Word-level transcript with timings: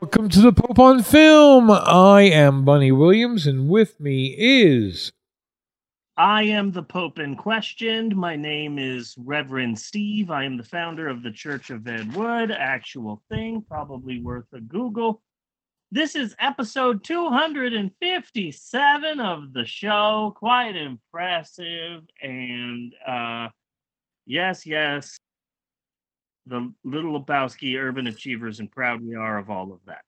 Welcome 0.00 0.28
to 0.30 0.40
the 0.40 0.52
Pope 0.52 0.80
on 0.80 1.04
Film. 1.04 1.70
I 1.70 2.22
am 2.22 2.64
Bunny 2.64 2.90
Williams, 2.90 3.46
and 3.46 3.68
with 3.68 4.00
me 4.00 4.34
is. 4.36 5.12
I 6.16 6.42
am 6.42 6.72
the 6.72 6.82
Pope 6.82 7.20
in 7.20 7.36
question. 7.36 8.16
My 8.16 8.34
name 8.34 8.80
is 8.80 9.14
Reverend 9.16 9.78
Steve. 9.78 10.32
I 10.32 10.42
am 10.42 10.56
the 10.56 10.64
founder 10.64 11.06
of 11.06 11.22
the 11.22 11.30
Church 11.30 11.70
of 11.70 11.86
Ed 11.86 12.16
Wood. 12.16 12.50
Actual 12.50 13.22
thing, 13.30 13.62
probably 13.62 14.20
worth 14.20 14.52
a 14.52 14.60
Google. 14.60 15.22
This 15.92 16.16
is 16.16 16.34
episode 16.40 17.04
257 17.04 19.20
of 19.20 19.52
the 19.52 19.64
show. 19.64 20.34
Quite 20.36 20.74
impressive. 20.74 22.02
And 22.20 22.92
uh 23.06 23.50
yes, 24.26 24.66
yes, 24.66 25.16
the 26.46 26.72
Little 26.84 27.20
Lebowski 27.22 27.78
urban 27.78 28.06
achievers, 28.06 28.60
and 28.60 28.70
proud 28.70 29.00
we 29.02 29.14
are 29.14 29.38
of 29.38 29.50
all 29.50 29.72
of 29.72 29.80
that. 29.86 30.02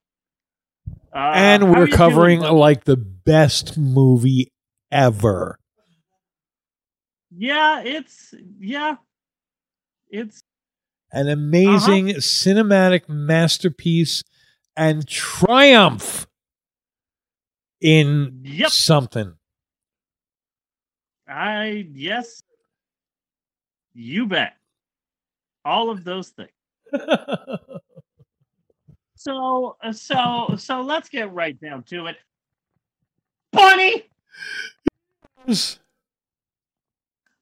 Uh, 1.13 1.31
and 1.35 1.71
we're 1.71 1.87
covering 1.87 2.39
like 2.39 2.83
the 2.85 2.97
best 2.97 3.77
movie 3.77 4.51
ever. 4.91 5.59
Yeah, 7.35 7.81
it's 7.81 8.33
yeah, 8.59 8.95
it's 10.09 10.41
An 11.11 11.29
amazing 11.29 12.09
Uh-huh. 12.09 12.19
cinematic 12.19 13.07
masterpiece 13.07 14.23
and 14.75 15.07
triumph 15.07 16.25
in 17.79 18.41
Yep. 18.43 18.69
something. 18.71 19.33
I 21.27 21.87
yes, 21.93 22.41
you 23.93 24.25
bet. 24.27 24.57
All 25.65 25.89
of 25.89 26.03
those 26.03 26.29
things. 26.29 26.49
So 29.23 29.77
uh, 29.81 29.93
so 29.93 30.55
so 30.57 30.81
let's 30.81 31.07
get 31.07 31.31
right 31.31 31.57
down 31.57 31.83
to 31.83 32.07
it. 32.07 32.17
Bunny, 33.53 34.03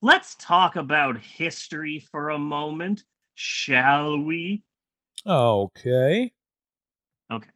let's 0.04 0.36
talk 0.36 0.76
about 0.76 1.18
history 1.18 2.06
for 2.12 2.30
a 2.30 2.38
moment, 2.38 3.04
shall 3.34 4.20
we? 4.20 4.62
Okay. 5.26 6.32
Okay. 7.32 7.50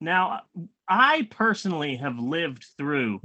Now, 0.00 0.40
I 0.88 1.28
personally 1.30 1.94
have 1.98 2.18
lived 2.18 2.64
through 2.76 3.20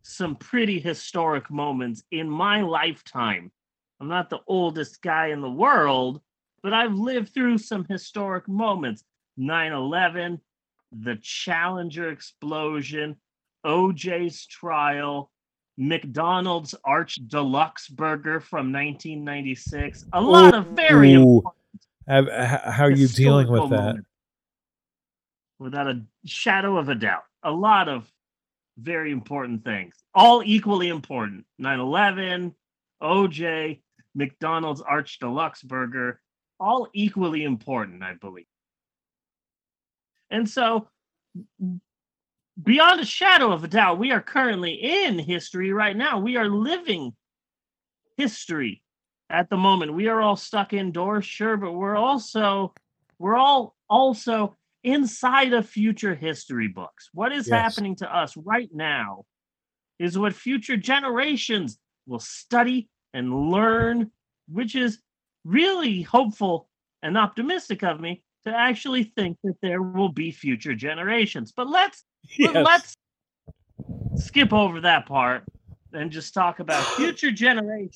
some 0.00 0.36
pretty 0.36 0.80
historic 0.80 1.50
moments 1.50 2.02
in 2.10 2.30
my 2.30 2.62
lifetime. 2.62 3.52
I'm 4.00 4.08
not 4.08 4.30
the 4.30 4.40
oldest 4.46 5.02
guy 5.02 5.28
in 5.28 5.40
the 5.40 5.50
world, 5.50 6.20
but 6.62 6.72
I've 6.72 6.94
lived 6.94 7.34
through 7.34 7.58
some 7.58 7.84
historic 7.88 8.48
moments 8.48 9.04
9 9.36 9.72
11, 9.72 10.40
the 10.92 11.16
Challenger 11.22 12.10
explosion, 12.10 13.16
OJ's 13.64 14.46
trial, 14.46 15.30
McDonald's 15.76 16.74
Arch 16.84 17.16
Deluxe 17.28 17.88
Burger 17.88 18.40
from 18.40 18.72
1996. 18.72 20.06
A 20.12 20.20
lot 20.20 20.54
of 20.54 20.66
very 20.66 21.12
important 21.12 21.54
Have, 22.08 22.28
how 22.28 22.84
are 22.84 22.90
you 22.90 23.06
dealing 23.06 23.48
with 23.48 23.70
that? 23.70 23.96
Without 25.58 25.86
a 25.86 26.02
shadow 26.24 26.78
of 26.78 26.88
a 26.88 26.94
doubt. 26.94 27.24
A 27.44 27.50
lot 27.50 27.88
of 27.88 28.10
very 28.78 29.12
important 29.12 29.64
things. 29.64 29.94
All 30.14 30.42
equally 30.44 30.88
important. 30.88 31.44
9-11, 31.60 32.54
OJ, 33.02 33.80
McDonald's 34.18 34.80
Arch 34.82 35.18
Deluxe 35.20 35.62
Burger, 35.62 36.20
all 36.60 36.88
equally 36.92 37.44
important, 37.44 38.02
I 38.02 38.14
believe. 38.14 38.46
And 40.28 40.48
so 40.48 40.88
beyond 42.62 43.00
a 43.00 43.04
shadow 43.04 43.52
of 43.52 43.64
a 43.64 43.68
doubt, 43.68 43.98
we 43.98 44.10
are 44.10 44.20
currently 44.20 44.72
in 44.74 45.18
history 45.18 45.72
right 45.72 45.96
now. 45.96 46.18
We 46.18 46.36
are 46.36 46.48
living 46.48 47.14
history 48.16 48.82
at 49.30 49.48
the 49.48 49.56
moment. 49.56 49.94
We 49.94 50.08
are 50.08 50.20
all 50.20 50.36
stuck 50.36 50.72
indoors, 50.72 51.24
sure, 51.24 51.56
but 51.56 51.72
we're 51.72 51.96
also 51.96 52.74
we're 53.18 53.36
all 53.36 53.76
also 53.88 54.56
inside 54.82 55.52
of 55.52 55.68
future 55.68 56.14
history 56.14 56.68
books. 56.68 57.08
What 57.12 57.32
is 57.32 57.46
Yes. 57.46 57.62
happening 57.62 57.96
to 57.96 58.14
us 58.14 58.36
right 58.36 58.70
now 58.72 59.24
is 59.98 60.18
what 60.18 60.34
future 60.34 60.76
generations 60.76 61.78
will 62.06 62.20
study 62.20 62.88
and 63.14 63.50
learn, 63.50 64.10
which 64.48 64.74
is 64.74 64.98
really 65.44 66.02
hopeful 66.02 66.68
and 67.02 67.16
optimistic 67.16 67.82
of 67.82 68.00
me 68.00 68.22
to 68.44 68.54
actually 68.54 69.04
think 69.04 69.36
that 69.44 69.56
there 69.62 69.82
will 69.82 70.08
be 70.08 70.30
future 70.30 70.74
generations. 70.74 71.52
But 71.52 71.68
let's 71.68 72.04
Yes. 72.36 72.54
let's 72.54 72.96
skip 74.16 74.52
over 74.52 74.80
that 74.80 75.06
part 75.06 75.44
and 75.92 76.10
just 76.10 76.34
talk 76.34 76.60
about 76.60 76.84
future 76.96 77.30
generations 77.30 77.94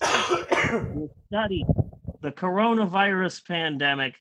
will 0.70 1.10
study 1.28 1.64
the 2.22 2.30
coronavirus 2.30 3.44
pandemic 3.46 4.16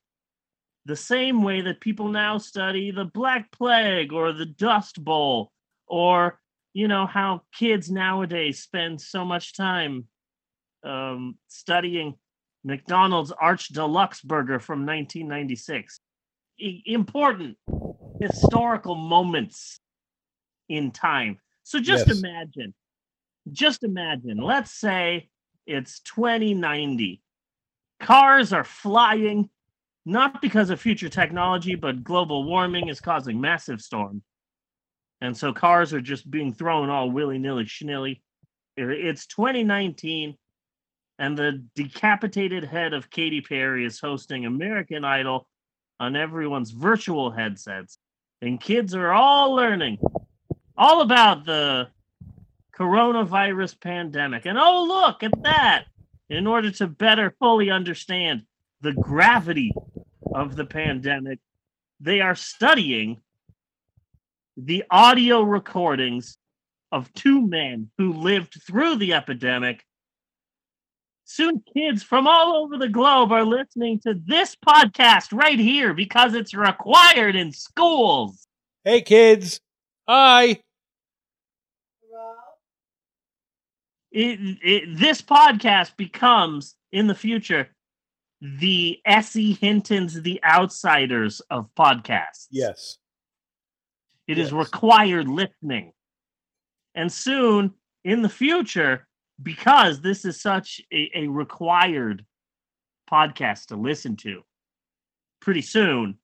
the 0.86 0.96
same 0.96 1.44
way 1.44 1.62
that 1.62 1.80
people 1.80 2.08
now 2.08 2.38
study 2.38 2.92
the 2.92 3.06
Black 3.06 3.52
Plague 3.52 4.12
or 4.12 4.34
the 4.34 4.48
Dust 4.48 5.04
Bowl, 5.04 5.52
or 5.88 6.40
you 6.74 6.88
know 6.88 7.06
how 7.06 7.44
kids 7.54 7.92
nowadays 7.92 8.62
spend 8.62 9.00
so 9.00 9.24
much 9.24 9.56
time 9.56 10.06
um, 10.84 11.38
studying 11.48 12.16
McDonald's 12.64 13.32
Arch 13.32 13.70
Deluxe 13.70 14.22
Burger 14.22 14.60
from 14.60 14.86
1996. 14.86 16.00
I- 16.62 16.84
important 16.86 17.58
historical 18.20 18.96
moments 18.96 19.80
in 20.70 20.92
time. 20.92 21.40
So 21.64 21.80
just 21.80 22.10
Yes. 22.10 22.12
imagine, 22.12 22.74
just 23.52 23.84
imagine, 23.84 24.40
let's 24.40 24.72
say 24.72 25.30
it's 25.68 26.00
2090. 26.02 27.22
Cars 28.00 28.54
are 28.54 28.64
flying, 28.64 29.50
not 30.06 30.42
because 30.42 30.70
of 30.70 30.82
future 30.82 31.10
technology, 31.10 31.76
but 31.76 32.04
global 32.04 32.44
warming 32.46 32.90
is 32.90 33.00
causing 33.02 33.42
massive 33.42 33.82
storms. 33.82 34.24
And 35.22 35.38
so 35.38 35.54
cars 35.54 35.94
are 35.94 36.02
just 36.02 36.30
being 36.30 36.54
thrown 36.54 36.90
all 36.90 37.12
willy 37.12 37.38
nilly 37.38 37.66
schnilly. 37.66 38.22
It's 38.78 39.28
2019, 39.28 40.38
and 41.22 41.38
the 41.38 41.64
decapitated 41.76 42.64
head 42.64 42.94
of 42.96 43.12
Katy 43.12 43.42
Perry 43.42 43.86
is 43.86 44.00
hosting 44.00 44.48
American 44.48 45.06
Idol 45.06 45.48
on 46.00 46.16
everyone's 46.16 46.72
virtual 46.72 47.30
headsets. 47.30 48.00
And 48.42 48.60
kids 48.60 48.96
are 48.96 49.12
all 49.12 49.54
learning 49.54 50.00
all 50.76 51.02
about 51.02 51.46
the 51.46 51.90
coronavirus 52.76 53.80
pandemic. 53.80 54.48
And 54.48 54.58
oh, 54.58 54.84
look 54.86 55.22
at 55.22 55.44
that! 55.44 55.86
In 56.32 56.48
order 56.48 56.72
to 56.72 56.88
better 56.88 57.36
fully 57.38 57.70
understand 57.70 58.42
the 58.82 58.94
gravity 58.94 59.76
of 60.34 60.56
the 60.56 60.66
pandemic, 60.66 61.38
they 62.00 62.22
are 62.22 62.34
studying 62.34 63.22
the 64.58 64.86
audio 64.90 65.44
recordings 65.44 66.40
of 66.92 67.14
two 67.14 67.46
men 67.46 67.92
who 68.00 68.12
lived 68.14 68.60
through 68.66 68.96
the 68.96 69.14
epidemic. 69.14 69.86
Soon, 71.34 71.64
kids 71.74 72.04
from 72.04 72.28
all 72.28 72.58
over 72.58 72.78
the 72.78 72.90
globe 72.90 73.32
are 73.32 73.46
listening 73.46 74.02
to 74.02 74.20
this 74.26 74.54
podcast 74.68 75.32
right 75.32 75.58
here 75.58 75.94
because 75.94 76.34
it's 76.34 76.54
required 76.54 77.38
in 77.38 77.54
schools. 77.54 78.48
Hey, 78.84 79.02
kids. 79.02 79.62
Hi. 80.10 80.60
it, 84.12 84.40
it, 84.62 84.98
this 84.98 85.22
podcast 85.22 85.96
becomes 85.96 86.76
in 86.92 87.08
the 87.08 87.16
future 87.16 87.70
the 88.42 89.00
S.E. 89.06 89.54
Hinton's 89.54 90.22
The 90.22 90.44
Outsiders 90.44 91.42
of 91.50 91.70
podcasts. 91.78 92.48
Yes. 92.50 92.98
It 94.28 94.38
is 94.38 94.52
yes. 94.52 94.54
required 94.54 95.30
listening. 95.30 95.94
And 96.94 97.10
soon 97.10 97.76
in 98.04 98.22
the 98.22 98.30
future, 98.30 99.08
because 99.42 100.02
this 100.02 100.26
is 100.26 100.42
such 100.42 100.82
a, 100.92 101.12
a 101.16 101.28
required 101.28 102.26
podcast 103.12 103.68
to 103.68 103.76
listen 103.76 104.16
to, 104.18 104.42
pretty 105.40 105.62
soon, 105.62 106.18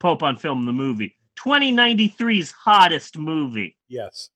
Pope 0.00 0.22
on 0.22 0.36
Film, 0.36 0.66
the 0.66 0.72
movie, 0.72 1.16
2093's 1.38 2.50
hottest 2.52 3.16
movie. 3.16 3.76
Yes. 3.88 4.30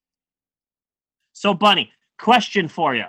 So, 1.33 1.55
Bunny, 1.55 1.93
question 2.19 2.69
for 2.69 2.95
you. 2.95 3.05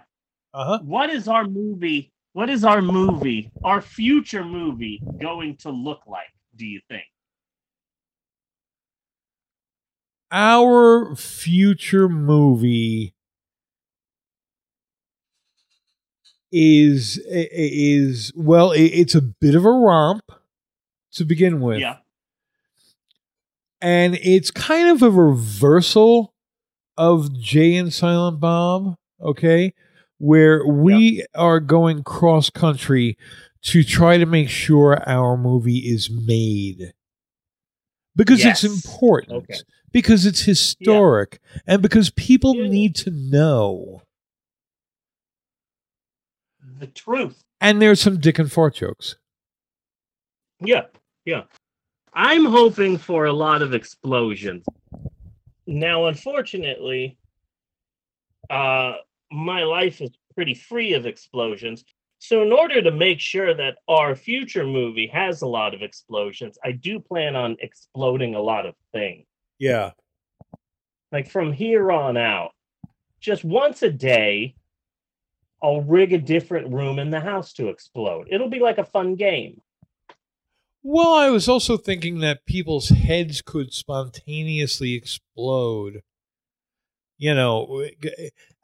Uh 0.53 0.65
huh. 0.65 0.79
what 0.83 1.09
is 1.09 1.29
our 1.29 1.45
movie 1.45 2.12
what 2.33 2.50
is 2.50 2.65
our 2.65 2.81
movie 2.81 3.50
our 3.63 3.81
future 3.81 4.44
movie 4.44 5.01
going 5.21 5.56
to 5.56 5.69
look 5.69 6.01
like 6.06 6.27
do 6.57 6.65
you 6.65 6.81
think 6.89 7.06
Our 10.29 11.15
future 11.15 12.07
movie 12.09 13.13
is 16.51 17.18
is 17.25 18.31
well, 18.36 18.71
it's 18.75 19.15
a 19.15 19.21
bit 19.21 19.56
of 19.56 19.65
a 19.65 19.69
romp 19.71 20.24
to 21.13 21.25
begin 21.25 21.59
with, 21.62 21.80
Yeah. 21.80 21.98
and 23.81 24.15
it's 24.21 24.51
kind 24.51 24.89
of 24.89 25.01
a 25.01 25.09
reversal 25.09 26.33
of 26.98 27.33
Jay 27.39 27.75
and 27.75 27.94
Silent 27.94 28.39
Bob. 28.39 28.95
Okay, 29.21 29.74
where 30.18 30.65
we 30.65 31.25
are 31.36 31.59
going 31.59 32.03
cross 32.03 32.50
country 32.50 33.18
to 33.63 33.83
try 33.83 34.18
to 34.18 34.25
make 34.25 34.50
sure 34.50 35.01
our 35.07 35.38
movie 35.38 35.77
is 35.80 36.09
made 36.09 36.94
because 38.15 38.44
it's 38.44 38.63
important 38.63 39.33
Okay. 39.44 39.59
because 39.92 40.25
it's 40.25 40.42
historic 40.42 41.39
and 41.68 41.81
because 41.83 42.09
people 42.09 42.56
Yeah. 42.56 42.68
need 42.69 42.95
to 42.95 43.12
know 43.12 44.01
The 46.81 46.88
truth. 46.88 47.44
and 47.62 47.80
there's 47.80 48.01
some 48.01 48.19
dick 48.19 48.39
and 48.39 48.51
fart 48.51 48.74
jokes 48.74 49.16
Yeah, 50.60 50.86
yeah. 51.25 51.44
I'm 52.13 52.44
hoping 52.45 52.98
for 52.98 53.25
a 53.25 53.31
lot 53.33 53.62
of 53.62 53.74
explosions. 53.75 54.66
Now, 55.68 56.07
unfortunately, 56.07 57.19
uh, 58.50 58.95
my 59.31 59.63
life 59.63 60.01
is 60.01 60.10
pretty 60.36 60.56
free 60.56 60.94
of 60.94 61.06
explosions. 61.06 61.86
So, 62.18 62.42
in 62.42 62.51
order 62.51 62.81
to 62.81 62.92
make 62.92 63.19
sure 63.19 63.54
that 63.54 63.77
our 63.88 64.16
future 64.16 64.66
movie 64.66 65.07
has 65.07 65.44
a 65.44 65.48
lot 65.48 65.74
of 65.74 65.84
explosions, 65.84 66.57
I 66.63 66.72
do 66.72 67.00
plan 67.00 67.36
on 67.36 67.57
exploding 67.60 68.34
a 68.36 68.42
lot 68.42 68.66
of 68.66 68.74
things. 68.92 69.25
yeah 69.60 69.92
Like 71.12 71.30
from 71.30 71.54
here 71.54 71.92
on 71.92 72.18
out, 72.18 72.51
just 73.19 73.44
once 73.44 73.84
a 73.84 73.92
day, 73.92 74.56
I'll 75.63 75.81
rig 75.81 76.13
a 76.13 76.18
different 76.18 76.74
room 76.74 77.00
in 77.00 77.12
the 77.12 77.19
house 77.19 77.54
to 77.54 77.69
explode. 77.69 78.28
It'll 78.31 78.50
be 78.50 78.60
like 78.60 78.78
a 78.78 78.86
fun 78.86 79.16
game. 79.16 79.62
well 80.84 81.13
i 81.13 81.30
was 81.30 81.48
also 81.48 81.78
thinking 81.78 82.19
that 82.19 82.46
people's 82.46 82.90
heads 82.90 83.42
could 83.42 83.72
spontaneously 83.72 84.96
explode 84.96 86.02
you 87.18 87.36
know 87.36 87.86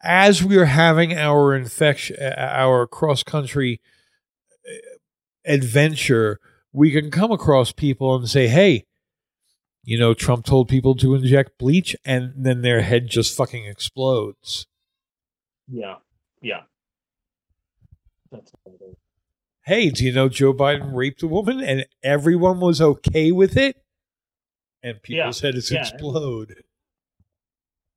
as 0.01 0.43
we 0.43 0.57
are 0.57 0.65
having 0.65 1.13
our 1.13 1.55
infection 1.55 2.15
uh, 2.19 2.33
uh, 2.35 2.49
our 2.53 2.87
cross 2.87 3.21
country 3.21 3.79
uh, 4.67 4.73
adventure 5.45 6.39
we 6.73 6.91
can 6.91 7.11
come 7.11 7.31
across 7.31 7.71
people 7.71 8.15
and 8.15 8.27
say 8.27 8.47
hey 8.47 8.83
you 9.83 9.97
know 9.99 10.15
trump 10.15 10.43
told 10.43 10.67
people 10.67 10.95
to 10.95 11.13
inject 11.13 11.51
bleach 11.59 11.95
and 12.03 12.33
then 12.35 12.61
their 12.63 12.81
head 12.81 13.07
just 13.07 13.37
fucking 13.37 13.65
explodes 13.65 14.65
Yeah, 15.67 15.97
yeah. 16.41 16.63
That's 18.31 18.51
what 18.63 18.75
it 18.75 18.83
is. 18.83 18.95
hey, 19.65 19.89
do 19.89 20.05
you 20.05 20.13
know 20.13 20.29
Joe 20.29 20.53
Biden 20.53 20.95
raped 20.95 21.23
a 21.23 21.27
woman 21.27 21.59
and 21.61 21.85
everyone 22.03 22.59
was 22.59 22.79
okay 22.81 23.31
with 23.31 23.57
it? 23.57 23.77
And 24.83 25.01
people 25.01 25.17
Yeah, 25.25 25.31
said 25.31 25.55
it's 25.55 25.71
yeah. 25.71 25.81
explode. 25.81 26.63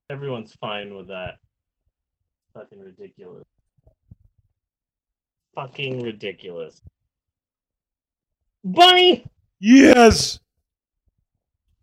Everyone's 0.08 0.54
fine 0.54 0.94
with 0.96 1.08
that. 1.08 1.34
Fucking 2.54 2.80
ridiculous. 2.80 3.44
Fucking 5.54 6.02
ridiculous. 6.02 6.80
Bunny, 8.64 9.24
Yes. 9.60 10.38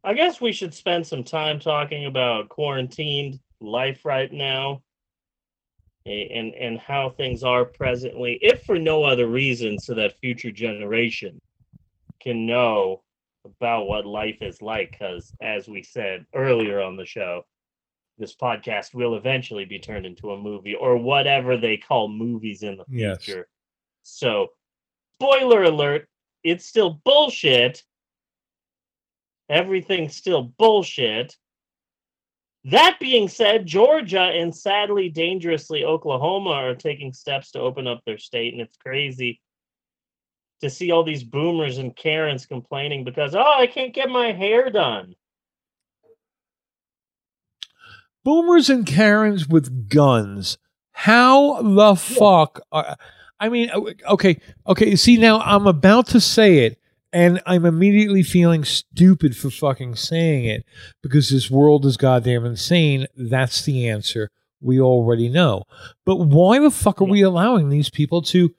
I 0.04 0.14
guess 0.14 0.40
we 0.42 0.52
should 0.52 0.74
spend 0.74 1.06
some 1.06 1.24
time 1.24 1.60
talking 1.60 2.06
about 2.06 2.50
quarantined 2.50 3.40
life 3.60 4.06
right 4.06 4.32
now 4.32 4.82
and 6.08 6.54
and 6.56 6.80
how 6.80 7.10
things 7.10 7.44
are 7.44 7.66
presently, 7.66 8.40
if 8.42 8.64
for 8.64 8.80
no 8.80 9.04
other 9.04 9.28
reason, 9.28 9.78
so 9.78 9.94
that 9.96 10.18
future 10.20 10.52
generation 10.52 11.40
can 12.22 12.46
know 12.46 13.04
about 13.46 13.86
what 13.86 14.06
life 14.06 14.42
is 14.42 14.62
like. 14.62 14.92
Because 14.92 15.34
as 15.42 15.68
we 15.68 15.84
said 15.84 16.26
earlier 16.34 16.82
on 16.82 16.96
the 16.98 17.06
show, 17.06 17.44
this 18.18 18.36
podcast 18.36 18.94
will 18.94 19.16
eventually 19.16 19.66
be 19.66 19.80
turned 19.80 20.06
into 20.06 20.32
a 20.32 20.42
movie 20.42 20.76
or 20.76 20.98
whatever 20.98 21.58
they 21.58 21.78
call 21.78 22.08
movies 22.08 22.64
in 22.64 22.78
the 22.78 22.86
Yes. 22.90 23.24
future. 23.24 23.48
So, 24.04 24.48
spoiler 25.20 25.64
alert, 25.64 26.08
it's 26.44 26.66
still 26.66 27.02
bullshit. 27.04 27.84
Everything's 29.50 30.16
still 30.16 30.44
bullshit. 30.44 31.36
That 32.68 32.98
being 33.00 33.30
said, 33.30 33.66
Georgia 33.66 34.24
and 34.24 34.54
sadly, 34.54 35.08
dangerously, 35.08 35.86
Oklahoma 35.86 36.50
are 36.50 36.76
taking 36.76 37.14
steps 37.14 37.52
to 37.52 37.62
open 37.62 37.88
up 37.88 38.02
their 38.06 38.18
state, 38.18 38.54
and 38.54 38.62
it's 38.62 38.76
crazy 38.76 39.40
to 40.60 40.70
see 40.70 40.92
all 40.92 41.04
these 41.04 41.24
boomers 41.24 41.78
and 41.78 41.96
Karens 41.96 42.46
complaining 42.46 43.06
because, 43.06 43.36
oh, 43.36 43.56
I 43.58 43.68
can't 43.68 43.94
get 43.94 44.10
my 44.10 44.34
hair 44.34 44.70
done. 44.70 45.16
Boomers 48.26 48.70
and 48.70 48.86
Karens 48.86 49.48
with 49.48 49.88
guns. 49.88 50.58
How 50.92 51.62
the 51.62 51.96
fuck? 51.96 52.60
Are, 52.74 52.98
I 53.40 53.48
mean, 53.48 53.72
okay, 54.10 54.42
okay. 54.68 54.90
You 54.90 54.98
see, 54.98 55.16
now 55.16 55.40
I'm 55.40 55.68
about 55.68 56.08
to 56.08 56.20
say 56.20 56.66
it, 56.66 56.82
and 57.14 57.42
I'm 57.46 57.66
immediately 57.66 58.24
feeling 58.24 58.64
stupid 58.64 59.36
for 59.36 59.50
fucking 59.50 59.96
saying 59.96 60.46
it 60.46 60.66
because 61.02 61.30
this 61.30 61.50
world 61.50 61.86
is 61.86 61.98
goddamn 61.98 62.46
insane. 62.46 63.08
That's 63.16 63.64
the 63.64 63.88
answer. 63.90 64.30
We 64.60 64.80
already 64.80 65.30
know. 65.30 65.64
But 66.06 66.18
why 66.18 66.60
the 66.60 66.72
fuck 66.72 67.02
are 67.02 67.06
we 67.06 67.22
allowing 67.22 67.70
these 67.70 67.90
people 67.90 68.22
to 68.24 68.54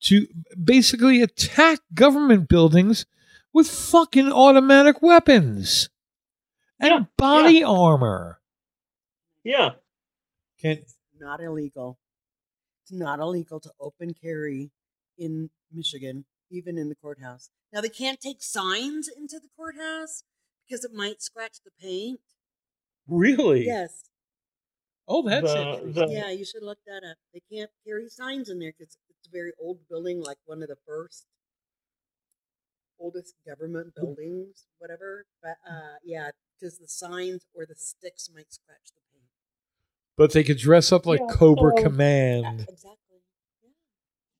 to 0.00 0.26
basically 0.62 1.22
attack 1.22 1.78
government 1.94 2.48
buildings 2.48 3.06
with 3.52 3.68
fucking 3.68 4.30
automatic 4.30 5.00
weapons 5.00 5.88
and 6.80 6.90
Yeah, 6.90 7.00
body 7.16 7.62
armor? 7.62 8.40
Yeah. 9.44 9.70
Can 10.60 10.82
not 11.18 11.40
illegal. 11.40 11.98
It's 12.82 12.92
not 12.92 13.18
illegal 13.20 13.60
to 13.60 13.70
open 13.80 14.12
carry 14.12 14.70
in 15.16 15.48
Michigan, 15.72 16.24
even 16.54 16.78
in 16.78 16.88
the 16.88 16.94
courthouse. 16.94 17.50
Now 17.72 17.80
they 17.80 17.88
can't 17.88 18.20
take 18.20 18.42
signs 18.42 19.08
into 19.08 19.38
the 19.40 19.48
courthouse 19.56 20.22
because 20.66 20.84
it 20.84 20.92
might 20.92 21.20
scratch 21.22 21.58
the 21.64 21.70
paint. 21.80 22.20
really? 23.06 23.66
Yes. 23.66 24.04
Oh, 25.06 25.28
that's 25.28 25.52
The- 25.52 25.58
interesting. 25.60 25.92
the- 25.92 26.12
Yeah, 26.12 26.30
you 26.30 26.44
should 26.46 26.62
look 26.62 26.78
that 26.86 27.02
up. 27.04 27.18
They 27.34 27.42
can't 27.52 27.70
carry 27.86 28.08
signs 28.08 28.48
in 28.48 28.58
there 28.58 28.72
because 28.76 28.96
it's 29.10 29.28
a 29.28 29.30
very 29.30 29.52
old 29.60 29.86
building, 29.88 30.22
like 30.22 30.38
one 30.46 30.62
of 30.62 30.68
the 30.68 30.78
first 30.86 31.26
oldest 32.98 33.34
government 33.46 33.94
buildings, 33.94 34.66
whatever. 34.78 35.26
But 35.42 35.56
uh, 35.68 35.96
yeah, 36.02 36.30
because 36.58 36.78
the 36.78 36.88
signs 36.88 37.44
or 37.52 37.66
the 37.66 37.74
sticks 37.74 38.30
might 38.34 38.50
scratch 38.52 38.92
the 38.94 39.00
paint. 39.12 39.28
but 40.16 40.32
they 40.32 40.44
could 40.44 40.58
dress 40.58 40.92
up 40.92 41.04
like 41.04 41.20
Yeah, 41.20 41.34
Cobra 41.34 41.72
so- 41.72 41.76
Yeah, 41.76 41.82
Command 41.88 42.60
exactly. 42.68 42.96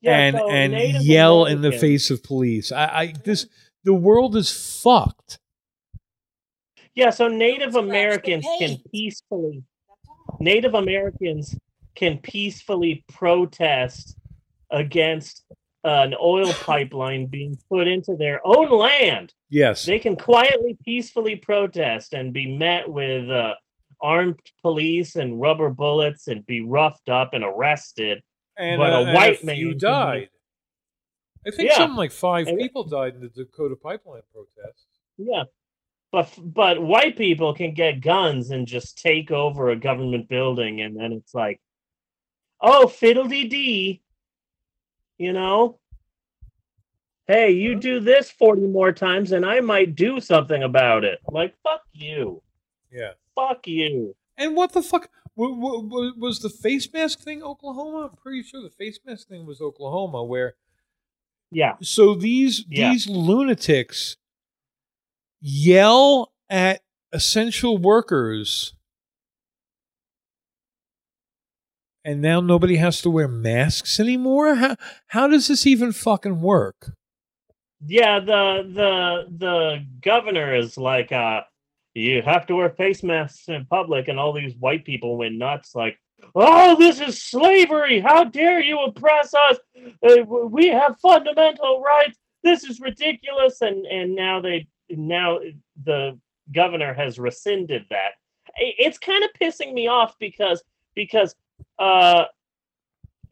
Yeah. 0.04 0.10
Yeah, 0.10 0.18
and 0.18 0.36
so 0.36 0.50
and 0.50 0.72
Native 0.72 1.02
yell 1.02 1.46
in 1.46 1.62
the 1.62 1.72
face 1.72 2.10
of 2.10 2.22
police. 2.22 2.72
I, 2.72 2.84
I 2.84 3.14
this 3.24 3.46
the 3.84 3.94
world 3.94 4.36
is 4.36 4.52
fucked. 4.82 5.38
Yeah, 6.94 7.10
so 7.10 7.28
Native 7.28 7.74
Americans 7.74 8.46
can 8.58 8.78
peacefully 8.92 9.64
Native 10.40 10.74
Americans 10.74 11.56
can 11.94 12.18
peacefully 12.18 13.04
protest 13.12 14.16
against 14.70 15.44
an 15.84 16.14
oil 16.20 16.52
pipeline 16.62 17.26
being 17.26 17.56
put 17.70 17.86
into 17.86 18.16
their 18.16 18.40
own 18.44 18.70
land. 18.70 19.32
Yes. 19.50 19.84
They 19.84 19.98
can 19.98 20.16
quietly, 20.16 20.76
peacefully 20.84 21.36
protest 21.36 22.14
and 22.14 22.32
be 22.32 22.56
met 22.56 22.88
with 22.88 23.30
uh, 23.30 23.54
armed 24.00 24.40
police 24.62 25.16
and 25.16 25.40
rubber 25.40 25.70
bullets 25.70 26.28
and 26.28 26.44
be 26.46 26.60
roughed 26.60 27.08
up 27.08 27.34
and 27.34 27.44
arrested. 27.44 28.22
And 28.56 28.78
but 28.78 28.92
a 28.92 28.96
uh, 28.96 29.04
and 29.04 29.14
white 29.14 29.44
man 29.44 29.56
few 29.56 29.68
can 29.70 29.74
be- 29.74 29.80
died. 29.80 30.28
I 31.46 31.50
think 31.50 31.70
Yeah. 31.70 31.76
something 31.76 31.96
like 31.96 32.12
five 32.12 32.46
And- 32.48 32.58
people 32.58 32.84
died 32.84 33.14
in 33.14 33.20
the 33.20 33.28
Dakota 33.28 33.76
pipeline 33.76 34.22
protests. 34.32 34.86
Yeah. 35.18 35.44
But 36.12 36.32
but 36.38 36.80
white 36.80 37.16
people 37.16 37.54
can 37.54 37.74
get 37.74 38.00
guns 38.00 38.50
and 38.50 38.66
just 38.66 38.98
take 39.02 39.30
over 39.30 39.70
a 39.70 39.76
government 39.76 40.28
building 40.28 40.80
and 40.80 40.96
then 40.96 41.12
it's 41.12 41.34
like, 41.34 41.60
oh 42.60 42.86
fiddly 42.86 43.48
dee. 43.50 44.02
You 45.18 45.32
know? 45.32 45.78
Hey, 47.26 47.52
you 47.52 47.74
do 47.76 48.00
this 48.00 48.30
40 48.30 48.62
more 48.66 48.92
times 48.92 49.32
and 49.32 49.46
I 49.46 49.60
might 49.60 49.94
do 49.94 50.20
something 50.20 50.62
about 50.62 51.04
it. 51.04 51.20
Like, 51.28 51.54
fuck 51.62 51.80
you. 51.92 52.42
Yeah. 52.92 53.12
Fuck 53.34 53.66
you. 53.66 54.14
And 54.36 54.54
what 54.54 54.72
the 54.72 54.82
fuck 54.82 55.08
wa- 55.36 55.48
wa- 55.52 55.78
wa- 55.80 56.12
was 56.16 56.40
the 56.40 56.48
face 56.50 56.90
mask 56.92 57.20
thing? 57.20 57.42
Oklahoma? 57.42 58.08
I'm 58.10 58.16
pretty 58.16 58.42
sure 58.42 58.62
the 58.62 58.70
face 58.70 58.98
mask 59.04 59.28
thing 59.28 59.46
was 59.46 59.60
Oklahoma, 59.60 60.22
where 60.24 60.54
Yeah. 61.50 61.76
so 61.82 62.14
these 62.14 62.64
Yeah. 62.68 62.90
these 62.90 63.08
lunatics 63.08 64.16
yell 65.40 66.32
at 66.48 66.82
essential 67.12 67.78
workers 67.78 68.74
and 72.04 72.20
now 72.20 72.40
nobody 72.40 72.76
has 72.76 73.00
to 73.02 73.10
wear 73.10 73.28
masks 73.28 73.98
anymore. 74.00 74.56
How 74.56 74.76
how 75.08 75.26
does 75.28 75.48
this 75.48 75.66
even 75.66 75.92
fucking 75.92 76.40
work? 76.40 76.92
Yeah, 77.86 78.20
the 78.20 78.62
the 78.74 79.36
the 79.36 79.86
governor 80.00 80.54
is 80.54 80.76
like, 80.76 81.12
uh, 81.12 81.42
you 81.94 82.22
have 82.22 82.46
to 82.46 82.56
wear 82.56 82.70
face 82.70 83.02
masks 83.02 83.48
in 83.48 83.66
public, 83.66 84.08
and 84.08 84.18
all 84.18 84.32
these 84.32 84.56
white 84.56 84.84
people 84.84 85.16
went 85.16 85.36
nuts, 85.36 85.74
like, 85.74 85.98
oh, 86.34 86.76
this 86.76 87.00
is 87.00 87.22
slavery! 87.22 88.00
How 88.00 88.24
dare 88.24 88.60
you 88.60 88.80
oppress 88.80 89.32
us? 89.34 89.58
Uh, 90.02 90.22
we 90.24 90.68
have 90.68 90.98
fundamental 91.00 91.82
rights. 91.82 92.18
This 92.42 92.64
is 92.64 92.80
ridiculous, 92.80 93.60
and 93.60 93.86
and 93.86 94.14
now 94.14 94.40
they 94.40 94.66
now 94.90 95.38
the 95.84 96.18
governor 96.52 96.92
has 96.92 97.18
rescinded 97.18 97.86
that. 97.90 98.12
It's 98.56 98.98
kind 98.98 99.24
of 99.24 99.30
pissing 99.40 99.72
me 99.72 99.88
off 99.88 100.14
because 100.18 100.62
because 100.94 101.34
uh 101.78 102.24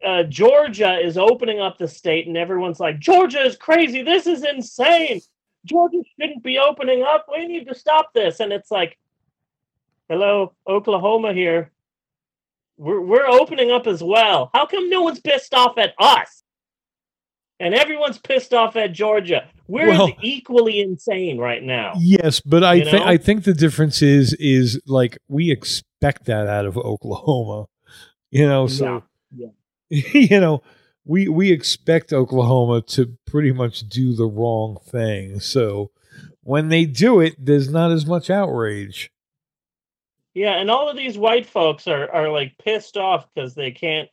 uh, 0.04 0.25
Georgia 0.25 0.99
is 0.99 1.16
opening 1.16 1.61
up 1.61 1.78
the 1.78 1.88
state, 1.88 2.26
and 2.26 2.37
everyone's 2.37 2.81
like, 2.81 2.99
Georgia 2.99 3.40
is 3.40 3.57
crazy. 3.57 4.02
This 4.02 4.26
is 4.26 4.45
insane. 4.45 5.21
Georgia 5.64 6.02
shouldn't 6.21 6.42
be 6.42 6.59
opening 6.59 7.02
up. 7.02 7.26
We 7.33 7.47
need 7.47 7.69
to 7.69 7.75
stop 7.75 8.12
this. 8.12 8.40
And 8.40 8.52
it's 8.52 8.71
like, 8.71 8.99
hello, 10.09 10.52
Oklahoma 10.66 11.33
here. 11.33 11.71
We're, 12.76 13.00
we're 13.00 13.26
opening 13.26 13.71
up 13.71 13.87
as 13.87 14.02
well. 14.02 14.50
How 14.54 14.66
come 14.66 14.90
no 14.90 15.02
one's 15.02 15.21
pissed 15.21 15.54
off 15.54 15.78
at 15.78 15.95
us? 15.99 16.42
And 17.61 17.75
everyone's 17.75 18.19
pissed 18.19 18.52
off 18.52 18.75
at 18.75 18.92
Georgia. 18.92 19.49
We're 19.69 19.88
Well- 19.90 20.11
equally 20.21 20.81
insane 20.81 21.38
right 21.38 21.62
now. 21.62 21.92
Yes, 21.99 22.40
but 22.40 22.64
I 22.64 22.75
You 22.75 22.92
know? 22.92 23.04
I 23.04 23.16
think 23.16 23.45
the 23.45 23.54
difference 23.54 24.02
is 24.02 24.35
is 24.35 24.81
like 24.87 25.19
we 25.28 25.50
expect 25.52 26.25
that 26.25 26.49
out 26.49 26.66
of 26.66 26.76
Oklahoma. 26.76 27.66
You 28.31 28.49
know, 28.49 28.66
so 28.66 29.04
Yeah. 29.31 29.49
you 29.90 30.40
know, 30.40 30.62
we 31.05 31.29
we 31.29 31.51
expect 31.51 32.13
Oklahoma 32.13 32.83
to 32.83 33.17
pretty 33.27 33.53
much 33.53 33.89
do 33.89 34.15
the 34.15 34.27
wrong 34.27 34.79
thing. 34.87 35.41
So 35.41 35.91
when 36.43 36.69
they 36.69 36.85
do 36.85 37.21
it, 37.21 37.35
there's 37.39 37.71
not 37.71 37.91
as 37.91 38.07
much 38.07 38.31
outrage. 38.31 39.11
Yeah, 40.35 40.55
and 40.55 40.71
all 40.71 40.89
of 40.89 40.97
these 40.97 41.19
white 41.19 41.47
folks 41.47 41.87
are 41.87 42.11
are 42.11 42.31
like 42.31 42.57
pissed 42.59 42.97
off 42.97 43.27
because 43.35 43.55
they 43.55 43.71
can't 43.71 44.09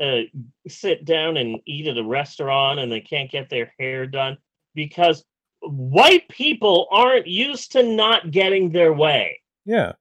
uh, 0.00 0.22
sit 0.68 1.04
down 1.04 1.36
and 1.36 1.58
eat 1.66 1.88
at 1.88 1.98
a 1.98 2.04
restaurant 2.04 2.78
and 2.78 2.90
they 2.92 3.00
can't 3.00 3.30
get 3.30 3.50
their 3.50 3.72
hair 3.78 4.06
done 4.06 4.38
because 4.74 5.24
white 5.60 6.28
people 6.28 6.86
aren't 6.90 7.26
used 7.26 7.72
to 7.72 7.82
not 7.82 8.30
getting 8.30 8.70
their 8.70 8.92
way. 8.92 9.40
Yeah. 9.64 9.92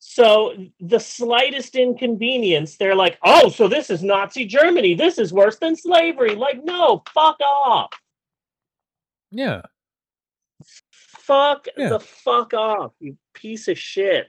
So 0.00 0.54
the 0.80 1.00
slightest 1.00 1.74
inconvenience, 1.74 2.76
they're 2.76 2.94
like, 2.94 3.18
"Oh, 3.24 3.48
so 3.50 3.66
this 3.68 3.90
is 3.90 4.02
Nazi 4.02 4.44
Germany. 4.46 4.94
This 4.94 5.18
is 5.18 5.32
worse 5.32 5.56
than 5.58 5.74
slavery." 5.76 6.34
Like, 6.34 6.64
no, 6.64 7.02
fuck 7.12 7.38
off. 7.40 7.90
Yeah. 9.30 9.62
Fuck 10.92 11.66
Yeah. 11.76 11.90
the 11.90 12.00
fuck 12.00 12.54
off, 12.54 12.92
you 13.00 13.16
piece 13.34 13.68
of 13.68 13.78
shit. 13.78 14.28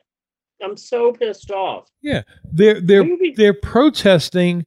I'm 0.62 0.76
so 0.76 1.14
pissed 1.14 1.52
off. 1.52 1.90
Yeah. 2.02 2.24
They're 2.52 2.82
they're 2.82 3.04
Movie- 3.06 3.32
they're 3.36 3.54
protesting 3.54 4.66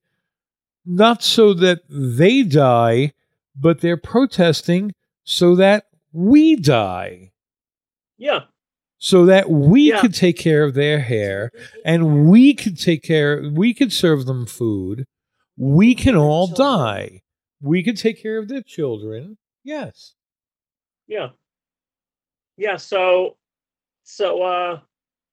not 0.87 1.23
so 1.23 1.53
that 1.55 1.83
they 1.89 2.43
die, 2.43 3.13
but 3.55 3.81
they're 3.81 3.97
protesting 3.99 4.95
so 5.25 5.55
that 5.57 5.87
we 6.13 6.57
die. 6.57 7.33
yeah. 8.19 8.45
So 9.05 9.27
that 9.27 9.51
we 9.51 9.89
Yeah. 9.89 10.01
could 10.01 10.15
take 10.15 10.39
care 10.39 10.63
of 10.63 10.75
their 10.75 11.01
hair 11.01 11.51
and 11.85 12.31
we 12.31 12.55
could 12.55 12.79
take 12.79 13.03
care 13.03 13.51
we 13.53 13.75
could 13.75 13.93
serve 13.93 14.27
them 14.27 14.47
food. 14.47 15.07
We 15.57 15.97
can 15.97 16.15
all 16.15 16.47
die. 16.47 17.23
We 17.61 17.83
could 17.83 17.97
take 17.97 18.23
care 18.23 18.39
of 18.39 18.47
their 18.47 18.63
children. 18.63 19.39
Yes. 19.65 20.15
Yeah. 21.09 21.31
Yeah, 22.57 22.77
so 22.77 23.39
so 24.05 24.43
uh 24.43 24.81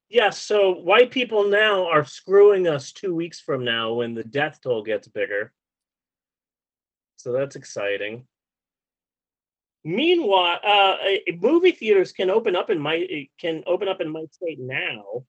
yeah, 0.10 0.32
so 0.32 0.72
white 0.74 1.12
people 1.12 1.48
now 1.48 1.86
are 1.88 2.04
screwing 2.06 2.68
us 2.68 2.92
2 2.92 3.14
weeks 3.14 3.40
from 3.40 3.64
now 3.64 3.94
when 3.94 4.16
the 4.16 4.24
death 4.24 4.62
toll 4.64 4.82
gets 4.82 5.08
bigger. 5.08 5.54
So 7.18 7.32
that's 7.34 7.56
exciting. 7.56 8.26
Meanwhile, 9.84 10.60
uh 10.64 10.98
movie 11.40 11.72
theaters 11.72 12.12
can 12.12 12.30
open 12.30 12.56
up 12.56 12.70
in 12.70 12.80
my 12.80 13.28
can 13.40 13.64
open 13.66 13.88
up 13.88 14.02
in 14.02 14.10
my 14.12 14.26
state 14.32 14.60
now. 14.60 15.24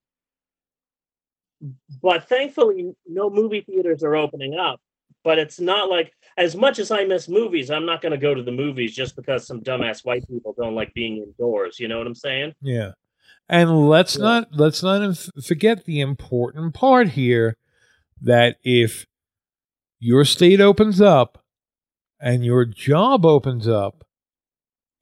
But 2.02 2.28
thankfully 2.28 2.92
no 3.06 3.30
movie 3.30 3.60
theaters 3.60 4.02
are 4.02 4.16
opening 4.16 4.58
up. 4.58 4.80
But 5.22 5.38
it's 5.38 5.60
not 5.60 5.90
like 5.90 6.12
as 6.38 6.56
much 6.56 6.78
as 6.78 6.90
I 6.90 7.04
miss 7.04 7.28
movies, 7.28 7.70
I'm 7.70 7.84
not 7.84 8.00
going 8.00 8.12
to 8.12 8.18
go 8.18 8.32
to 8.34 8.42
the 8.42 8.52
movies 8.52 8.94
just 8.94 9.16
because 9.16 9.46
some 9.46 9.60
dumbass 9.60 10.04
white 10.04 10.26
people 10.28 10.54
don't 10.58 10.74
like 10.74 10.94
being 10.94 11.18
indoors. 11.18 11.78
You 11.78 11.88
know 11.88 11.98
what 11.98 12.06
I'm 12.06 12.14
saying? 12.14 12.54
Yeah. 12.62 12.92
And 13.48 13.88
let's 13.88 14.16
Yeah. 14.16 14.24
not 14.24 14.48
let's 14.52 14.82
not 14.82 15.16
forget 15.44 15.84
the 15.84 16.00
important 16.00 16.72
part 16.74 17.08
here 17.10 17.56
that 18.22 18.56
if 18.64 19.06
your 19.98 20.24
state 20.24 20.60
opens 20.60 21.00
up 21.00 21.44
and 22.18 22.44
your 22.44 22.64
job 22.64 23.26
opens 23.26 23.68
up 23.68 24.04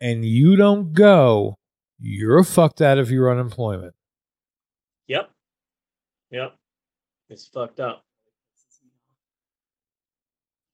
and 0.01 0.25
you 0.25 0.57
don't 0.57 0.93
go, 0.93 1.57
you're 2.01 2.45
fucked 2.45 2.81
out 2.81 2.99
of 2.99 3.11
your 3.11 3.31
unemployment. 3.31 3.95
Yep. 5.07 5.31
Yep. 6.31 6.55
It's 7.31 7.47
fucked 7.47 7.81
up. 7.81 8.05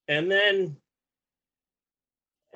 And 0.08 0.30
then 0.30 0.76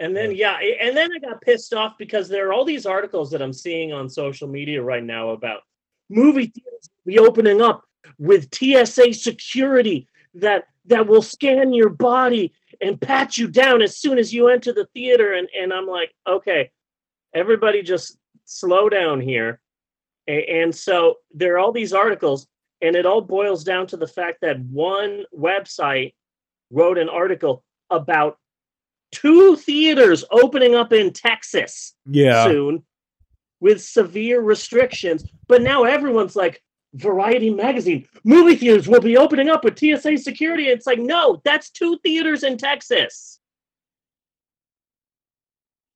and 0.00 0.16
then 0.16 0.32
yeah, 0.32 0.58
and 0.80 0.96
then 0.96 1.10
I 1.12 1.18
got 1.18 1.40
pissed 1.40 1.74
off 1.74 1.98
because 1.98 2.28
there 2.28 2.48
are 2.48 2.52
all 2.52 2.64
these 2.64 2.86
articles 2.86 3.30
that 3.30 3.42
I'm 3.42 3.52
seeing 3.52 3.92
on 3.92 4.08
social 4.08 4.46
media 4.46 4.82
right 4.82 5.02
now 5.02 5.30
about 5.30 5.62
movie 6.08 6.46
theaters 6.46 6.90
be 7.04 7.18
opening 7.18 7.60
up 7.60 7.84
with 8.18 8.54
TSA 8.54 9.12
security 9.14 10.06
that 10.34 10.64
that 10.88 11.06
will 11.06 11.22
scan 11.22 11.72
your 11.72 11.88
body 11.88 12.52
and 12.80 13.00
pat 13.00 13.36
you 13.38 13.48
down 13.48 13.82
as 13.82 13.96
soon 13.96 14.18
as 14.18 14.32
you 14.32 14.48
enter 14.48 14.72
the 14.72 14.86
theater 14.94 15.32
and 15.34 15.48
and 15.58 15.72
I'm 15.72 15.86
like, 15.86 16.12
okay, 16.26 16.70
everybody 17.34 17.82
just 17.82 18.18
slow 18.44 18.88
down 18.88 19.20
here. 19.20 19.60
A- 20.28 20.62
And 20.62 20.74
so 20.74 21.16
there 21.32 21.54
are 21.54 21.58
all 21.58 21.72
these 21.72 21.92
articles, 21.92 22.46
and 22.82 22.96
it 22.96 23.06
all 23.06 23.20
boils 23.20 23.64
down 23.64 23.86
to 23.88 23.96
the 23.96 24.06
fact 24.06 24.38
that 24.42 24.60
one 24.60 25.24
website 25.36 26.14
wrote 26.70 26.98
an 26.98 27.08
article 27.08 27.64
about 27.90 28.38
two 29.12 29.56
theaters 29.56 30.24
opening 30.30 30.74
up 30.74 30.92
in 30.92 31.12
Texas 31.12 31.94
Yeah. 32.06 32.44
soon 32.44 32.84
with 33.60 33.82
severe 33.82 34.40
restrictions. 34.40 35.24
But 35.46 35.62
now 35.62 35.84
everyone's 35.84 36.36
like, 36.36 36.62
Variety 36.94 37.50
magazine, 37.50 38.06
movie 38.24 38.56
theaters 38.56 38.88
will 38.88 39.00
be 39.00 39.16
opening 39.16 39.48
up 39.50 39.62
with 39.62 39.78
TSA 39.78 40.18
security. 40.18 40.68
It's 40.68 40.86
like, 40.86 40.98
no, 40.98 41.40
that's 41.44 41.70
two 41.70 41.98
theaters 42.02 42.44
in 42.44 42.56
Texas. 42.56 43.38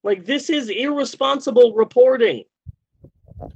Like 0.05 0.25
this 0.25 0.51
is 0.51 0.69
irresponsible 0.69 1.75
reporting 1.75 2.45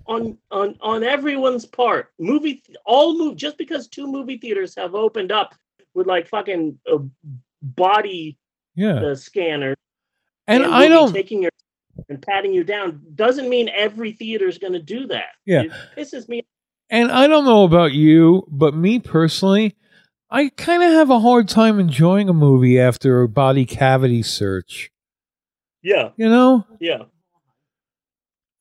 on 0.07 0.39
on 0.51 0.77
on 0.81 1.03
everyone's 1.03 1.67
part. 1.67 2.13
Movie 2.19 2.63
all 2.85 3.19
move 3.19 3.37
just 3.37 3.59
because 3.59 3.89
two 3.89 4.07
movie 4.07 4.39
theaters 4.39 4.75
have 4.77 4.95
opened 4.95 5.33
up 5.33 5.55
with 5.95 6.07
like 6.07 6.29
fucking 6.29 6.79
uh, 6.91 6.99
body 7.63 8.39
yeah. 8.75 9.01
uh, 9.01 9.15
scanner 9.15 9.75
And 10.47 10.63
will 10.63 10.73
I 10.73 10.89
don't 10.89 11.13
taking 11.13 11.43
your 11.43 11.51
and 12.09 12.21
patting 12.21 12.53
you 12.53 12.63
down 12.63 13.01
doesn't 13.15 13.49
mean 13.49 13.71
every 13.75 14.13
theater 14.13 14.47
is 14.47 14.59
going 14.59 14.75
to 14.75 14.83
do 14.83 15.07
that. 15.09 15.31
Yeah. 15.45 15.63
it 15.63 15.73
pisses 15.97 16.29
me. 16.29 16.47
And 16.89 17.11
I 17.11 17.27
don't 17.27 17.45
know 17.45 17.65
about 17.65 17.93
you, 17.93 18.47
but 18.49 18.75
me 18.75 18.99
personally, 19.01 19.75
I 20.31 20.51
kind 20.57 20.83
of 20.83 20.93
have 20.93 21.11
a 21.11 21.19
hard 21.21 21.49
time 21.49 21.79
enjoying 21.81 22.29
a 22.29 22.33
movie 22.33 22.79
after 22.81 23.23
a 23.23 23.29
body 23.29 23.65
cavity 23.65 24.23
search. 24.23 24.91
Yeah, 25.83 26.11
You 26.17 26.29
know? 26.29 26.67
yeah, 26.81 27.03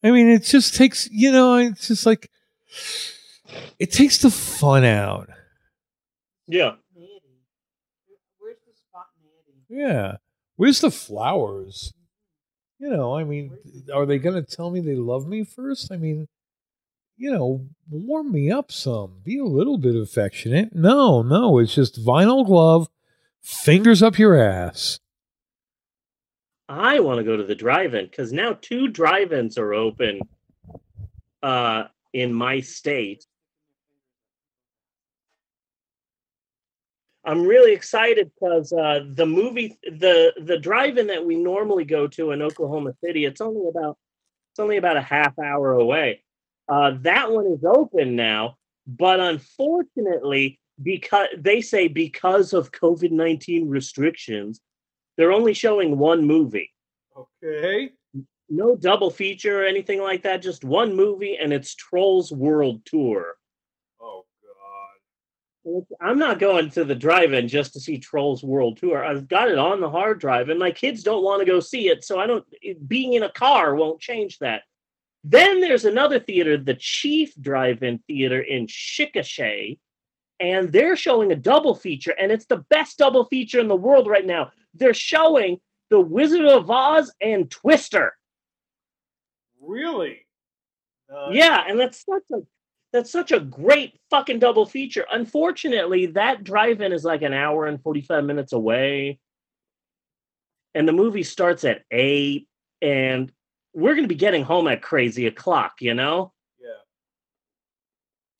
I 0.03 0.11
mean, 0.11 0.27
it 0.29 0.43
just 0.43 0.75
takes, 0.75 1.09
you 1.11 1.31
know, 1.31 1.55
it's 1.57 1.87
just 1.87 2.05
like, 2.05 2.29
it 3.79 3.91
takes 3.91 4.19
the 4.19 4.29
fun 4.29 4.83
out. 4.85 5.29
yeah. 6.47 6.73
Where's 8.37 8.57
the 8.67 8.73
spontaneity? 8.75 9.63
Yeah. 9.69 10.17
Where's 10.55 10.81
the 10.81 10.91
flowers? 10.91 11.91
You 12.77 12.89
know, 12.91 13.15
I 13.15 13.23
mean, 13.23 13.57
are 13.93 14.05
they 14.05 14.19
going 14.19 14.35
to 14.35 14.55
tell 14.55 14.69
me 14.69 14.79
they 14.81 14.95
love 14.95 15.27
me 15.27 15.43
first? 15.43 15.91
I 15.91 15.97
mean, 15.97 16.27
you 17.17 17.31
know, 17.31 17.65
warm 17.89 18.31
me 18.31 18.51
up 18.51 18.71
some. 18.71 19.19
Be 19.23 19.39
a 19.39 19.45
little 19.45 19.77
bit 19.77 19.95
affectionate. 19.95 20.75
No, 20.75 21.21
no, 21.21 21.59
it's 21.59 21.73
just 21.73 22.03
vinyl 22.03 22.45
glove, 22.45 22.89
fingers 23.41 24.03
up 24.03 24.19
your 24.19 24.35
ass. 24.35 24.99
I 26.67 26.99
want 26.99 27.19
to 27.19 27.23
go 27.23 27.37
to 27.37 27.43
the 27.43 27.55
drive-in 27.55 28.05
because 28.05 28.33
now 28.33 28.57
two 28.59 28.87
drive-ins 28.87 29.57
are 29.57 29.73
open 29.73 30.21
uh, 31.43 31.85
in 32.11 32.33
my 32.33 32.59
state. 32.59 33.25
I'm 37.23 37.43
really 37.43 37.73
excited 37.73 38.31
because 38.33 38.71
uh, 38.73 38.99
the 39.07 39.25
movie, 39.25 39.79
the 39.83 40.33
the 40.37 40.59
drive-in 40.59 41.07
that 41.07 41.25
we 41.25 41.35
normally 41.35 41.85
go 41.85 42.07
to 42.07 42.31
in 42.31 42.41
Oklahoma 42.41 42.93
City, 43.03 43.25
it's 43.25 43.41
only 43.41 43.67
about 43.67 43.97
it's 44.51 44.59
only 44.59 44.77
about 44.77 44.97
a 44.97 45.01
half 45.01 45.37
hour 45.39 45.73
away. 45.73 46.23
Uh, 46.67 46.93
that 47.01 47.31
one 47.31 47.45
is 47.47 47.63
open 47.63 48.15
now, 48.15 48.57
but 48.87 49.19
unfortunately, 49.19 50.59
because 50.81 51.27
they 51.37 51.61
say 51.61 51.87
because 51.87 52.53
of 52.53 52.71
COVID 52.71 53.11
nineteen 53.11 53.69
restrictions, 53.69 54.59
they're 55.15 55.31
only 55.31 55.53
showing 55.53 55.97
one 55.97 56.25
movie. 56.25 56.71
Okay. 57.15 57.91
No 58.49 58.75
double 58.75 59.09
feature 59.09 59.61
or 59.61 59.65
anything 59.65 60.01
like 60.01 60.23
that. 60.23 60.41
Just 60.41 60.63
one 60.63 60.95
movie, 60.95 61.37
and 61.37 61.53
it's 61.53 61.75
Trolls 61.75 62.31
World 62.31 62.81
Tour. 62.85 63.35
Oh 64.01 64.25
God. 65.65 65.85
I'm 66.01 66.19
not 66.19 66.39
going 66.39 66.69
to 66.71 66.83
the 66.83 66.93
drive-in 66.93 67.47
just 67.47 67.73
to 67.73 67.79
see 67.79 67.97
Trolls 67.97 68.43
World 68.43 68.77
Tour. 68.77 69.03
I've 69.03 69.27
got 69.27 69.49
it 69.49 69.57
on 69.57 69.79
the 69.81 69.89
hard 69.89 70.19
drive, 70.19 70.49
and 70.49 70.59
my 70.59 70.71
kids 70.71 71.03
don't 71.03 71.23
want 71.23 71.39
to 71.39 71.45
go 71.45 71.59
see 71.59 71.89
it, 71.89 72.03
so 72.03 72.19
I 72.19 72.27
don't. 72.27 72.45
it- 72.61 72.87
being 72.87 73.13
in 73.13 73.23
a 73.23 73.31
car 73.31 73.75
won't 73.75 73.99
change 74.01 74.39
that. 74.39 74.63
Then 75.27 75.59
there's 75.59 75.85
another 75.85 76.19
theater, 76.19 76.55
the 76.55 76.75
Chief 76.75 77.33
Drive-In 77.41 77.97
Theater 78.07 78.39
in 78.39 78.67
Chickasha, 78.67 79.79
and 80.39 80.71
they're 80.71 80.95
showing 80.95 81.31
a 81.31 81.35
double 81.35 81.73
feature, 81.73 82.11
and 82.11 82.31
it's 82.31 82.45
the 82.45 82.63
best 82.69 82.99
double 82.99 83.25
feature 83.25 83.59
in 83.59 83.67
the 83.67 83.75
world 83.75 84.07
right 84.07 84.25
now. 84.25 84.51
They're 84.75 84.93
showing 84.93 85.57
The 85.89 85.99
Wizard 85.99 86.45
of 86.45 86.69
Oz 86.69 87.11
and 87.19 87.49
Twister. 87.49 88.15
Really? 89.59 90.27
Uh, 91.11 91.31
Yeah, 91.31 91.63
and 91.67 91.79
that's 91.79 92.05
such 92.05 92.23
a 92.31 92.41
that's 92.93 93.11
such 93.11 93.31
a 93.31 93.39
great 93.39 93.99
fucking 94.11 94.37
double 94.37 94.67
feature. 94.67 95.07
Unfortunately, 95.11 96.05
that 96.05 96.43
drive-in 96.43 96.93
is 96.93 97.03
like 97.03 97.23
an 97.23 97.33
hour 97.33 97.65
and 97.65 97.81
45 97.81 98.23
minutes 98.23 98.53
away. 98.53 99.19
And 100.75 100.87
the 100.87 100.93
movie 100.93 101.23
starts 101.23 101.63
at 101.63 101.81
eight, 101.89 102.47
and 102.79 103.31
we're 103.75 103.93
gonna 103.93 104.07
be 104.07 104.15
getting 104.15 104.43
home 104.43 104.67
at 104.67 104.81
crazy 104.81 105.27
o'clock, 105.27 105.73
you 105.81 105.93
know? 105.93 106.31
Yeah. 106.59 106.81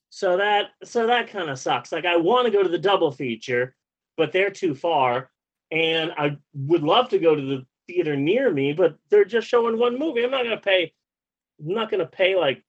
So 0.10 0.38
that 0.38 0.68
so 0.84 1.08
that 1.08 1.30
kind 1.30 1.50
of 1.50 1.60
sucks. 1.60 1.92
Like 1.92 2.06
I 2.06 2.16
want 2.16 2.46
to 2.46 2.52
go 2.52 2.64
to 2.64 2.70
the 2.70 2.80
double 2.80 3.12
feature, 3.12 3.76
but 4.18 4.32
they're 4.32 4.50
too 4.50 4.74
far. 4.74 5.30
And 5.72 6.14
I 6.18 6.38
would 6.54 6.84
love 6.84 7.10
to 7.10 7.20
go 7.20 7.36
to 7.36 7.42
the 7.42 7.66
theater 7.88 8.16
near 8.16 8.50
me, 8.52 8.72
but 8.72 8.96
they're 9.10 9.26
just 9.26 9.48
showing 9.48 9.78
one 9.78 10.00
movie. 10.00 10.24
I'm 10.24 10.32
not 10.32 10.46
gonna 10.46 10.58
pay 10.58 10.94
I'm 11.60 11.74
not 11.74 11.92
gonna 11.92 12.06
pay 12.06 12.36
like 12.36 12.64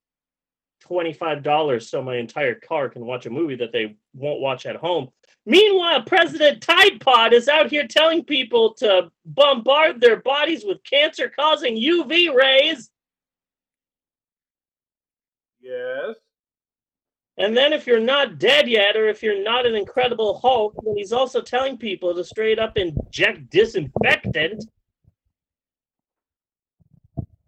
$25 0.88 1.88
so 1.88 2.02
my 2.02 2.16
entire 2.16 2.54
car 2.54 2.88
can 2.88 3.06
watch 3.06 3.26
a 3.26 3.30
movie 3.30 3.56
that 3.56 3.72
they 3.72 3.96
won't 4.12 4.40
watch 4.40 4.66
at 4.66 4.76
home. 4.76 5.08
Meanwhile, 5.48 6.02
President 6.02 6.60
Tide 6.60 7.00
Pod 7.00 7.32
is 7.32 7.48
out 7.48 7.70
here 7.70 7.86
telling 7.86 8.24
people 8.24 8.74
to 8.74 9.12
bombard 9.24 10.00
their 10.00 10.16
bodies 10.16 10.64
with 10.64 10.82
cancer 10.82 11.28
causing 11.34 11.76
UV 11.76 12.34
rays. 12.34 12.90
Yes. 15.60 16.16
And 17.38 17.56
then 17.56 17.72
if 17.72 17.86
you're 17.86 18.00
not 18.00 18.38
dead 18.38 18.68
yet, 18.68 18.96
or 18.96 19.08
if 19.08 19.22
you're 19.22 19.42
not 19.42 19.66
an 19.66 19.76
incredible 19.76 20.40
Hulk, 20.40 20.74
then 20.82 20.96
he's 20.96 21.12
also 21.12 21.40
telling 21.40 21.76
people 21.76 22.12
to 22.14 22.24
straight 22.24 22.58
up 22.58 22.76
inject 22.76 23.48
disinfectant. 23.50 24.64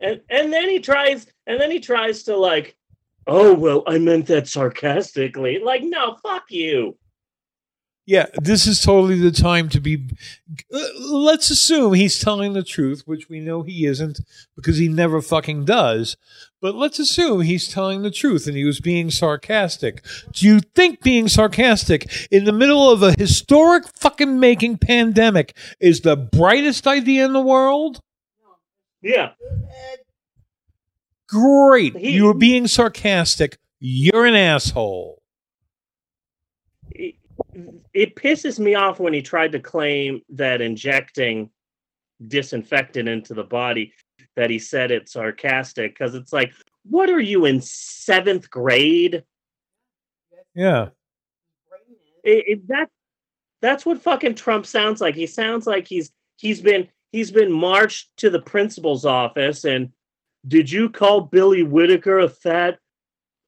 And 0.00 0.21
and 0.31 0.52
then 0.52 0.69
he 0.69 0.78
tries 0.78 1.26
and 1.49 1.61
then 1.61 1.73
he 1.73 1.81
tries 1.81 2.23
to 2.25 2.37
like, 2.37 2.76
oh 3.26 3.55
well, 3.55 3.83
I 3.88 3.99
meant 3.99 4.26
that 4.26 4.47
sarcastically. 4.47 5.59
Like, 5.59 5.83
no, 5.83 6.17
fuck 6.23 6.45
you. 6.50 6.97
Yeah, 8.11 8.25
this 8.41 8.67
is 8.67 8.81
totally 8.81 9.19
the 9.19 9.31
time 9.31 9.69
to 9.69 9.81
be. 9.81 10.09
uh, 10.73 10.79
Let's 11.11 11.50
assume 11.50 11.93
he's 11.93 12.19
telling 12.19 12.55
the 12.55 12.62
truth, 12.62 13.03
which 13.05 13.29
we 13.29 13.38
know 13.38 13.61
he 13.62 13.85
isn't 13.85 14.21
because 14.57 14.79
he 14.79 14.88
never 14.88 15.21
fucking 15.21 15.67
does. 15.67 16.17
But 16.62 16.75
let's 16.75 16.99
assume 16.99 17.43
he's 17.43 17.69
telling 17.69 18.00
the 18.00 18.11
truth 18.11 18.47
and 18.47 18.56
he 18.56 18.65
was 18.65 18.80
being 18.80 19.11
sarcastic. 19.11 20.02
Do 20.32 20.47
you 20.47 20.61
think 20.75 21.02
being 21.02 21.28
sarcastic 21.28 22.11
in 22.30 22.45
the 22.47 22.52
middle 22.52 22.91
of 22.91 23.02
a 23.02 23.13
historic 23.13 23.85
fucking 23.95 24.41
making 24.41 24.78
pandemic 24.78 25.54
is 25.78 26.00
the 26.00 26.17
brightest 26.17 26.87
idea 26.87 27.26
in 27.26 27.35
the 27.35 27.43
world? 27.43 28.00
Yeah. 29.02 29.32
Great. 31.28 31.95
He- 31.95 32.13
You're 32.17 32.32
being 32.32 32.67
sarcastic. 32.69 33.59
You're 33.80 34.25
an 34.25 34.35
asshole. 34.35 35.18
It, 37.99 38.08
it 38.08 38.17
pisses 38.17 38.58
me 38.58 38.75
off 38.75 39.00
when 39.00 39.13
he 39.13 39.23
tried 39.23 39.52
to 39.52 39.61
claim 39.61 40.23
that 40.30 40.61
injecting 40.61 41.50
disinfectant 42.26 43.08
into 43.08 43.34
the 43.34 43.45
body 43.45 43.93
that 44.37 44.50
he 44.50 44.58
said 44.58 44.91
it's 44.91 45.13
sarcastic 45.13 45.97
because 45.97 46.15
it's 46.15 46.32
like 46.32 46.52
what 46.82 47.11
are 47.11 47.21
you 47.21 47.45
in 47.45 47.61
seventh 47.61 48.50
grade 48.50 49.23
Yeah. 50.54 50.89
it, 52.25 52.45
it, 52.49 52.69
that 52.69 52.89
that's 53.61 53.84
what 53.84 54.02
fucking 54.02 54.37
Trump 54.37 54.67
sounds 54.67 55.00
like. 55.00 55.17
He 55.17 55.26
sounds 55.26 55.67
like 55.67 55.89
he's 55.89 56.13
he's 56.37 56.61
been 56.61 56.89
he's 57.13 57.30
been 57.30 57.52
marched 57.52 58.17
to 58.19 58.30
the 58.30 58.41
principal's 58.41 59.04
office 59.04 59.65
and 59.65 59.91
did 60.47 60.71
you 60.71 60.89
call 60.89 61.23
Billy 61.23 61.63
Whitaker 61.63 62.21
a 62.21 62.28
fat 62.28 62.78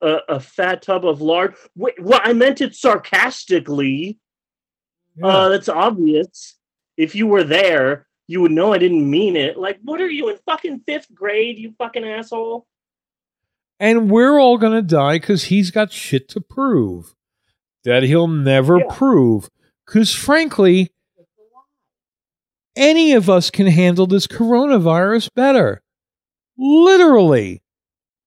a, 0.01 0.17
a 0.29 0.39
fat 0.39 0.81
tub 0.81 1.05
of 1.05 1.21
lard? 1.21 1.55
Wait, 1.75 2.01
well, 2.01 2.19
I 2.23 2.33
meant 2.33 2.61
it 2.61 2.75
sarcastically. 2.75 4.19
Yeah. 5.21 5.27
Uh, 5.27 5.49
that's 5.49 5.69
obvious. 5.69 6.57
If 6.97 7.15
you 7.15 7.27
were 7.27 7.43
there, 7.43 8.07
you 8.27 8.41
would 8.41 8.51
know 8.51 8.73
I 8.73 8.77
didn't 8.77 9.09
mean 9.09 9.35
it. 9.35 9.57
Like, 9.57 9.79
what 9.83 10.01
are 10.01 10.09
you 10.09 10.29
in 10.29 10.37
fucking 10.45 10.81
fifth 10.85 11.13
grade, 11.13 11.57
you 11.57 11.73
fucking 11.77 12.03
asshole? 12.03 12.65
And 13.79 14.11
we're 14.11 14.39
all 14.39 14.57
going 14.57 14.73
to 14.73 14.81
die 14.81 15.15
because 15.15 15.45
he's 15.45 15.71
got 15.71 15.91
shit 15.91 16.27
to 16.29 16.41
prove 16.41 17.15
that 17.83 18.03
he'll 18.03 18.27
never 18.27 18.77
Yeah. 18.79 18.85
prove. 18.89 19.49
Because 19.85 20.13
frankly, 20.13 20.91
any 22.75 23.13
of 23.13 23.29
us 23.29 23.49
can 23.49 23.67
handle 23.67 24.07
this 24.07 24.27
coronavirus 24.27 25.33
better. 25.33 25.81
Literally. 26.57 27.61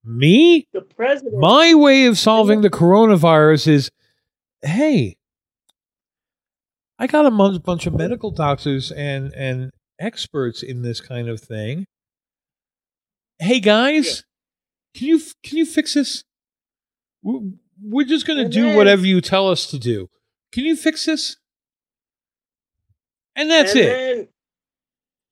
Me? 0.05 0.67
The 0.73 0.83
president. 0.83 1.39
My 1.39 1.73
way 1.75 2.07
of 2.07 2.19
solving 2.19 2.61
the 2.61 2.69
coronavirus 2.71 3.69
is 3.69 3.91
hey, 4.63 5.17
I 6.99 7.07
got 7.07 7.27
a 7.27 7.59
bunch 7.59 7.87
of 7.87 7.95
medical 7.95 8.31
doctors 8.31 8.93
and, 8.93 9.33
and 9.35 9.71
experts 9.99 10.63
in 10.63 10.83
this 10.83 11.01
kind 11.01 11.29
of 11.29 11.41
thing. 11.41 11.87
Hey 13.39 13.59
guys, 13.59 14.23
can 14.95 15.09
you 15.09 15.21
can 15.43 15.59
you 15.59 15.67
fix 15.67 15.95
this? 15.95 16.23
We're 17.23 17.41
we're 17.83 18.07
just 18.07 18.27
going 18.27 18.39
to 18.39 18.49
do 18.49 18.63
then- 18.63 18.77
whatever 18.77 19.05
you 19.05 19.21
tell 19.21 19.49
us 19.49 19.67
to 19.69 19.79
do. 19.79 20.09
Can 20.53 20.65
you 20.65 20.77
fix 20.77 21.05
this? 21.07 21.37
And 23.35 23.51
that's 23.51 23.73
and 23.73 23.81
it. 23.81 23.87
Then, 23.87 24.29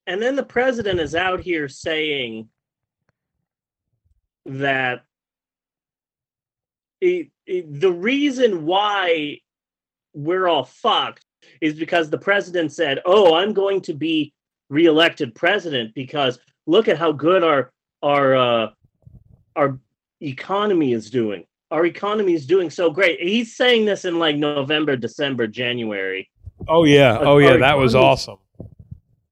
and 0.09 0.23
then 0.23 0.35
the 0.35 0.43
president 0.43 0.99
is 0.99 1.15
out 1.15 1.41
here 1.41 1.69
saying 1.69 2.49
that 4.47 5.05
it, 7.01 7.29
it- 7.47 7.81
the 7.81 7.93
reason 7.93 8.67
why 8.67 9.39
we're 10.13 10.49
all 10.49 10.65
fucked 10.65 11.25
is 11.61 11.75
because 11.75 12.11
the 12.11 12.19
president 12.19 12.73
said, 12.73 13.01
"Oh, 13.05 13.35
I'm 13.35 13.53
going 13.53 13.81
to 13.83 13.95
be 13.95 14.33
reelected 14.69 15.35
president 15.35 15.95
because 15.95 16.39
look 16.67 16.89
at 16.89 16.99
how 16.99 17.13
good 17.13 17.43
our 17.45 17.73
our 18.03 18.35
uh, 18.35 18.71
our 19.57 19.79
economy 20.21 20.93
is 20.93 21.11
doing. 21.11 21.45
Our 21.71 21.87
economy 21.87 22.35
is 22.35 22.47
doing 22.47 22.71
so 22.71 22.91
great." 22.91 23.21
He's 23.21 23.57
saying 23.57 23.85
this 23.85 24.05
in 24.05 24.19
like 24.19 24.37
November, 24.37 24.97
December, 24.97 25.47
January 25.47 26.29
oh 26.69 26.85
yeah. 26.85 27.19
Oh 27.21 27.39
yeah, 27.39 27.53
our 27.53 27.59
that 27.59 27.79
was 27.79 27.95
awesome. 27.95 28.39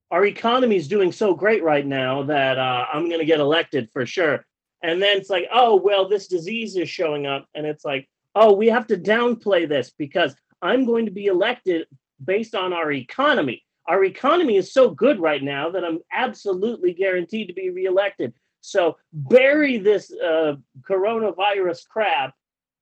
our 0.09 0.25
economy 0.25 0.75
is 0.75 0.87
doing 0.87 1.11
so 1.11 1.33
great 1.33 1.63
right 1.63 1.85
now 1.85 2.23
that 2.23 2.57
uh, 2.57 2.85
I'm 2.91 3.07
going 3.07 3.19
to 3.19 3.25
get 3.25 3.39
elected 3.39 3.89
for 3.91 4.05
sure. 4.05 4.45
And 4.83 5.01
then 5.01 5.17
it's 5.17 5.29
like, 5.29 5.47
oh, 5.53 5.75
well, 5.75 6.09
this 6.09 6.27
disease 6.27 6.75
is 6.75 6.89
showing 6.89 7.27
up. 7.27 7.45
And 7.53 7.67
it's 7.67 7.85
like, 7.85 8.09
oh, 8.33 8.53
we 8.53 8.67
have 8.67 8.87
to 8.87 8.97
downplay 8.97 9.69
this 9.69 9.91
because 9.97 10.35
I'm 10.61 10.85
going 10.85 11.05
to 11.05 11.11
be 11.11 11.27
elected 11.27 11.87
based 12.23 12.55
on 12.55 12.73
our 12.73 12.91
economy. 12.91 13.63
Our 13.87 14.03
economy 14.03 14.57
is 14.57 14.73
so 14.73 14.89
good 14.89 15.19
right 15.19 15.41
now 15.41 15.71
that 15.71 15.83
I'm 15.83 15.99
absolutely 16.11 16.93
guaranteed 16.93 17.47
to 17.47 17.53
be 17.53 17.69
reelected. 17.69 18.33
So 18.61 18.97
bury 19.11 19.77
this 19.77 20.11
uh, 20.13 20.55
coronavirus 20.87 21.87
crap. 21.87 22.33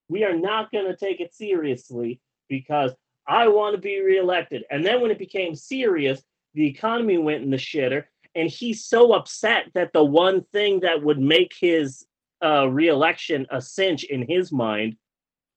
We 0.09 0.23
are 0.23 0.35
not 0.35 0.71
going 0.71 0.85
to 0.85 0.95
take 0.95 1.21
it 1.21 1.33
seriously 1.33 2.19
because 2.49 2.91
I 3.27 3.47
want 3.47 3.75
to 3.75 3.81
be 3.81 4.01
reelected. 4.01 4.63
And 4.69 4.85
then 4.85 5.01
when 5.01 5.11
it 5.11 5.19
became 5.19 5.55
serious, 5.55 6.21
the 6.53 6.67
economy 6.67 7.17
went 7.17 7.43
in 7.43 7.51
the 7.51 7.57
shitter 7.57 8.05
and 8.35 8.49
he's 8.49 8.85
so 8.85 9.13
upset 9.13 9.65
that 9.73 9.93
the 9.93 10.03
one 10.03 10.43
thing 10.51 10.81
that 10.81 11.03
would 11.03 11.19
make 11.19 11.53
his 11.59 12.05
uh, 12.43 12.67
reelection 12.67 13.45
a 13.49 13.61
cinch 13.61 14.03
in 14.03 14.25
his 14.27 14.51
mind 14.51 14.95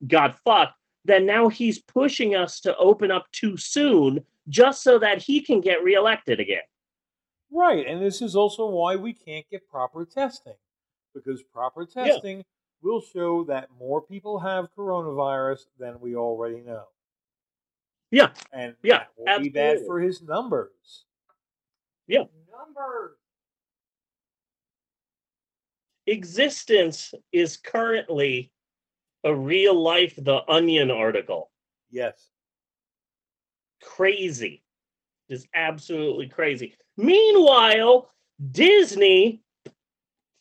got 0.06 0.38
fucked 0.44 0.74
then 1.04 1.26
now 1.26 1.48
he's 1.48 1.80
pushing 1.80 2.34
us 2.34 2.60
to 2.60 2.76
open 2.76 3.10
up 3.10 3.30
too 3.32 3.56
soon 3.56 4.24
just 4.48 4.82
so 4.82 4.98
that 4.98 5.22
he 5.22 5.40
can 5.40 5.60
get 5.60 5.82
reelected 5.82 6.40
again. 6.40 6.62
Right, 7.50 7.86
and 7.86 8.00
this 8.02 8.22
is 8.22 8.34
also 8.34 8.66
why 8.66 8.96
we 8.96 9.12
can't 9.12 9.44
get 9.50 9.68
proper 9.68 10.04
testing 10.04 10.54
because 11.14 11.42
proper 11.42 11.84
testing 11.84 12.44
will 12.82 13.00
show 13.00 13.44
that 13.44 13.68
more 13.78 14.02
people 14.02 14.38
have 14.38 14.74
coronavirus 14.76 15.66
than 15.78 16.00
we 16.00 16.16
already 16.16 16.60
know. 16.60 16.84
Yeah, 18.10 18.28
And 18.52 18.74
Yeah, 18.82 19.04
will 19.16 19.40
be 19.40 19.48
bad 19.48 19.80
for 19.86 19.98
his 19.98 20.22
numbers. 20.22 21.06
Yeah. 22.06 22.24
Numbers. 22.50 23.16
existence 26.06 27.14
is 27.32 27.56
currently 27.56 28.51
a 29.24 29.34
real 29.34 29.74
life 29.80 30.14
The 30.16 30.40
Onion 30.48 30.90
article. 30.90 31.50
Yes. 31.90 32.28
Crazy. 33.82 34.62
Just 35.30 35.46
absolutely 35.54 36.28
crazy. 36.28 36.74
Meanwhile, 36.96 38.10
Disney 38.50 39.42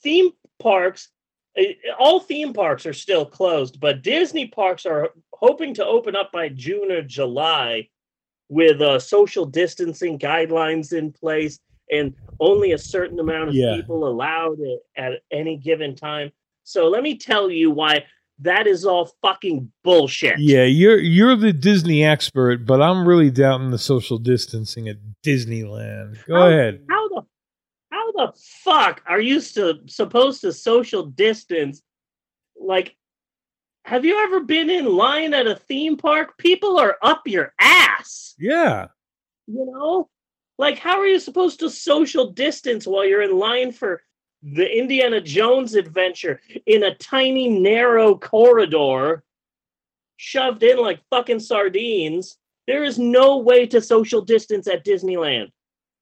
theme 0.03 0.31
parks, 0.59 1.09
eh, 1.55 1.73
all 1.99 2.19
theme 2.19 2.53
parks 2.53 2.85
are 2.85 2.93
still 2.93 3.25
closed, 3.25 3.79
but 3.79 4.01
Disney 4.03 4.47
parks 4.47 4.85
are 4.85 5.11
hoping 5.33 5.73
to 5.75 5.85
open 5.85 6.15
up 6.15 6.31
by 6.31 6.49
June 6.49 6.91
or 6.91 7.01
July 7.01 7.89
with 8.49 8.81
uh, 8.81 8.99
social 8.99 9.45
distancing 9.45 10.19
guidelines 10.19 10.93
in 10.93 11.11
place 11.11 11.59
and 11.91 12.13
only 12.39 12.73
a 12.73 12.77
certain 12.77 13.19
amount 13.19 13.49
of 13.49 13.55
Yeah. 13.55 13.75
people 13.75 14.07
allowed 14.07 14.57
at, 14.97 15.13
at 15.13 15.21
any 15.31 15.57
given 15.57 15.95
time. 15.95 16.31
So 16.63 16.89
let 16.89 17.01
me 17.03 17.17
tell 17.17 17.49
you 17.49 17.71
why 17.71 18.05
that 18.41 18.67
is 18.67 18.85
all 18.85 19.11
fucking 19.21 19.71
bullshit. 19.83 20.39
Yeah, 20.39 20.63
you're 20.63 20.99
you're 20.99 21.35
the 21.35 21.53
Disney 21.53 22.03
expert, 22.03 22.65
but 22.65 22.81
I'm 22.81 23.07
really 23.07 23.29
doubting 23.31 23.71
the 23.71 23.77
social 23.77 24.17
distancing 24.17 24.87
at 24.87 24.97
Disneyland. 25.25 26.17
Go 26.27 26.35
How- 26.35 26.47
ahead. 26.47 26.83
How 26.89 27.07
the 27.09 27.21
how 27.91 28.11
the 28.13 28.33
fuck 28.63 29.01
are 29.07 29.21
you 29.21 29.39
supposed 29.39 30.41
to 30.41 30.51
social 30.53 31.05
distance? 31.05 31.81
Like, 32.59 32.95
have 33.85 34.05
you 34.05 34.17
ever 34.23 34.41
been 34.41 34.69
in 34.69 34.85
line 34.85 35.33
at 35.33 35.47
a 35.47 35.55
theme 35.55 35.97
park? 35.97 36.37
People 36.37 36.79
are 36.79 36.97
up 37.01 37.23
your 37.27 37.53
ass. 37.59 38.35
Yeah. 38.37 38.87
You 39.47 39.65
know, 39.71 40.09
like 40.57 40.77
how 40.79 40.99
are 40.99 41.07
you 41.07 41.19
supposed 41.19 41.59
to 41.59 41.69
social 41.69 42.31
distance 42.31 42.85
while 42.87 43.05
you're 43.05 43.21
in 43.23 43.37
line 43.37 43.71
for 43.71 44.01
the 44.43 44.77
Indiana 44.77 45.21
Jones 45.21 45.75
adventure 45.75 46.41
in 46.65 46.83
a 46.83 46.95
tiny 46.95 47.47
narrow 47.47 48.15
corridor, 48.17 49.23
shoved 50.17 50.63
in 50.63 50.77
like 50.77 51.01
fucking 51.09 51.39
sardines? 51.39 52.37
There 52.67 52.83
is 52.83 52.99
no 52.99 53.37
way 53.37 53.65
to 53.67 53.81
social 53.81 54.21
distance 54.21 54.67
at 54.67 54.85
Disneyland. 54.85 55.51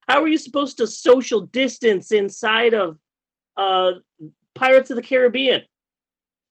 How 0.08 0.22
are 0.22 0.28
you 0.28 0.38
supposed 0.38 0.78
to 0.78 0.88
social 0.88 1.42
distance 1.42 2.12
inside 2.12 2.74
of 2.74 2.98
uh, 3.58 3.94
Pirates 4.56 4.90
of 4.90 4.96
the 4.96 5.04
Caribbean? 5.04 5.62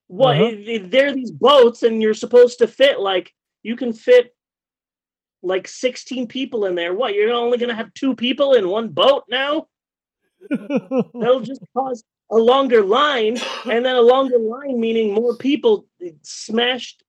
What? 0.06 0.40
Uh-huh. 0.40 0.78
There 0.84 1.08
are 1.08 1.12
these 1.12 1.30
boats, 1.30 1.82
and 1.82 2.00
you're 2.02 2.14
supposed 2.14 2.58
to 2.58 2.66
fit 2.66 3.00
like 3.00 3.34
you 3.62 3.76
can 3.76 3.92
fit 3.92 4.34
like 5.42 5.68
16 5.68 6.26
people 6.26 6.64
in 6.64 6.74
there. 6.74 6.94
What? 6.94 7.14
You're 7.14 7.32
only 7.32 7.58
going 7.58 7.68
to 7.68 7.74
have 7.74 7.92
two 7.94 8.14
people 8.14 8.54
in 8.54 8.68
one 8.68 8.88
boat 8.88 9.24
now? 9.28 9.68
That'll 10.50 11.40
just 11.40 11.62
cause 11.76 12.04
a 12.30 12.36
longer 12.36 12.82
line, 12.82 13.38
and 13.64 13.84
then 13.84 13.96
a 13.96 14.00
longer 14.00 14.38
line 14.38 14.78
meaning 14.78 15.14
more 15.14 15.36
people 15.36 15.86
smashed 16.22 17.02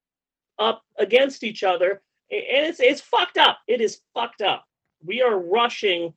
up 0.57 0.83
against 0.97 1.43
each 1.43 1.63
other, 1.63 2.01
and 2.31 2.65
it's 2.65 2.79
it's 2.79 3.01
fucked 3.01 3.37
up. 3.37 3.59
It 3.67 3.81
is 3.81 4.01
fucked 4.13 4.41
up. 4.41 4.65
We 5.05 5.21
are 5.21 5.37
rushing 5.39 6.13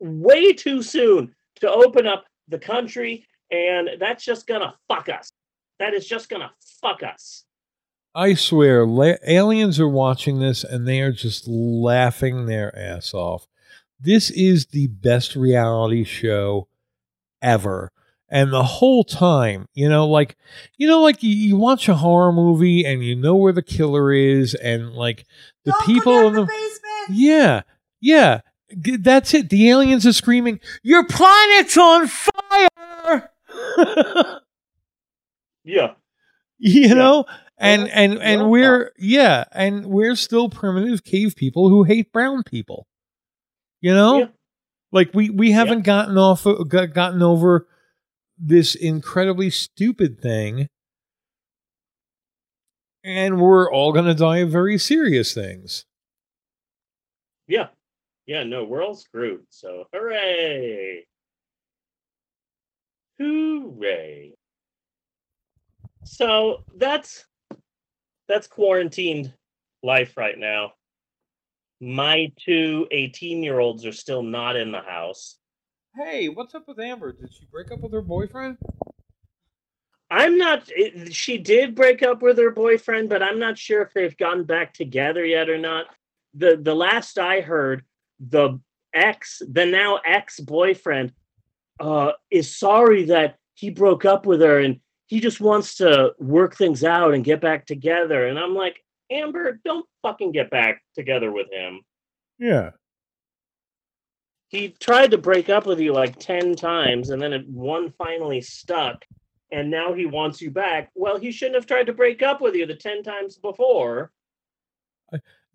way 0.00 0.52
too 0.52 0.82
soon 0.82 1.34
to 1.60 1.70
open 1.70 2.06
up 2.06 2.24
the 2.48 2.58
country, 2.58 3.26
and 3.50 3.90
that's 3.98 4.24
just 4.24 4.46
gonna 4.46 4.74
fuck 4.88 5.08
us. 5.08 5.30
That 5.78 5.94
is 5.94 6.06
just 6.06 6.28
gonna 6.28 6.52
fuck 6.80 7.02
us. 7.02 7.44
I 8.14 8.34
swear, 8.34 8.86
aliens 9.26 9.80
are 9.80 9.88
watching 9.88 10.38
this 10.38 10.62
and 10.62 10.86
they 10.86 11.00
are 11.00 11.10
just 11.10 11.48
laughing 11.48 12.46
their 12.46 12.76
ass 12.78 13.12
off. 13.12 13.48
This 14.04 14.30
is 14.30 14.66
the 14.66 14.86
best 14.88 15.34
reality 15.34 16.04
show 16.04 16.68
ever. 17.42 17.90
And 18.28 18.52
the 18.52 18.64
whole 18.64 19.04
time, 19.04 19.68
you 19.74 19.88
know, 19.88 20.06
like, 20.08 20.36
you 20.76 20.88
know, 20.88 21.00
like 21.02 21.22
you, 21.22 21.30
you 21.30 21.56
watch 21.56 21.88
a 21.88 21.94
horror 21.94 22.32
movie 22.32 22.84
and 22.84 23.04
you 23.04 23.14
know 23.14 23.36
where 23.36 23.52
the 23.52 23.62
killer 23.62 24.12
is, 24.12 24.54
and 24.54 24.92
like 24.94 25.24
the 25.64 25.72
Don't 25.72 25.86
people 25.86 26.26
in 26.28 26.34
the, 26.34 26.40
the 26.40 26.46
basement. 26.46 27.18
yeah, 27.18 27.62
yeah, 28.00 28.40
that's 28.98 29.34
it. 29.34 29.50
The 29.50 29.70
aliens 29.70 30.06
are 30.06 30.12
screaming, 30.12 30.58
"Your 30.82 31.06
planet's 31.06 31.76
on 31.76 32.08
fire!" 32.08 33.30
Yeah, 35.64 35.94
you 36.58 36.88
Yeah. 36.88 36.94
know 36.94 37.24
and 37.58 37.82
Well, 37.84 37.90
and 37.92 38.12
and 38.20 38.40
well 38.42 38.50
we're 38.50 38.92
yeah 38.98 39.44
and 39.52 39.86
we're 39.86 40.16
still 40.16 40.48
primitive 40.48 41.04
cave 41.04 41.36
people 41.36 41.68
who 41.68 41.84
hate 41.84 42.12
brown 42.12 42.42
people 42.42 42.86
you 43.84 43.92
know 43.94 44.18
Yeah. 44.18 44.26
like 44.92 45.10
we 45.14 45.28
we 45.30 45.52
haven't 45.52 45.82
gotten 45.82 46.16
off 46.16 46.44
gotten 46.70 47.22
over 47.22 47.66
this 48.38 48.74
incredibly 48.74 49.50
stupid 49.50 50.20
thing 50.20 50.68
and 53.04 53.40
we're 53.40 53.70
all 53.70 53.92
going 53.92 54.06
to 54.06 54.14
die 54.14 54.38
of 54.38 54.50
very 54.50 54.78
serious 54.78 55.34
things 55.34 55.84
yeah, 57.46 57.68
yeah. 58.26 58.42
No, 58.44 58.64
we're 58.64 58.82
all 58.82 58.94
screwed. 58.94 59.44
So 59.50 59.84
hooray! 59.92 61.04
Hooray! 63.18 64.32
So 66.04 66.64
that's 66.76 67.26
that's 68.28 68.46
quarantined 68.46 69.34
life 69.82 70.16
right 70.16 70.38
now. 70.38 70.72
My 71.84 72.32
two 72.44 72.88
18 72.90 73.42
year 73.42 73.58
olds 73.58 73.84
are 73.84 73.92
still 73.92 74.22
not 74.22 74.56
in 74.56 74.72
the 74.72 74.80
house. 74.80 75.36
hey 75.94 76.28
what's 76.28 76.54
up 76.54 76.66
with 76.66 76.80
amber 76.80 77.12
did 77.12 77.32
she 77.32 77.46
break 77.52 77.70
up 77.70 77.80
with 77.80 77.92
her 77.92 78.02
boyfriend 78.02 78.56
I'm 80.10 80.38
not. 80.38 80.70
She 81.10 81.38
did 81.38 81.74
break 81.74 82.02
up 82.02 82.22
with 82.22 82.38
her 82.38 82.50
boyfriend, 82.50 83.08
but 83.08 83.22
I'm 83.22 83.38
not 83.40 83.58
sure 83.58 83.82
if 83.82 83.92
they've 83.92 84.16
gotten 84.16 84.44
back 84.44 84.72
together 84.72 85.24
yet 85.24 85.48
or 85.48 85.58
not. 85.58 85.86
the 86.34 86.56
The 86.56 86.74
last 86.74 87.18
I 87.18 87.40
heard, 87.40 87.84
the 88.20 88.60
ex, 88.94 89.42
the 89.50 89.66
now 89.66 89.98
ex 90.06 90.38
boyfriend, 90.38 91.12
uh, 91.80 92.12
is 92.30 92.56
sorry 92.56 93.06
that 93.06 93.38
he 93.54 93.70
broke 93.70 94.04
up 94.04 94.24
with 94.24 94.40
her, 94.40 94.60
and 94.60 94.78
he 95.06 95.20
just 95.20 95.40
wants 95.40 95.76
to 95.76 96.12
work 96.20 96.54
things 96.54 96.84
out 96.84 97.14
and 97.14 97.24
get 97.24 97.40
back 97.40 97.66
together. 97.66 98.26
And 98.26 98.38
I'm 98.38 98.54
like, 98.54 98.84
Amber, 99.14 99.60
don't 99.64 99.86
fucking 100.02 100.32
get 100.32 100.50
back 100.50 100.82
together 100.94 101.32
with 101.32 101.50
him. 101.52 101.80
yeah. 102.38 102.70
He 104.48 104.68
tried 104.68 105.10
to 105.10 105.18
break 105.18 105.48
up 105.48 105.66
with 105.66 105.80
you 105.80 105.92
like 105.92 106.16
10 106.20 106.54
times 106.54 107.10
and 107.10 107.20
then 107.20 107.32
it 107.32 107.48
one 107.48 107.92
finally 107.98 108.40
stuck 108.40 109.04
and 109.50 109.68
now 109.68 109.92
he 109.92 110.06
wants 110.06 110.40
you 110.40 110.50
back. 110.52 110.90
Well 110.94 111.18
he 111.18 111.32
shouldn't 111.32 111.56
have 111.56 111.66
tried 111.66 111.86
to 111.86 111.92
break 111.92 112.22
up 112.22 112.40
with 112.40 112.54
you 112.54 112.64
the 112.64 112.76
10 112.76 113.02
times 113.02 113.36
before. 113.36 114.12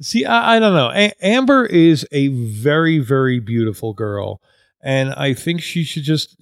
See, 0.02 0.26
I, 0.26 0.56
I 0.56 0.60
don't 0.60 0.74
know. 0.74 0.92
A- 0.94 1.14
Amber 1.26 1.66
is 1.66 2.06
a 2.12 2.28
very, 2.30 3.00
very 3.00 3.40
beautiful 3.40 3.94
girl, 3.94 4.42
and 4.82 5.14
I 5.14 5.34
think 5.34 5.62
she 5.62 5.84
should 5.84 6.04
just 6.04 6.42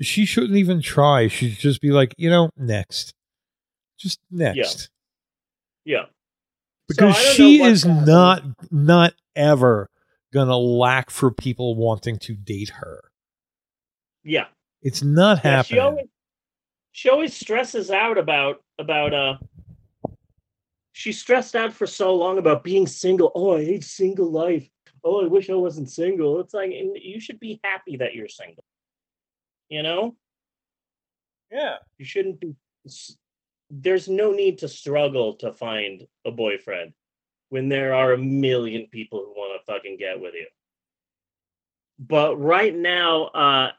she 0.00 0.24
shouldn't 0.24 0.56
even 0.56 0.80
try. 0.80 1.28
She 1.28 1.50
should 1.50 1.58
just 1.58 1.80
be 1.80 1.90
like, 1.90 2.14
you 2.16 2.30
know, 2.30 2.50
next, 2.56 3.14
just 3.98 4.20
next, 4.30 4.90
yeah 5.84 6.04
because 6.88 7.16
I 7.16 7.20
she 7.20 7.62
is 7.62 7.82
happening. 7.84 8.04
not 8.06 8.42
not 8.70 9.14
ever 9.34 9.88
gonna 10.32 10.56
lack 10.56 11.10
for 11.10 11.30
people 11.30 11.74
wanting 11.76 12.18
to 12.18 12.34
date 12.34 12.70
her. 12.70 13.00
yeah, 14.24 14.46
It's 14.82 15.02
not 15.02 15.40
yeah 15.44 15.62
she 15.62 15.76
happening. 15.76 15.80
always 15.80 16.06
she 16.92 17.08
always 17.10 17.34
stresses 17.34 17.90
out 17.90 18.18
about 18.18 18.62
about 18.78 19.12
uh 19.14 19.36
she's 20.92 21.20
stressed 21.20 21.54
out 21.56 21.72
for 21.72 21.86
so 21.86 22.14
long 22.14 22.38
about 22.38 22.64
being 22.64 22.86
single 22.86 23.30
oh 23.34 23.56
i 23.56 23.64
hate 23.64 23.84
single 23.84 24.30
life 24.30 24.68
oh 25.04 25.22
i 25.24 25.26
wish 25.28 25.50
i 25.50 25.54
wasn't 25.54 25.90
single 25.90 26.40
it's 26.40 26.54
like 26.54 26.70
you 26.72 27.20
should 27.20 27.38
be 27.38 27.60
happy 27.62 27.96
that 27.98 28.14
you're 28.14 28.28
single 28.28 28.64
you 29.68 29.82
know 29.82 30.14
yeah, 31.52 31.76
You 31.96 32.04
shouldn't 32.04 32.40
be. 32.40 32.56
There's 33.70 34.08
no 34.08 34.32
need 34.32 34.58
to 34.58 34.68
struggle 34.68 35.34
to 35.36 35.52
find 35.52 36.06
a 36.24 36.30
boyfriend 36.30 36.92
when 37.48 37.68
there 37.68 37.94
are 37.94 38.12
a 38.12 38.18
million 38.18 38.86
people 38.90 39.20
who 39.20 39.30
want 39.32 39.60
to 39.60 39.72
fucking 39.72 39.96
get 39.98 40.20
with 40.20 40.34
you. 40.34 40.46
But 41.98 42.36
right 42.36 42.74
now, 42.74 43.24
uh, 43.26 43.72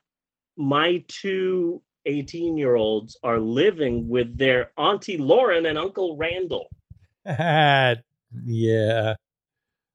my 0.57 1.03
two 1.07 1.81
18 2.05 2.57
year 2.57 2.75
olds 2.75 3.17
are 3.23 3.39
living 3.39 4.07
with 4.07 4.37
their 4.37 4.71
Auntie 4.77 5.17
Lauren 5.17 5.65
and 5.65 5.77
Uncle 5.77 6.17
Randall. 6.17 6.67
yeah. 7.25 9.15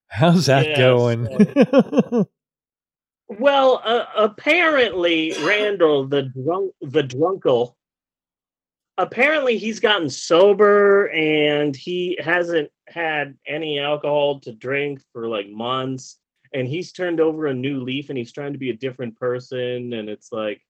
How's 0.08 0.46
that 0.46 0.68
Yeah, 0.68 0.76
going? 0.76 2.26
Well, 3.38 3.80
uh, 3.84 4.04
apparently 4.16 5.32
Randall, 5.42 6.06
the 6.06 6.22
drunk, 6.22 6.72
the 6.82 7.02
drunkle, 7.02 7.74
apparently 8.98 9.58
he's 9.58 9.80
gotten 9.80 10.10
sober 10.10 11.06
and 11.06 11.74
he 11.74 12.18
hasn't 12.22 12.70
had 12.88 13.36
any 13.46 13.78
alcohol 13.78 14.40
to 14.40 14.52
drink 14.52 15.00
for 15.12 15.28
like 15.28 15.48
months, 15.48 16.18
and 16.54 16.68
he's 16.68 16.92
turned 16.92 17.20
over 17.20 17.46
a 17.46 17.54
new 17.54 17.80
leaf 17.80 18.08
and 18.10 18.18
he's 18.18 18.32
trying 18.32 18.52
to 18.52 18.58
be 18.58 18.70
a 18.70 18.76
different 18.76 19.18
person, 19.18 19.92
and 19.92 20.08
it's 20.08 20.30
like, 20.32 20.60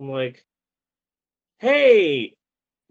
I'm 0.00 0.10
like, 0.10 0.44
hey. 1.58 2.34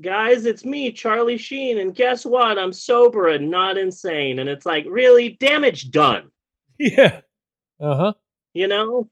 Guys, 0.01 0.45
it's 0.45 0.65
me, 0.65 0.91
Charlie 0.91 1.37
Sheen, 1.37 1.77
and 1.77 1.95
guess 1.95 2.25
what? 2.25 2.59
I'm 2.59 2.73
sober 2.73 3.29
and 3.29 3.49
not 3.49 3.77
insane. 3.77 4.39
And 4.39 4.49
it's 4.49 4.65
like, 4.65 4.85
really, 4.89 5.37
damage 5.39 5.89
done. 5.89 6.31
yeah. 6.77 7.21
Uh 7.79 7.95
huh. 7.95 8.13
you 8.53 8.67
know 8.67 9.09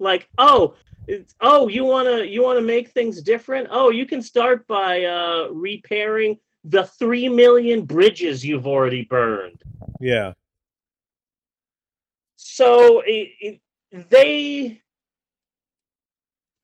like 0.00 0.28
oh 0.38 0.74
it's, 1.06 1.34
oh 1.40 1.68
you 1.68 1.84
want 1.84 2.08
to 2.08 2.26
you 2.26 2.42
want 2.42 2.58
to 2.58 2.64
make 2.64 2.90
things 2.90 3.22
different 3.22 3.68
oh 3.70 3.90
you 3.90 4.06
can 4.06 4.22
start 4.22 4.66
by 4.66 5.04
uh 5.04 5.48
repairing 5.52 6.38
the 6.64 6.84
3 6.84 7.28
million 7.28 7.84
bridges 7.84 8.44
you've 8.44 8.66
already 8.66 9.04
burned 9.04 9.62
Yeah. 10.00 10.32
so 12.36 13.00
it, 13.06 13.30
it, 13.40 13.60
they 14.10 14.82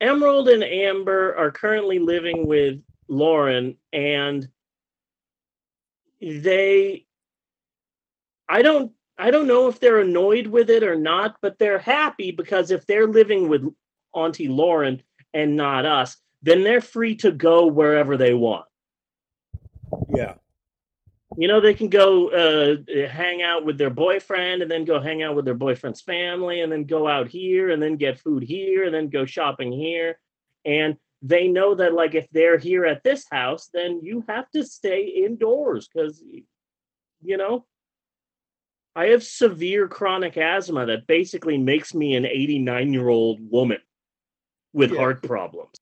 emerald 0.01 0.49
and 0.49 0.63
amber 0.65 1.35
are 1.37 1.51
currently 1.51 1.99
living 1.99 2.47
with 2.47 2.81
lauren 3.09 3.77
and 3.93 4.49
they 6.21 7.07
i 8.49 8.63
don't 8.63 8.93
i 9.19 9.31
don't 9.31 9.47
know 9.47 9.69
if 9.69 9.81
they're 9.81 10.01
annoyed 10.01 10.47
with 10.47 10.71
it 10.71 10.83
or 10.83 10.97
not 10.97 11.37
but 11.43 11.59
they're 11.59 11.79
happy 11.79 12.31
because 12.31 12.71
if 12.71 12.87
they're 12.87 13.07
living 13.07 13.49
with 13.49 13.65
auntie 14.15 14.49
lauren 14.49 15.03
and 15.35 15.57
not 15.57 15.85
us 15.87 16.17
then 16.43 16.63
they're 16.63 16.81
free 16.81 17.15
to 17.17 17.31
go 17.33 17.67
wherever 17.67 18.17
they 18.17 18.35
want 18.35 18.67
Yeah. 20.15 20.35
you 21.37 21.49
know 21.49 21.61
they 21.61 21.75
can 21.75 21.89
go 21.89 22.29
uh, 22.29 23.09
hang 23.09 23.43
out 23.43 23.65
with 23.65 23.79
their 23.79 23.91
boyfriend 23.91 24.63
and 24.63 24.71
then 24.71 24.85
go 24.85 25.01
hang 25.01 25.23
out 25.23 25.35
with 25.35 25.45
their 25.45 25.55
boyfriend's 25.55 26.01
family 26.01 26.61
and 26.61 26.71
then 26.71 26.85
go 26.85 27.09
out 27.09 27.29
here 27.29 27.71
and 27.71 27.83
then 27.83 27.97
get 27.97 28.21
food 28.21 28.43
here 28.43 28.85
and 28.85 28.95
then 28.95 29.09
go 29.09 29.25
shopping 29.27 29.73
here 29.73 30.19
and 30.65 30.97
they 31.23 31.49
know 31.49 31.75
that 31.75 31.95
like 31.95 32.15
if 32.15 32.29
they're 32.31 32.59
here 32.59 32.85
at 32.85 33.03
this 33.03 33.25
house 33.31 33.69
then 33.73 34.01
you 34.03 34.25
have 34.29 34.49
to 34.51 34.63
stay 34.65 35.05
indoors 35.25 35.89
because 35.89 36.23
you 37.23 37.37
know 37.37 37.65
i 38.97 39.07
have 39.07 39.23
severe 39.23 39.87
chronic 39.87 40.37
asthma 40.37 40.87
that 40.87 41.07
basically 41.07 41.57
makes 41.57 41.95
me 41.95 42.17
an 42.17 42.27
89 42.27 42.93
year 42.93 43.09
old 43.09 43.39
woman 43.51 43.79
with 44.73 44.91
Yeah. 44.91 44.99
heart 44.99 45.23
problems 45.23 45.79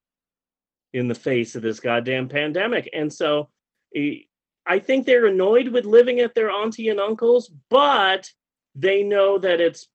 in 0.92 1.08
the 1.08 1.14
face 1.14 1.56
of 1.56 1.62
this 1.62 1.80
goddamn 1.80 2.28
pandemic 2.28 2.90
and 2.92 3.10
so 3.10 3.48
I 4.66 4.78
think 4.78 5.04
they're 5.06 5.26
annoyed 5.26 5.68
with 5.68 5.84
living 5.84 6.20
at 6.20 6.34
their 6.34 6.50
auntie 6.50 6.88
and 6.88 6.98
uncle's, 6.98 7.50
but 7.68 8.30
they 8.74 9.02
know 9.02 9.38
that 9.38 9.60
it's 9.60 9.88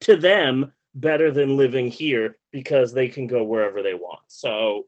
to 0.00 0.16
them 0.16 0.72
better 0.94 1.30
than 1.30 1.56
living 1.56 1.90
here 1.90 2.38
because 2.52 2.92
they 2.92 3.08
can 3.08 3.26
go 3.26 3.42
wherever 3.42 3.82
they 3.82 3.94
want. 3.94 4.20
So 4.28 4.86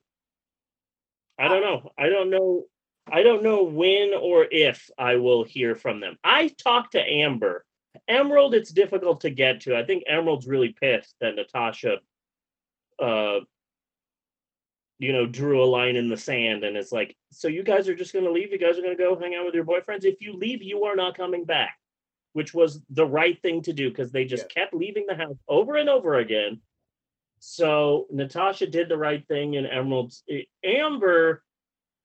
I 1.39 1.49
don't 1.49 1.63
know. 1.63 1.91
I 1.99 2.09
don't 2.09 2.31
know. 2.31 2.65
I 3.11 3.23
don't 3.23 3.43
know 3.43 3.65
when 3.65 4.13
or 4.15 4.47
if 4.51 4.91
I 4.99 5.17
will 5.17 5.45
hear 5.45 5.75
from 5.75 6.01
them. 6.01 6.17
I 6.23 6.49
talked 6.49 6.93
to 6.93 7.01
Amber. 7.01 7.65
Emerald, 8.07 8.55
it's 8.55 8.71
difficult 8.71 9.23
to 9.23 9.31
get 9.31 9.63
to. 9.63 9.77
I 9.77 9.85
think 9.85 10.05
Emerald's 10.07 10.47
really 10.47 10.75
pissed 10.81 11.15
that 11.21 11.37
Natasha 11.37 11.99
uh 13.01 13.41
you 14.99 15.13
know, 15.13 15.27
drew 15.27 15.63
a 15.63 15.65
line 15.65 15.97
in 15.97 16.09
the 16.09 16.17
sand 16.17 16.65
and 16.65 16.77
it's 16.77 16.91
like, 16.91 17.17
so 17.31 17.47
you 17.47 17.63
guys 17.63 17.89
are 17.89 17.95
just 17.95 18.13
going 18.13 18.25
to 18.25 18.33
leave? 18.33 18.51
You 18.51 18.59
guys 18.59 18.79
are 18.79 18.83
going 18.83 18.97
to 18.97 19.03
go 19.03 19.19
hang 19.19 19.35
out 19.35 19.45
with 19.45 19.55
your 19.55 19.65
boyfriends? 19.65 20.05
If 20.05 20.21
you 20.21 20.33
leave, 20.33 20.63
you 20.63 20.85
are 20.85 20.97
not 20.97 21.17
coming 21.17 21.45
back, 21.45 21.79
which 22.33 22.53
was 22.53 22.81
the 22.91 23.07
right 23.07 23.41
thing 23.41 23.63
to 23.63 23.73
do 23.73 23.91
because 23.91 24.11
they 24.11 24.25
just 24.25 24.49
kept 24.49 24.75
leaving 24.75 25.07
the 25.07 25.15
house 25.15 25.37
over 25.47 25.77
and 25.77 25.89
over 25.89 26.17
again. 26.17 26.61
So 27.39 28.07
Natasha 28.11 28.67
did 28.67 28.89
the 28.89 28.99
right 28.99 29.27
thing 29.29 29.57
and 29.57 29.69
Emerald's 29.69 30.25
eh, 30.29 30.43
Amber. 30.65 31.45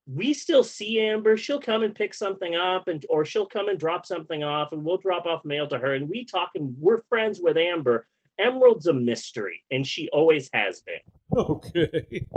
We 0.06 0.34
still 0.34 0.63
see 0.63 1.00
Amber. 1.00 1.38
She'll 1.38 1.62
come 1.62 1.84
and 1.84 1.96
pick 1.96 2.13
something 2.13 2.56
up, 2.56 2.88
and 2.88 3.06
or 3.10 3.24
she'll 3.24 3.46
come 3.46 3.70
and 3.70 3.80
drop 3.80 4.06
something 4.06 4.44
off, 4.44 4.74
and 4.74 4.84
we'll 4.84 4.98
drop 4.98 5.26
off 5.26 5.46
mail 5.46 5.68
to 5.68 5.78
her. 5.78 5.94
And 5.94 6.10
we 6.10 6.26
talk, 6.26 6.52
and 6.56 6.76
we're 6.78 7.04
friends 7.10 7.39
with 7.42 7.58
Amber. 7.58 8.06
Emerald's 8.39 8.88
a 8.88 8.94
mystery, 8.94 9.63
and 9.72 9.86
she 9.86 10.10
always 10.10 10.50
has 10.54 10.82
been. 10.82 11.00
Okay. 11.36 12.28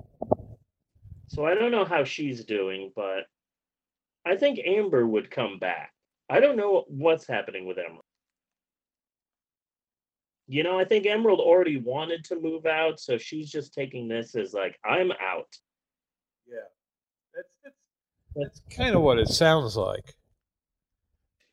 So 1.28 1.44
I 1.44 1.54
don't 1.54 1.72
know 1.72 1.84
how 1.84 2.04
she's 2.04 2.44
doing, 2.44 2.92
but 2.94 3.24
I 4.24 4.36
think 4.36 4.58
Amber 4.64 5.06
would 5.06 5.30
come 5.30 5.58
back. 5.58 5.92
I 6.30 6.40
don't 6.40 6.56
know 6.56 6.84
what's 6.88 7.26
happening 7.26 7.66
with 7.66 7.78
Emerald. 7.78 8.04
You 10.48 10.62
know, 10.62 10.78
I 10.78 10.84
think 10.84 11.06
Emerald 11.06 11.40
already 11.40 11.76
wanted 11.76 12.24
to 12.24 12.40
move 12.40 12.66
out, 12.66 13.00
so 13.00 13.18
she's 13.18 13.50
just 13.50 13.74
taking 13.74 14.08
this 14.08 14.34
as 14.34 14.54
like, 14.54 14.78
I'm 14.84 15.10
out. 15.12 15.48
Yeah. 16.46 16.58
That's 18.36 18.60
kind 18.70 18.94
of 18.94 19.02
what 19.02 19.18
it 19.18 19.28
sounds 19.28 19.76
like. 19.76 20.14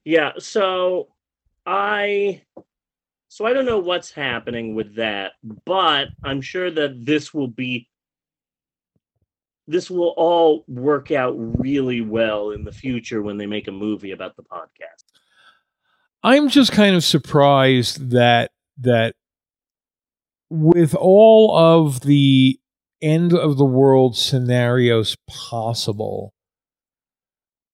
Yeah, 0.04 0.34
so 0.38 1.08
I 1.66 2.42
so 3.30 3.46
I 3.46 3.54
don't 3.54 3.66
know 3.66 3.80
what's 3.80 4.12
happening 4.12 4.76
with 4.76 4.96
that, 4.96 5.32
but 5.66 6.10
I'm 6.24 6.42
sure 6.42 6.70
that 6.70 7.06
this 7.06 7.34
will 7.34 7.48
be 7.48 7.90
this 9.66 9.90
will 9.90 10.14
all 10.18 10.66
work 10.68 11.12
out 11.12 11.36
really 11.38 12.02
well 12.02 12.52
in 12.52 12.66
the 12.66 12.72
future 12.72 13.22
when 13.22 13.38
they 13.38 13.46
make 13.46 13.68
a 13.68 13.72
movie 13.72 14.12
about 14.12 14.36
the 14.36 14.44
podcast. 14.44 15.04
I'm 16.22 16.50
just 16.50 16.74
kind 16.74 16.96
of 16.96 17.04
surprised 17.04 18.12
that 18.12 18.52
that 18.80 19.16
with 20.50 20.96
all 20.96 21.56
of 21.56 22.02
the 22.02 22.60
end 23.02 23.34
of 23.34 23.58
the 23.58 23.66
world 23.66 24.18
scenarios 24.18 25.16
possible, 25.28 26.33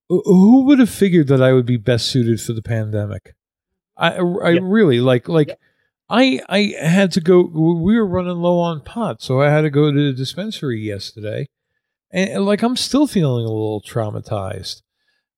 who 0.09 0.63
would 0.65 0.79
have 0.79 0.89
figured 0.89 1.27
that 1.27 1.41
I 1.41 1.53
would 1.53 1.65
be 1.65 1.77
best 1.77 2.07
suited 2.07 2.41
for 2.41 2.53
the 2.53 2.61
pandemic? 2.61 3.35
I, 3.97 4.13
I 4.15 4.49
Yeah. 4.51 4.59
really 4.63 4.99
like 4.99 5.29
like 5.29 5.49
Yeah. 5.49 5.55
I 6.09 6.41
I 6.49 6.73
had 6.81 7.11
to 7.13 7.21
go. 7.21 7.41
We 7.43 7.95
were 7.95 8.05
running 8.07 8.37
low 8.37 8.59
on 8.59 8.81
pot, 8.81 9.21
so 9.21 9.41
I 9.41 9.49
had 9.51 9.61
to 9.61 9.69
go 9.69 9.91
to 9.91 10.07
the 10.11 10.13
dispensary 10.13 10.79
yesterday, 10.81 11.47
and, 12.11 12.45
like 12.45 12.63
I'm 12.63 12.75
still 12.75 13.05
feeling 13.07 13.45
a 13.45 13.49
little 13.49 13.81
traumatized. 13.81 14.81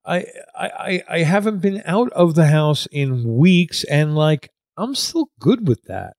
I 0.06 0.26
I 0.56 1.04
I 1.10 1.20
haven't 1.24 1.60
been 1.60 1.82
out 1.86 2.12
of 2.14 2.36
the 2.36 2.48
house 2.48 2.88
in 2.92 3.36
weeks, 3.38 3.84
and 3.84 4.16
like 4.16 4.50
I'm 4.78 4.96
still 4.96 5.30
good 5.40 5.68
with 5.68 5.84
that. 5.86 6.16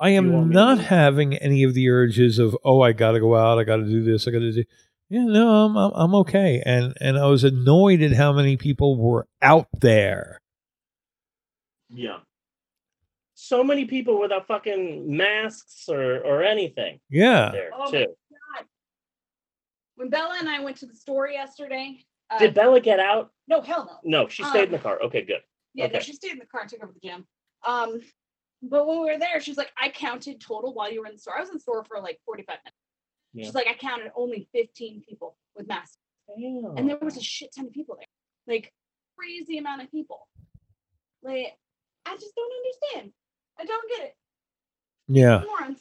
I 0.00 0.10
am 0.10 0.26
me 0.30 0.32
to 0.32 0.44
not 0.46 0.78
having 0.78 1.34
any 1.36 1.62
of 1.62 1.74
the 1.74 1.88
urges 1.90 2.38
of 2.38 2.56
oh 2.64 2.80
I 2.80 2.92
got 2.92 3.12
to 3.12 3.20
go 3.20 3.36
out, 3.36 3.58
I 3.58 3.64
got 3.64 3.76
to 3.76 3.84
do 3.84 4.02
this, 4.02 4.26
I 4.26 4.30
got 4.30 4.38
to 4.40 4.52
do. 4.52 4.64
Yeah, 5.10 5.24
no, 5.24 5.48
I'm, 5.66 5.76
I'm 5.76 5.92
I'm 5.94 6.14
okay, 6.16 6.62
and 6.64 6.94
and 7.00 7.18
I 7.18 7.26
was 7.26 7.44
annoyed 7.44 8.00
at 8.00 8.12
how 8.12 8.32
many 8.32 8.56
people 8.56 8.96
were 8.96 9.26
out 9.42 9.68
there. 9.80 10.38
Yeah. 11.92 12.18
So 13.34 13.64
many 13.64 13.86
people 13.86 14.20
without 14.20 14.46
fucking 14.46 15.14
masks 15.16 15.88
or 15.88 16.20
or 16.20 16.42
anything 16.44 17.00
Yeah, 17.10 17.50
there 17.52 17.70
Oh, 17.74 17.90
too. 17.90 18.06
God. 18.56 18.64
When 19.96 20.08
Bella 20.08 20.36
and 20.38 20.48
I 20.48 20.60
went 20.60 20.76
to 20.78 20.86
the 20.86 20.94
store 20.94 21.28
yesterday, 21.28 22.04
uh, 22.30 22.38
Did 22.38 22.54
Bella 22.54 22.80
get 22.80 23.00
out? 23.00 23.32
no, 23.48 23.60
hell 23.60 24.00
no. 24.04 24.22
No, 24.22 24.28
she 24.28 24.44
stayed 24.44 24.64
in 24.64 24.70
the 24.70 24.76
Um, 24.76 24.82
car. 24.82 25.02
Okay, 25.02 25.22
good. 25.22 25.40
Yeah, 25.74 25.88
no, 25.88 25.98
she 26.00 26.12
stayed 26.12 26.32
in 26.32 26.38
the 26.38 26.46
car 26.46 26.60
and 26.62 26.70
took 26.70 26.82
over 26.82 26.92
the 26.92 27.00
gym. 27.08 27.26
Um, 27.66 28.00
but 28.62 28.86
when 28.86 29.00
we 29.00 29.12
were 29.12 29.18
there, 29.18 29.40
she's 29.40 29.56
like, 29.56 29.70
I 29.80 29.88
counted 29.88 30.40
total 30.40 30.74
while 30.74 30.92
you 30.92 31.00
were 31.00 31.06
in 31.06 31.14
the 31.14 31.18
store. 31.18 31.36
I 31.36 31.40
was 31.40 31.48
in 31.48 31.54
the 31.56 31.60
store 31.60 31.84
for 31.84 32.00
like 32.00 32.18
45 32.26 32.48
minutes. 32.64 32.76
Yeah. 33.32 33.44
She's 33.44 33.54
like, 33.54 33.66
I 33.68 33.74
counted 33.74 34.10
only 34.16 34.48
15 34.52 35.02
people 35.08 35.36
with 35.56 35.66
masks. 35.68 35.96
And 36.76 36.88
there 36.88 36.98
was 37.00 37.16
a 37.16 37.22
shit 37.22 37.54
ton 37.54 37.66
of 37.66 37.72
people 37.72 37.96
there. 37.96 38.06
Like 38.54 38.72
crazy 39.18 39.58
amount 39.58 39.82
of 39.82 39.90
people. 39.90 40.26
Like, 41.22 41.56
I 42.06 42.14
just 42.16 42.34
don't 42.34 42.52
understand. 42.92 43.12
I 43.58 43.64
don't 43.64 43.88
get 43.90 44.06
it. 44.08 44.14
yeah. 45.08 45.42
Morons. 45.46 45.80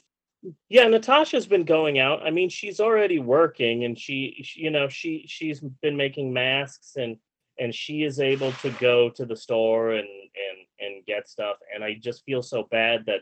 Yeah, 0.69 0.87
Natasha's 0.87 1.45
been 1.47 1.65
going 1.65 1.99
out. 1.99 2.25
I 2.25 2.31
mean, 2.31 2.47
she's 2.49 2.79
already 2.79 3.19
working, 3.19 3.83
and 3.83 3.99
she, 3.99 4.39
she- 4.43 4.61
you 4.61 4.69
know, 4.71 4.87
she 4.87 5.25
she's 5.27 5.59
been 5.59 5.97
making 5.97 6.31
masks, 6.31 6.93
and 6.95 7.17
and 7.59 7.75
she 7.75 8.03
is 8.03 8.21
able 8.21 8.53
to 8.53 8.69
go 8.79 9.09
to 9.09 9.25
the 9.25 9.35
store 9.35 9.91
and 9.91 10.07
and 10.07 10.57
and 10.81 11.05
get 11.05 11.27
stuff, 11.27 11.57
and 11.73 11.83
I 11.83 11.95
just 12.01 12.23
feel 12.25 12.41
so 12.41 12.67
bad 12.71 13.05
that 13.07 13.21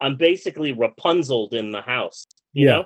I'm 0.00 0.16
basically 0.16 0.72
Rapunzel 0.72 1.48
in 1.52 1.70
the 1.70 1.80
house. 1.82 2.26
You 2.52 2.66
Yeah. 2.66 2.72
know? 2.72 2.84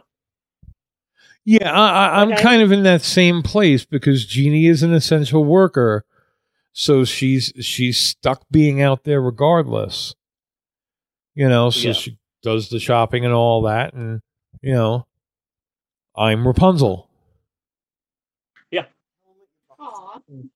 Yeah, 1.44 1.72
I, 1.72 1.88
I, 1.88 2.22
I'm 2.22 2.33
Okay. 2.33 2.42
kind 2.42 2.61
of 2.62 2.72
in 2.72 2.83
that 2.83 3.00
same 3.02 3.42
place 3.42 3.85
because 3.85 4.26
Jeannie 4.26 4.66
is 4.66 4.83
an 4.83 4.92
essential 4.92 5.44
worker, 5.44 6.04
so 6.72 7.04
she's 7.04 7.52
she's 7.61 7.98
stuck 7.98 8.44
being 8.50 8.83
out 8.83 9.04
there 9.04 9.20
regardless. 9.22 10.14
You 11.35 11.48
know, 11.48 11.70
so 11.70 11.88
Yeah. 11.88 11.92
she 11.94 12.18
does 12.42 12.68
the 12.68 12.78
shopping 12.81 13.24
and 13.24 13.33
all 13.33 13.62
that, 13.62 13.94
and 13.94 14.20
you 14.61 14.74
know, 14.74 15.07
I'm 16.14 16.46
Rapunzel. 16.46 17.09
Aw. 19.81 20.20
Mm. 20.31 20.50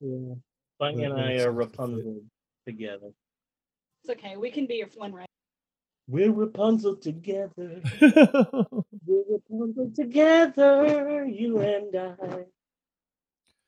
Yeah. 0.00 0.34
Bunny 0.78 1.04
and 1.04 1.14
I 1.14 1.32
are 1.32 1.38
sense 1.38 1.44
to. 1.44 1.50
Rapunzel 1.52 2.22
together. 2.66 3.10
It's 4.04 4.10
okay. 4.18 4.36
We 4.36 4.50
can 4.50 4.66
be 4.66 4.76
your 4.76 4.86
Flynn 4.88 5.12
Ray. 5.12 5.24
We're 6.08 6.32
Rapunzel 6.32 6.96
together. 6.96 7.82
We're 8.00 9.24
Rapunzel 9.30 9.90
together, 9.94 11.26
you 11.26 11.58
and 11.60 11.94
I. 11.96 12.44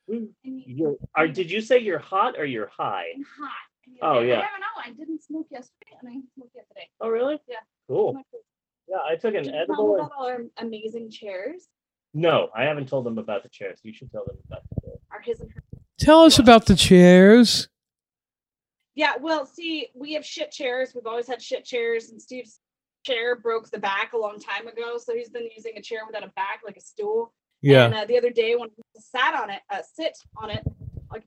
You- 0.07 0.33
You're, 0.43 0.95
are, 1.15 1.27
did 1.27 1.51
you 1.51 1.61
say 1.61 1.79
you're 1.79 1.99
hot 1.99 2.37
or 2.37 2.45
you're 2.45 2.67
high? 2.75 3.05
I'm 3.15 3.23
hot. 3.23 3.51
Oh, 4.01 4.19
I- 4.19 4.23
yeah. 4.23 4.39
I 4.39 4.41
don't 4.41 4.59
know. 4.59 4.81
I 4.83 4.89
didn't 4.91 5.23
smoke 5.23 5.47
yesterday, 5.51 5.91
and 5.99 6.09
I 6.09 6.13
didn't 6.13 6.33
smoke 6.33 6.49
yet. 6.55 6.65
Oh, 6.99 7.09
really? 7.09 7.39
Yeah. 7.47 7.57
Cool. 7.87 8.15
I'm 8.17 8.23
Yeah, 8.87 8.97
I 9.07 9.15
took 9.15 9.35
an 9.35 9.43
Did 9.43 9.45
you 9.47 9.51
tell 9.51 9.59
them 9.67 9.69
edible. 9.75 9.95
and- 9.95 9.99
about 10.05 10.11
all 10.17 10.27
our 10.27 10.41
amazing 10.57 11.11
chairs? 11.11 11.67
No, 12.13 12.49
I 12.55 12.63
haven't 12.63 12.89
told 12.89 13.05
them 13.05 13.17
about 13.19 13.43
the 13.43 13.49
chairs. 13.49 13.79
You 13.83 13.93
should 13.93 14.11
tell 14.11 14.25
them 14.25 14.37
about 14.47 14.63
the 14.69 14.81
chairs. 14.81 14.99
Our 15.11 15.21
his 15.21 15.39
and 15.41 15.51
her. 15.51 15.63
Tell 16.01 16.23
us 16.23 16.39
about 16.39 16.65
the 16.65 16.75
chairs. 16.75 17.69
Yeah, 18.95 19.13
well, 19.21 19.45
see, 19.45 19.89
we 19.93 20.13
have 20.13 20.25
shit 20.25 20.51
chairs. 20.51 20.93
We've 20.95 21.05
always 21.05 21.27
had 21.27 21.41
shit 21.43 21.63
chairs, 21.63 22.09
and 22.09 22.19
Steve's 22.19 22.59
chair 23.05 23.35
broke 23.35 23.69
the 23.69 23.77
back 23.77 24.13
a 24.13 24.17
long 24.17 24.39
time 24.39 24.67
ago, 24.67 24.97
so 24.97 25.13
he's 25.15 25.29
been 25.29 25.47
using 25.55 25.73
a 25.77 25.81
chair 25.81 25.99
without 26.07 26.23
a 26.23 26.31
back, 26.35 26.61
like 26.65 26.75
a 26.75 26.81
stool. 26.81 27.33
Yeah, 27.61 27.85
And 27.85 27.93
uh, 27.93 28.05
the 28.05 28.17
other 28.17 28.31
day 28.31 28.55
when 28.55 28.69
I 28.69 28.99
sat 28.99 29.35
on 29.39 29.51
it, 29.51 29.61
uh, 29.69 29.81
sit 29.93 30.17
on 30.37 30.49
it, 30.49 30.63
like, 31.11 31.23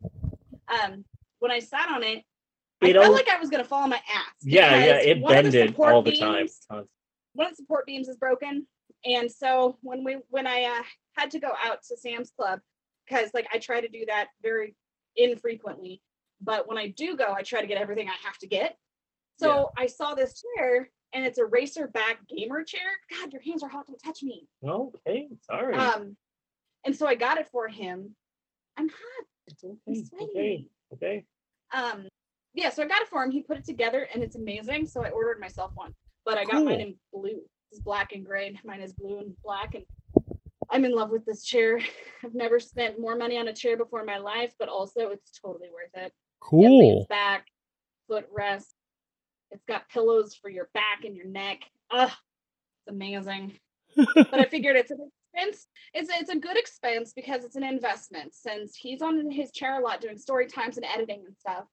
um, 0.68 1.04
when 1.38 1.52
I 1.52 1.60
sat 1.60 1.88
on 1.90 2.02
it, 2.02 2.24
I 2.82 2.88
It 2.88 2.92
felt 2.94 3.06
al- 3.06 3.12
like 3.12 3.28
I 3.28 3.38
was 3.38 3.50
gonna 3.50 3.62
fall 3.64 3.84
on 3.84 3.90
my 3.90 3.96
ass. 4.12 4.34
Yeah, 4.42 4.84
yeah, 4.84 4.96
it 4.96 5.20
one 5.20 5.36
of 5.38 5.44
the 5.44 5.50
bended 5.52 5.76
all 5.78 6.02
the 6.02 6.18
time. 6.18 6.38
beams- 6.46 6.66
One 7.34 7.46
of 7.46 7.52
the 7.52 7.56
support 7.56 7.86
beams 7.86 8.08
is 8.08 8.16
broken, 8.16 8.66
and 9.04 9.30
so 9.30 9.78
when 9.82 10.02
we 10.02 10.18
when 10.30 10.48
I 10.48 10.64
uh, 10.64 10.82
had 11.16 11.30
to 11.30 11.38
go 11.38 11.52
out 11.64 11.78
to 11.88 11.96
Sam's 11.96 12.32
Club, 12.36 12.58
because 13.06 13.30
like 13.34 13.46
I 13.52 13.58
try 13.58 13.80
to 13.80 13.88
do 13.88 14.04
that 14.06 14.28
very 14.42 14.74
infrequently, 15.16 16.02
but 16.40 16.68
when 16.68 16.78
I 16.78 16.88
do 16.88 17.16
go, 17.16 17.32
I 17.32 17.42
try 17.42 17.60
to 17.60 17.66
get 17.66 17.78
everything 17.80 18.08
I 18.08 18.26
have 18.26 18.38
to 18.38 18.46
get. 18.46 18.76
So 19.38 19.70
I 19.76 19.86
saw 19.86 20.14
this 20.14 20.42
chair, 20.56 20.88
and 21.12 21.24
it's 21.26 21.38
a 21.38 21.44
racer 21.44 21.88
back 21.88 22.18
gamer 22.28 22.62
chair. 22.62 22.80
God, 23.10 23.32
your 23.32 23.42
hands 23.42 23.62
are 23.62 23.68
hot! 23.68 23.86
Don't 23.86 23.98
touch 24.04 24.22
me. 24.22 24.46
Okay, 25.06 25.28
sorry. 25.42 25.74
Um, 25.74 26.16
and 26.84 26.94
so 26.94 27.06
I 27.06 27.14
got 27.14 27.38
it 27.38 27.48
for 27.50 27.68
him. 27.68 28.14
I'm 28.76 28.88
hot. 28.88 29.26
it's 29.46 29.64
I'm 29.64 30.22
okay. 30.22 30.30
Okay. 30.30 30.68
Okay. 30.92 31.24
Um, 31.72 32.08
yeah, 32.54 32.70
so 32.70 32.82
I 32.84 32.86
got 32.86 33.02
it 33.02 33.08
for 33.08 33.22
him. 33.24 33.32
He 33.32 33.42
put 33.42 33.58
it 33.58 33.64
together, 33.64 34.08
and 34.14 34.22
it's 34.22 34.36
amazing. 34.36 34.86
So 34.86 35.04
I 35.04 35.10
ordered 35.10 35.40
myself 35.40 35.72
one, 35.74 35.92
but 36.24 36.38
I 36.38 36.44
got 36.44 36.64
mine 36.64 36.80
in 36.80 36.94
blue. 37.12 37.40
It's 37.72 37.80
black 37.80 38.12
and 38.12 38.24
gray. 38.24 38.46
and 38.46 38.58
Mine 38.64 38.80
is 38.80 38.92
blue 38.92 39.18
and 39.18 39.34
black, 39.42 39.74
and 39.74 39.84
I'm 40.74 40.84
in 40.84 40.92
love 40.92 41.10
with 41.10 41.24
this 41.24 41.44
chair. 41.44 41.78
I've 42.24 42.34
never 42.34 42.58
spent 42.58 43.00
more 43.00 43.14
money 43.14 43.38
on 43.38 43.46
a 43.46 43.52
chair 43.52 43.76
before 43.76 44.00
in 44.00 44.06
my 44.06 44.18
life, 44.18 44.52
but 44.58 44.68
also 44.68 45.10
it's 45.10 45.30
totally 45.40 45.68
worth 45.72 45.94
it. 45.94 46.06
It 46.06 46.12
cool. 46.40 46.96
leans 46.96 47.06
back, 47.06 47.46
foot 48.08 48.26
rest. 48.36 48.74
It's 49.52 49.64
got 49.68 49.88
pillows 49.88 50.34
for 50.34 50.50
your 50.50 50.68
back 50.74 51.04
and 51.04 51.16
your 51.16 51.26
neck. 51.26 51.60
Ugh, 51.92 52.10
it's 52.10 52.88
amazing. 52.92 53.56
but 53.94 54.34
I 54.34 54.44
figured 54.50 54.74
it's 54.74 54.90
an 54.90 55.08
expense. 55.32 55.68
It's 55.92 56.10
it's 56.12 56.30
a 56.30 56.38
good 56.38 56.56
expense 56.56 57.12
because 57.14 57.44
it's 57.44 57.54
an 57.54 57.62
investment. 57.62 58.34
Since 58.34 58.74
he's 58.74 59.00
on 59.00 59.30
his 59.30 59.52
chair 59.52 59.78
a 59.78 59.84
lot 59.84 60.00
doing 60.00 60.18
story 60.18 60.48
times 60.48 60.76
and 60.76 60.86
editing 60.86 61.22
and 61.24 61.36
stuff, 61.38 61.66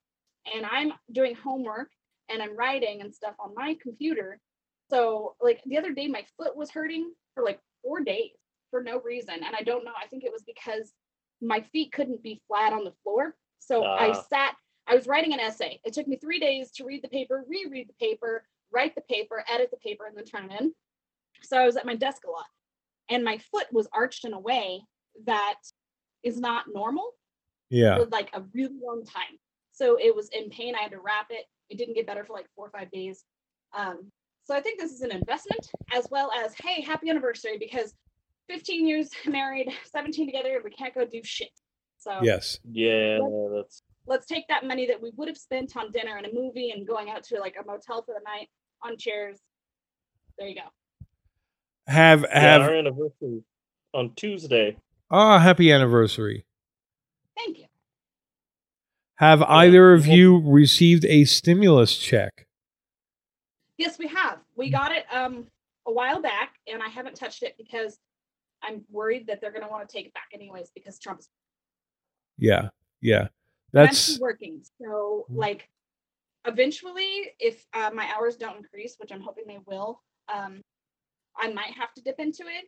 and 0.54 0.64
I'm 0.64 0.94
doing 1.12 1.34
homework 1.34 1.90
and 2.30 2.40
I'm 2.40 2.56
writing 2.56 3.02
and 3.02 3.16
stuff 3.16 3.34
on 3.40 3.56
my 3.56 3.76
computer. 3.82 4.40
So 4.92 5.36
like 5.42 5.60
the 5.66 5.80
other 5.80 5.92
day, 5.92 6.08
my 6.08 6.24
foot 6.38 6.56
was 6.56 6.70
hurting 6.70 7.12
for 7.34 7.44
like 7.44 7.60
four 7.82 8.02
days 8.02 8.34
for 8.72 8.82
no 8.82 9.00
reason, 9.12 9.36
and 9.46 9.56
I 9.56 9.62
don't 9.62 9.84
know. 9.86 9.92
I 10.02 10.08
think 10.08 10.24
it 10.24 10.32
was 10.32 10.44
because 10.44 10.94
my 11.42 11.60
feet 11.72 11.92
couldn't 11.92 12.24
be 12.24 12.42
flat 12.48 12.72
on 12.74 12.84
the 12.84 12.94
floor. 13.04 13.36
So 13.60 13.84
I 13.84 14.10
Ah. 14.10 14.22
sat. 14.34 14.56
I 14.88 14.96
was 14.96 15.06
writing 15.08 15.34
an 15.34 15.40
essay. 15.40 15.80
It 15.84 15.94
took 15.94 16.08
me 16.08 16.18
three 16.18 16.40
days 16.40 16.72
to 16.74 16.86
read 16.86 17.04
the 17.04 17.10
paper, 17.10 17.44
reread 17.48 17.88
the 17.90 17.94
paper, 18.06 18.34
write 18.72 18.96
the 18.96 19.02
paper, 19.02 19.44
edit 19.48 19.70
the 19.72 19.78
paper, 19.78 20.06
and 20.08 20.16
then 20.18 20.26
turn 20.26 20.50
it 20.52 20.60
in. 20.62 20.74
So 21.44 21.58
I 21.58 21.66
was 21.66 21.76
at 21.78 21.86
my 21.86 21.96
desk 21.96 22.22
a 22.26 22.32
lot, 22.32 22.48
and 23.10 23.24
my 23.24 23.38
foot 23.52 23.68
was 23.72 23.88
arched 23.94 24.24
in 24.26 24.34
a 24.34 24.40
way 24.40 24.82
that 25.26 25.60
is 26.24 26.40
not 26.40 26.66
normal 26.74 27.08
Yeah, 27.70 27.96
for 27.98 28.06
like 28.06 28.30
a 28.34 28.42
really 28.54 28.80
long 28.82 29.04
time. 29.06 29.34
So 29.72 29.98
it 30.08 30.14
was 30.16 30.30
in 30.30 30.50
pain. 30.50 30.76
I 30.76 30.82
had 30.84 30.92
to 30.92 31.00
wrap 31.00 31.28
it. 31.32 31.46
It 31.70 31.78
didn't 31.78 31.96
get 31.96 32.06
better 32.08 32.24
for 32.26 32.34
like 32.34 32.50
four 32.56 32.68
or 32.68 32.72
five 32.72 32.90
days. 32.92 33.26
Um, 33.74 34.12
so 34.44 34.56
I 34.56 34.62
think 34.62 34.80
this 34.80 34.92
is 34.92 35.02
an 35.02 35.12
investment 35.12 35.66
as 35.94 36.08
well 36.12 36.30
as 36.44 36.54
hey, 36.64 36.82
happy 36.82 37.10
anniversary 37.10 37.58
because 37.58 37.94
15 38.52 38.88
years 38.88 39.10
married, 39.28 39.70
17 39.92 40.28
together, 40.28 40.62
we 40.64 40.72
can't 40.72 40.94
go 40.94 41.06
do 41.06 41.22
shit. 41.24 41.52
So 41.98 42.20
yes. 42.22 42.60
Yeah, 42.70 43.20
that's 43.56 43.84
let's 44.08 44.26
take 44.26 44.48
that 44.48 44.66
money 44.66 44.88
that 44.88 45.02
we 45.02 45.12
would 45.16 45.28
have 45.28 45.38
spent 45.38 45.78
on 45.78 45.92
dinner 45.92 46.18
and 46.18 46.26
a 46.26 46.34
movie 46.34 46.72
and 46.72 46.88
going 46.88 47.10
out 47.10 47.24
to 47.26 47.40
like 47.40 47.56
a 47.62 47.66
motel 47.66 48.02
for 48.04 48.16
the 48.16 48.24
night 48.26 48.50
on 48.84 48.98
chairs. 48.98 49.40
There 50.38 50.48
you 50.48 50.56
go. 50.56 50.68
Have 51.88 52.22
yeah, 52.22 52.40
have 52.40 52.62
our 52.62 52.74
anniversary 52.74 53.44
on 53.94 54.14
Tuesday. 54.16 54.78
ah 55.12 55.38
happy 55.40 55.72
anniversary. 55.72 56.46
Thank 57.38 57.60
you. 57.60 57.66
Have 59.16 59.44
either 59.44 59.94
of 59.94 60.08
you 60.08 60.42
received 60.44 61.06
a 61.06 61.26
stimulus 61.26 61.96
check? 61.98 62.48
Yes, 63.78 64.00
we 64.00 64.08
have. 64.08 64.40
We 64.56 64.72
got 64.72 64.92
it 64.92 65.06
um 65.14 65.46
a 65.86 65.92
while 65.92 66.22
back, 66.22 66.56
and 66.68 66.82
I 66.82 66.90
haven't 66.90 67.16
touched 67.16 67.44
it 67.44 67.54
because 67.58 68.00
I'm 68.64 68.84
worried 68.90 69.28
that 69.28 69.42
they're 69.42 69.52
going 69.52 69.64
to 69.64 69.70
want 69.70 69.88
to 69.88 69.94
take 69.96 70.08
it 70.08 70.14
back 70.14 70.28
anyways 70.34 70.72
because 70.76 71.00
Trump's 71.00 71.30
Yeah, 72.38 72.70
yeah. 73.02 73.28
I'm 73.74 73.86
That's 73.86 74.20
working. 74.20 74.62
So 74.82 75.26
like 75.30 75.70
eventually, 76.46 77.32
if 77.40 77.66
uh, 77.74 77.92
my 77.94 78.08
hours 78.16 78.36
don't 78.36 78.58
increase, 78.58 78.96
which 78.98 79.12
I'm 79.12 79.22
hoping 79.22 79.46
they 79.48 79.60
will, 79.66 80.02
um, 80.34 80.62
I 81.38 81.52
might 81.52 81.74
have 81.78 81.94
to 81.94 82.02
dip 82.02 82.20
into 82.20 82.44
it. 82.44 82.66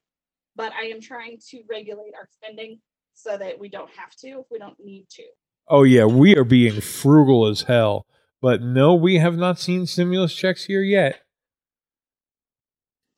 But 0.55 0.71
I 0.73 0.85
am 0.85 1.01
trying 1.01 1.39
to 1.49 1.63
regulate 1.69 2.13
our 2.15 2.27
spending 2.31 2.79
so 3.15 3.37
that 3.37 3.59
we 3.59 3.69
don't 3.69 3.89
have 3.97 4.15
to 4.17 4.27
if 4.39 4.45
we 4.51 4.59
don't 4.59 4.77
need 4.83 5.07
to. 5.09 5.23
oh 5.67 5.83
yeah, 5.83 6.05
we 6.05 6.35
are 6.35 6.43
being 6.43 6.81
frugal 6.81 7.47
as 7.47 7.63
hell. 7.63 8.05
But 8.41 8.61
no, 8.61 8.93
we 8.93 9.17
have 9.17 9.37
not 9.37 9.59
seen 9.59 9.85
stimulus 9.85 10.33
checks 10.35 10.65
here 10.65 10.81
yet. 10.81 11.21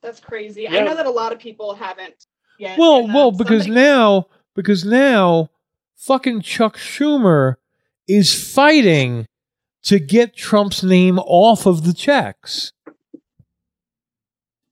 That's 0.03 0.19
crazy. 0.19 0.69
I 0.69 0.81
know 0.81 0.95
that 0.95 1.07
a 1.07 1.11
lot 1.11 1.33
of 1.33 1.39
people 1.39 1.73
haven't 1.73 2.27
yet. 2.59 2.77
Well, 2.77 3.05
and, 3.05 3.13
well, 3.13 3.31
because 3.37 3.63
somebody- 3.63 3.81
now, 3.81 4.27
because 4.55 4.85
now, 4.85 5.49
fucking 5.95 6.41
Chuck 6.41 6.77
Schumer 6.77 7.55
is 8.07 8.33
fighting 8.53 9.27
to 9.83 9.99
get 9.99 10.35
Trump's 10.35 10.83
name 10.83 11.19
off 11.19 11.65
of 11.65 11.83
the 11.83 11.93
checks. 11.93 12.71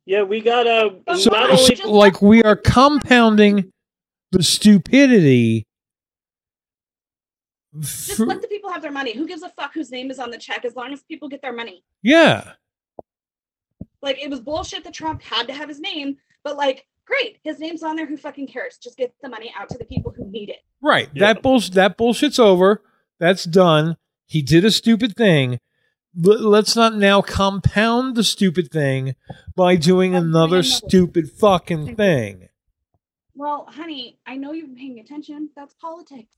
Yeah, 0.06 0.24
we 0.24 0.42
got 0.42 0.68
a 0.68 0.90
But 1.06 1.18
So, 1.20 1.30
not 1.32 1.50
only 1.50 1.76
so, 1.76 1.92
like, 1.92 2.22
we 2.22 2.44
are 2.44 2.56
compounding 2.58 3.72
the 4.32 4.44
stupidity. 4.44 5.66
just 7.80 8.20
let 8.20 8.42
the 8.42 8.48
people 8.48 8.70
have 8.72 8.82
their 8.82 8.92
money. 8.92 9.14
Who 9.16 9.26
gives 9.28 9.44
a 9.44 9.50
fuck 9.50 9.74
whose 9.74 9.92
name 9.92 10.12
is 10.12 10.20
on 10.20 10.30
the 10.30 10.38
check 10.38 10.66
as 10.66 10.76
long 10.76 10.92
as 10.94 11.02
people 11.04 11.30
get 11.30 11.42
their 11.42 11.54
money? 11.54 11.84
yeah, 12.02 12.54
Like 14.02 14.22
it 14.22 14.30
was 14.30 14.42
bullshit 14.42 14.84
that 14.84 14.94
Trump 14.94 15.22
had 15.22 15.48
to 15.48 15.54
have 15.54 15.70
his 15.70 15.80
name, 15.80 16.18
but 16.44 16.58
like, 16.58 16.86
great, 17.06 17.40
his 17.44 17.60
name's 17.60 17.84
on 17.84 17.96
there. 17.96 18.06
Who 18.06 18.18
fucking 18.18 18.48
cares? 18.48 18.78
Just 18.78 18.98
get 18.98 19.14
the 19.22 19.30
money 19.30 19.54
out 19.60 19.70
to 19.70 19.78
the 19.78 19.86
people 19.86 20.14
who 20.16 20.26
need 20.30 20.50
it. 20.50 20.60
right. 20.82 21.10
Yeah. 21.14 21.34
That 21.34 21.44
bullsh- 21.44 21.74
That 21.74 21.98
bullshit's 21.98 22.40
over. 22.40 22.82
That's 23.20 23.44
done. 23.46 23.98
He 24.26 24.42
did 24.42 24.66
a 24.66 24.72
stupid 24.72 25.16
thing. 25.16 25.60
L- 26.26 26.40
let's 26.40 26.76
not 26.76 26.96
now 26.96 27.22
compound 27.22 28.16
the 28.16 28.24
stupid 28.24 28.72
thing 28.72 29.16
by 29.56 29.76
doing 29.76 30.12
By 30.14 30.16
doing 30.16 30.16
another 30.16 30.46
another- 30.58 30.64
stupid 30.64 31.30
fucking 31.32 31.96
thing. 31.96 32.50
Well, 33.36 33.66
honey, 33.70 34.20
I 34.28 34.38
know 34.38 34.52
you've 34.54 34.68
been 34.68 34.76
paying 34.78 35.00
attention. 35.00 35.50
That's 35.56 35.74
politics. 35.74 36.36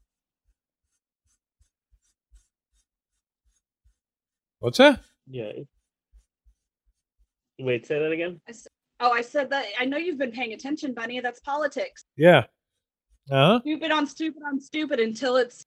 What's 4.60 4.78
that? 4.78 5.02
yeah. 5.28 5.52
Wait, 7.60 7.86
say 7.86 8.00
that 8.00 8.12
again. 8.12 8.42
Oh, 9.00 9.12
I 9.12 9.22
said 9.22 9.50
that. 9.50 9.66
I 9.80 9.86
know 9.86 9.98
you've 9.98 10.18
been 10.18 10.32
paying 10.32 10.54
attention, 10.54 10.94
Bunny. 10.94 11.20
That's 11.20 11.40
politics. 11.42 12.06
Yeah. 12.18 12.46
Uh 13.30 13.58
huh. 13.58 13.60
Stupid 13.62 13.92
on 13.92 14.08
stupid 14.08 14.42
on 14.46 14.60
stupid 14.60 15.00
until 15.00 15.36
it's 15.38 15.66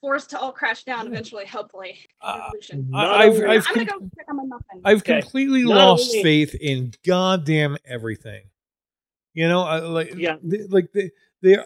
forced 0.00 0.30
to 0.30 0.38
all 0.38 0.52
crash 0.52 0.84
down 0.84 1.06
eventually, 1.06 1.44
hopefully. 1.44 1.98
Uh, 2.22 2.48
I- 2.72 2.76
Not 2.88 3.20
I've, 3.20 3.42
I've, 3.44 3.64
com- 3.66 3.84
go 3.84 3.98
check 4.16 4.26
on 4.30 4.36
my 4.36 4.44
muffin. 4.44 4.80
I've 4.84 4.98
Okay. 4.98 5.20
completely 5.20 5.64
Not 5.64 5.74
lost 5.74 6.10
only- 6.10 6.22
faith 6.22 6.54
in 6.54 6.92
goddamn 7.06 7.76
everything. 7.84 8.44
You 9.34 9.46
know, 9.48 9.60
I, 9.62 9.78
like 9.80 10.14
Yeah. 10.16 10.36
th- 10.48 10.70
like 10.70 10.92
they, 10.92 11.10
they 11.42 11.58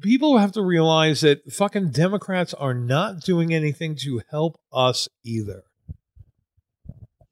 people 0.00 0.36
have 0.38 0.52
to 0.52 0.62
realize 0.62 1.20
that 1.20 1.50
fucking 1.52 1.90
Democrats 1.90 2.52
are 2.54 2.74
not 2.74 3.20
doing 3.20 3.54
anything 3.54 3.94
to 3.96 4.20
help 4.30 4.58
us 4.72 5.08
either. 5.24 5.62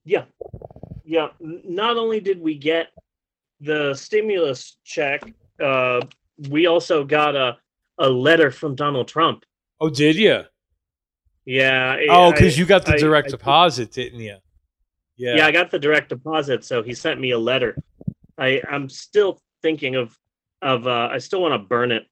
Yeah. 0.05 0.24
Yeah. 1.05 1.28
Not 1.41 1.97
only 1.97 2.20
did 2.20 2.41
we 2.41 2.57
get 2.57 2.89
the 3.61 3.94
stimulus 3.94 4.76
check, 4.84 5.22
uh, 5.62 6.00
we 6.50 6.66
also 6.66 7.05
got 7.05 7.36
a, 7.36 7.57
a 7.98 8.09
letter 8.09 8.50
from 8.50 8.74
Donald 8.74 9.09
Trump. 9.09 9.44
Oh, 9.80 9.88
did 9.90 10.16
you? 10.16 10.42
Yeah. 11.44 11.92
I- 11.98 12.07
Oh, 12.11 12.32
because 12.32 12.59
you 12.59 12.66
got 12.66 12.84
the 12.86 12.94
I- 12.94 12.98
direct 12.98 13.28
I- 13.28 13.30
deposit, 13.32 13.92
didn't 13.92 14.20
you? 14.20 14.36
Yeah. 15.16 15.36
Yeah. 15.36 15.46
I 15.46 15.52
got 15.52 15.70
the 15.70 15.78
direct 15.78 16.09
deposit, 16.09 16.64
so 16.64 16.82
he 16.82 16.92
sent 16.94 17.20
me 17.20 17.30
a 17.30 17.38
letter. 17.38 17.76
I 18.36 18.61
I'm 18.68 18.88
still 18.88 19.40
thinking 19.62 19.94
of 19.94 20.18
of 20.61 20.86
uh, 20.88 21.09
I 21.12 21.18
still 21.18 21.40
want 21.40 21.52
to 21.55 21.59
burn 21.68 21.92
it 21.92 22.05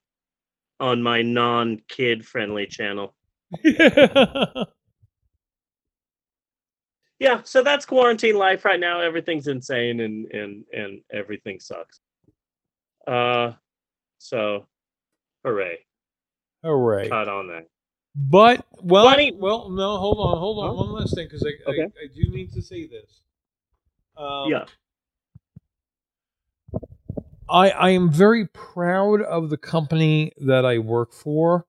on 0.79 1.03
my 1.03 1.23
non 1.23 1.81
kid 1.89 2.25
friendly 2.25 2.67
channel. 2.67 3.15
Yeah, 7.23 7.41
so 7.45 7.63
that's 7.63 7.87
quarantine 7.87 8.37
life 8.37 8.65
right 8.65 8.81
now. 8.81 8.99
Everything's 9.01 9.47
insane 9.47 10.01
and 10.01 10.27
and 10.33 10.65
and 10.73 11.01
everything 11.13 11.61
sucks. 11.61 12.01
Uh, 13.07 13.53
so 14.19 14.67
hooray! 15.45 15.79
Hooray. 16.65 17.09
Cut 17.09 17.29
on 17.29 17.47
that. 17.47 17.69
But 18.17 18.67
well, 18.81 19.05
Bunny- 19.05 19.37
well, 19.37 19.71
no, 19.71 19.99
hold 19.99 20.19
on, 20.19 20.37
hold 20.37 20.65
on. 20.65 20.71
Huh? 20.71 20.83
One 20.83 20.93
last 20.95 21.15
thing, 21.15 21.29
because 21.31 21.47
I, 21.47 21.71
Okay. 21.71 21.83
I 21.83 21.85
I 21.85 22.07
do 22.13 22.29
need 22.29 22.53
to 22.55 22.61
say 22.61 22.89
this. 22.89 23.21
Um, 24.17 24.51
yeah. 24.51 24.65
I 27.49 27.71
I 27.71 27.91
am 27.91 28.11
very 28.11 28.49
proud 28.49 29.23
of 29.23 29.49
the 29.49 29.57
company 29.59 30.33
that 30.39 30.65
I 30.65 30.79
work 30.79 31.13
for, 31.13 31.67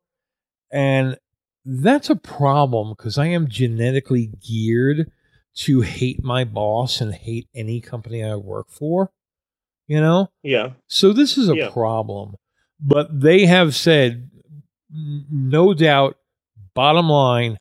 and 0.71 1.15
that's 1.63 2.09
a 2.09 2.15
problem 2.15 2.89
because 2.97 3.19
I 3.19 3.27
am 3.27 3.47
genetically 3.47 4.31
geared 4.41 5.11
to 5.55 5.81
hate 5.81 6.23
my 6.23 6.43
boss 6.43 6.99
and 7.01 7.13
hate 7.13 7.47
any 7.53 7.79
company 7.81 8.23
I 8.23 8.35
work 8.35 8.67
for. 8.69 9.11
You 9.87 9.99
know, 9.99 10.29
Yeah. 10.43 10.73
so 10.87 11.11
this 11.11 11.37
is 11.37 11.49
a 11.49 11.55
Yeah. 11.55 11.69
problem, 11.69 12.35
but 12.79 13.19
they 13.21 13.45
have 13.45 13.75
said, 13.75 14.31
no 14.89 15.73
doubt, 15.73 16.17
bottom 16.73 17.09
line, 17.09 17.57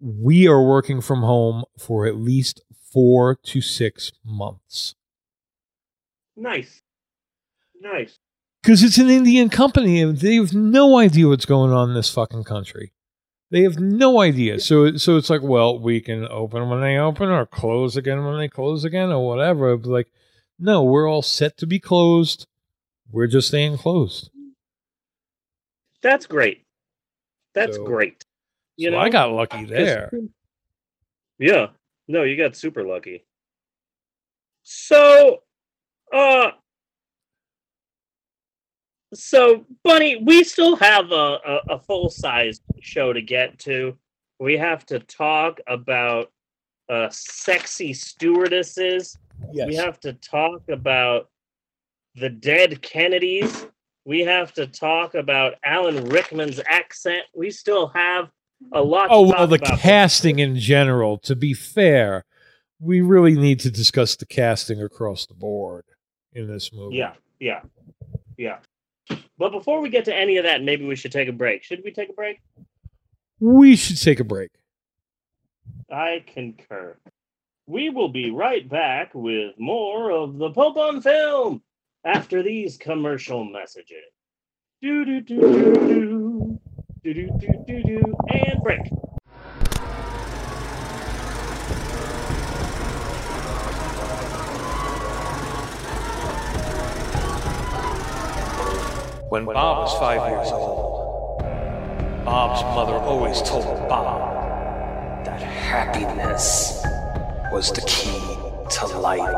we 0.00 0.48
are 0.48 0.62
working 0.62 1.00
from 1.00 1.20
home 1.22 1.64
for 1.78 2.06
at 2.06 2.16
least 2.16 2.60
four 2.92 3.36
to 3.36 3.60
six 3.60 4.10
months. 4.24 4.96
Nice. 6.36 6.82
Nice. 7.80 8.18
Because 8.62 8.82
it's 8.82 8.98
an 8.98 9.08
Indian 9.10 9.48
company 9.48 10.00
and 10.00 10.18
they 10.18 10.36
have 10.36 10.52
no 10.52 10.98
idea 10.98 11.28
what's 11.28 11.46
going 11.46 11.72
on 11.72 11.90
in 11.90 11.94
this 11.94 12.10
fucking 12.10 12.44
country. 12.44 12.92
They 13.52 13.62
have 13.64 13.78
no 13.78 14.20
idea. 14.20 14.58
So 14.60 14.96
so 14.96 15.18
it's 15.18 15.28
like, 15.28 15.42
well, 15.42 15.78
we 15.78 16.00
can 16.00 16.26
open 16.26 16.70
when 16.70 16.80
they 16.80 16.96
open 16.96 17.28
or 17.28 17.44
close 17.44 17.96
again 17.98 18.24
when 18.24 18.38
they 18.38 18.48
close 18.48 18.82
again 18.82 19.12
or 19.12 19.26
whatever. 19.28 19.76
But 19.76 19.90
like, 19.90 20.08
no, 20.58 20.82
we're 20.82 21.06
all 21.08 21.20
set 21.20 21.58
to 21.58 21.66
be 21.66 21.78
closed. 21.78 22.46
We're 23.10 23.26
just 23.26 23.48
staying 23.48 23.76
closed. 23.76 24.30
That's 26.00 26.24
great. 26.26 26.64
That's 27.54 27.76
So- 27.76 27.84
great. 27.84 28.24
You 28.78 28.88
so 28.88 28.92
know, 28.92 29.00
I 29.00 29.10
got 29.10 29.30
lucky 29.32 29.66
there. 29.66 30.10
Yeah. 31.38 31.66
No, 32.08 32.22
you 32.22 32.38
got 32.38 32.56
super 32.56 32.82
lucky. 32.84 33.26
So, 34.62 35.42
uh, 36.10 36.52
so 39.14 39.64
Bunny, 39.84 40.16
we 40.16 40.44
still 40.44 40.76
have 40.76 41.12
a, 41.12 41.38
a, 41.46 41.60
a 41.70 41.78
full 41.78 42.10
size 42.10 42.60
show 42.80 43.12
to 43.12 43.22
get 43.22 43.58
to. 43.60 43.96
We 44.38 44.56
have 44.56 44.84
to 44.86 44.98
talk 45.00 45.60
about 45.66 46.30
uh, 46.88 47.08
sexy 47.10 47.92
stewardesses. 47.92 49.16
Yes. 49.52 49.68
We 49.68 49.74
have 49.76 50.00
to 50.00 50.14
talk 50.14 50.62
about 50.68 51.28
the 52.14 52.28
dead 52.28 52.82
Kennedys. 52.82 53.66
We 54.04 54.20
have 54.20 54.52
to 54.54 54.66
talk 54.66 55.14
about 55.14 55.54
Alan 55.64 56.04
Rickman's 56.06 56.60
accent. 56.66 57.22
We 57.34 57.50
still 57.50 57.88
have 57.88 58.30
a 58.72 58.82
lot. 58.82 59.08
oh 59.10 59.28
well, 59.28 59.46
the 59.46 59.56
about. 59.56 59.78
casting 59.78 60.38
in 60.38 60.56
general. 60.56 61.18
To 61.18 61.36
be 61.36 61.54
fair, 61.54 62.24
we 62.80 63.00
really 63.00 63.34
need 63.34 63.60
to 63.60 63.70
discuss 63.70 64.16
the 64.16 64.26
casting 64.26 64.82
across 64.82 65.26
the 65.26 65.34
board 65.34 65.84
in 66.32 66.48
this 66.48 66.72
movie. 66.72 66.96
Yeah, 66.96 67.14
yeah, 67.38 67.60
yeah. 68.36 68.58
But 69.42 69.50
before 69.50 69.80
we 69.80 69.90
get 69.90 70.04
to 70.04 70.14
any 70.14 70.36
of 70.36 70.44
that, 70.44 70.62
maybe 70.62 70.86
we 70.86 70.94
should 70.94 71.10
take 71.10 71.26
a 71.26 71.32
break. 71.32 71.64
Should 71.64 71.82
we 71.82 71.90
take 71.90 72.08
a 72.08 72.12
break? 72.12 72.40
we 73.40 73.74
should 73.74 74.00
take 74.00 74.20
a 74.20 74.24
break. 74.24 74.52
I 75.90 76.24
concur. 76.32 76.96
We 77.66 77.90
will 77.90 78.08
be 78.08 78.30
right 78.30 78.68
back 78.68 79.12
with 79.16 79.58
more 79.58 80.12
of 80.12 80.38
the 80.38 80.52
Pope 80.52 80.76
on 80.76 81.02
Film 81.02 81.60
after 82.04 82.44
these 82.44 82.76
commercial 82.76 83.44
messages. 83.44 84.04
Do 84.80 85.04
do 85.04 85.20
do 85.20 85.40
do 85.40 85.74
do 85.74 86.60
do 87.02 87.12
do 87.12 87.30
do 87.40 87.64
do 87.66 87.82
do 87.82 88.14
and 88.28 88.62
break. 88.62 88.82
When 99.32 99.46
Bob 99.46 99.78
was 99.78 99.98
five 99.98 100.30
years 100.30 100.52
old, 100.52 101.38
Bob's 102.22 102.62
mother 102.76 102.96
always 102.96 103.40
told 103.40 103.64
Bob 103.88 105.24
that 105.24 105.40
happiness 105.40 106.84
was 107.50 107.72
the 107.72 107.80
key 107.80 108.20
to 108.76 108.86
life. 108.98 109.32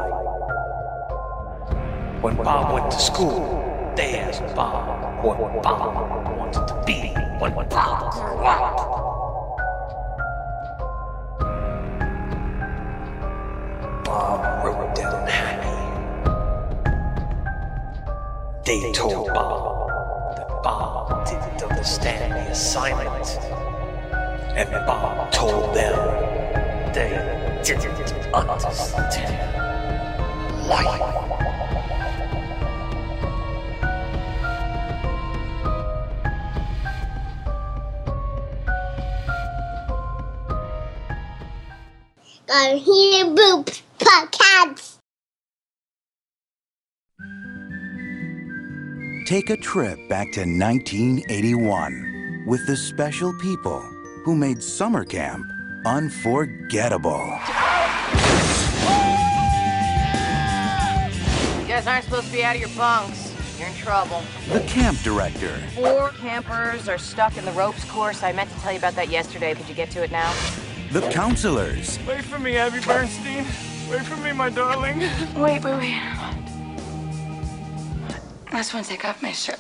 When 2.25 2.35
Bob 2.35 2.75
went 2.75 2.91
to 2.91 2.99
school, 2.99 3.95
they 3.97 4.19
asked 4.19 4.43
Bob 4.57 5.25
what 5.25 5.39
Bob 5.63 5.95
wanted 6.39 6.67
to 6.67 6.83
be 6.85 7.15
when 7.39 7.55
Bob 7.69 8.15
grew 8.15 8.43
up. 8.43 8.77
Bob 14.05 14.65
wrote 14.65 14.97
down 14.97 15.29
happy. 15.29 15.71
They 18.65 18.91
told 18.93 19.29
Bob 19.29 19.74
Bob 20.65 21.27
didn't 21.27 21.63
understand 21.63 22.33
the 22.33 22.51
assignment. 22.51 23.39
And 24.57 24.71
Bob 24.87 25.31
told 25.31 25.75
them 25.75 25.95
they 26.95 27.11
didn't 27.63 28.35
understand 28.35 29.55
life. 30.67 31.21
Here, 42.75 43.27
boop, 43.27 43.83
podcast. 43.99 44.94
Take 49.25 49.49
a 49.49 49.57
trip 49.57 50.07
back 50.07 50.33
to 50.33 50.41
1981 50.41 52.45
with 52.47 52.67
the 52.67 52.77
special 52.77 53.33
people 53.33 53.81
who 54.23 54.35
made 54.35 54.63
summer 54.63 55.03
camp 55.03 55.51
unforgettable. 55.87 57.25
You 61.59 61.67
guys 61.67 61.87
aren't 61.87 62.05
supposed 62.05 62.27
to 62.27 62.33
be 62.35 62.45
out 62.45 62.57
of 62.57 62.61
your 62.61 62.69
bunks. 62.77 63.33
You're 63.59 63.69
in 63.69 63.75
trouble. 63.77 64.23
The 64.53 64.61
camp 64.61 64.99
director, 64.99 65.57
Four 65.75 66.11
campers 66.11 66.87
are 66.87 66.99
stuck 66.99 67.39
in 67.39 67.47
the 67.47 67.53
ropes 67.53 67.83
course. 67.91 68.23
I 68.23 68.33
meant 68.33 68.51
to 68.51 68.57
tell 68.61 68.73
you 68.73 68.79
about 68.79 68.95
that 68.97 69.09
yesterday. 69.09 69.55
Could 69.55 69.71
you 69.71 69.75
get 69.75 69.91
to 69.93 70.03
it 70.03 70.11
now? 70.11 70.35
the 70.93 71.01
counselors, 71.09 71.99
Wait 72.07 72.23
for 72.25 72.39
me, 72.39 72.59
Abby 72.59 72.81
Bernstein. 72.81 73.47
Wait 73.91 74.03
for 74.03 74.19
me, 74.19 74.33
my 74.33 74.51
darling. 74.51 74.99
Wait, 75.35 75.65
wait, 75.65 75.67
wait. 75.79 76.34
I 78.55 78.59
just 78.59 78.73
want 78.73 78.87
to 78.87 78.93
take 78.93 79.05
off 79.05 79.21
my 79.21 79.33
shirt. 79.33 79.59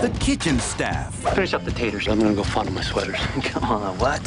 the 0.00 0.16
kitchen 0.20 0.60
staff, 0.60 1.12
Finish 1.34 1.54
up 1.54 1.64
the 1.64 1.72
taters. 1.72 2.06
I'm 2.06 2.20
gonna 2.20 2.36
go 2.36 2.44
fondle 2.44 2.72
my 2.72 2.82
sweaters. 2.82 3.16
Come 3.42 3.64
on, 3.64 3.98
what? 3.98 4.20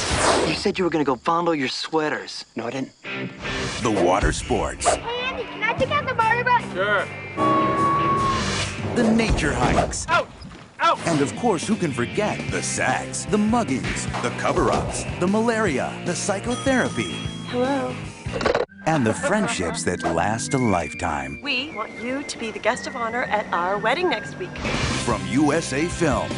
You 0.50 0.54
said 0.54 0.78
you 0.78 0.84
were 0.84 0.90
gonna 0.90 1.06
go 1.06 1.16
fondle 1.16 1.56
your 1.56 1.70
sweaters. 1.70 2.44
No, 2.58 2.68
I 2.68 2.72
didn't. 2.72 2.92
the 3.82 3.90
water 3.90 4.34
sports, 4.34 4.86
Hey, 4.88 5.22
Andy, 5.22 5.44
can 5.44 5.64
I 5.64 5.74
take 5.76 5.92
out 5.92 6.06
the 6.06 6.14
Barbie 6.14 6.44
bus? 6.44 6.62
Sure. 6.74 7.06
the 8.96 9.14
nature 9.16 9.54
hikes, 9.54 10.06
Out! 10.10 10.30
Out! 10.82 11.00
And 11.08 11.22
of 11.22 11.34
course, 11.38 11.66
who 11.66 11.78
can 11.78 11.94
forget 11.94 12.38
the 12.52 12.62
sex, 12.62 13.24
the 13.26 13.38
muggings, 13.38 14.04
the 14.24 14.30
cover 14.42 14.72
ups, 14.72 15.06
the 15.22 15.28
malaria, 15.28 15.90
the 16.06 16.14
psychotherapy, 16.14 17.14
Hello. 17.48 17.96
And 18.86 19.06
the 19.06 19.14
friendships 19.14 19.84
that 19.84 20.04
last 20.04 20.54
a 20.54 20.58
lifetime. 20.58 21.40
We 21.42 21.72
want 21.72 21.92
you 22.02 22.22
to 22.24 22.38
be 22.38 22.52
the 22.52 22.60
guest 22.60 22.86
of 22.86 22.96
honor 22.98 23.24
at 23.24 23.46
our 23.54 23.78
wedding 23.78 24.10
next 24.10 24.38
week. 24.38 24.56
From 25.06 25.26
USA 25.28 25.86
Films 25.86 26.34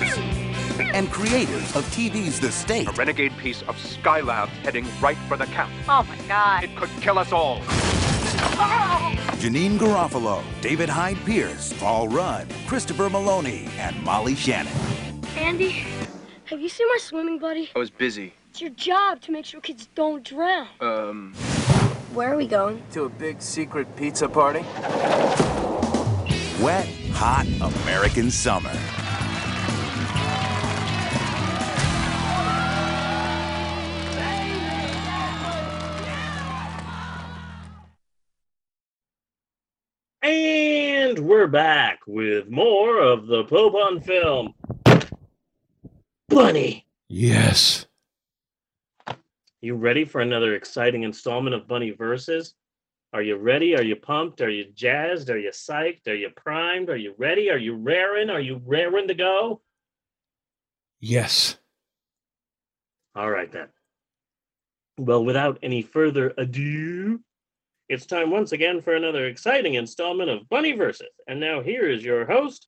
and 0.80 1.12
creators 1.12 1.76
of 1.76 1.84
TV's 1.86 2.40
The 2.40 2.52
State. 2.52 2.88
A 2.88 2.92
renegade 2.92 3.36
piece 3.38 3.64
of 3.64 3.76
Skylab 3.78 4.50
heading 4.64 4.86
right 5.02 5.18
for 5.28 5.38
the 5.38 5.46
camp. 5.48 5.72
Oh 5.90 6.04
my 6.04 6.18
god. 6.28 6.64
It 6.64 6.76
could 6.76 6.90
kill 7.02 7.18
us 7.18 7.32
all. 7.32 7.62
Janeane 9.42 9.78
Garofalo, 9.80 10.44
David 10.62 10.90
Hyde 10.90 11.18
Pierce, 11.26 11.74
Paul 11.74 12.10
Rudd, 12.10 12.48
Christopher 12.68 13.10
Meloni, 13.10 13.68
and 13.78 14.02
Molly 14.04 14.36
Shannon. 14.36 14.72
Andy, 15.36 15.84
have 16.46 16.60
you 16.60 16.70
seen 16.70 16.88
my 16.90 16.98
swimming 17.00 17.40
buddy? 17.40 17.72
I 17.76 17.80
was 17.80 17.90
busy. 17.90 18.34
It's 18.52 18.62
your 18.62 18.70
job 18.72 19.22
to 19.22 19.32
make 19.32 19.46
sure 19.46 19.60
kids 19.62 19.90
don't 19.96 20.24
drown. 20.24 20.68
Um, 20.80 21.34
Where 22.16 22.32
are 22.34 22.38
we 22.38 22.48
going? 22.48 22.82
to 22.94 23.04
a 23.04 23.10
big 23.10 23.42
secret 23.42 23.94
pizza 23.98 24.30
party. 24.30 24.60
Wet, 26.64 26.88
hot 27.12 27.46
American 27.84 28.32
summer. 28.32 28.72
And 40.22 41.20
we're 41.20 41.48
back 41.48 42.00
with 42.08 42.50
more 42.50 43.00
of 43.00 43.28
the 43.28 43.44
Pope 43.44 43.76
on 43.76 44.02
film. 44.02 44.54
Bunny, 46.30 46.86
Yes. 47.08 47.86
You 49.66 49.76
ready 49.76 50.06
for 50.06 50.22
another 50.22 50.54
exciting 50.54 51.02
installment 51.02 51.56
of 51.56 51.68
Bunny 51.68 51.90
Versus? 51.90 52.54
Are 53.14 53.24
you 53.24 53.36
ready? 53.36 53.76
Are 53.76 53.82
you 53.82 53.96
pumped? 53.96 54.42
Are 54.42 54.50
you 54.50 54.66
jazzed? 54.76 55.32
Are 55.32 55.40
you 55.40 55.50
psyched? 55.50 56.08
Are 56.08 56.14
you 56.14 56.30
primed? 56.30 56.92
Are 56.92 56.96
you 56.96 57.16
ready? 57.18 57.50
Are 57.50 57.58
you 57.58 57.76
raring? 57.76 58.30
Are 58.30 58.40
you 58.40 58.62
raring 58.64 59.08
to 59.08 59.16
go? 59.16 59.62
Yes. 61.00 61.58
All 63.16 63.32
right 63.32 63.52
then. 63.52 63.70
Well, 65.00 65.26
without 65.26 65.58
any 65.64 65.82
further 65.82 66.32
ado, 66.38 67.20
it's 67.90 68.06
time 68.06 68.30
once 68.30 68.52
again 68.52 68.84
for 68.84 68.96
another 68.96 69.26
exciting 69.26 69.74
installment 69.74 70.30
of 70.30 70.48
Bunny 70.48 70.74
Versus. 70.74 71.08
And 71.28 71.40
now 71.40 71.62
here 71.62 71.90
is 71.90 72.04
your 72.04 72.28
host, 72.28 72.68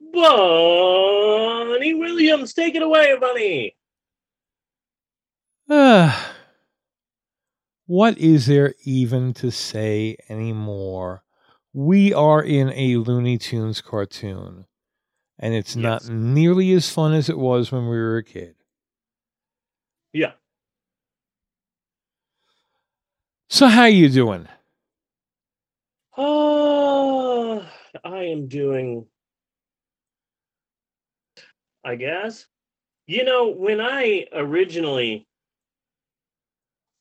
Bunny 0.00 1.92
Williams. 1.92 2.54
Take 2.54 2.76
it 2.76 2.82
away, 2.82 3.14
Bunny. 3.20 3.76
What 7.86 8.18
is 8.18 8.46
there 8.46 8.74
even 8.84 9.32
to 9.34 9.52
say 9.52 10.16
anymore? 10.28 11.22
We 11.72 12.12
are 12.12 12.42
in 12.42 12.70
a 12.70 12.96
Looney 12.96 13.38
Tunes 13.38 13.80
cartoon, 13.80 14.66
and 15.38 15.54
it's 15.54 15.76
not 15.76 16.08
nearly 16.08 16.72
as 16.72 16.90
fun 16.90 17.12
as 17.14 17.28
it 17.28 17.38
was 17.38 17.70
when 17.70 17.84
we 17.84 17.96
were 17.96 18.16
a 18.16 18.24
kid. 18.24 18.56
Yeah. 20.12 20.32
So 23.48 23.68
how 23.68 23.84
you 23.84 24.08
doing? 24.08 24.48
Oh, 26.16 27.64
I 28.04 28.24
am 28.24 28.48
doing, 28.48 29.06
I 31.84 31.94
guess. 31.94 32.46
You 33.06 33.24
know, 33.24 33.48
when 33.48 33.80
I 33.80 34.26
originally 34.32 35.28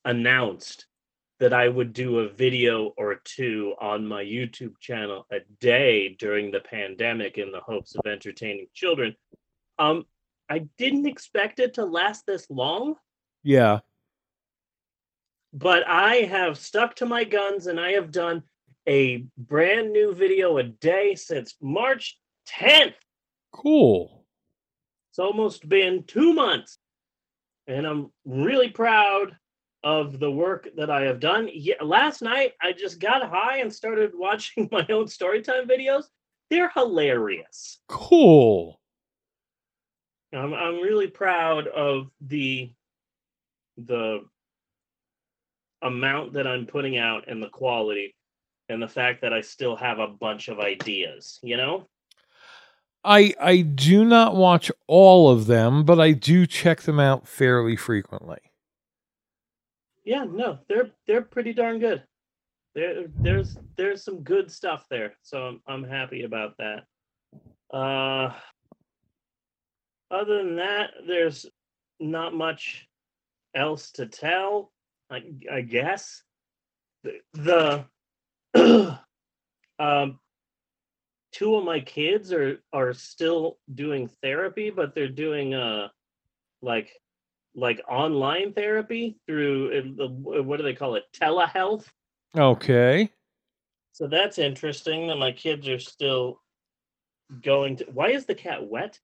announced 0.05 0.85
that 1.39 1.53
I 1.53 1.69
would 1.69 1.93
do 1.93 2.19
a 2.19 2.29
video 2.29 2.93
or 2.97 3.15
two 3.23 3.73
on 3.79 4.05
my 4.05 4.23
YouTube 4.23 4.77
channel 4.79 5.25
a 5.31 5.39
day 5.61 6.15
during 6.19 6.51
the 6.51 6.59
pandemic 6.59 7.37
in 7.37 7.51
the 7.51 7.61
hopes 7.61 7.95
of 7.95 8.05
entertaining 8.05 8.67
children, 8.73 9.15
um, 9.77 10.05
I 10.49 10.67
didn't 10.77 11.05
expect 11.05 11.59
it 11.59 11.75
to 11.75 11.85
last 11.85 12.25
this 12.25 12.49
long. 12.49 12.95
Yeah. 13.43 13.79
but 15.53 15.87
I 15.87 16.15
have 16.29 16.57
stuck 16.57 16.95
to 16.97 17.05
my 17.05 17.23
guns 17.23 17.67
and 17.67 17.79
I 17.79 17.91
have 17.93 18.11
done 18.11 18.43
a 18.87 19.25
brand 19.37 19.91
new 19.91 20.13
video 20.13 20.57
a 20.57 20.63
day 20.63 21.15
since 21.15 21.55
March 21.61 22.17
10th. 22.49 22.95
Cool. 23.51 24.25
It's 25.11 25.19
almost 25.19 25.67
been 25.67 26.03
two 26.03 26.33
months. 26.33 26.77
And 27.67 27.85
I'm 27.85 28.11
really 28.25 28.69
proud 28.69 29.37
of 29.83 30.19
the 30.19 30.31
work 30.31 30.67
that 30.75 30.89
I 30.89 31.03
have 31.03 31.19
done. 31.19 31.49
Yeah, 31.53 31.75
last 31.81 32.21
night 32.21 32.53
I 32.61 32.73
just 32.73 32.99
got 32.99 33.29
high 33.29 33.57
and 33.57 33.73
started 33.73 34.11
watching 34.15 34.69
my 34.71 34.85
own 34.89 35.05
storytime 35.05 35.69
videos. 35.69 36.05
They're 36.49 36.69
hilarious. 36.69 37.79
Cool. 37.87 38.79
I'm 40.33 40.53
I'm 40.53 40.75
really 40.75 41.07
proud 41.07 41.67
of 41.67 42.09
the 42.21 42.71
the 43.77 44.21
amount 45.81 46.33
that 46.33 46.45
I'm 46.45 46.65
putting 46.65 46.97
out 46.97 47.27
and 47.27 47.41
the 47.41 47.49
quality 47.49 48.15
and 48.67 48.81
the 48.81 48.87
fact 48.87 49.21
that 49.21 49.33
I 49.33 49.41
still 49.41 49.75
have 49.75 49.99
a 49.99 50.07
bunch 50.07 50.47
of 50.47 50.59
ideas, 50.59 51.39
you 51.41 51.57
know? 51.57 51.87
I 53.03 53.33
I 53.39 53.61
do 53.61 54.03
not 54.05 54.35
watch 54.35 54.71
all 54.87 55.29
of 55.31 55.47
them, 55.47 55.85
but 55.85 55.99
I 55.99 56.11
do 56.11 56.45
check 56.45 56.81
them 56.81 56.99
out 56.99 57.27
fairly 57.27 57.75
frequently. 57.75 58.39
Yeah, 60.09 60.23
no, 60.23 60.57
they're 60.67 60.89
they're 61.05 61.21
pretty 61.21 61.53
darn 61.53 61.77
good. 61.77 62.03
There 62.73 63.05
there's 63.21 63.55
there's 63.77 64.03
some 64.03 64.23
good 64.23 64.51
stuff 64.51 64.87
there. 64.89 65.13
So 65.21 65.43
I'm 65.43 65.61
I'm 65.67 65.83
happy 65.83 66.23
about 66.23 66.55
that. 66.57 66.85
Uh 67.71 68.33
other 70.09 70.37
than 70.43 70.55
that, 70.55 70.89
there's 71.05 71.45
not 71.99 72.33
much 72.33 72.87
else 73.53 73.91
to 73.91 74.07
tell. 74.07 74.71
I 75.11 75.21
I 75.51 75.61
guess 75.61 76.23
the, 77.03 77.85
the 78.55 78.99
um 79.79 80.19
two 81.33 81.55
of 81.55 81.63
my 81.63 81.81
kids 81.81 82.33
are 82.33 82.63
are 82.73 82.93
still 82.93 83.59
doing 83.75 84.09
therapy, 84.23 84.71
but 84.71 84.95
they're 84.95 85.07
doing 85.07 85.53
uh 85.53 85.89
like 86.63 86.99
like 87.59 87.81
online 87.87 88.53
therapy 88.53 89.17
through 89.27 89.95
uh, 89.99 90.41
what 90.41 90.57
do 90.57 90.63
they 90.63 90.73
call 90.73 90.95
it 90.95 91.03
telehealth. 91.13 91.85
Okay. 92.35 93.09
So 93.91 94.07
that's 94.07 94.37
interesting 94.37 95.07
that 95.07 95.17
my 95.17 95.31
kids 95.31 95.67
are 95.67 95.79
still 95.79 96.41
going 97.43 97.77
to. 97.77 97.85
Why 97.85 98.09
is 98.09 98.25
the 98.25 98.35
cat 98.35 98.65
wet? 98.65 98.99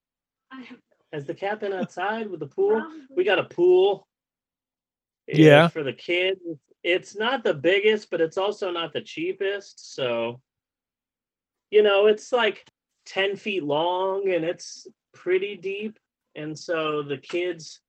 Has 1.12 1.26
the 1.26 1.34
cat 1.34 1.60
been 1.60 1.74
outside 1.74 2.30
with 2.30 2.40
the 2.40 2.48
pool? 2.48 2.82
We 3.16 3.24
got 3.24 3.40
a 3.40 3.44
pool. 3.44 4.08
Yeah. 5.28 5.68
For 5.68 5.84
the 5.84 5.94
kids, 5.94 6.40
it's 6.84 7.16
not 7.16 7.44
the 7.44 7.54
biggest, 7.54 8.10
but 8.10 8.22
it's 8.22 8.38
also 8.38 8.72
not 8.72 8.94
the 8.94 9.02
cheapest. 9.02 9.96
So, 9.96 10.40
you 11.72 11.84
know, 11.84 12.06
it's 12.06 12.32
like 12.32 12.66
ten 13.06 13.36
feet 13.36 13.64
long 13.64 14.32
and 14.32 14.46
it's 14.46 14.88
pretty 15.14 15.58
deep, 15.58 16.00
and 16.36 16.58
so 16.58 17.04
the 17.04 17.18
kids. 17.18 17.82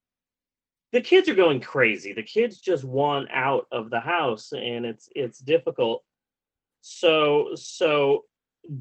The 0.97 1.03
kids 1.03 1.29
are 1.29 1.35
going 1.35 1.61
crazy. 1.61 2.15
The 2.15 2.23
kids 2.23 2.59
just 2.59 2.83
want 2.83 3.29
out 3.31 3.67
of 3.71 3.91
the 3.91 4.01
house, 4.01 4.53
and 4.53 4.87
it's 4.87 5.11
it's 5.15 5.41
difficult. 5.41 6.03
So 6.81 7.51
so 7.55 8.25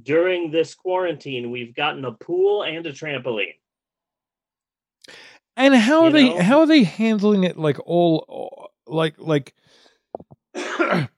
during 0.02 0.50
this 0.50 0.76
quarantine, 0.76 1.52
we've 1.52 1.76
gotten 1.76 2.06
a 2.06 2.14
pool 2.14 2.64
and 2.64 2.86
a 2.86 2.94
trampoline. 2.94 3.56
And 5.58 5.76
how 5.76 6.04
are 6.04 6.06
You 6.06 6.12
they 6.14 6.30
know? 6.30 6.42
how 6.42 6.60
are 6.62 6.66
they 6.66 6.84
handling 6.84 7.44
it 7.44 7.58
like 7.58 7.78
all 7.86 8.24
uh, 8.30 8.68
like 8.90 9.16
like 9.18 9.54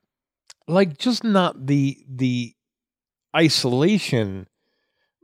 like 0.68 0.98
just 0.98 1.24
not 1.24 1.68
the 1.68 2.04
the 2.10 2.56
isolation 3.36 4.48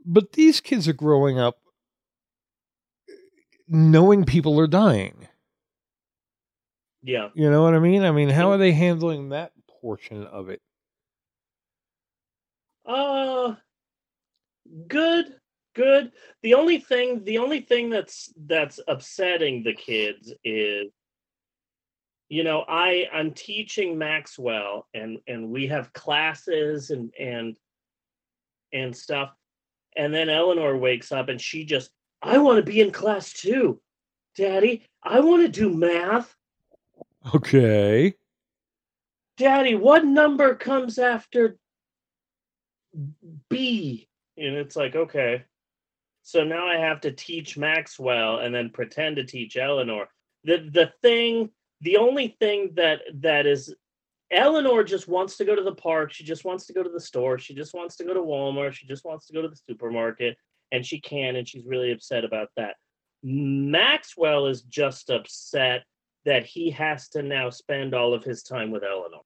but 0.06 0.34
these 0.34 0.60
kids 0.60 0.86
are 0.86 0.92
growing 0.92 1.40
up 1.40 1.58
uh, 3.10 3.12
knowing 3.66 4.24
people 4.24 4.60
are 4.60 4.68
dying. 4.68 5.26
Yeah. 7.04 7.28
You 7.34 7.50
know 7.50 7.62
what 7.62 7.74
I 7.74 7.78
mean? 7.78 8.02
I 8.02 8.10
mean, 8.12 8.30
how 8.30 8.50
are 8.50 8.56
they 8.56 8.72
handling 8.72 9.28
that 9.28 9.52
portion 9.68 10.24
of 10.24 10.48
it? 10.48 10.60
Uh 12.86 13.54
good, 14.88 15.34
good. 15.74 16.12
The 16.42 16.54
only 16.54 16.78
thing 16.78 17.22
the 17.24 17.38
only 17.38 17.60
thing 17.60 17.90
that's 17.90 18.32
that's 18.46 18.80
upsetting 18.88 19.62
the 19.62 19.74
kids 19.74 20.32
is 20.42 20.90
you 22.30 22.42
know, 22.42 22.64
I 22.66 23.06
I'm 23.12 23.32
teaching 23.32 23.98
Maxwell 23.98 24.88
and 24.94 25.18
and 25.28 25.50
we 25.50 25.66
have 25.66 25.92
classes 25.92 26.88
and 26.88 27.12
and 27.20 27.56
and 28.72 28.96
stuff. 28.96 29.34
And 29.94 30.12
then 30.12 30.30
Eleanor 30.30 30.76
wakes 30.78 31.12
up 31.12 31.28
and 31.28 31.40
she 31.40 31.66
just 31.66 31.90
I 32.22 32.38
want 32.38 32.56
to 32.56 32.72
be 32.72 32.80
in 32.80 32.92
class 32.92 33.30
too. 33.34 33.78
Daddy, 34.36 34.86
I 35.02 35.20
want 35.20 35.42
to 35.42 35.48
do 35.48 35.68
math. 35.70 36.34
Okay. 37.32 38.14
Daddy, 39.36 39.74
what 39.74 40.04
number 40.04 40.54
comes 40.54 40.98
after 40.98 41.56
B? 43.48 44.08
And 44.36 44.54
it's 44.56 44.76
like, 44.76 44.94
okay. 44.94 45.44
So 46.22 46.44
now 46.44 46.66
I 46.66 46.76
have 46.76 47.00
to 47.02 47.12
teach 47.12 47.56
Maxwell 47.56 48.38
and 48.38 48.54
then 48.54 48.70
pretend 48.70 49.16
to 49.16 49.24
teach 49.24 49.56
Eleanor. 49.56 50.08
The 50.44 50.68
the 50.72 50.92
thing, 51.02 51.50
the 51.80 51.96
only 51.96 52.36
thing 52.40 52.72
that 52.76 53.02
that 53.20 53.46
is 53.46 53.74
Eleanor 54.30 54.84
just 54.84 55.06
wants 55.08 55.36
to 55.36 55.44
go 55.44 55.54
to 55.54 55.62
the 55.62 55.74
park. 55.74 56.12
She 56.12 56.24
just 56.24 56.44
wants 56.44 56.66
to 56.66 56.72
go 56.72 56.82
to 56.82 56.88
the 56.88 57.00
store. 57.00 57.38
She 57.38 57.54
just 57.54 57.74
wants 57.74 57.96
to 57.96 58.04
go 58.04 58.14
to 58.14 58.20
Walmart. 58.20 58.72
She 58.72 58.86
just 58.86 59.04
wants 59.04 59.26
to 59.26 59.32
go 59.32 59.42
to 59.42 59.48
the 59.48 59.60
supermarket. 59.68 60.36
And 60.72 60.84
she 60.84 61.00
can, 61.00 61.36
and 61.36 61.46
she's 61.46 61.66
really 61.66 61.92
upset 61.92 62.24
about 62.24 62.48
that. 62.56 62.76
Maxwell 63.22 64.46
is 64.46 64.62
just 64.62 65.10
upset 65.10 65.84
that 66.24 66.46
he 66.46 66.70
has 66.70 67.08
to 67.10 67.22
now 67.22 67.50
spend 67.50 67.94
all 67.94 68.14
of 68.14 68.24
his 68.24 68.42
time 68.42 68.70
with 68.70 68.82
Eleanor. 68.82 69.20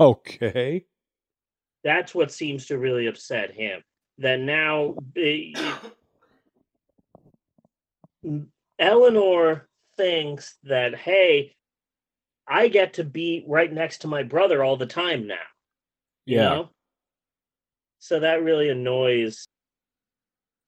Okay. 0.00 0.84
That's 1.84 2.14
what 2.14 2.32
seems 2.32 2.66
to 2.66 2.78
really 2.78 3.06
upset 3.06 3.52
him. 3.52 3.82
That 4.18 4.40
now 4.40 4.96
Eleanor 8.78 9.68
thinks 9.96 10.56
that, 10.64 10.94
hey, 10.96 11.54
I 12.46 12.68
get 12.68 12.94
to 12.94 13.04
be 13.04 13.44
right 13.46 13.72
next 13.72 13.98
to 13.98 14.08
my 14.08 14.22
brother 14.22 14.62
all 14.62 14.76
the 14.76 14.86
time 14.86 15.26
now. 15.26 15.36
you 16.24 16.38
Yeah. 16.38 16.48
know? 16.48 16.70
So 17.98 18.20
that 18.20 18.42
really 18.42 18.68
annoys 18.68 19.46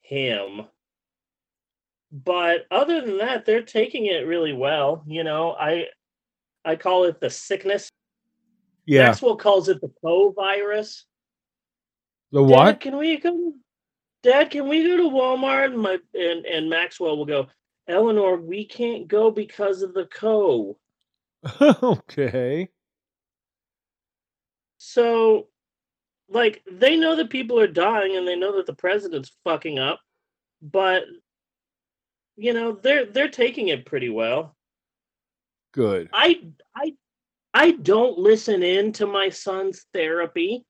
him. 0.03 0.63
But 2.11 2.67
other 2.71 3.01
than 3.01 3.19
that, 3.19 3.45
they're 3.45 3.63
taking 3.63 4.07
it 4.07 4.27
really 4.27 4.53
well. 4.53 5.05
You 5.07 5.25
know, 5.25 5.53
I 5.53 5.87
I 6.65 6.77
call 6.77 7.05
it 7.05 7.21
the 7.21 7.31
sickness. 7.31 7.91
Yeah. 8.87 9.07
Maxwell 9.07 9.37
calls 9.37 9.69
it 9.69 9.81
the 9.81 9.93
co 10.03 10.31
virus. 10.31 11.05
The 12.33 12.43
Dad, 12.43 12.51
what? 12.51 12.81
can 12.81 12.97
we 12.97 13.19
go? 13.19 13.53
Dad, 14.23 14.51
can 14.51 14.69
we 14.69 14.87
go 14.87 14.97
to 14.97 15.03
Walmart? 15.05 15.67
And 15.67 15.79
my 15.79 15.99
and, 16.15 16.47
and 16.47 16.71
Maxwell 16.71 17.17
will 17.17 17.27
go. 17.27 17.47
Eleanor, 17.87 18.37
we 18.37 18.67
can't 18.67 19.09
go 19.09 19.31
because 19.31 19.83
of 19.83 19.95
the 19.95 20.07
co. 20.07 20.79
okay. 21.83 22.69
So, 24.77 25.49
like, 26.29 26.63
they 26.71 26.97
know 26.97 27.17
that 27.17 27.31
people 27.31 27.59
are 27.59 27.67
dying 27.67 28.17
and 28.17 28.29
they 28.29 28.37
know 28.37 28.57
that 28.57 28.67
the 28.67 28.75
president's 28.75 29.33
fucking 29.45 29.79
up, 29.79 30.01
but 30.61 31.05
you 32.39 32.53
know 32.53 32.73
they're 32.73 33.05
they're 33.05 33.29
taking 33.29 33.69
it 33.69 33.85
pretty 33.85 34.09
well. 34.09 34.57
Good. 35.75 36.09
I 36.13 36.41
I 36.75 36.95
I 37.53 37.73
don't 37.73 38.17
listen 38.17 38.63
in 38.63 38.93
to 38.95 39.07
my 39.07 39.29
son's 39.29 39.87
therapy 39.93 40.65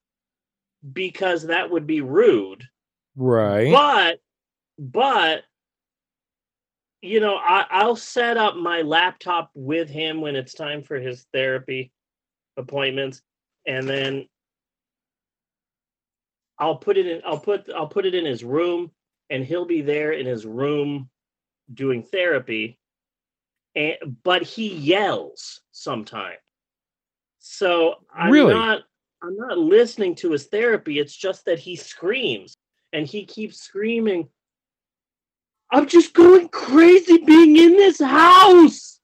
because 0.93 1.47
that 1.47 1.71
would 1.71 1.87
be 1.87 2.01
rude. 2.01 2.65
Right. 3.17 3.71
But 3.71 4.21
but 4.79 5.45
you 7.03 7.21
know, 7.21 7.37
I, 7.37 7.67
I'll 7.71 7.97
set 7.97 8.37
up 8.37 8.57
my 8.57 8.83
laptop 8.83 9.51
with 9.55 9.89
him 9.89 10.21
when 10.21 10.35
it's 10.35 10.55
time 10.55 10.83
for 10.83 10.97
his 10.97 11.27
therapy 11.33 11.93
appointments, 12.57 13.23
and 13.67 13.89
then 13.89 14.27
I'll 16.59 16.77
put 16.77 16.97
it 16.97 17.07
in. 17.07 17.21
I'll 17.27 17.39
put 17.39 17.69
I'll 17.77 17.89
put 17.89 18.07
it 18.07 18.15
in 18.15 18.25
his 18.25 18.43
room, 18.43 18.91
and 19.29 19.45
he'll 19.45 19.67
be 19.67 19.83
there 19.83 20.13
in 20.13 20.25
his 20.25 20.47
room 20.47 21.11
doing 21.73 22.03
therapy. 22.03 22.79
And 23.77 24.17
but 24.25 24.43
he 24.43 24.75
yells 24.75 25.61
sometimes, 25.71 26.39
so 27.39 27.97
I'm 28.13 28.33
Really? 28.33 28.55
not 28.55 28.83
I'm 29.23 29.37
not 29.37 29.59
listening 29.59 30.15
to 30.17 30.33
his 30.33 30.47
therapy. 30.47 30.99
It's 30.99 31.15
just 31.15 31.45
that 31.45 31.59
he 31.59 31.77
screams, 31.77 32.55
and 32.93 33.07
he 33.07 33.25
keeps 33.27 33.61
screaming. 33.61 34.31
I'm 35.71 35.87
just 35.87 36.15
going 36.15 36.49
crazy 36.49 37.19
being 37.19 37.57
in 37.57 37.73
this 37.77 38.01
house, 38.01 39.01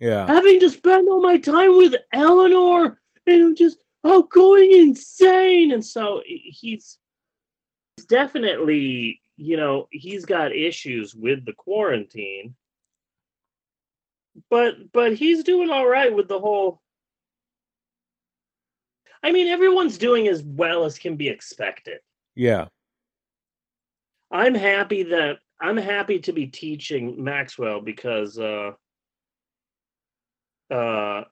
Yeah. 0.00 0.26
having 0.26 0.58
to 0.60 0.68
spend 0.68 1.08
all 1.08 1.22
my 1.22 1.38
time 1.38 1.76
with 1.76 1.94
Eleanor, 2.12 3.00
and 3.26 3.42
I'm 3.42 3.54
just 3.54 3.78
oh 4.04 4.24
going 4.24 4.72
insane. 4.72 5.70
And 5.70 5.84
so 5.86 6.22
he's 6.26 6.98
he's 7.96 8.06
definitely, 8.06 9.21
you 9.36 9.56
know, 9.56 9.88
he's 9.90 10.24
got 10.24 10.54
issues 10.54 11.14
with 11.14 11.44
the 11.44 11.52
quarantine. 11.52 12.54
But 14.50 14.92
but 14.92 15.14
he's 15.14 15.44
doing 15.44 15.70
all 15.70 15.86
right 15.86 16.14
with 16.14 16.28
the 16.28 16.38
whole 16.38 16.80
I 19.22 19.30
mean, 19.30 19.46
everyone's 19.46 19.98
doing 19.98 20.26
as 20.28 20.42
well 20.42 20.84
as 20.84 20.98
can 20.98 21.16
be 21.16 21.28
expected. 21.28 21.98
Yeah. 22.34 22.66
I'm 24.30 24.54
happy 24.54 25.04
that 25.04 25.38
I'm 25.60 25.76
happy 25.76 26.18
to 26.20 26.32
be 26.32 26.46
teaching 26.46 27.22
Maxwell 27.22 27.80
because 27.80 28.38
uh 28.38 28.72
uh 30.70 31.24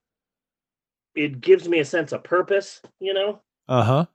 it 1.14 1.40
gives 1.40 1.68
me 1.68 1.80
a 1.80 1.84
sense 1.84 2.12
of 2.12 2.22
purpose, 2.22 2.80
you 3.00 3.14
know? 3.14 3.40
Uh 3.68 3.82
huh. 3.82 4.06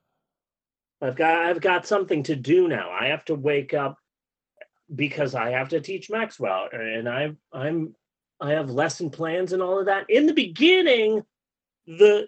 I've 1.02 1.16
got 1.16 1.46
I've 1.46 1.62
got 1.62 1.86
something 1.86 2.24
to 2.24 2.36
do 2.36 2.68
now. 2.68 2.90
I 2.90 3.08
have 3.08 3.26
to 3.26 3.36
wake 3.36 3.74
up 3.74 3.98
because 4.94 5.36
I 5.36 5.52
have 5.52 5.70
to 5.70 5.82
teach 5.82 6.10
Maxwell 6.10 6.70
and 6.72 7.10
I 7.10 7.32
I'm 7.52 7.96
I 8.40 8.52
have 8.52 8.70
lesson 8.70 9.10
plans 9.10 9.54
and 9.54 9.62
all 9.62 9.80
of 9.80 9.86
that. 9.86 10.10
In 10.10 10.26
the 10.26 10.34
beginning, 10.34 11.24
the 11.88 12.28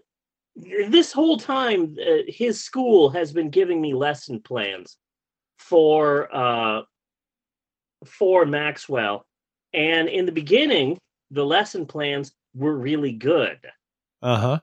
this 0.55 1.11
whole 1.11 1.37
time 1.37 1.95
uh, 2.01 2.23
his 2.27 2.63
school 2.63 3.09
has 3.11 3.31
been 3.31 3.49
giving 3.49 3.79
me 3.79 3.93
lesson 3.93 4.41
plans 4.41 4.97
for 5.59 6.33
uh 6.35 6.81
for 8.05 8.45
Maxwell. 8.45 9.25
And 9.73 10.07
in 10.07 10.25
the 10.25 10.31
beginning, 10.31 10.97
the 11.31 11.45
lesson 11.45 11.85
plans 11.85 12.31
were 12.55 12.75
really 12.75 13.11
good. 13.11 13.59
Uh 14.21 14.37
huh. 14.37 14.59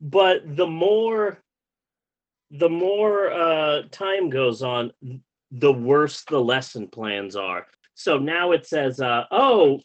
But 0.00 0.56
the 0.56 0.66
more 0.66 1.43
the 2.58 2.68
more 2.68 3.32
uh 3.32 3.82
time 3.90 4.30
goes 4.30 4.62
on, 4.62 4.92
the 5.50 5.72
worse 5.72 6.22
the 6.24 6.40
lesson 6.40 6.88
plans 6.88 7.36
are. 7.36 7.66
So 7.94 8.18
now 8.18 8.52
it 8.52 8.66
says 8.66 9.00
uh 9.00 9.24
oh, 9.30 9.80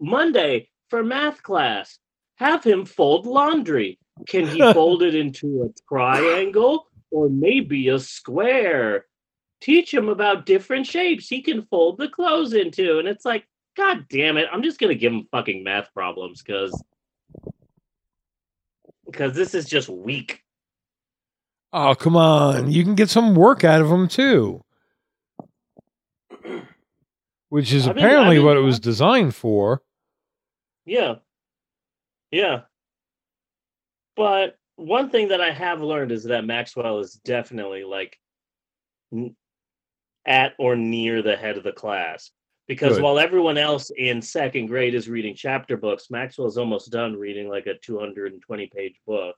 Monday 0.00 0.68
for 0.88 1.02
math 1.02 1.42
class, 1.42 1.98
have 2.36 2.62
him 2.62 2.84
fold 2.84 3.26
laundry. 3.26 3.98
Can 4.26 4.46
he 4.46 4.60
fold 4.72 5.02
it 5.02 5.14
into 5.14 5.62
a 5.62 5.82
triangle 5.88 6.86
or 7.10 7.28
maybe 7.28 7.88
a 7.88 7.98
square? 7.98 9.06
Teach 9.60 9.92
him 9.94 10.08
about 10.08 10.46
different 10.46 10.86
shapes 10.86 11.28
he 11.28 11.40
can 11.40 11.62
fold 11.62 11.98
the 11.98 12.08
clothes 12.08 12.52
into. 12.52 12.98
And 12.98 13.08
it's 13.08 13.24
like, 13.24 13.46
God 13.76 14.06
damn 14.08 14.36
it, 14.36 14.48
I'm 14.52 14.62
just 14.62 14.78
gonna 14.78 14.94
give 14.94 15.12
him 15.12 15.28
fucking 15.30 15.64
math 15.64 15.92
problems 15.92 16.42
because 16.42 16.82
because 19.06 19.34
this 19.34 19.54
is 19.54 19.66
just 19.66 19.88
weak. 19.88 20.42
Oh, 21.72 21.94
come 21.94 22.16
on. 22.16 22.70
You 22.70 22.84
can 22.84 22.94
get 22.94 23.08
some 23.10 23.34
work 23.34 23.64
out 23.64 23.80
of 23.80 23.88
them 23.88 24.08
too. 24.08 24.62
Which 27.48 27.72
is 27.72 27.86
I've 27.88 27.94
been- 27.94 28.04
apparently 28.04 28.36
I've 28.36 28.40
been- 28.40 28.46
what 28.46 28.56
it 28.56 28.60
was 28.60 28.78
designed 28.80 29.34
for. 29.34 29.82
Yeah. 30.84 31.16
Yeah. 32.30 32.62
But 34.16 34.58
one 34.76 35.10
thing 35.10 35.28
that 35.28 35.40
I 35.40 35.50
have 35.50 35.80
learned 35.80 36.12
is 36.12 36.24
that 36.24 36.44
Maxwell 36.44 36.98
is 36.98 37.14
definitely 37.14 37.84
like 37.84 38.18
at 40.26 40.54
or 40.58 40.76
near 40.76 41.22
the 41.22 41.36
head 41.36 41.56
of 41.56 41.64
the 41.64 41.72
class. 41.72 42.30
Because 42.68 42.94
Good. 42.94 43.02
while 43.02 43.18
everyone 43.18 43.58
else 43.58 43.90
in 43.96 44.22
second 44.22 44.66
grade 44.66 44.94
is 44.94 45.08
reading 45.08 45.34
chapter 45.34 45.76
books, 45.76 46.10
Maxwell's 46.10 46.56
almost 46.56 46.90
done 46.92 47.16
reading 47.16 47.48
like 47.48 47.66
a 47.66 47.76
220 47.78 48.66
page 48.68 48.98
book. 49.06 49.36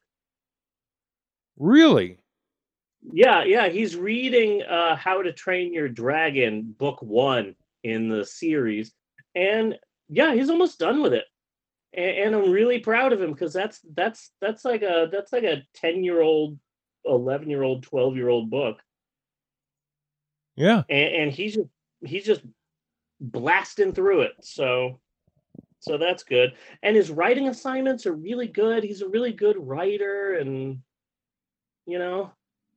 Really? 1.57 2.19
Yeah, 3.13 3.45
yeah, 3.45 3.69
he's 3.69 3.97
reading 3.97 4.63
uh 4.63 4.97
How 4.97 5.23
to 5.23 5.33
Train 5.33 5.73
Your 5.73 5.89
Dragon 5.89 6.75
book 6.79 7.03
1 7.03 7.55
in 7.83 8.09
the 8.09 8.25
series 8.25 8.93
and 9.35 9.79
yeah, 10.09 10.35
he's 10.35 10.51
almost 10.51 10.79
done 10.79 11.03
with 11.03 11.13
it. 11.13 11.25
And, 11.93 12.17
and 12.17 12.35
I'm 12.35 12.51
really 12.51 12.79
proud 12.79 13.13
of 13.13 13.21
him 13.21 13.33
because 13.33 13.53
that's 13.53 13.81
that's 13.95 14.31
that's 14.41 14.65
like 14.65 14.83
a 14.83 15.09
that's 15.11 15.33
like 15.33 15.45
a 15.45 15.63
10-year-old, 15.83 16.59
11-year-old, 17.07 17.87
12-year-old 17.87 18.51
book. 18.51 18.79
Yeah. 20.57 20.83
And, 20.89 21.15
and 21.15 21.33
he's 21.33 21.55
just 21.55 21.69
he's 22.05 22.25
just 22.25 22.43
blasting 23.21 23.93
through 23.93 24.23
it. 24.23 24.33
So 24.43 25.01
so 25.81 25.99
that's 25.99 26.23
good. 26.23 26.55
And 26.83 26.97
his 26.97 27.11
writing 27.11 27.49
assignments 27.49 28.07
are 28.07 28.15
really 28.15 28.47
good. 28.47 28.85
He's 28.85 29.03
a 29.03 29.09
really 29.09 29.33
good 29.33 29.57
writer 29.59 30.35
and 30.35 30.79
you 31.87 31.99
know, 31.99 32.33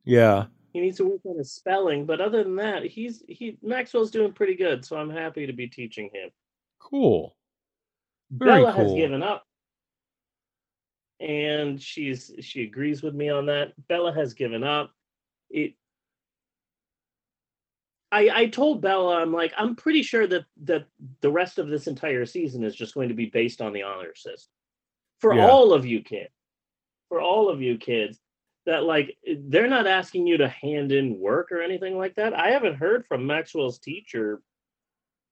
Yeah. 0.07 0.45
He 0.73 0.79
needs 0.79 0.97
to 0.97 1.05
work 1.05 1.21
on 1.25 1.37
his 1.37 1.51
spelling, 1.51 2.05
but 2.05 2.21
other 2.21 2.43
than 2.43 2.55
that, 2.57 2.83
he's 2.85 3.23
he 3.27 3.57
Maxwell's 3.61 4.11
doing 4.11 4.31
pretty 4.31 4.55
good. 4.55 4.85
So 4.85 4.95
I'm 4.95 5.09
happy 5.09 5.45
to 5.47 5.53
be 5.53 5.67
teaching 5.67 6.09
him. 6.13 6.29
Cool. 6.79 7.35
Very 8.31 8.61
Bella 8.61 8.71
has 8.71 8.93
given 8.93 9.23
up, 9.23 9.43
and 11.19 11.81
she's 11.81 12.31
she 12.41 12.63
agrees 12.63 13.01
with 13.01 13.15
me 13.15 13.29
on 13.29 13.47
that. 13.47 13.73
Bella 13.87 14.13
has 14.13 14.33
given 14.33 14.63
up. 14.63 14.91
It. 15.49 15.73
I 18.11 18.29
I 18.33 18.45
told 18.47 18.81
Bella 18.81 19.21
I'm 19.21 19.33
like 19.33 19.53
I'm 19.57 19.75
pretty 19.75 20.03
sure 20.03 20.27
that 20.27 20.45
that 20.63 20.85
the 21.21 21.31
rest 21.31 21.57
of 21.57 21.67
this 21.67 21.87
entire 21.87 22.25
season 22.25 22.63
is 22.63 22.75
just 22.75 22.93
going 22.93 23.09
to 23.09 23.15
be 23.15 23.25
based 23.25 23.61
on 23.61 23.73
the 23.73 23.83
honor 23.83 24.15
system 24.15 24.51
for 25.19 25.33
Yeah. 25.33 25.47
all 25.47 25.73
of 25.73 25.85
you 25.85 26.01
kids, 26.01 26.29
for 27.09 27.19
all 27.19 27.49
of 27.49 27.61
you 27.61 27.77
kids 27.77 28.19
that 28.67 28.83
like 28.83 29.17
they're 29.45 29.69
not 29.69 29.87
asking 29.87 30.27
you 30.27 30.37
to 30.37 30.49
hand 30.49 30.91
in 30.91 31.19
work 31.19 31.51
or 31.51 31.61
anything 31.61 31.97
like 31.97 32.15
that. 32.15 32.33
I 32.33 32.49
haven't 32.49 32.75
heard 32.75 33.05
from 33.07 33.25
Maxwell's 33.25 33.79
teacher 33.79 34.41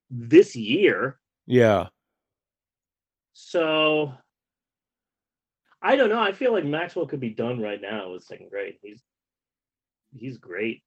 this 0.09 0.55
year. 0.55 1.19
Yeah. 1.45 1.87
So 3.33 4.13
I 5.81 5.97
don't 5.97 6.09
know. 6.09 6.21
I 6.21 6.31
feel 6.31 6.53
like 6.53 6.63
Maxwell 6.63 7.07
could 7.07 7.19
be 7.19 7.29
done 7.29 7.61
right 7.61 7.79
now 7.79 8.13
with 8.13 8.23
second 8.23 8.49
grade. 8.49 8.77
He's 8.81 9.03
he's 10.15 10.37
great. 10.37 10.81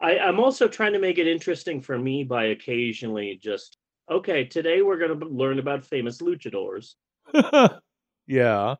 I, 0.00 0.18
I'm 0.18 0.40
also 0.40 0.68
trying 0.68 0.94
to 0.94 0.98
make 0.98 1.18
it 1.18 1.28
interesting 1.28 1.82
for 1.82 1.98
me 1.98 2.24
by 2.24 2.46
occasionally 2.46 3.38
just 3.40 3.76
okay, 4.10 4.46
today 4.46 4.80
we're 4.80 4.96
gonna 4.96 5.26
learn 5.26 5.58
about 5.58 5.84
famous 5.84 6.22
luchadors. 6.22 6.94
yeah. 8.26 8.76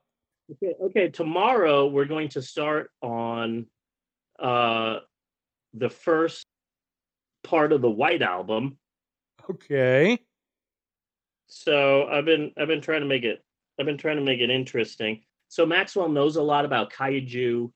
Okay, 0.51 0.74
okay, 0.82 1.09
tomorrow 1.09 1.86
we're 1.86 2.05
going 2.05 2.28
to 2.30 2.43
start 2.43 2.90
on 3.01 3.66
uh 4.38 4.99
the 5.74 5.88
first 5.88 6.47
part 7.45 7.72
of 7.72 7.80
the 7.80 7.90
White 7.90 8.22
Album. 8.22 8.76
Okay. 9.49 10.18
So 11.47 12.07
I've 12.07 12.24
been 12.24 12.53
I've 12.57 12.68
been 12.68 12.80
trying 12.80 13.01
to 13.01 13.07
make 13.07 13.24
it 13.24 13.43
I've 13.78 13.86
been 13.86 13.99
trying 13.99 14.16
to 14.16 14.22
make 14.22 14.40
it 14.40 14.51
interesting. 14.51 15.22
So 15.49 15.66
Maxwell 15.66 16.09
knows 16.09 16.36
a 16.36 16.43
lot 16.43 16.64
about 16.64 16.93
kaiju 16.93 17.70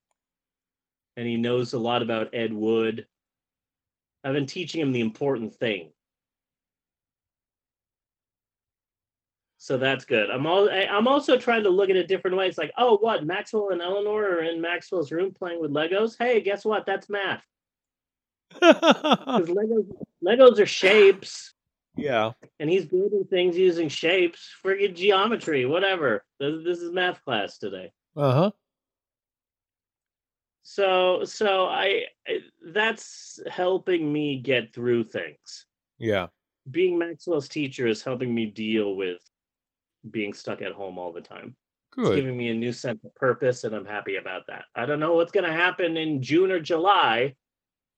and 1.16 1.26
he 1.26 1.36
knows 1.36 1.72
a 1.72 1.78
lot 1.78 2.02
about 2.02 2.34
Ed 2.34 2.52
Wood. 2.52 3.06
I've 4.24 4.34
been 4.34 4.46
teaching 4.46 4.80
him 4.80 4.92
the 4.92 5.00
important 5.00 5.54
thing. 5.54 5.92
So 9.66 9.76
that's 9.76 10.04
good. 10.04 10.30
I'm 10.30 10.46
all 10.46 10.70
I'm 10.70 11.08
also 11.08 11.36
trying 11.36 11.64
to 11.64 11.70
look 11.70 11.90
at 11.90 11.96
it 11.96 12.06
different 12.06 12.36
ways. 12.36 12.56
Like, 12.56 12.70
oh, 12.78 12.98
what? 12.98 13.26
Maxwell 13.26 13.70
and 13.70 13.82
Eleanor 13.82 14.22
are 14.24 14.42
in 14.44 14.60
Maxwell's 14.60 15.10
room 15.10 15.34
playing 15.34 15.60
with 15.60 15.72
Legos. 15.72 16.14
Hey, 16.16 16.40
guess 16.40 16.64
what? 16.64 16.86
That's 16.86 17.10
math. 17.10 17.44
Because 18.60 19.48
Legos 19.48 19.90
Legos 20.24 20.60
are 20.60 20.66
shapes 20.66 21.52
Yeah. 21.96 22.30
and 22.60 22.70
he's 22.70 22.86
building 22.86 23.24
things 23.28 23.58
using 23.58 23.88
shapes, 23.88 24.48
friggin' 24.64 24.94
geometry, 24.94 25.66
whatever. 25.66 26.24
This, 26.38 26.62
this 26.62 26.78
is 26.78 26.92
math 26.92 27.20
class 27.24 27.58
today. 27.58 27.90
Uh 28.16 28.32
huh. 28.32 28.50
So, 30.62 31.24
so 31.24 31.66
I- 31.66 32.04
that's 32.64 33.40
helping 33.50 34.12
me 34.12 34.38
get 34.38 34.72
through 34.72 35.04
things. 35.04 35.66
Yeah. 35.98 36.28
Being 36.70 36.98
Maxwell's 36.98 37.48
teacher 37.48 37.88
is 37.88 38.04
helping 38.04 38.32
me 38.32 38.46
deal 38.46 38.94
with 38.94 39.18
being 40.10 40.32
stuck 40.32 40.62
at 40.62 40.72
home 40.72 40.98
all 40.98 41.12
the 41.12 41.20
time. 41.20 41.54
It's 41.98 42.10
giving 42.10 42.36
me 42.36 42.50
a 42.50 42.54
new 42.54 42.72
sense 42.72 43.02
of 43.04 43.14
purpose, 43.14 43.64
and 43.64 43.74
I'm 43.74 43.86
happy 43.86 44.16
about 44.16 44.46
that. 44.48 44.64
I 44.74 44.84
don't 44.84 45.00
know 45.00 45.14
what's 45.14 45.32
going 45.32 45.46
to 45.46 45.52
happen 45.52 45.96
in 45.96 46.20
June 46.20 46.52
or 46.52 46.60
July, 46.60 47.34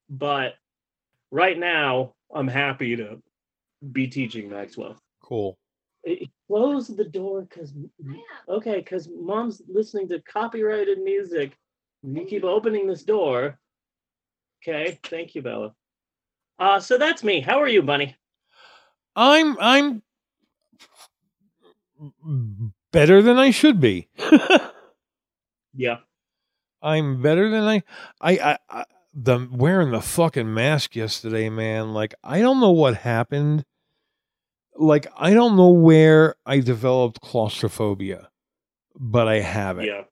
but 0.08 0.54
right 1.32 1.58
now 1.58 2.14
I'm 2.32 2.46
happy 2.46 2.94
to 2.94 3.20
be 3.90 4.06
teaching 4.06 4.50
Maxwell. 4.50 4.96
Cool. 5.20 5.58
Eh, 6.06 6.26
close 6.46 6.88
the 6.88 7.04
door 7.04 7.42
because 7.42 7.74
okay 8.48 8.76
because 8.76 9.08
mom's 9.08 9.60
listening 9.68 10.08
to 10.08 10.20
copyrighted 10.22 10.98
music 11.00 11.52
you 12.02 12.24
keep 12.24 12.44
opening 12.44 12.86
this 12.86 13.02
door 13.02 13.58
okay 14.62 14.98
thank 15.02 15.34
you 15.34 15.42
bella 15.42 15.74
uh 16.58 16.80
so 16.80 16.96
that's 16.96 17.22
me 17.22 17.40
how 17.40 17.60
are 17.60 17.68
you 17.68 17.82
bunny 17.82 18.16
I'm 19.14 19.58
I'm 19.60 20.02
better 22.92 23.22
than 23.22 23.38
I 23.38 23.50
should 23.50 23.80
be. 23.80 24.08
yeah 25.74 25.98
I'm 26.82 27.22
better 27.22 27.50
than 27.50 27.64
I 27.64 27.82
I 28.20 28.38
I, 28.38 28.58
I 28.68 28.84
the 29.14 29.48
wearing 29.50 29.90
the 29.90 30.00
fucking 30.00 30.52
mask 30.52 30.94
yesterday, 30.94 31.48
man. 31.48 31.92
Like 31.92 32.14
I 32.22 32.40
don't 32.40 32.60
know 32.60 32.70
what 32.70 32.96
happened. 32.96 33.64
Like 34.76 35.06
I 35.16 35.34
don't 35.34 35.56
know 35.56 35.70
where 35.70 36.36
I 36.46 36.60
developed 36.60 37.20
claustrophobia, 37.20 38.30
but 38.94 39.26
I 39.28 39.40
have 39.40 39.78
it. 39.78 39.86
yeah 39.86 40.02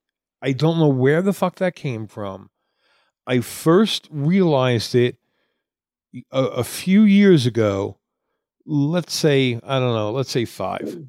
I 0.42 0.52
don't 0.52 0.78
know 0.78 0.88
where 0.88 1.22
the 1.22 1.32
fuck 1.32 1.56
that 1.56 1.74
came 1.74 2.06
from. 2.06 2.50
I 3.26 3.40
first 3.40 4.08
realized 4.10 4.94
it 4.94 5.16
a, 6.30 6.44
a 6.44 6.64
few 6.64 7.02
years 7.02 7.46
ago. 7.46 7.98
Let's 8.64 9.14
say, 9.14 9.58
I 9.64 9.78
don't 9.78 9.94
know, 9.94 10.12
let's 10.12 10.30
say 10.30 10.44
five. 10.44 11.06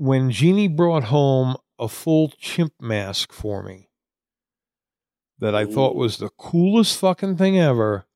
When 0.00 0.30
Jeannie 0.30 0.66
brought 0.66 1.04
home 1.04 1.58
a 1.78 1.86
full 1.86 2.32
chimp 2.38 2.72
mask 2.80 3.34
for 3.34 3.62
me 3.62 3.90
that 5.40 5.54
I 5.54 5.66
thought 5.66 5.94
was 5.94 6.16
the 6.16 6.30
coolest 6.30 6.98
fucking 6.98 7.36
thing 7.36 7.58
ever. 7.58 8.06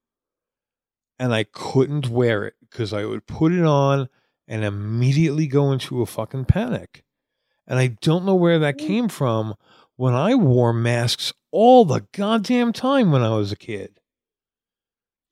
And 1.18 1.34
I 1.34 1.44
couldn't 1.44 2.08
wear 2.08 2.44
it 2.46 2.54
because 2.62 2.94
I 2.94 3.04
would 3.04 3.26
put 3.26 3.52
it 3.52 3.66
on 3.66 4.08
and 4.48 4.64
immediately 4.64 5.46
go 5.46 5.72
into 5.72 6.00
a 6.00 6.06
fucking 6.06 6.46
panic. 6.46 7.04
And 7.66 7.78
I 7.78 7.88
don't 8.00 8.24
know 8.24 8.34
where 8.34 8.58
that 8.58 8.78
mm. 8.78 8.86
came 8.86 9.08
from 9.10 9.54
when 9.96 10.14
I 10.14 10.34
wore 10.34 10.72
masks 10.72 11.34
all 11.50 11.84
the 11.84 12.06
goddamn 12.12 12.72
time 12.72 13.12
when 13.12 13.20
I 13.20 13.36
was 13.36 13.52
a 13.52 13.56
kid. 13.56 14.00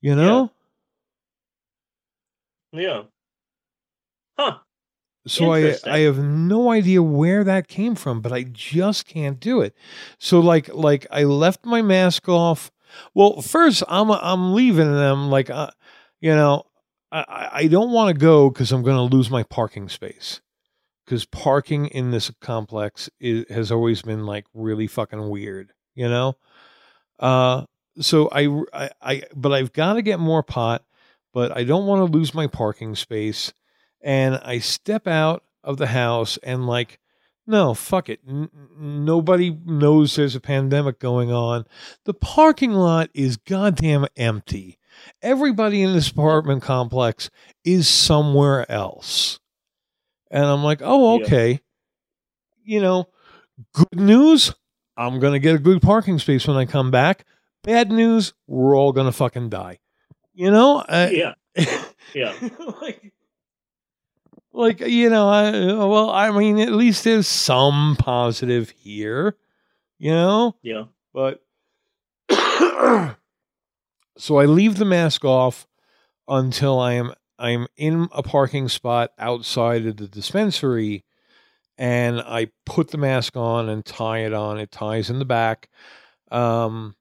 You 0.02 0.14
know? 0.14 0.50
yeah 2.74 3.02
huh 4.38 4.58
So 5.26 5.52
I 5.52 5.76
I 5.86 5.98
have 6.00 6.18
no 6.18 6.70
idea 6.72 7.02
where 7.02 7.44
that 7.44 7.68
came 7.68 7.94
from, 7.94 8.20
but 8.20 8.32
I 8.32 8.42
just 8.42 9.06
can't 9.06 9.38
do 9.38 9.60
it. 9.60 9.74
So 10.18 10.40
like 10.40 10.68
like 10.74 11.06
I 11.10 11.24
left 11.24 11.64
my 11.64 11.80
mask 11.82 12.28
off. 12.28 12.70
Well, 13.14 13.40
first 13.40 13.82
I'm 13.88 14.10
I'm 14.10 14.54
leaving 14.54 14.88
and 14.88 14.98
I'm 14.98 15.30
like 15.30 15.48
uh, 15.48 15.70
you 16.20 16.34
know 16.34 16.64
I 17.12 17.50
I- 17.52 17.66
don't 17.68 17.92
want 17.92 18.14
to 18.14 18.18
go 18.20 18.50
because 18.50 18.72
I'm 18.72 18.82
going 18.82 18.96
to 18.96 19.14
lose 19.16 19.30
my 19.30 19.44
parking 19.44 19.88
space 19.88 20.40
because 21.04 21.24
parking 21.24 21.86
in 21.86 22.10
this 22.10 22.30
complex 22.40 23.08
is, 23.20 23.44
has 23.48 23.70
always 23.70 24.02
been 24.02 24.26
like 24.26 24.46
really 24.54 24.86
fucking 24.86 25.28
weird. 25.28 25.72
You 25.94 26.08
know. 26.08 26.36
Uh. 27.18 27.66
So 28.00 28.28
I 28.32 28.46
I, 28.72 28.90
I 29.02 29.22
but 29.36 29.52
I've 29.52 29.72
got 29.72 29.94
to 29.94 30.02
get 30.02 30.18
more 30.18 30.42
pot, 30.42 30.82
but 31.34 31.54
I 31.56 31.62
don't 31.64 31.86
want 31.86 32.00
to 32.00 32.18
lose 32.18 32.34
my 32.34 32.46
parking 32.46 32.94
space 32.96 33.52
and 34.02 34.36
I 34.42 34.58
step 34.58 35.06
out 35.06 35.44
of 35.64 35.76
the 35.76 35.86
house 35.88 36.38
and 36.42 36.66
like, 36.66 36.98
no, 37.46 37.74
fuck 37.74 38.08
it. 38.08 38.20
N- 38.28 38.50
nobody 38.78 39.50
knows 39.64 40.14
there's 40.16 40.36
a 40.36 40.40
pandemic 40.40 40.98
going 41.00 41.32
on. 41.32 41.66
The 42.04 42.14
parking 42.14 42.72
lot 42.72 43.10
is 43.14 43.36
goddamn 43.36 44.06
empty. 44.16 44.78
Everybody 45.22 45.82
in 45.82 45.92
this 45.92 46.10
apartment 46.10 46.62
complex 46.62 47.30
is 47.64 47.88
somewhere 47.88 48.70
else. 48.70 49.40
And 50.30 50.44
I'm 50.44 50.62
like, 50.62 50.80
oh, 50.82 51.18
Yeah. 51.18 51.24
okay. 51.24 51.60
You 52.64 52.80
know, 52.80 53.08
good 53.74 53.98
news. 53.98 54.54
I'm 54.96 55.18
going 55.18 55.32
to 55.32 55.38
get 55.40 55.56
a 55.56 55.58
good 55.58 55.82
parking 55.82 56.18
space 56.18 56.46
when 56.46 56.56
I 56.56 56.64
come 56.64 56.90
back. 56.90 57.24
Bad 57.64 57.90
news. 57.90 58.34
We're 58.46 58.76
all 58.76 58.92
going 58.92 59.06
to 59.06 59.12
fucking 59.12 59.48
die. 59.48 59.80
You 60.34 60.50
know? 60.50 60.78
Uh, 60.78 61.08
yeah 61.10 61.34
yeah 62.14 62.32
like, 62.80 63.12
like 64.52 64.80
you 64.80 65.08
know 65.08 65.28
I, 65.28 65.50
well 65.72 66.10
i 66.10 66.30
mean 66.30 66.58
at 66.58 66.72
least 66.72 67.04
there's 67.04 67.28
some 67.28 67.96
positive 67.98 68.70
here 68.70 69.36
you 70.02 70.10
know? 70.10 70.56
Yeah. 70.62 70.86
But 71.14 71.44
so 74.18 74.38
i 74.38 74.46
leave 74.46 74.76
the 74.76 74.84
mask 74.84 75.24
off 75.24 75.68
until 76.26 76.80
i 76.80 76.94
am 76.94 77.12
i'm 77.38 77.68
in 77.76 78.08
a 78.12 78.22
parking 78.22 78.68
spot 78.68 79.12
outside 79.18 79.86
of 79.86 79.98
the 79.98 80.08
dispensary 80.08 81.04
and 81.78 82.20
i 82.20 82.48
put 82.66 82.90
the 82.90 82.98
mask 82.98 83.36
on 83.36 83.68
and 83.68 83.84
tie 83.84 84.20
it 84.20 84.32
on. 84.32 84.58
It 84.58 84.72
ties 84.72 85.08
in 85.08 85.18
the 85.20 85.24
back. 85.24 85.68
Um 86.30 86.96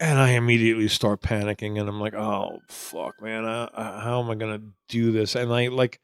and 0.00 0.18
I 0.18 0.30
immediately 0.30 0.88
start 0.88 1.20
panicking, 1.20 1.78
and 1.80 1.88
I'm 1.88 2.00
like, 2.00 2.14
"Oh 2.14 2.60
fuck, 2.68 3.20
man! 3.22 3.44
Uh, 3.44 3.68
uh, 3.72 4.00
how 4.00 4.22
am 4.22 4.30
I 4.30 4.34
gonna 4.34 4.62
do 4.88 5.12
this?" 5.12 5.34
And 5.34 5.52
I 5.52 5.68
like 5.68 6.00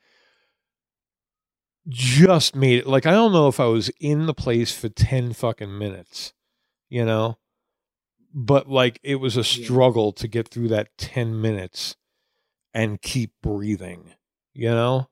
just 1.89 2.57
made 2.57 2.81
it. 2.81 2.87
Like 2.87 3.07
I 3.07 3.13
don't 3.13 3.33
know 3.33 3.49
if 3.49 3.61
I 3.61 3.67
was 3.67 3.91
in 4.01 4.27
the 4.27 4.35
place 4.35 4.77
for 4.77 4.89
ten 4.89 5.33
fucking 5.33 5.77
minutes, 5.79 6.33
you 6.89 7.05
know, 7.05 7.39
but 8.35 8.69
like 8.69 8.99
it 9.05 9.17
was 9.17 9.37
a 9.37 9.45
struggle 9.45 10.13
to 10.13 10.27
get 10.29 10.49
through 10.49 10.69
that 10.69 10.89
10 10.99 11.41
minutes 11.41 11.97
and 12.75 13.01
keep 13.01 13.33
breathing, 13.43 14.15
you 14.53 14.71
know? 14.71 15.09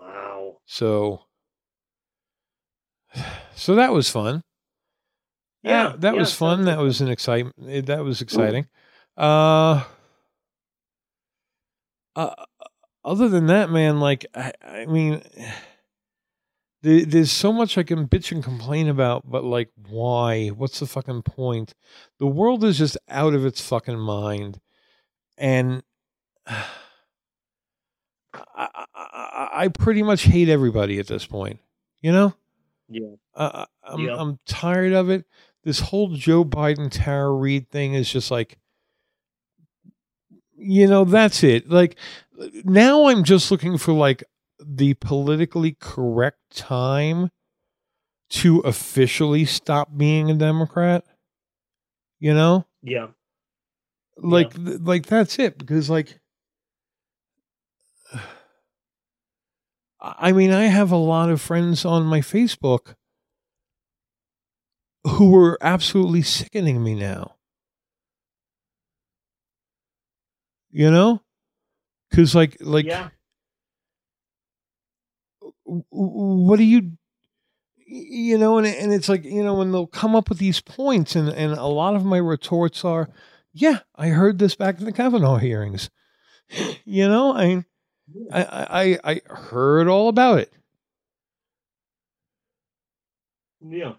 Wow. 0.00 0.58
So 0.66 1.24
so 3.54 3.74
that 3.74 3.92
was 3.92 4.08
fun. 4.08 4.42
Yeah, 5.62 5.90
that, 5.90 6.00
that 6.00 6.14
yeah, 6.14 6.20
was 6.20 6.34
fun. 6.34 6.64
That 6.64 6.78
was 6.78 7.00
an 7.00 7.08
excitement. 7.08 7.86
That 7.86 8.04
was 8.04 8.20
exciting. 8.20 8.66
Uh, 9.16 9.84
uh, 12.16 12.34
other 13.04 13.28
than 13.28 13.46
that, 13.46 13.70
man, 13.70 14.00
like 14.00 14.26
I, 14.34 14.52
I 14.62 14.86
mean, 14.86 15.22
there, 16.82 17.04
there's 17.04 17.30
so 17.30 17.52
much 17.52 17.78
I 17.78 17.82
can 17.82 18.08
bitch 18.08 18.32
and 18.32 18.42
complain 18.42 18.88
about, 18.88 19.28
but 19.30 19.44
like, 19.44 19.70
why? 19.88 20.48
What's 20.48 20.80
the 20.80 20.86
fucking 20.86 21.22
point? 21.22 21.74
The 22.18 22.26
world 22.26 22.64
is 22.64 22.78
just 22.78 22.96
out 23.08 23.34
of 23.34 23.46
its 23.46 23.60
fucking 23.60 23.98
mind, 23.98 24.60
and 25.38 25.82
I, 26.46 26.66
I, 28.54 28.86
I, 28.94 29.48
I 29.52 29.68
pretty 29.68 30.02
much 30.02 30.22
hate 30.22 30.48
everybody 30.48 30.98
at 30.98 31.06
this 31.06 31.26
point. 31.26 31.60
You 32.00 32.12
know. 32.12 32.34
Yeah. 32.88 33.14
Uh, 33.34 33.66
I'm 33.82 34.00
Yeah. 34.00 34.16
I'm 34.16 34.38
tired 34.46 34.92
of 34.92 35.08
it. 35.08 35.24
This 35.64 35.80
whole 35.80 36.08
Joe 36.14 36.44
Biden 36.44 36.88
Tara 36.90 37.32
Reade 37.32 37.70
thing 37.70 37.94
is 37.94 38.10
just 38.10 38.30
like, 38.30 38.58
you 40.56 40.86
know, 40.86 41.04
that's 41.04 41.42
it. 41.44 41.68
Like 41.70 41.96
now, 42.64 43.06
I'm 43.06 43.22
just 43.24 43.50
looking 43.50 43.78
for 43.78 43.92
like 43.92 44.24
the 44.64 44.94
politically 44.94 45.76
correct 45.80 46.38
time 46.56 47.30
to 48.30 48.60
officially 48.60 49.44
stop 49.44 49.96
being 49.96 50.30
a 50.30 50.34
Democrat. 50.34 51.04
You 52.18 52.34
know, 52.34 52.66
Yeah. 52.82 53.08
like 54.16 54.54
th- 54.54 54.80
like 54.80 55.06
that's 55.06 55.38
it 55.38 55.58
because 55.58 55.90
like 55.90 56.18
I 60.00 60.32
mean, 60.32 60.50
I 60.52 60.64
have 60.64 60.90
a 60.90 60.96
lot 60.96 61.30
of 61.30 61.40
friends 61.40 61.84
on 61.84 62.04
my 62.04 62.20
Facebook 62.20 62.94
who 65.04 65.30
were 65.30 65.58
absolutely 65.60 66.22
sickening 66.22 66.82
me 66.82 66.94
now. 66.94 67.36
You 70.70 70.90
know? 70.90 71.22
Cuz 72.12 72.34
like 72.34 72.56
like 72.60 72.86
Yeah. 72.86 73.08
what 75.64 76.56
do 76.56 76.64
you 76.64 76.92
you 77.86 78.38
know 78.38 78.58
and 78.58 78.66
and 78.66 78.92
it's 78.92 79.08
like 79.08 79.24
you 79.24 79.42
know 79.42 79.54
when 79.54 79.70
they'll 79.72 79.86
come 79.86 80.14
up 80.14 80.28
with 80.28 80.38
these 80.38 80.60
points 80.60 81.14
and 81.16 81.28
and 81.28 81.52
a 81.52 81.66
lot 81.66 81.94
of 81.94 82.04
my 82.04 82.16
retorts 82.16 82.84
are 82.84 83.08
yeah 83.52 83.80
i 83.96 84.08
heard 84.08 84.38
this 84.38 84.54
back 84.54 84.78
in 84.78 84.84
the 84.86 84.92
kavanaugh 84.92 85.36
hearings 85.36 85.90
you 86.84 87.06
know 87.08 87.32
i 87.34 87.64
I, 88.32 88.42
I 88.42 88.84
i 89.04 89.20
i 89.28 89.34
heard 89.34 89.88
all 89.88 90.08
about 90.08 90.38
it 90.38 90.52
Yeah. 93.60 93.94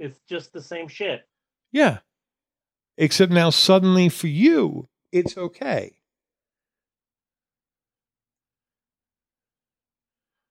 It's 0.00 0.18
just 0.28 0.52
the 0.52 0.62
same 0.62 0.88
shit. 0.88 1.20
yeah 1.72 1.98
except 2.96 3.30
now 3.30 3.50
suddenly 3.50 4.08
for 4.08 4.26
you 4.26 4.88
it's 5.12 5.36
okay 5.38 6.00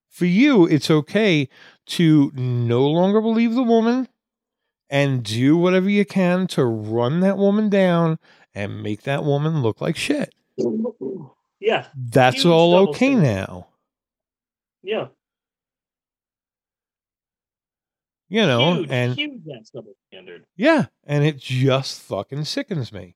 for 0.08 0.26
you 0.26 0.66
it's 0.66 0.89
okay 0.89 1.47
to 1.86 2.32
no 2.36 2.88
longer 2.88 3.22
believe 3.22 3.54
the 3.54 3.64
woman 3.64 4.08
and 4.89 5.24
do 5.24 5.56
whatever 5.58 5.89
you 5.89 6.06
can 6.06 6.47
to 6.47 6.66
run 6.66 7.20
that 7.20 7.38
woman 7.38 7.70
down 7.70 8.18
and 8.56 8.82
make 8.82 9.04
that 9.04 9.24
woman 9.24 9.62
look 9.62 9.82
like 9.82 9.95
shit 9.95 10.34
Yeah. 11.60 11.88
that's 11.95 12.45
all 12.45 12.76
okay 12.89 13.14
standard. 13.14 13.24
now 13.24 13.68
Yeah. 14.82 15.08
You 18.30 18.42
know 18.46 18.76
huge, 18.76 18.88
and 18.92 19.16
huge 19.16 19.42
that's 19.46 19.70
double 19.72 19.94
standard. 20.08 20.46
yeah 20.56 20.86
and 21.06 21.24
it 21.26 21.38
just 21.38 22.02
fucking 22.02 22.46
sickens 22.46 22.92
me 22.94 23.16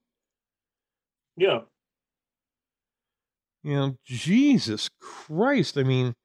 Yeah. 1.38 1.62
you 3.64 3.74
know 3.76 3.96
jesus 4.06 4.90
christ 5.00 5.78
i 5.78 5.84
mean 5.84 6.16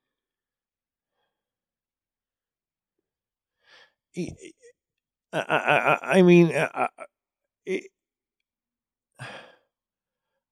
I, 4.16 4.30
I, 5.32 5.98
I- 6.18 6.22
mean, 6.22 6.52
I- 6.54 6.88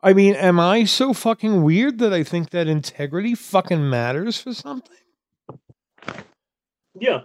I 0.03 0.13
mean, 0.13 0.35
am 0.37 0.61
I 0.61 0.85
so 0.85 1.13
fucking 1.13 1.63
weird 1.65 1.99
that 1.99 2.13
I 2.13 2.23
think 2.23 2.51
that 2.51 2.69
integrity 2.69 3.35
fucking 3.35 3.89
matters 3.91 4.41
for 4.41 4.53
something? 4.55 4.95
Yeah. 7.01 7.23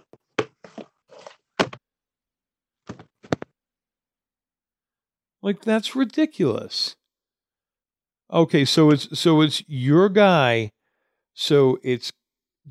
Like 5.41 5.61
that's 5.61 5.95
ridiculous. 5.95 6.95
Okay, 8.31 8.63
so 8.63 8.91
it's 8.91 9.19
so 9.19 9.41
it's 9.41 9.63
your 9.67 10.07
guy, 10.07 10.71
so 11.33 11.79
it's 11.83 12.11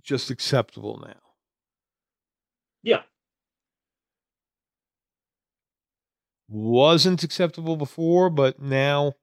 just 0.02 0.30
acceptable 0.30 1.02
now. 1.04 1.20
Yeah. 2.82 3.02
Wasn't 6.48 7.22
acceptable 7.22 7.76
before, 7.76 8.30
but 8.30 8.60
now, 8.60 9.14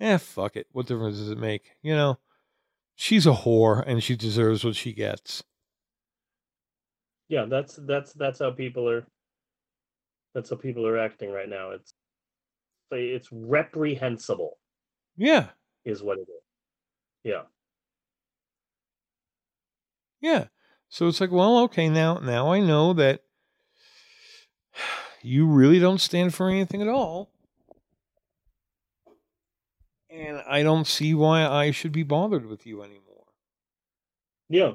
eh, 0.00 0.18
fuck 0.18 0.56
it. 0.56 0.66
What 0.72 0.86
difference 0.86 1.16
does 1.16 1.30
it 1.30 1.38
make? 1.38 1.72
You 1.82 1.94
know, 1.94 2.18
she's 2.94 3.26
a 3.26 3.32
whore 3.32 3.82
and 3.86 4.02
she 4.02 4.16
deserves 4.16 4.64
what 4.64 4.76
she 4.76 4.92
gets. 4.92 5.42
Yeah, 7.28 7.46
that's 7.48 7.76
that's 7.86 8.12
that's 8.14 8.38
how 8.38 8.50
people 8.50 8.88
are 8.88 9.06
that's 10.34 10.50
how 10.50 10.56
people 10.56 10.86
are 10.86 10.98
acting 10.98 11.30
right 11.32 11.48
now. 11.48 11.70
It's 11.70 11.92
it's 12.90 13.28
reprehensible 13.30 14.58
Yeah, 15.16 15.48
is 15.84 16.02
what 16.02 16.18
it 16.18 16.22
is. 16.22 16.42
Yeah. 17.24 17.42
yeah. 20.20 20.46
So 20.88 21.08
it's 21.08 21.20
like, 21.20 21.30
well, 21.30 21.58
okay, 21.64 21.88
now 21.88 22.18
now 22.18 22.52
I 22.52 22.60
know 22.60 22.92
that 22.94 23.22
you 25.22 25.46
really 25.46 25.78
don't 25.78 26.00
stand 26.00 26.34
for 26.34 26.48
anything 26.48 26.82
at 26.82 26.88
all. 26.88 27.30
And 30.10 30.42
I 30.48 30.62
don't 30.62 30.86
see 30.86 31.14
why 31.14 31.46
I 31.46 31.70
should 31.70 31.92
be 31.92 32.02
bothered 32.02 32.46
with 32.46 32.66
you 32.66 32.82
anymore. 32.82 33.24
Yeah. 34.48 34.72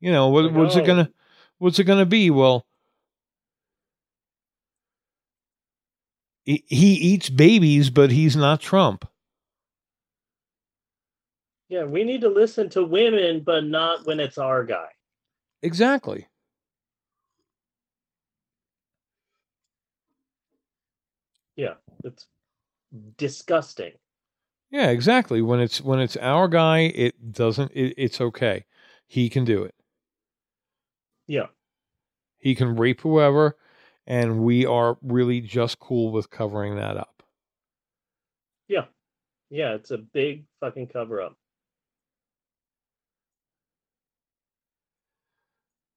You 0.00 0.12
know, 0.12 0.28
what, 0.28 0.52
what's 0.52 0.76
oh. 0.76 0.80
it 0.80 0.86
gonna 0.86 1.10
what's 1.64 1.78
it 1.78 1.84
gonna 1.84 2.04
be? 2.04 2.30
Well, 2.30 2.66
he, 6.44 6.62
he 6.66 6.92
eats 6.92 7.30
babies, 7.30 7.88
but 7.88 8.10
he's 8.10 8.36
not 8.36 8.60
Trump. 8.60 9.08
Yeah, 11.70 11.84
we 11.84 12.04
need 12.04 12.20
to 12.20 12.28
listen 12.28 12.68
to 12.70 12.84
women, 12.84 13.42
but 13.44 13.64
not 13.64 14.06
when 14.06 14.20
it's 14.20 14.36
our 14.36 14.62
guy. 14.62 14.88
Exactly. 15.62 16.28
Yeah, 21.56 21.74
it's 22.04 22.26
disgusting. 23.16 23.92
Yeah, 24.70 24.90
exactly. 24.90 25.40
When 25.40 25.60
it's 25.60 25.80
when 25.80 26.00
it's 26.00 26.18
our 26.18 26.46
guy, 26.46 26.80
it 26.94 27.32
doesn't. 27.32 27.72
It, 27.72 27.94
it's 27.96 28.20
okay. 28.20 28.66
He 29.06 29.30
can 29.30 29.46
do 29.46 29.62
it. 29.62 29.73
Yeah. 31.26 31.46
He 32.38 32.54
can 32.54 32.76
rape 32.76 33.00
whoever, 33.00 33.56
and 34.06 34.44
we 34.44 34.66
are 34.66 34.98
really 35.02 35.40
just 35.40 35.78
cool 35.78 36.12
with 36.12 36.30
covering 36.30 36.76
that 36.76 36.96
up. 36.96 37.22
Yeah. 38.68 38.86
Yeah, 39.50 39.74
it's 39.74 39.90
a 39.90 39.98
big 39.98 40.44
fucking 40.60 40.88
cover 40.88 41.22
up. 41.22 41.36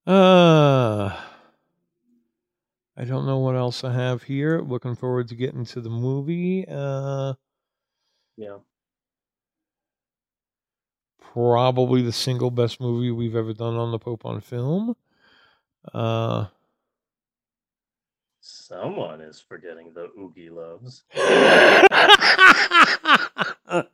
Uh 0.05 1.15
I 2.99 3.03
don't 3.03 3.28
know 3.28 3.38
what 3.38 3.55
else 3.55 3.84
I 3.84 3.93
have 3.93 4.23
here. 4.23 4.59
Looking 4.61 4.95
forward 4.95 5.28
to 5.28 5.36
getting 5.36 5.65
to 5.65 5.82
the 5.82 5.89
movie. 5.89 6.65
Uh 6.67 7.34
Yeah. 8.38 8.57
probably 11.19 12.01
the 12.01 12.11
single 12.11 12.49
best 12.49 12.80
movie 12.82 13.11
we've 13.11 13.36
ever 13.36 13.53
done 13.53 13.75
on 13.75 13.91
the 13.91 13.99
Pope 13.99 14.25
on 14.25 14.41
film. 14.41 14.95
Uh 15.93 16.45
Someone 18.41 19.21
is 19.21 19.39
forgetting 19.41 19.93
the 19.93 20.09
Oogieloves. 20.17 21.03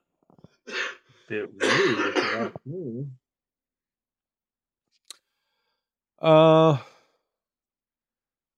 Bit 1.28 1.50
rude 1.54 2.16
if 2.16 2.52
you. 2.66 3.10
Uh, 6.22 6.78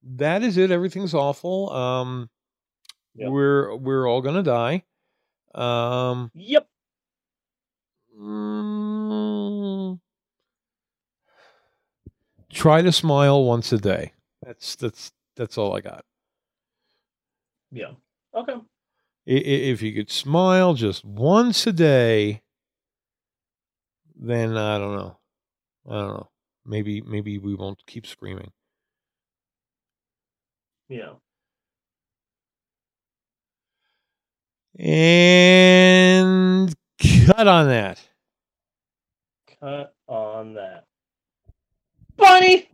that 0.03 0.43
is 0.43 0.57
it. 0.57 0.71
Everything's 0.71 1.13
awful. 1.13 1.69
Um, 1.71 2.29
Yep. 3.15 3.29
we're 3.31 3.75
we're 3.75 4.07
all 4.09 4.21
gonna 4.21 4.43
die. 4.43 4.83
Um, 5.53 6.31
Yep. 6.33 6.67
mm, 8.19 9.99
try 12.55 12.81
to 12.81 12.91
smile 12.91 13.43
once 13.43 13.71
a 13.71 13.77
day. 13.77 14.13
That's 14.41 14.75
that's 14.75 15.11
that's 15.35 15.57
all 15.57 15.75
I 15.75 15.81
got. 15.81 16.05
Yeah. 17.71 17.91
Okay. 18.33 18.55
If 19.25 19.81
you 19.81 19.93
could 19.93 20.09
smile 20.09 20.73
just 20.75 21.03
once 21.03 21.67
a 21.67 21.73
day, 21.73 22.41
then 24.15 24.55
I 24.55 24.77
don't 24.77 24.95
know. 24.95 25.17
I 25.89 25.93
don't 25.93 26.13
know. 26.13 26.29
Maybe 26.65 27.01
maybe 27.01 27.37
we 27.37 27.55
won't 27.55 27.85
keep 27.85 28.07
screaming. 28.07 28.51
Yeah. 30.87 31.13
And 34.77 36.73
cut 37.25 37.47
on 37.47 37.67
that. 37.67 37.99
Cut 39.59 39.95
on 40.07 40.53
that. 40.55 40.84
Bunny! 42.17 42.69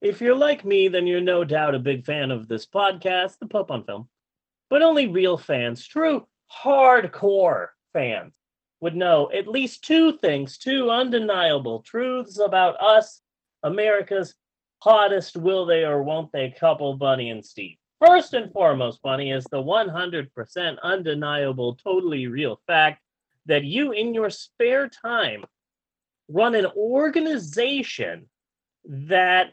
If 0.00 0.20
you're 0.20 0.34
like 0.34 0.64
me, 0.64 0.88
then 0.88 1.06
you're 1.06 1.20
no 1.20 1.44
doubt 1.44 1.74
a 1.74 1.78
big 1.78 2.04
fan 2.04 2.30
of 2.30 2.48
this 2.48 2.66
podcast, 2.66 3.38
The 3.38 3.46
Pope 3.46 3.70
on 3.70 3.84
Film. 3.84 4.08
But 4.70 4.82
only 4.82 5.08
real 5.08 5.36
fans, 5.36 5.86
true 5.86 6.26
hardcore 6.64 7.68
fans, 7.92 8.34
would 8.80 8.96
know 8.96 9.30
at 9.32 9.46
least 9.46 9.84
two 9.84 10.16
things, 10.18 10.58
two 10.58 10.90
undeniable 10.90 11.82
truths 11.82 12.38
about 12.38 12.80
us, 12.82 13.20
America's 13.62 14.34
hottest 14.78 15.36
will 15.36 15.66
they 15.66 15.84
or 15.84 16.02
won't 16.02 16.32
they 16.32 16.50
couple, 16.58 16.96
Bunny 16.96 17.30
and 17.30 17.44
Steve. 17.44 17.76
First 18.04 18.32
and 18.32 18.50
foremost, 18.52 19.02
Bunny, 19.02 19.30
is 19.30 19.44
the 19.50 19.62
100% 19.62 20.80
undeniable, 20.82 21.74
totally 21.74 22.26
real 22.26 22.58
fact 22.66 23.02
that 23.44 23.64
you, 23.64 23.92
in 23.92 24.14
your 24.14 24.30
spare 24.30 24.88
time, 24.88 25.44
run 26.32 26.54
an 26.54 26.66
organization 26.76 28.28
that 28.84 29.52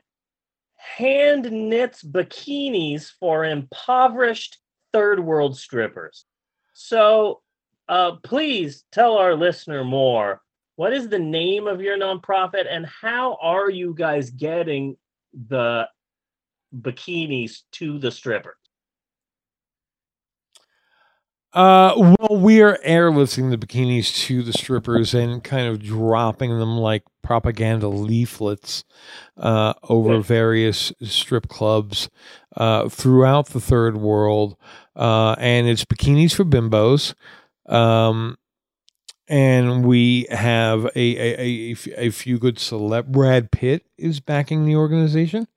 hand 0.76 1.52
knits 1.52 2.04
bikinis 2.04 3.12
for 3.20 3.44
impoverished 3.44 4.60
third 4.94 5.20
world 5.20 5.58
strippers. 5.58 6.26
So, 6.74 7.42
uh, 7.90 8.18
please 8.24 8.84
tell 8.92 9.18
our 9.18 9.36
listener 9.36 9.84
more. 9.84 10.42
What 10.76 10.94
is 10.94 11.10
the 11.10 11.20
name 11.20 11.68
of 11.68 11.82
your 11.82 11.98
nonprofit, 11.98 12.66
and 12.70 12.86
how 12.86 13.38
are 13.42 13.70
you 13.70 13.96
guys 13.98 14.30
getting 14.30 14.96
the 15.48 15.88
bikinis 16.76 17.62
to 17.74 17.98
the 17.98 18.12
strippers? 18.12 18.56
Uh, 21.54 21.94
well, 21.98 22.40
we 22.40 22.62
are 22.62 22.78
airlifting 22.86 23.50
the 23.50 23.58
bikinis 23.58 24.14
to 24.26 24.44
the 24.44 24.54
strippers 24.54 25.14
and 25.14 25.44
kind 25.44 25.68
of 25.68 25.82
dropping 25.82 26.60
them 26.60 26.78
like 26.78 27.04
propaganda 27.24 27.88
leaflets 27.88 28.84
uh, 29.38 29.74
over 29.84 30.20
various 30.20 30.92
strip 31.02 31.48
clubs 31.48 32.10
uh, 32.58 32.90
throughout 32.90 33.48
the 33.48 33.62
third 33.62 33.98
world. 33.98 34.58
Uh, 34.96 35.36
and 35.40 35.68
it's 35.68 35.86
bikinis 35.86 36.36
for 36.36 36.44
bimbos. 36.44 37.14
Um, 37.66 38.38
and 39.28 39.86
we 39.86 40.28
have 40.30 40.86
a, 40.86 40.92
a, 40.96 41.72
a, 41.72 41.76
a 41.98 42.10
few 42.12 42.38
good 42.38 42.58
celeb. 42.58 43.08
Brad 43.08 43.52
Pitt 43.52 43.86
is 43.98 44.20
backing 44.20 44.66
the 44.66 44.76
organization 44.76 45.48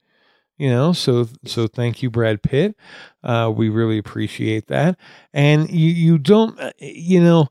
you 0.60 0.70
know 0.70 0.92
so 0.92 1.26
so 1.46 1.66
thank 1.66 2.02
you 2.02 2.10
brad 2.10 2.42
pitt. 2.42 2.76
Uh 3.24 3.52
we 3.54 3.68
really 3.70 3.98
appreciate 3.98 4.68
that. 4.68 4.98
And 5.32 5.70
you 5.70 5.90
you 5.90 6.18
don't 6.18 6.58
uh, 6.60 6.72
you 6.78 7.22
know 7.22 7.48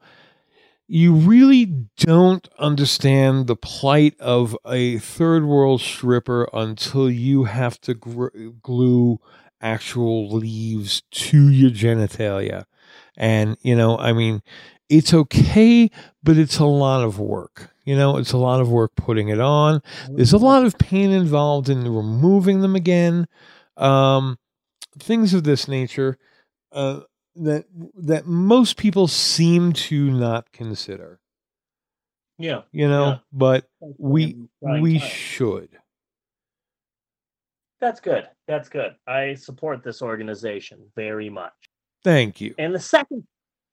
you 0.87 1.13
really 1.13 1.65
don't 1.97 2.47
understand 2.57 3.47
the 3.47 3.55
plight 3.55 4.19
of 4.19 4.57
a 4.65 4.97
third 4.99 5.45
world 5.45 5.81
stripper 5.81 6.49
until 6.53 7.09
you 7.09 7.43
have 7.45 7.79
to 7.81 7.93
gr- 7.93 8.29
glue 8.63 9.19
actual 9.61 10.29
leaves 10.31 11.01
to 11.11 11.49
your 11.49 11.69
genitalia. 11.71 12.65
And 13.17 13.57
you 13.61 13.75
know 13.75 13.97
i 13.97 14.13
mean 14.13 14.41
it's 14.89 15.13
okay 15.13 15.91
but 16.23 16.37
it's 16.37 16.59
a 16.59 16.65
lot 16.65 17.03
of 17.03 17.19
work 17.19 17.71
you 17.85 17.95
know 17.95 18.17
it's 18.17 18.33
a 18.33 18.37
lot 18.37 18.59
of 18.61 18.69
work 18.69 18.91
putting 18.95 19.29
it 19.29 19.39
on 19.39 19.81
there's 20.09 20.33
a 20.33 20.37
lot 20.37 20.65
of 20.65 20.77
pain 20.77 21.11
involved 21.11 21.69
in 21.69 21.83
removing 21.83 22.61
them 22.61 22.75
again 22.75 23.27
um 23.77 24.37
things 24.97 25.33
of 25.33 25.43
this 25.43 25.67
nature 25.67 26.17
uh 26.71 27.01
that 27.35 27.65
that 27.95 28.25
most 28.25 28.75
people 28.77 29.07
seem 29.07 29.71
to 29.71 30.11
not 30.11 30.51
consider 30.51 31.19
Yeah. 32.37 32.61
you 32.71 32.87
know 32.87 33.07
yeah. 33.07 33.17
but 33.31 33.69
we 33.97 34.35
we 34.61 34.99
should 34.99 35.69
That's 37.79 38.01
good. 38.01 38.27
That's 38.45 38.67
good. 38.67 38.95
I 39.07 39.35
support 39.35 39.83
this 39.83 40.01
organization 40.01 40.79
very 40.97 41.29
much. 41.29 41.53
thank 42.03 42.41
you 42.41 42.53
And 42.57 42.75
the 42.75 42.79
second 42.79 43.25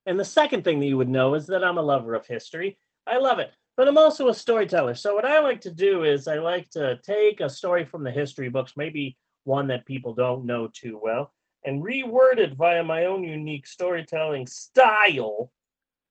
and 0.06 0.18
the 0.18 0.24
second 0.24 0.64
thing 0.64 0.80
that 0.80 0.86
you 0.86 0.96
would 0.96 1.08
know 1.08 1.34
is 1.34 1.46
that 1.48 1.64
I'm 1.64 1.78
a 1.78 1.82
lover 1.82 2.14
of 2.14 2.26
history. 2.26 2.78
I 3.06 3.18
love 3.18 3.40
it. 3.40 3.52
But 3.76 3.88
I'm 3.88 3.98
also 3.98 4.28
a 4.28 4.34
storyteller. 4.34 4.94
So 4.94 5.14
what 5.14 5.26
I 5.26 5.40
like 5.40 5.60
to 5.62 5.70
do 5.70 6.04
is 6.04 6.28
I 6.28 6.36
like 6.36 6.70
to 6.70 6.98
take 7.02 7.40
a 7.40 7.50
story 7.50 7.84
from 7.84 8.04
the 8.04 8.10
history 8.10 8.48
books, 8.48 8.72
maybe 8.76 9.18
one 9.44 9.66
that 9.66 9.84
people 9.84 10.14
don't 10.14 10.46
know 10.46 10.70
too 10.72 10.98
well, 11.02 11.34
and 11.64 11.84
reword 11.84 12.38
it 12.38 12.54
via 12.54 12.82
my 12.82 13.04
own 13.04 13.22
unique 13.22 13.66
storytelling 13.66 14.46
style. 14.46 15.52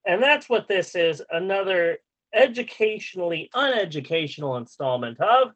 And 0.06 0.22
that's 0.22 0.48
what 0.48 0.68
this 0.68 0.94
is, 0.96 1.24
another 1.32 1.98
educationally 2.34 3.50
uneducational 3.56 4.58
installment 4.58 5.20
of 5.20 5.54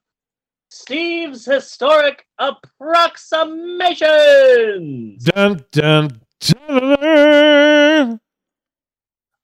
Steve's 0.71 1.45
Historic 1.45 2.25
Approximations. 2.39 5.23
dun 5.23 5.63
dun 5.71 6.19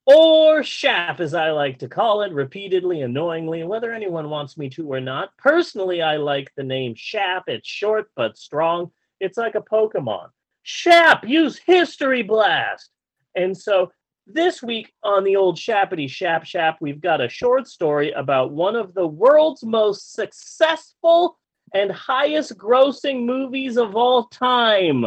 or 0.06 0.64
SHAP, 0.64 1.20
as 1.20 1.34
I 1.34 1.51
like 1.51 1.80
to 1.80 1.88
call 1.88 2.22
it, 2.22 2.32
repeatedly, 2.32 3.01
annoyingly, 3.01 3.64
whether 3.64 3.91
anyone 3.91 4.30
wants 4.30 4.58
me 4.58 4.70
to 4.72 4.91
or 4.91 5.01
not. 5.01 5.36
Personally, 5.38 6.01
I 6.01 6.18
like 6.18 6.51
the 6.56 6.64
name 6.64 6.93
SHAP. 6.95 7.43
It's 7.47 7.68
short 7.68 8.10
but 8.16 8.38
strong. 8.38 8.91
It's 9.20 9.38
like 9.38 9.56
a 9.56 9.62
Pokemon. 9.62 10.30
SHAP, 10.64 11.28
use 11.28 11.58
History 11.58 12.24
Blast. 12.24 12.89
And 13.36 13.58
so 13.58 13.91
this 14.28 14.64
week 14.64 14.91
on 15.03 15.24
the 15.24 15.36
old 15.36 15.58
Shappity 15.58 16.10
Shap 16.10 16.45
Shap, 16.45 16.78
we've 16.82 17.01
got 17.01 17.22
a 17.22 17.30
short 17.30 17.68
story 17.68 18.12
about 18.12 18.51
one 18.51 18.76
of 18.76 18.93
the 18.93 19.08
world's 19.08 19.64
most 19.64 20.14
successful 20.14 21.38
and 21.74 21.91
highest 21.91 22.58
grossing 22.58 23.26
movies 23.26 23.78
of 23.78 23.95
all 23.95 24.26
time. 24.26 25.06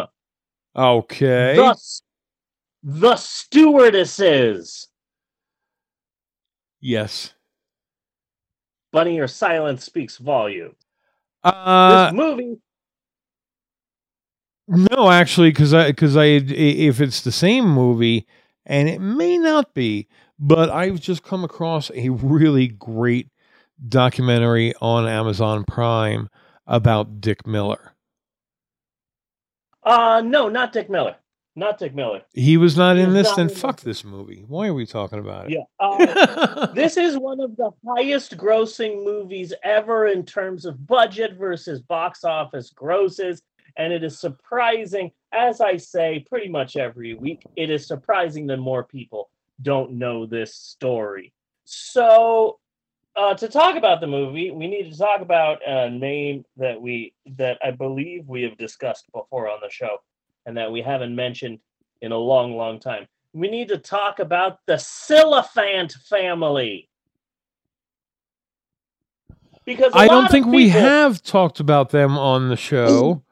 okay 0.77 1.57
The, 1.57 2.01
the 2.83 3.17
Stewardesses. 3.17 4.88
Yes 6.81 7.35
Bunny, 8.91 9.17
your 9.17 9.29
silence 9.29 9.85
speaks 9.85 10.17
volume. 10.17 10.75
uh 11.45 12.07
this 12.07 12.15
movie, 12.15 12.57
No, 14.69 15.11
actually, 15.11 15.51
because 15.51 15.73
I 15.73 15.89
because 15.89 16.17
I 16.17 16.25
if 16.25 17.01
it's 17.01 17.23
the 17.23 17.33
same 17.33 17.67
movie, 17.67 18.27
and 18.67 18.89
it 18.89 19.01
may 19.01 19.39
not 19.39 19.73
be, 19.73 20.09
but 20.39 20.69
I've 20.69 21.01
just 21.01 21.23
come 21.23 21.43
across 21.43 21.91
a 21.95 22.11
really 22.11 22.69
great 22.69 23.29
documentary 23.89 24.75
on 24.83 25.09
Amazon 25.09 25.65
Prime 25.65 26.29
about 26.67 27.21
Dick 27.21 27.47
Miller. 27.47 27.95
uh, 29.85 30.21
no, 30.23 30.49
not 30.51 30.73
Dick 30.73 30.91
Miller, 30.91 31.17
not 31.59 31.79
Dick 31.79 31.95
Miller. 31.95 32.23
He 32.33 32.57
was 32.57 32.77
not 32.77 32.97
in 32.97 33.07
He's 33.07 33.25
this, 33.25 33.37
then 33.37 33.49
fuck 33.49 33.81
this 33.81 34.05
movie. 34.05 34.45
Why 34.47 34.69
are 34.69 34.75
we 34.75 34.87
talking 34.87 35.19
about 35.19 35.51
it? 35.51 35.53
Yeah, 35.53 35.65
uh, 35.81 36.67
this 36.75 36.97
is 36.97 37.19
one 37.19 37.41
of 37.41 37.57
the 37.57 37.71
highest 37.87 38.37
grossing 38.37 39.05
movies 39.05 39.53
ever 39.65 40.07
in 40.07 40.25
terms 40.25 40.65
of 40.65 40.87
budget 40.87 41.37
versus 41.37 41.81
box 41.81 42.25
office 42.25 42.71
grosses. 42.71 43.43
And 43.77 43.93
it 43.93 44.03
is 44.03 44.19
surprising, 44.19 45.11
as 45.33 45.61
I 45.61 45.77
say 45.77 46.25
pretty 46.29 46.49
much 46.49 46.77
every 46.77 47.15
week, 47.15 47.43
it 47.57 47.71
is 47.71 47.87
surprising 47.87 48.47
that 48.49 48.57
more 48.57 48.85
people 48.85 49.31
don't 49.63 49.93
know 49.93 50.27
this 50.27 50.55
story. 50.55 51.33
So, 51.65 52.59
uh, 53.17 53.35
to 53.35 53.49
talk 53.49 53.77
about 53.77 54.01
the 54.01 54.07
movie, 54.07 54.51
we 54.51 54.69
need 54.69 54.91
to 54.91 54.97
talk 54.97 55.21
about 55.21 55.59
a 55.67 55.91
name 55.91 56.45
that 56.57 56.81
we 56.81 57.15
that 57.37 57.59
I 57.65 57.73
believe 57.73 58.27
we 58.27 58.43
have 58.43 58.57
discussed 58.57 59.07
before 59.13 59.49
on 59.49 59.59
the 59.61 59.71
show, 59.71 59.99
and 60.49 60.57
that 60.57 60.73
we 60.73 60.81
haven't 60.81 61.15
mentioned 61.15 61.59
in 62.01 62.11
a 62.11 62.17
long, 62.17 62.57
long 62.57 62.81
time. 62.81 63.07
We 63.35 63.51
need 63.51 63.69
to 63.69 63.77
talk 63.77 64.19
about 64.19 64.61
the 64.67 64.75
Silliphant 64.77 65.93
family. 66.09 66.89
because 69.67 69.93
I 69.95 70.09
don't 70.09 70.31
think 70.31 70.47
we 70.47 70.71
have 70.71 71.23
talked 71.23 71.61
about 71.61 71.91
them 71.91 72.17
on 72.17 72.49
the 72.49 72.57
show. 72.57 73.23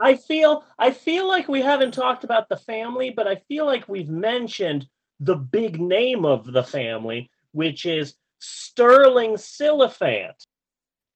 I 0.00 0.16
feel 0.16 0.64
I 0.80 0.90
feel 0.90 1.28
like 1.28 1.46
we 1.46 1.60
haven't 1.60 1.94
talked 1.94 2.24
about 2.24 2.48
the 2.48 2.56
family, 2.56 3.10
but 3.10 3.28
I 3.28 3.36
feel 3.36 3.64
like 3.64 3.88
we've 3.88 4.08
mentioned 4.08 4.88
the 5.20 5.36
big 5.36 5.80
name 5.80 6.24
of 6.24 6.52
the 6.52 6.64
family, 6.64 7.30
which 7.52 7.86
is 7.86 8.14
Sterling 8.40 9.34
Silliphant. 9.34 10.44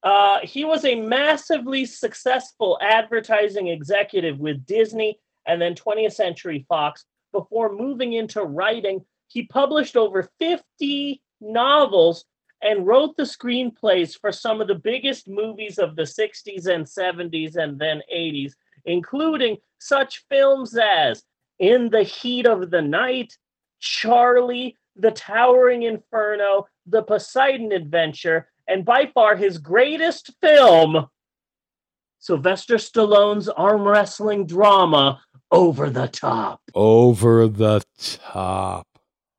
Uh, 0.02 0.38
he 0.42 0.64
was 0.64 0.84
a 0.84 0.94
massively 0.94 1.84
successful 1.84 2.78
advertising 2.80 3.68
executive 3.68 4.38
with 4.38 4.64
Disney 4.66 5.18
and 5.46 5.60
then 5.60 5.74
20th 5.74 6.12
Century 6.12 6.64
Fox 6.68 7.04
before 7.32 7.72
moving 7.72 8.12
into 8.12 8.42
writing. 8.42 9.04
He 9.28 9.44
published 9.44 9.96
over 9.96 10.28
50 10.38 11.22
novels 11.40 12.24
and 12.62 12.86
wrote 12.86 13.16
the 13.16 13.24
screenplays 13.24 14.18
for 14.18 14.32
some 14.32 14.60
of 14.60 14.68
the 14.68 14.74
biggest 14.74 15.28
movies 15.28 15.78
of 15.78 15.96
the 15.96 16.02
60s 16.02 16.66
and 16.66 16.84
70s 16.84 17.56
and 17.56 17.78
then 17.78 18.00
80s, 18.12 18.52
including 18.84 19.56
such 19.78 20.24
films 20.28 20.76
as 20.76 21.22
In 21.58 21.90
the 21.90 22.02
Heat 22.02 22.46
of 22.46 22.70
the 22.70 22.82
Night, 22.82 23.36
Charlie, 23.80 24.76
The 24.96 25.10
Towering 25.10 25.82
Inferno, 25.82 26.66
The 26.86 27.02
Poseidon 27.02 27.72
Adventure, 27.72 28.48
and 28.68 28.84
by 28.84 29.10
far 29.14 29.36
his 29.36 29.58
greatest 29.58 30.32
film, 30.40 31.06
Sylvester 32.18 32.76
Stallone's 32.76 33.48
arm 33.48 33.82
wrestling 33.82 34.46
drama, 34.46 35.20
Over 35.50 35.90
the 35.90 36.08
Top. 36.08 36.60
Over 36.74 37.48
the 37.48 37.82
top. 37.98 38.86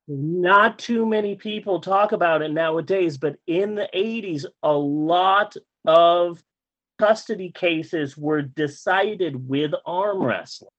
Not 0.06 0.78
too 0.78 1.04
many 1.04 1.36
people 1.36 1.80
talk 1.80 2.12
about 2.12 2.40
it 2.40 2.50
nowadays, 2.50 3.18
but 3.18 3.36
in 3.46 3.74
the 3.74 3.88
80s, 3.94 4.46
a 4.62 4.72
lot 4.72 5.54
of 5.86 6.42
custody 6.98 7.52
cases 7.52 8.16
were 8.16 8.40
decided 8.40 9.48
with 9.48 9.72
arm 9.84 10.22
wrestling. 10.22 10.70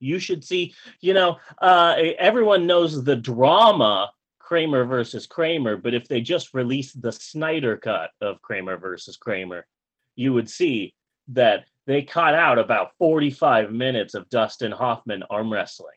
You 0.00 0.18
should 0.18 0.44
see, 0.44 0.74
you 1.00 1.14
know, 1.14 1.38
uh, 1.60 1.96
everyone 2.18 2.66
knows 2.66 3.04
the 3.04 3.16
drama 3.16 4.10
Kramer 4.46 4.84
versus 4.84 5.26
Kramer, 5.26 5.76
but 5.76 5.92
if 5.92 6.06
they 6.06 6.20
just 6.20 6.54
released 6.54 7.02
the 7.02 7.10
Snyder 7.10 7.76
cut 7.76 8.10
of 8.20 8.40
Kramer 8.42 8.76
versus 8.76 9.16
Kramer, 9.16 9.66
you 10.14 10.32
would 10.32 10.48
see 10.48 10.94
that 11.28 11.64
they 11.86 12.02
cut 12.02 12.32
out 12.32 12.56
about 12.56 12.92
45 12.98 13.72
minutes 13.72 14.14
of 14.14 14.30
Dustin 14.30 14.70
Hoffman 14.70 15.24
arm 15.30 15.52
wrestling 15.52 15.96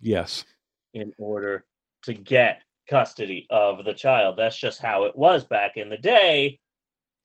Yes. 0.00 0.46
in 0.94 1.12
order 1.18 1.66
to 2.04 2.14
get 2.14 2.62
custody 2.88 3.46
of 3.50 3.84
the 3.84 3.92
child. 3.92 4.38
That's 4.38 4.56
just 4.56 4.80
how 4.80 5.04
it 5.04 5.14
was 5.14 5.44
back 5.44 5.76
in 5.76 5.90
the 5.90 5.98
day. 5.98 6.58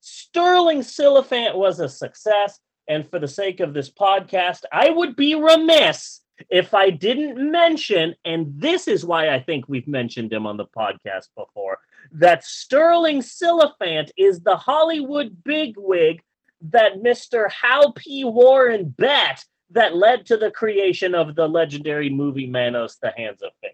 Sterling 0.00 0.80
Silliphant 0.80 1.54
was 1.56 1.80
a 1.80 1.88
success. 1.88 2.60
And 2.86 3.08
for 3.10 3.18
the 3.18 3.26
sake 3.28 3.60
of 3.60 3.72
this 3.72 3.90
podcast, 3.90 4.60
I 4.70 4.90
would 4.90 5.16
be 5.16 5.34
remiss 5.34 6.20
if 6.48 6.74
I 6.74 6.90
didn't 6.90 7.50
mention, 7.50 8.14
and 8.24 8.52
this 8.60 8.88
is 8.88 9.04
why 9.04 9.30
I 9.30 9.40
think 9.40 9.68
we've 9.68 9.88
mentioned 9.88 10.32
him 10.32 10.46
on 10.46 10.56
the 10.56 10.66
podcast 10.66 11.28
before, 11.36 11.78
that 12.12 12.44
Sterling 12.44 13.20
Silliphant 13.20 14.10
is 14.16 14.40
the 14.40 14.56
Hollywood 14.56 15.42
bigwig 15.44 16.22
that 16.62 16.96
Mr. 16.96 17.50
Hal 17.50 17.92
P. 17.92 18.24
Warren 18.24 18.88
bet 18.96 19.44
that 19.70 19.96
led 19.96 20.26
to 20.26 20.36
the 20.36 20.50
creation 20.50 21.14
of 21.14 21.34
the 21.34 21.48
legendary 21.48 22.08
movie 22.10 22.46
Manos, 22.46 22.98
The 23.00 23.12
Hands 23.16 23.40
of 23.42 23.50
Fate. 23.60 23.72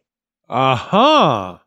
Uh-huh. 0.49 1.59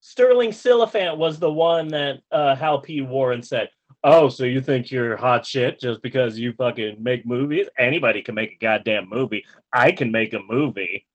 Sterling 0.00 0.50
Silliphant 0.50 1.18
was 1.18 1.38
the 1.38 1.50
one 1.50 1.88
that 1.88 2.20
uh, 2.32 2.56
Hal 2.56 2.80
P. 2.80 3.00
Warren 3.02 3.42
said, 3.42 3.68
Oh, 4.02 4.30
so 4.30 4.44
you 4.44 4.62
think 4.62 4.90
you're 4.90 5.16
hot 5.16 5.44
shit 5.44 5.78
just 5.78 6.00
because 6.00 6.38
you 6.38 6.54
fucking 6.54 7.02
make 7.02 7.26
movies? 7.26 7.68
Anybody 7.78 8.22
can 8.22 8.34
make 8.34 8.52
a 8.52 8.58
goddamn 8.58 9.08
movie. 9.08 9.44
I 9.72 9.92
can 9.92 10.10
make 10.10 10.32
a 10.32 10.40
movie. 10.40 11.06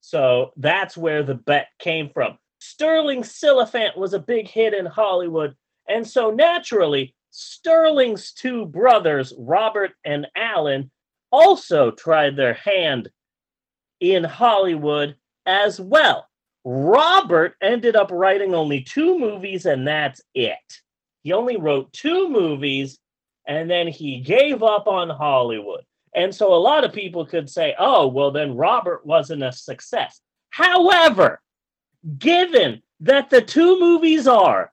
So 0.00 0.52
that's 0.56 0.96
where 0.96 1.22
the 1.22 1.34
bet 1.34 1.68
came 1.78 2.10
from. 2.10 2.36
Sterling 2.58 3.22
Silliphant 3.22 3.96
was 3.96 4.12
a 4.12 4.18
big 4.18 4.46
hit 4.46 4.74
in 4.74 4.84
Hollywood. 4.84 5.56
And 5.88 6.06
so 6.06 6.30
naturally, 6.30 7.14
Sterling's 7.30 8.32
two 8.32 8.66
brothers, 8.66 9.32
Robert 9.38 9.92
and 10.04 10.26
Alan, 10.36 10.90
also 11.32 11.90
tried 11.90 12.36
their 12.36 12.54
hand 12.54 13.08
in 14.00 14.22
Hollywood 14.22 15.16
as 15.46 15.80
well. 15.80 16.28
Robert 16.64 17.56
ended 17.60 17.94
up 17.94 18.10
writing 18.10 18.54
only 18.54 18.80
two 18.80 19.18
movies, 19.18 19.66
and 19.66 19.86
that's 19.86 20.22
it. 20.34 20.56
He 21.22 21.32
only 21.32 21.56
wrote 21.56 21.92
two 21.92 22.28
movies, 22.28 22.98
and 23.46 23.70
then 23.70 23.86
he 23.86 24.20
gave 24.20 24.62
up 24.62 24.86
on 24.86 25.10
Hollywood. 25.10 25.84
And 26.14 26.34
so 26.34 26.54
a 26.54 26.56
lot 26.56 26.84
of 26.84 26.92
people 26.92 27.26
could 27.26 27.50
say, 27.50 27.74
oh, 27.78 28.06
well, 28.06 28.30
then 28.30 28.56
Robert 28.56 29.04
wasn't 29.04 29.42
a 29.42 29.52
success. 29.52 30.20
However, 30.50 31.40
given 32.18 32.82
that 33.00 33.30
the 33.30 33.42
two 33.42 33.78
movies 33.80 34.26
are 34.26 34.72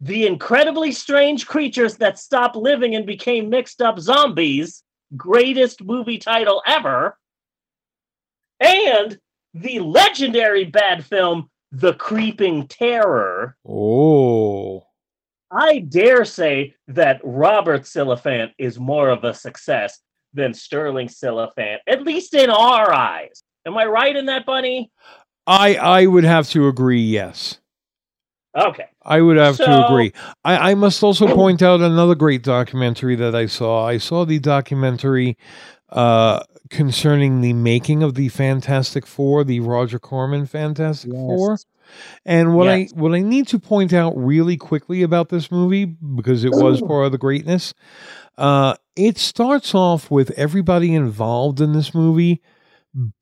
The 0.00 0.26
Incredibly 0.26 0.92
Strange 0.92 1.46
Creatures 1.46 1.96
That 1.96 2.18
Stopped 2.18 2.56
Living 2.56 2.94
and 2.94 3.06
Became 3.06 3.48
Mixed 3.48 3.80
Up 3.80 3.98
Zombies, 3.98 4.82
greatest 5.16 5.82
movie 5.82 6.18
title 6.18 6.62
ever, 6.66 7.18
and 8.60 9.18
the 9.54 9.80
legendary 9.80 10.64
bad 10.64 11.04
film 11.04 11.48
The 11.72 11.94
Creeping 11.94 12.66
Terror. 12.66 13.56
Oh. 13.66 14.84
I 15.50 15.78
dare 15.78 16.24
say 16.24 16.74
that 16.88 17.20
Robert 17.22 17.82
Silliphant 17.82 18.52
is 18.58 18.78
more 18.78 19.08
of 19.08 19.22
a 19.24 19.32
success 19.32 20.00
than 20.32 20.52
Sterling 20.52 21.08
Silliphant, 21.08 21.78
at 21.86 22.02
least 22.02 22.34
in 22.34 22.50
our 22.50 22.92
eyes. 22.92 23.42
Am 23.66 23.76
I 23.78 23.86
right 23.86 24.14
in 24.14 24.26
that, 24.26 24.44
Bunny? 24.44 24.90
I 25.46 25.76
I 25.76 26.06
would 26.06 26.24
have 26.24 26.48
to 26.50 26.66
agree, 26.68 27.02
yes. 27.02 27.60
Okay. 28.56 28.86
I 29.02 29.20
would 29.20 29.36
have 29.36 29.56
to 29.56 29.86
agree. 29.86 30.12
I, 30.44 30.70
I 30.70 30.74
must 30.74 31.02
also 31.02 31.26
point 31.34 31.60
out 31.60 31.80
another 31.80 32.14
great 32.14 32.42
documentary 32.42 33.16
that 33.16 33.34
I 33.34 33.46
saw. 33.46 33.84
I 33.86 33.98
saw 33.98 34.24
the 34.24 34.38
documentary 34.38 35.36
uh, 35.90 36.42
concerning 36.70 37.40
the 37.40 37.52
making 37.52 38.02
of 38.02 38.14
the 38.14 38.28
Fantastic 38.28 39.06
Four, 39.06 39.44
the 39.44 39.60
Roger 39.60 39.98
Corman 39.98 40.46
Fantastic 40.46 41.10
Four. 41.12 41.58
And 42.24 42.54
what 42.56 42.64
Yes. 42.66 42.92
I 42.94 42.98
what 42.98 43.12
I 43.14 43.20
need 43.20 43.46
to 43.48 43.58
point 43.58 43.92
out 43.92 44.14
really 44.16 44.56
quickly 44.56 45.02
about 45.02 45.28
this 45.28 45.50
movie 45.50 45.84
because 45.84 46.42
it 46.44 46.52
was 46.52 46.80
part 46.80 47.04
of 47.06 47.12
the 47.12 47.18
greatness, 47.18 47.74
uh, 48.38 48.74
it 48.96 49.18
starts 49.18 49.74
off 49.74 50.10
with 50.10 50.30
everybody 50.32 50.94
involved 50.94 51.60
in 51.60 51.72
this 51.74 51.94
movie 51.94 52.40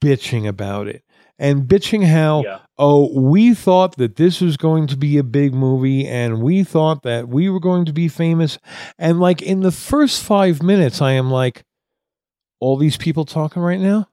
bitching 0.00 0.46
about 0.46 0.86
it 0.86 1.02
and 1.38 1.62
bitching 1.62 2.04
how 2.06 2.42
Yeah. 2.44 2.58
oh 2.78 3.10
we 3.18 3.54
thought 3.54 3.96
that 3.96 4.16
this 4.16 4.40
was 4.40 4.56
going 4.56 4.86
to 4.88 4.96
be 4.96 5.16
a 5.18 5.24
big 5.24 5.54
movie 5.54 6.06
and 6.06 6.42
we 6.42 6.62
thought 6.62 7.02
that 7.04 7.28
we 7.28 7.48
were 7.48 7.58
going 7.60 7.86
to 7.86 7.92
be 7.92 8.06
famous 8.06 8.58
and 8.98 9.18
like 9.18 9.40
in 9.42 9.60
the 9.60 9.72
first 9.72 10.22
5 10.22 10.62
minutes 10.62 11.00
I 11.00 11.12
am 11.12 11.30
like 11.30 11.64
all 12.62 12.76
these 12.76 12.96
people 12.96 13.24
talking 13.24 13.60
right 13.60 13.80
now 13.80 14.08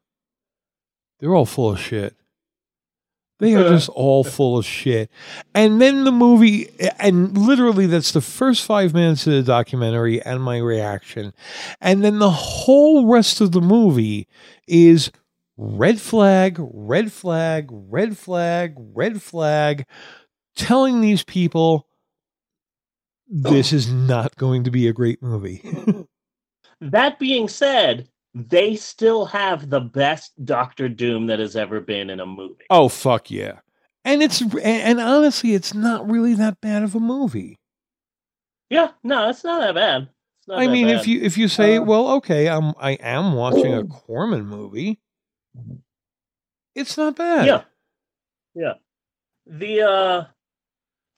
they're 1.20 1.36
all 1.36 1.46
full 1.46 1.72
of 1.72 1.80
shit 1.80 2.16
they 3.40 3.56
are 3.56 3.70
just 3.70 3.88
all 3.90 4.26
full 4.26 4.58
of 4.58 4.66
shit. 4.66 5.10
And 5.56 5.82
then 5.82 6.04
the 6.04 6.12
movie, 6.12 6.70
and 7.00 7.38
literally 7.38 7.86
that's 7.86 8.12
the 8.12 8.20
first 8.20 8.66
five 8.66 8.94
minutes 8.94 9.26
of 9.28 9.32
the 9.32 9.44
documentary 9.44 10.22
and 10.22 10.44
my 10.44 10.58
reaction. 10.58 11.32
And 11.80 12.04
then 12.04 12.20
the 12.20 12.30
whole 12.30 13.08
rest 13.08 13.40
of 13.40 13.54
the 13.54 13.62
movie 13.62 14.28
is 14.68 15.10
red 15.56 16.02
flag, 16.02 16.58
red 16.60 17.14
flag, 17.14 17.70
red 17.72 18.18
flag, 18.18 18.74
red 18.78 19.22
flag, 19.22 19.86
telling 20.58 21.00
these 21.00 21.24
people 21.24 21.88
this 23.26 23.72
is 23.72 23.90
not 23.90 24.36
going 24.36 24.66
to 24.66 24.72
be 24.72 24.86
a 24.88 24.94
great 24.94 25.24
movie. 25.24 25.62
That 26.82 27.20
being 27.20 27.50
said, 27.50 28.08
they 28.48 28.76
still 28.76 29.26
have 29.26 29.70
the 29.70 29.80
best 29.80 30.34
Doctor 30.46 30.88
Doom 30.88 31.28
that 31.28 31.40
has 31.40 31.56
ever 31.56 31.82
been 31.82 32.10
in 32.10 32.20
a 32.20 32.26
movie. 32.26 32.66
oh, 32.70 32.90
fuck 32.90 33.30
yeah. 33.30 33.60
And 34.06 34.24
it's, 34.24 34.42
and, 34.42 34.56
and 34.64 35.00
honestly, 35.00 35.54
it's 35.54 35.74
not 35.74 36.10
really 36.10 36.34
that 36.36 36.62
bad 36.62 36.84
of 36.84 36.96
a 36.96 37.00
movie. 37.00 37.60
Yeah, 38.70 38.92
no, 39.04 39.30
it's 39.30 39.44
not 39.44 39.60
that 39.62 39.76
bad. 39.76 40.10
Not 40.48 40.60
I 40.60 40.66
that 40.66 40.72
mean, 40.72 40.88
if 40.88 41.08
you 41.08 41.22
if 41.22 41.38
you 41.38 41.48
say, 41.48 41.78
Uh, 41.78 41.84
well, 41.84 42.10
okay, 42.14 42.48
I'm 42.48 42.74
I 42.80 42.92
am 42.94 43.34
watching 43.34 43.74
a 43.74 43.84
Corman 43.88 44.46
movie, 44.46 45.00
it's 46.76 46.98
not 46.98 47.16
bad. 47.16 47.46
Yeah. 47.46 47.62
Yeah. 48.56 48.74
The 49.46 49.82
uh 49.82 50.24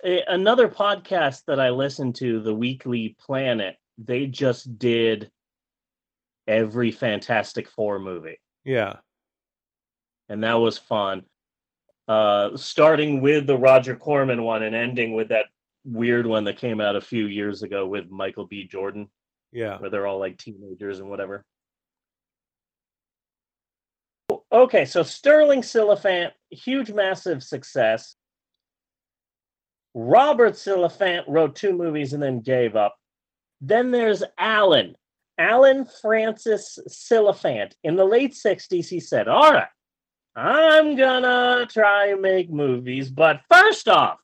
a, 0.04 0.24
another 0.28 0.68
podcast 0.68 1.46
that 1.46 1.60
I 1.60 1.70
listen 1.70 2.14
to, 2.14 2.42
the 2.42 2.54
Weekly 2.54 3.16
Planet, 3.20 3.78
they 3.98 4.28
just 4.28 4.78
did 4.80 5.30
every 6.48 6.92
Fantastic 6.92 7.68
Four 7.70 8.00
movie. 8.00 8.40
yeah. 8.64 8.98
and 10.30 10.44
that 10.44 10.54
was 10.56 10.78
fun. 10.78 11.24
uh, 12.08 12.56
starting 12.58 13.22
with 13.22 13.48
the 13.48 13.58
Roger 13.58 13.96
Corman 13.96 14.44
one 14.44 14.64
and 14.64 14.76
ending 14.76 15.14
with 15.14 15.30
that 15.30 15.46
weird 15.86 16.26
one 16.28 16.44
that 16.46 16.58
came 16.58 16.82
out 16.82 16.96
a 16.96 17.02
few 17.02 17.26
years 17.28 17.64
ago 17.64 17.88
with 17.88 18.10
Michael 18.10 18.46
B. 18.48 18.66
Jordan, 18.68 19.10
Yeah. 19.52 19.78
where 19.80 19.90
they're 19.90 20.08
all 20.08 20.20
like 20.20 20.38
teenagers 20.38 21.00
and 21.00 21.10
whatever. 21.10 21.46
Okay, 24.52 24.86
so 24.86 25.04
Sterling 25.04 25.62
Silliphant, 25.62 26.32
huge, 26.50 26.92
massive 26.92 27.42
success. 27.44 28.16
Robert 29.94 30.54
Silliphant 30.54 31.24
wrote 31.28 31.56
two 31.56 31.74
movies 31.74 32.14
and 32.14 32.22
then 32.24 32.40
gave 32.42 32.76
up. 32.76 32.96
Then 33.62 33.92
there's 33.92 34.24
Alan, 34.38 34.96
Alan 35.42 35.86
Francis 35.86 36.78
Silliphant. 36.88 37.74
In 37.84 37.96
the 37.96 38.06
late 38.06 38.34
60s, 38.34 38.88
he 38.88 39.00
said, 39.00 39.28
All 39.28 39.52
right, 39.52 39.68
I'm 40.36 40.96
gonna 40.96 41.66
try 41.68 42.08
and 42.10 42.22
make 42.22 42.52
movies, 42.52 43.10
but 43.10 43.42
first 43.50 43.90
off, 43.90 44.20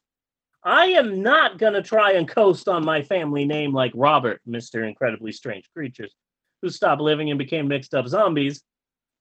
I 0.63 0.87
am 0.87 1.23
not 1.23 1.57
gonna 1.57 1.81
try 1.81 2.13
and 2.13 2.27
coast 2.27 2.67
on 2.67 2.85
my 2.85 3.01
family 3.01 3.45
name 3.45 3.73
like 3.73 3.91
Robert, 3.95 4.41
Mr. 4.47 4.87
Incredibly 4.87 5.31
Strange 5.31 5.67
Creatures, 5.73 6.13
who 6.61 6.69
stopped 6.69 7.01
living 7.01 7.31
and 7.31 7.39
became 7.39 7.67
mixed 7.67 7.95
up 7.95 8.07
zombies. 8.07 8.61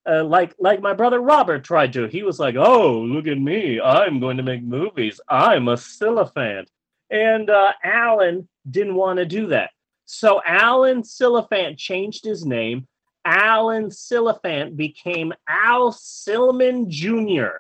Uh, 0.09 0.23
like 0.23 0.55
like 0.59 0.81
my 0.83 0.93
brother 0.93 1.21
Robert 1.21 1.65
tried 1.65 1.95
to. 1.95 2.07
He 2.07 2.23
was 2.23 2.39
like, 2.39 2.55
"Oh, 2.57 3.01
look 3.01 3.27
at 3.27 3.39
me! 3.39 3.81
I'm 3.81 4.21
going 4.21 4.37
to 4.37 4.43
make 4.43 4.63
movies. 4.63 5.21
I'm 5.29 5.67
a 5.67 5.75
Silliphant." 5.75 6.67
And 7.11 7.51
uh, 7.51 7.73
Alan 7.83 8.49
didn't 8.71 8.95
want 8.95 9.19
to 9.19 9.25
do 9.25 9.49
that, 9.49 9.71
so 10.07 10.41
Alan 10.45 11.03
Silliphant 11.03 11.77
changed 11.77 12.25
his 12.25 12.47
name. 12.47 12.87
Alan 13.25 13.91
Silliphant 13.91 14.77
became 14.77 15.33
Al 15.49 15.93
Silman 15.93 16.89
Jr. 16.89 17.59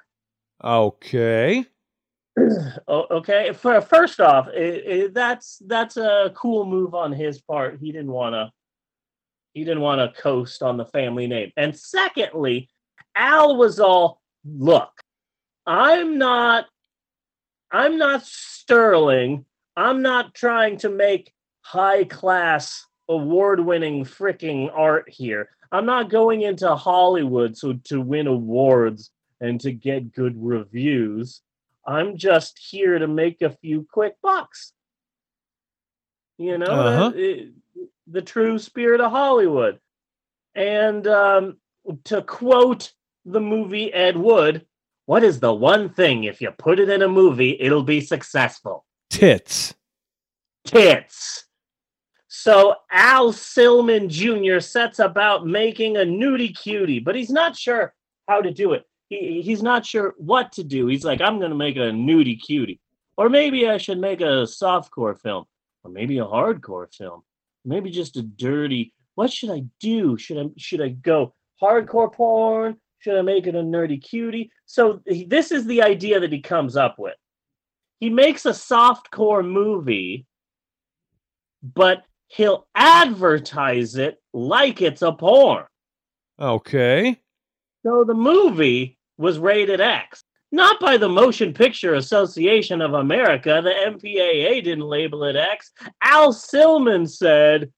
Okay. 0.65 1.67
Okay, 2.89 3.53
for 3.55 3.81
first 3.81 4.21
off, 4.21 4.47
i 4.49 4.83
i 4.91 5.09
that's 5.11 5.63
that's 5.67 5.97
a 5.97 6.31
cool 6.35 6.67
move 6.67 6.95
on 6.95 7.11
his 7.11 7.41
part. 7.41 7.79
He 7.81 7.93
didn't 7.93 8.13
want 8.13 8.35
to 8.35 8.53
he 9.55 9.65
didn't 9.65 9.81
want 9.81 10.01
to 10.01 10.21
coast 10.21 10.63
on 10.63 10.77
the 10.77 10.85
family 10.85 11.27
name. 11.27 11.51
And 11.57 11.75
secondly, 11.75 12.69
Al 13.15 13.57
was 13.57 13.81
all, 13.81 14.21
look, 14.45 14.91
I'm 15.67 16.19
not 16.19 16.67
I'm 17.73 17.97
not 17.97 18.23
Sterling. 18.25 19.47
I'm 19.77 20.03
not 20.03 20.35
trying 20.35 20.77
to 20.79 20.91
make 20.91 21.33
high 21.67 22.05
class 22.05 22.87
award-winning 23.09 24.05
freaking 24.05 24.71
art 24.73 25.09
here. 25.09 25.49
I'm 25.73 25.85
not 25.85 26.11
going 26.11 26.43
into 26.43 26.75
Hollywood 26.77 27.57
so 27.57 27.73
to 27.85 28.01
win 28.01 28.29
awards 28.29 29.11
and 29.41 29.61
to 29.63 29.73
get 29.73 30.13
good 30.13 30.35
reviews. 30.41 31.41
I'm 31.85 32.17
just 32.17 32.57
here 32.71 32.99
to 33.01 33.09
make 33.09 33.43
a 33.43 33.51
few 33.51 33.85
quick 33.93 34.15
bucks. 34.23 34.73
You 36.39 36.59
know, 36.59 36.67
Uh-huh. 36.67 37.13
it- 37.17 37.53
the 38.07 38.23
true 38.23 38.59
spirit 38.61 39.01
of 39.01 39.11
Hollywood. 39.11 39.81
And 40.55 41.05
um, 41.09 41.57
to 42.05 42.23
quote 42.23 42.93
the 43.25 43.41
movie 43.41 43.93
Ed 43.93 44.17
Wood, 44.17 44.65
what 45.07 45.25
is 45.25 45.41
the 45.41 45.53
one 45.53 45.89
thing 45.89 46.23
if 46.25 46.41
you 46.41 46.53
put 46.53 46.79
it 46.79 46.89
in 46.89 47.03
a 47.03 47.09
movie, 47.09 47.57
it'll 47.61 47.83
be 47.83 48.01
successful? 48.01 48.85
Tits. 49.11 49.75
Tits. 50.65 51.46
So 52.39 52.75
Al 52.93 53.33
Silman 53.33 54.09
Jr. 54.09 54.61
sets 54.61 54.99
about 54.99 55.47
making 55.47 55.97
a 55.97 56.01
nudie 56.01 56.55
cutie, 56.55 57.01
but 57.01 57.15
he's 57.15 57.31
not 57.31 57.57
sure 57.57 57.95
how 58.29 58.43
to 58.43 58.51
do 58.51 58.75
it. 58.75 58.85
He, 59.09 59.41
he's 59.41 59.63
not 59.63 59.87
sure 59.87 60.15
what 60.19 60.53
to 60.53 60.63
do. 60.63 60.87
He's 60.87 61.03
like, 61.03 61.23
I'm 61.23 61.39
going 61.39 61.51
to 61.51 61.57
make 61.57 61.77
a 61.77 61.91
nudie 61.91 62.39
cutie. 62.39 62.79
Or 63.17 63.31
maybe 63.31 63.67
I 63.67 63.79
should 63.79 63.99
make 63.99 64.21
a 64.21 64.45
softcore 64.45 65.19
film. 65.19 65.47
Or 65.83 65.91
maybe 65.91 66.19
a 66.19 66.27
hardcore 66.27 66.95
film. 66.95 67.23
Maybe 67.65 67.91
just 67.91 68.19
a 68.19 68.23
dirty. 68.23 68.93
What 69.15 69.33
should 69.33 69.51
I 69.51 69.63
do? 69.81 70.19
Should 70.19 70.37
I 70.37 70.45
should 70.59 70.83
I 70.83 70.91
go 70.91 71.33
hardcore 71.61 72.13
porn? 72.13 72.77
Should 72.99 73.17
I 73.17 73.23
make 73.23 73.47
it 73.47 73.55
a 73.55 73.63
nerdy 73.63 74.01
cutie? 74.03 74.51
So 74.67 75.01
he- 75.07 75.25
this 75.25 75.53
is 75.53 75.65
the 75.65 75.81
idea 75.83 76.21
that 76.21 76.33
he 76.33 76.43
comes 76.43 76.77
up 76.77 76.99
with. 76.99 77.17
He 77.99 78.11
makes 78.11 78.45
a 78.45 78.51
softcore 78.51 79.45
movie, 79.45 80.27
but 81.63 82.05
he'll 82.29 82.67
advertise 82.75 83.97
it 83.97 84.21
like 84.33 84.83
it's 84.83 85.03
a 85.03 85.13
porn. 85.13 85.65
Okay. 86.41 87.21
So 87.85 88.05
the 88.05 88.15
movie 88.15 88.99
was 89.17 89.39
rated 89.39 89.81
X, 89.81 90.23
not 90.53 90.81
by 90.81 90.97
the 90.97 91.09
Motion 91.09 91.53
Picture 91.53 91.95
Association 91.95 92.81
of 92.81 92.95
America. 92.95 93.61
The 93.63 93.71
MPAA 93.71 94.63
didn't 94.63 94.85
label 94.85 95.25
it 95.25 95.37
X. 95.37 95.71
Al 96.03 96.33
Silman 96.33 97.09
said, 97.09 97.73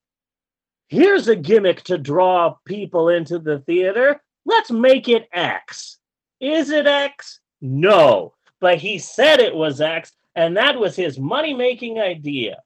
Here's 0.87 1.27
a 1.27 1.35
gimmick 1.35 1.83
to 1.83 1.99
draw 1.99 2.55
people 2.65 3.09
into 3.09 3.37
the 3.37 3.59
theater. 3.59 4.19
Let's 4.45 4.71
make 4.71 5.07
it 5.07 5.29
X. 5.31 5.99
Is 6.39 6.71
it 6.71 6.87
X? 6.87 7.39
No. 7.61 8.33
But 8.59 8.79
he 8.79 8.97
said 8.97 9.39
it 9.39 9.53
was 9.53 9.79
X, 9.79 10.11
and 10.35 10.57
that 10.57 10.79
was 10.79 10.95
his 10.95 11.19
money 11.19 11.53
making 11.53 11.99
idea. 11.99 12.57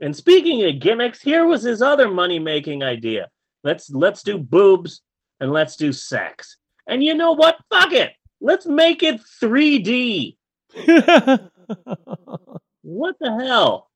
And 0.00 0.16
speaking 0.16 0.64
of 0.64 0.80
gimmicks, 0.80 1.20
here 1.20 1.46
was 1.46 1.62
his 1.62 1.82
other 1.82 2.10
money 2.10 2.38
making 2.38 2.82
idea. 2.82 3.28
Let's 3.62 3.90
let's 3.90 4.22
do 4.22 4.38
boobs 4.38 5.02
and 5.40 5.52
let's 5.52 5.76
do 5.76 5.92
sex. 5.92 6.56
And 6.86 7.04
you 7.04 7.14
know 7.14 7.32
what? 7.32 7.58
Fuck 7.70 7.92
it. 7.92 8.12
Let's 8.40 8.66
make 8.66 9.02
it 9.02 9.20
3D. 9.42 10.36
what 12.82 13.16
the 13.20 13.36
hell? 13.44 13.90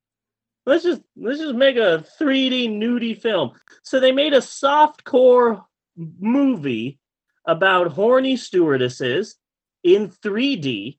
Let's 0.66 0.85
just 0.85 1.02
let's 1.16 1.39
just 1.39 1.55
make 1.55 1.76
a 1.76 2.05
3D 2.20 2.68
nudie 2.70 3.18
film. 3.20 3.52
So 3.82 4.01
they 4.01 4.12
made 4.12 4.35
a 4.35 4.39
softcore 4.39 5.64
movie 5.97 6.98
about 7.47 7.93
horny 7.93 8.36
stewardesses 8.36 9.36
in 9.82 10.09
3D, 10.09 10.98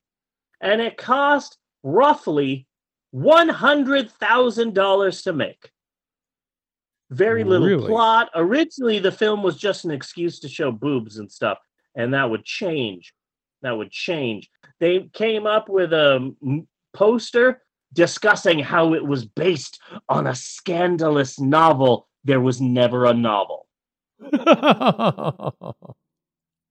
and 0.60 0.80
it 0.80 0.96
cost 0.96 1.58
roughly 1.82 2.66
one 3.10 3.48
hundred 3.48 4.10
thousand 4.10 4.74
dollars 4.74 5.22
to 5.22 5.32
make. 5.32 5.70
Very 7.10 7.44
little 7.44 7.66
Really? 7.66 7.86
plot. 7.86 8.30
Originally, 8.34 8.98
the 8.98 9.12
film 9.12 9.42
was 9.42 9.56
just 9.56 9.84
an 9.84 9.90
excuse 9.92 10.40
to 10.40 10.48
show 10.48 10.72
boobs 10.72 11.18
and 11.18 11.30
stuff, 11.30 11.58
and 11.94 12.12
that 12.14 12.28
would 12.28 12.44
change. 12.44 13.14
That 13.62 13.76
would 13.76 13.90
change. 13.90 14.50
They 14.80 15.08
came 15.12 15.46
up 15.46 15.68
with 15.68 15.92
a 15.92 16.34
poster 16.94 17.62
discussing 17.92 18.58
how 18.58 18.94
it 18.94 19.04
was 19.06 19.24
based 19.24 19.80
on 20.08 20.26
a 20.26 20.34
scandalous 20.34 21.38
novel. 21.40 22.08
There 22.24 22.40
was 22.40 22.60
never 22.60 23.06
a 23.06 23.14
novel. 23.14 23.66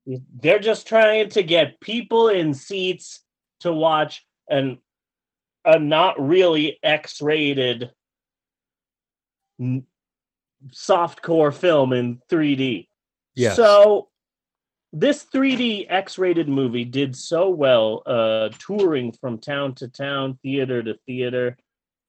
They're 0.06 0.60
just 0.60 0.88
trying 0.88 1.30
to 1.30 1.42
get 1.44 1.80
people 1.80 2.28
in 2.28 2.54
seats 2.54 3.22
to 3.62 3.74
watch 3.74 4.24
an 4.50 4.78
a 5.66 5.80
not 5.80 6.20
really 6.20 6.78
X-rated 6.84 7.92
n- 9.60 9.86
softcore 10.70 11.54
film 11.54 11.94
in 11.94 12.22
3D. 12.30 12.88
Yes. 13.36 13.56
So 13.56 14.10
this 14.94 15.26
3D 15.26 15.88
X-rated 15.90 16.48
movie 16.48 16.86
did 16.86 17.16
so 17.16 17.50
well, 17.50 18.02
uh, 18.06 18.50
touring 18.60 19.12
from 19.12 19.40
town 19.40 19.76
to 19.76 19.88
town, 19.88 20.40
theater 20.42 20.82
to 20.84 20.98
theater. 21.06 21.58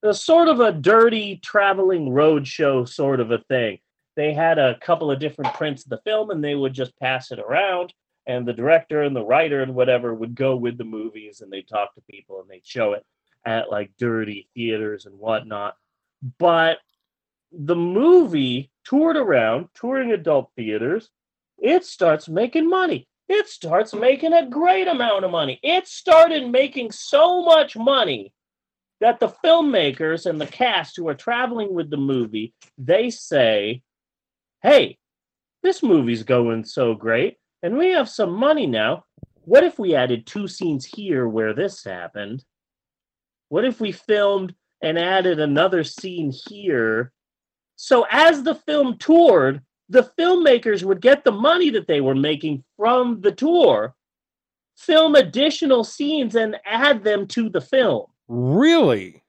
Was 0.02 0.22
sort 0.22 0.46
of 0.46 0.60
a 0.60 0.70
dirty 0.70 1.40
traveling 1.42 2.10
road 2.10 2.46
show 2.46 2.84
sort 2.84 3.18
of 3.18 3.32
a 3.32 3.38
thing. 3.48 3.78
They 4.14 4.32
had 4.32 4.58
a 4.58 4.78
couple 4.78 5.10
of 5.10 5.18
different 5.18 5.54
prints 5.54 5.82
of 5.84 5.90
the 5.90 6.00
film, 6.04 6.30
and 6.30 6.44
they 6.44 6.54
would 6.54 6.72
just 6.72 6.96
pass 7.00 7.32
it 7.32 7.40
around. 7.40 7.92
And 8.24 8.46
the 8.46 8.52
director 8.52 9.02
and 9.02 9.16
the 9.16 9.24
writer 9.24 9.62
and 9.62 9.74
whatever 9.74 10.14
would 10.14 10.36
go 10.36 10.54
with 10.54 10.78
the 10.78 10.84
movies, 10.84 11.40
and 11.40 11.50
they'd 11.50 11.66
talk 11.66 11.92
to 11.94 12.02
people, 12.08 12.40
and 12.40 12.48
they'd 12.48 12.66
show 12.66 12.92
it 12.92 13.04
at 13.46 13.70
like 13.70 13.92
dirty 13.98 14.48
theaters 14.54 15.06
and 15.06 15.18
whatnot. 15.18 15.76
But 16.38 16.78
the 17.52 17.76
movie 17.76 18.70
toured 18.84 19.16
around, 19.16 19.68
touring 19.74 20.12
adult 20.12 20.50
theaters, 20.56 21.10
it 21.58 21.84
starts 21.84 22.28
making 22.28 22.68
money. 22.68 23.08
It 23.28 23.48
starts 23.48 23.94
making 23.94 24.32
a 24.32 24.48
great 24.48 24.88
amount 24.88 25.24
of 25.24 25.30
money. 25.30 25.58
It 25.62 25.88
started 25.88 26.50
making 26.50 26.90
so 26.92 27.42
much 27.44 27.76
money 27.76 28.32
that 29.00 29.20
the 29.20 29.28
filmmakers 29.44 30.26
and 30.26 30.40
the 30.40 30.46
cast 30.46 30.96
who 30.96 31.08
are 31.08 31.14
traveling 31.14 31.72
with 31.72 31.90
the 31.90 31.96
movie, 31.96 32.54
they 32.78 33.10
say, 33.10 33.82
"Hey, 34.62 34.98
this 35.62 35.82
movie's 35.82 36.22
going 36.22 36.64
so 36.64 36.94
great, 36.94 37.36
and 37.62 37.76
we 37.76 37.90
have 37.90 38.08
some 38.08 38.32
money 38.32 38.66
now. 38.66 39.04
What 39.42 39.64
if 39.64 39.78
we 39.78 39.94
added 39.94 40.26
two 40.26 40.48
scenes 40.48 40.84
here 40.84 41.28
where 41.28 41.52
this 41.52 41.84
happened? 41.84 42.44
What 43.48 43.64
if 43.64 43.80
we 43.80 43.92
filmed 43.92 44.54
and 44.82 44.98
added 44.98 45.40
another 45.40 45.84
scene 45.84 46.32
here?" 46.48 47.12
So 47.76 48.06
as 48.10 48.42
the 48.42 48.54
film 48.54 48.98
toured, 48.98 49.62
the 49.88 50.10
filmmakers 50.18 50.82
would 50.82 51.00
get 51.00 51.24
the 51.24 51.32
money 51.32 51.70
that 51.70 51.86
they 51.86 52.00
were 52.00 52.14
making 52.14 52.64
from 52.76 53.20
the 53.20 53.32
tour 53.32 53.94
film 54.76 55.14
additional 55.14 55.84
scenes 55.84 56.34
and 56.34 56.56
add 56.64 57.02
them 57.02 57.26
to 57.26 57.48
the 57.48 57.60
film. 57.60 58.06
Really? 58.28 59.22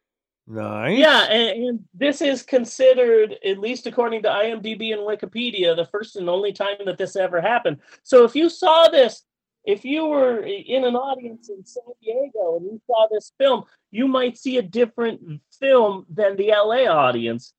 Nice. 0.46 0.98
Yeah, 0.98 1.24
and, 1.24 1.64
and 1.64 1.80
this 1.94 2.22
is 2.22 2.42
considered, 2.42 3.38
at 3.44 3.60
least 3.60 3.86
according 3.86 4.24
to 4.24 4.30
IMDb 4.30 4.94
and 4.94 5.02
Wikipedia, 5.02 5.76
the 5.76 5.86
first 5.86 6.16
and 6.16 6.30
only 6.30 6.54
time 6.54 6.78
that 6.86 6.98
this 6.98 7.16
ever 7.16 7.42
happened. 7.42 7.78
So 8.04 8.24
if 8.24 8.36
you 8.36 8.50
saw 8.50 8.88
this, 8.88 9.24
if 9.68 9.84
you 9.84 10.06
were 10.06 10.40
in 10.40 10.86
an 10.86 10.96
audience 10.96 11.50
in 11.50 11.64
San 11.66 11.84
Diego 12.02 12.56
and 12.56 12.66
you 12.66 12.82
saw 12.88 13.06
this 13.12 13.34
film, 13.38 13.66
you 13.92 14.08
might 14.08 14.38
see 14.38 14.58
a 14.58 14.62
different 14.62 15.42
film 15.60 16.06
than 16.10 16.38
the 16.38 16.48
LA 16.48 16.90
audience 16.90 17.54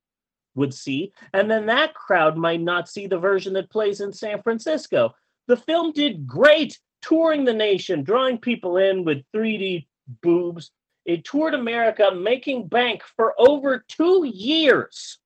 would 0.55 0.73
see, 0.73 1.13
and 1.33 1.49
then 1.49 1.67
that 1.67 1.93
crowd 1.93 2.35
might 2.35 2.61
not 2.61 2.89
see 2.89 3.05
the 3.05 3.19
version 3.19 3.53
that 3.53 3.69
plays 3.69 4.01
in 4.01 4.11
San 4.11 4.41
Francisco. 4.41 5.13
The 5.47 5.55
film 5.55 5.91
did 5.91 6.25
great 6.25 6.79
touring 7.03 7.45
the 7.45 7.53
nation, 7.53 8.03
drawing 8.03 8.39
people 8.39 8.77
in 8.77 9.05
with 9.05 9.23
3D 9.33 9.85
boobs. 10.23 10.71
It 11.05 11.23
toured 11.23 11.53
America, 11.53 12.11
making 12.11 12.67
bank 12.67 13.03
for 13.15 13.35
over 13.37 13.85
two 13.87 14.25
years. 14.25 15.19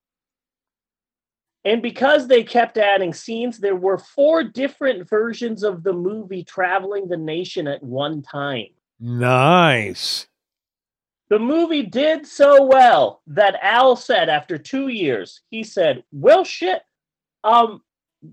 And 1.66 1.82
because 1.82 2.28
they 2.28 2.44
kept 2.44 2.78
adding 2.78 3.14
scenes, 3.14 3.58
there 3.58 3.76
were 3.76 3.98
four 3.98 4.44
different 4.44 5.10
versions 5.10 5.64
of 5.64 5.84
the 5.84 5.94
movie 5.94 6.44
traveling 6.44 7.08
the 7.08 7.18
nation 7.18 7.68
at 7.68 7.82
one 7.82 8.22
time. 8.22 8.68
Nice. 9.00 10.28
The 11.30 11.40
movie 11.40 11.84
did 11.84 12.28
so 12.28 12.66
well 12.66 13.22
that 13.28 13.58
Al 13.62 13.96
said 13.96 14.30
after 14.30 14.58
two 14.58 14.90
years, 14.90 15.42
he 15.50 15.64
said, 15.64 16.04
Well, 16.12 16.44
shit, 16.44 16.82
um, 17.44 17.82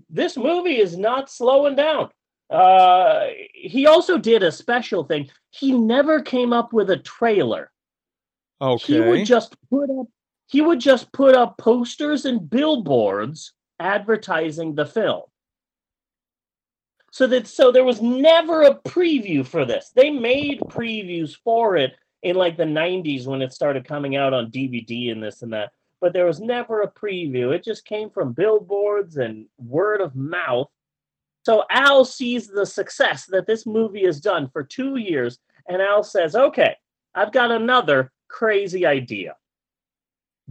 this 0.09 0.37
movie 0.37 0.77
is 0.77 0.97
not 0.97 1.29
slowing 1.29 1.75
down. 1.75 2.09
Uh, 2.49 3.27
he 3.53 3.87
also 3.87 4.17
did 4.17 4.43
a 4.43 4.51
special 4.51 5.05
thing. 5.05 5.29
He 5.51 5.71
never 5.71 6.21
came 6.21 6.51
up 6.51 6.73
with 6.73 6.89
a 6.89 6.97
trailer. 6.97 7.71
Okay. 8.61 8.93
He 8.93 8.99
would 8.99 9.25
just 9.25 9.55
put 9.69 9.89
up 9.89 10.07
he 10.51 10.59
would 10.59 10.81
just 10.81 11.11
put 11.13 11.33
up 11.33 11.57
posters 11.57 12.25
and 12.25 12.49
billboards 12.49 13.53
advertising 13.79 14.75
the 14.75 14.85
film. 14.85 15.23
So 17.13 17.25
that 17.27 17.47
so 17.47 17.71
there 17.71 17.85
was 17.85 18.01
never 18.01 18.63
a 18.63 18.75
preview 18.75 19.47
for 19.47 19.65
this. 19.65 19.91
They 19.95 20.09
made 20.09 20.59
previews 20.61 21.37
for 21.41 21.77
it 21.77 21.93
in 22.21 22.35
like 22.35 22.57
the 22.57 22.63
90s 22.63 23.25
when 23.27 23.41
it 23.41 23.53
started 23.53 23.87
coming 23.87 24.17
out 24.17 24.33
on 24.33 24.51
DVD 24.51 25.13
and 25.13 25.23
this 25.23 25.41
and 25.41 25.53
that. 25.53 25.71
But 26.01 26.11
there 26.11 26.25
was 26.25 26.41
never 26.41 26.81
a 26.81 26.91
preview. 26.91 27.55
It 27.55 27.63
just 27.63 27.85
came 27.85 28.09
from 28.09 28.33
billboards 28.33 29.17
and 29.17 29.45
word 29.57 30.01
of 30.01 30.15
mouth. 30.15 30.69
So 31.43 31.63
Al 31.69 32.03
sees 32.03 32.47
the 32.47 32.65
success 32.65 33.25
that 33.27 33.47
this 33.47 33.65
movie 33.65 34.05
has 34.05 34.19
done 34.19 34.49
for 34.51 34.63
two 34.63 34.97
years, 34.97 35.39
and 35.67 35.81
Al 35.81 36.03
says, 36.03 36.35
Okay, 36.35 36.75
I've 37.15 37.31
got 37.31 37.51
another 37.51 38.11
crazy 38.27 38.85
idea. 38.85 39.35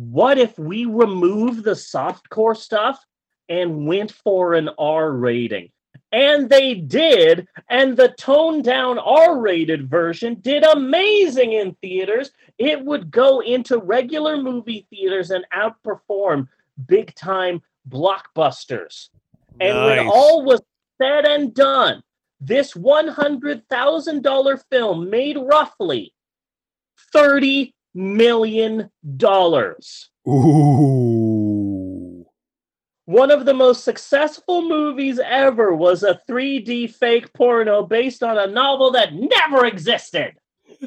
What 0.00 0.38
if 0.38 0.58
we 0.58 0.86
remove 0.86 1.62
the 1.62 1.72
softcore 1.72 2.56
stuff 2.56 3.04
and 3.50 3.86
went 3.86 4.10
for 4.10 4.54
an 4.54 4.70
R 4.78 5.12
rating? 5.12 5.72
And 6.10 6.48
they 6.48 6.72
did, 6.74 7.46
and 7.68 7.98
the 7.98 8.08
toned 8.18 8.64
down 8.64 8.98
R 8.98 9.38
rated 9.38 9.90
version 9.90 10.40
did 10.40 10.64
amazing 10.64 11.52
in 11.52 11.74
theaters. 11.82 12.30
It 12.56 12.82
would 12.82 13.10
go 13.10 13.40
into 13.40 13.76
regular 13.76 14.38
movie 14.38 14.86
theaters 14.88 15.30
and 15.30 15.44
outperform 15.54 16.48
big 16.86 17.14
time 17.14 17.60
blockbusters. 17.86 19.10
And 19.60 19.84
when 19.84 19.98
all 19.98 20.46
was 20.46 20.62
said 20.96 21.26
and 21.26 21.52
done, 21.52 22.02
this 22.40 22.72
$100,000 22.72 24.62
film 24.70 25.10
made 25.10 25.36
roughly 25.36 26.14
$30 27.14 27.74
million. 27.94 28.90
Ooh. 30.28 32.26
One 33.06 33.30
of 33.30 33.44
the 33.44 33.54
most 33.54 33.84
successful 33.84 34.62
movies 34.62 35.18
ever 35.18 35.74
was 35.74 36.02
a 36.02 36.20
3D 36.28 36.94
fake 36.94 37.32
porno 37.32 37.82
based 37.82 38.22
on 38.22 38.38
a 38.38 38.46
novel 38.46 38.92
that 38.92 39.12
never 39.14 39.66
existed. 39.66 40.34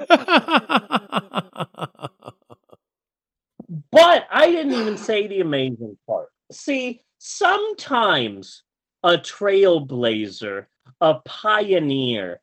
But 3.92 4.28
I 4.32 4.52
didn't 4.52 4.74
even 4.74 4.98
say 4.98 5.28
the 5.28 5.42
amazing 5.42 5.98
part. 6.08 6.30
See, 6.52 7.02
sometimes 7.20 8.64
a 9.04 9.18
trailblazer, 9.18 10.66
a 11.00 11.16
pioneer, 11.26 12.42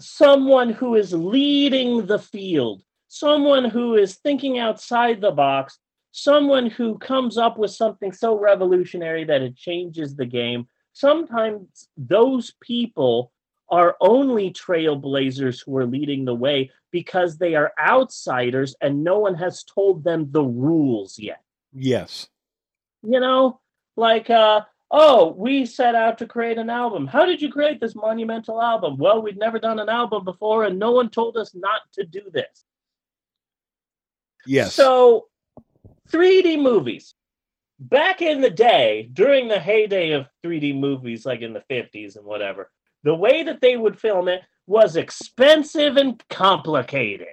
someone 0.00 0.70
who 0.70 0.94
is 0.96 1.12
leading 1.12 2.06
the 2.06 2.18
field, 2.18 2.82
someone 3.14 3.64
who 3.64 3.94
is 3.94 4.16
thinking 4.16 4.58
outside 4.58 5.20
the 5.20 5.30
box, 5.30 5.78
someone 6.10 6.68
who 6.68 6.98
comes 6.98 7.38
up 7.38 7.56
with 7.56 7.70
something 7.70 8.10
so 8.10 8.36
revolutionary 8.36 9.22
that 9.22 9.40
it 9.40 9.56
changes 9.56 10.16
the 10.16 10.26
game. 10.26 10.66
Sometimes 10.94 11.88
those 11.96 12.52
people 12.60 13.30
are 13.68 13.96
only 14.00 14.52
trailblazers 14.52 15.64
who 15.64 15.76
are 15.76 15.86
leading 15.86 16.24
the 16.24 16.34
way 16.34 16.72
because 16.90 17.38
they 17.38 17.54
are 17.54 17.72
outsiders 17.80 18.74
and 18.80 19.04
no 19.04 19.20
one 19.20 19.36
has 19.36 19.62
told 19.62 20.02
them 20.02 20.26
the 20.32 20.42
rules 20.42 21.16
yet. 21.16 21.42
yes. 21.72 22.28
You 23.06 23.20
know, 23.20 23.60
like, 23.96 24.28
uh, 24.30 24.62
oh, 24.90 25.34
we 25.36 25.66
set 25.66 25.94
out 25.94 26.18
to 26.18 26.26
create 26.26 26.58
an 26.58 26.70
album. 26.70 27.06
How 27.06 27.26
did 27.26 27.42
you 27.42 27.52
create 27.52 27.80
this 27.80 27.94
monumental 27.94 28.60
album? 28.60 28.96
Well, 28.96 29.22
we'd 29.22 29.36
never 29.36 29.58
done 29.58 29.78
an 29.78 29.90
album 29.90 30.24
before 30.24 30.64
and 30.64 30.78
no 30.78 30.90
one 30.92 31.10
told 31.10 31.36
us 31.36 31.54
not 31.54 31.82
to 31.92 32.04
do 32.04 32.22
this. 32.32 32.64
Yes. 34.46 34.74
So, 34.74 35.26
3D 36.10 36.60
movies. 36.60 37.14
Back 37.80 38.22
in 38.22 38.40
the 38.40 38.50
day, 38.50 39.10
during 39.12 39.48
the 39.48 39.58
heyday 39.58 40.12
of 40.12 40.26
3D 40.44 40.78
movies, 40.78 41.26
like 41.26 41.40
in 41.40 41.52
the 41.52 41.64
50s 41.70 42.16
and 42.16 42.24
whatever, 42.24 42.70
the 43.02 43.14
way 43.14 43.42
that 43.42 43.60
they 43.60 43.76
would 43.76 43.98
film 43.98 44.28
it 44.28 44.42
was 44.66 44.96
expensive 44.96 45.96
and 45.96 46.22
complicated. 46.30 47.28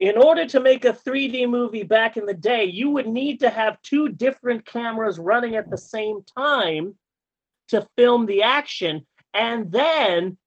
In 0.00 0.16
order 0.16 0.46
to 0.46 0.60
make 0.60 0.84
a 0.84 0.92
3D 0.92 1.48
movie 1.48 1.82
back 1.82 2.16
in 2.16 2.26
the 2.26 2.34
day, 2.34 2.64
you 2.64 2.90
would 2.90 3.06
need 3.06 3.40
to 3.40 3.50
have 3.50 3.82
two 3.82 4.08
different 4.08 4.64
cameras 4.64 5.18
running 5.18 5.56
at 5.56 5.70
the 5.70 5.78
same 5.78 6.22
time 6.36 6.94
to 7.68 7.86
film 7.96 8.26
the 8.26 8.42
action. 8.42 9.06
And 9.34 9.70
then 9.70 10.38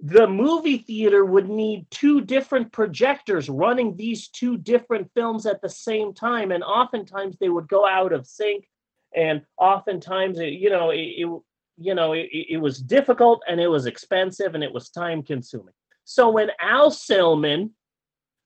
the 0.00 0.28
movie 0.28 0.78
theater 0.78 1.24
would 1.24 1.48
need 1.48 1.86
two 1.90 2.20
different 2.20 2.72
projectors 2.72 3.48
running 3.48 3.96
these 3.96 4.28
two 4.28 4.56
different 4.56 5.10
films 5.14 5.44
at 5.44 5.60
the 5.60 5.68
same 5.68 6.14
time. 6.14 6.52
And 6.52 6.62
oftentimes 6.62 7.36
they 7.38 7.48
would 7.48 7.68
go 7.68 7.86
out 7.86 8.12
of 8.12 8.26
sync. 8.26 8.68
And 9.14 9.42
oftentimes, 9.56 10.38
it, 10.38 10.52
you 10.52 10.70
know, 10.70 10.90
it, 10.90 10.98
it 10.98 11.42
you 11.80 11.94
know, 11.94 12.12
it, 12.12 12.28
it 12.32 12.60
was 12.60 12.78
difficult 12.80 13.42
and 13.48 13.60
it 13.60 13.68
was 13.68 13.86
expensive 13.86 14.54
and 14.54 14.62
it 14.62 14.72
was 14.72 14.90
time 14.90 15.22
consuming. 15.22 15.74
So 16.04 16.30
when 16.30 16.50
Al 16.60 16.90
Silman 16.90 17.70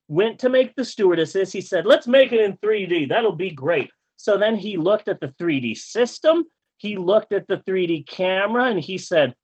went 0.07 0.39
to 0.39 0.49
make 0.49 0.75
the 0.75 0.85
stewardesses, 0.85 1.51
he 1.51 1.61
said, 1.61 1.85
let's 1.85 2.07
make 2.07 2.31
it 2.31 2.41
in 2.41 2.57
3D. 2.57 3.09
That'll 3.09 3.35
be 3.35 3.51
great. 3.51 3.89
So 4.17 4.37
then 4.37 4.55
he 4.55 4.77
looked 4.77 5.07
at 5.07 5.19
the 5.19 5.33
3D 5.39 5.77
system, 5.77 6.45
he 6.77 6.97
looked 6.97 7.33
at 7.33 7.47
the 7.47 7.57
3D 7.57 8.07
camera, 8.07 8.65
and 8.65 8.79
he 8.79 8.97
said, 8.97 9.35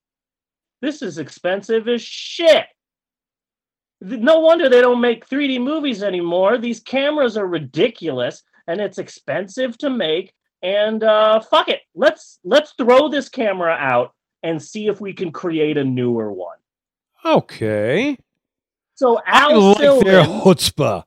this 0.82 1.02
is 1.02 1.18
expensive 1.18 1.88
as 1.88 2.02
shit. 2.02 2.66
No 4.02 4.40
wonder 4.40 4.70
they 4.70 4.82
don't 4.82 5.02
make 5.02 5.28
3D 5.28 5.62
movies 5.62 6.04
anymore. 6.04 6.58
These 6.58 6.80
cameras 6.80 7.36
are 7.36 7.48
ridiculous 7.48 8.44
and 8.68 8.80
it's 8.80 8.98
expensive 8.98 9.78
to 9.80 9.90
make. 9.90 10.34
And 10.62 11.04
uh, 11.04 11.42
fuck 11.42 11.70
it, 11.70 11.82
let's 11.96 12.40
let's 12.44 12.74
throw 12.78 13.10
this 13.10 13.30
camera 13.30 13.76
out 13.80 14.14
and 14.44 14.62
see 14.62 14.88
if 14.88 15.02
we 15.02 15.14
can 15.14 15.32
create 15.32 15.78
a 15.78 15.84
newer 15.84 16.32
one. 16.32 16.58
Okay. 17.26 18.18
So 18.96 19.18
I 19.26 19.52
Al 19.52 19.62
like 19.72 19.78
their 19.80 20.24
chutzpah. 20.24 21.04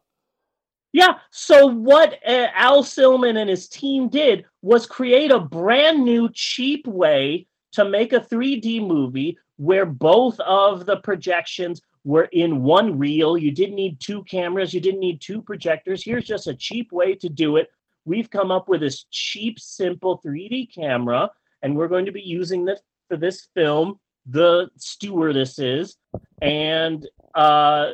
yeah. 0.92 1.18
So 1.30 1.66
what 1.66 2.18
uh, 2.26 2.48
Al 2.54 2.82
Silman 2.82 3.38
and 3.38 3.48
his 3.48 3.68
team 3.68 4.08
did 4.08 4.44
was 4.62 4.86
create 4.86 5.30
a 5.30 5.38
brand 5.38 6.04
new 6.04 6.30
cheap 6.32 6.86
way 6.86 7.46
to 7.72 7.84
make 7.84 8.12
a 8.12 8.20
3D 8.20 8.86
movie 8.86 9.38
where 9.62 9.86
both 9.86 10.40
of 10.40 10.86
the 10.86 10.96
projections 10.96 11.80
were 12.02 12.28
in 12.32 12.64
one 12.64 12.98
reel. 12.98 13.38
You 13.38 13.52
didn't 13.52 13.76
need 13.76 14.00
two 14.00 14.24
cameras, 14.24 14.74
you 14.74 14.80
didn't 14.80 14.98
need 14.98 15.20
two 15.20 15.40
projectors. 15.40 16.02
Here's 16.02 16.24
just 16.24 16.48
a 16.48 16.54
cheap 16.54 16.90
way 16.90 17.14
to 17.14 17.28
do 17.28 17.58
it. 17.58 17.68
We've 18.04 18.28
come 18.28 18.50
up 18.50 18.68
with 18.68 18.80
this 18.80 19.04
cheap, 19.12 19.60
simple 19.60 20.20
3D 20.26 20.74
camera, 20.74 21.30
and 21.62 21.76
we're 21.76 21.86
going 21.86 22.06
to 22.06 22.12
be 22.12 22.22
using 22.22 22.64
this 22.64 22.80
for 23.08 23.16
this 23.16 23.46
film, 23.54 24.00
The 24.26 24.68
Stewardesses. 24.76 25.96
And 26.40 27.08
uh 27.36 27.90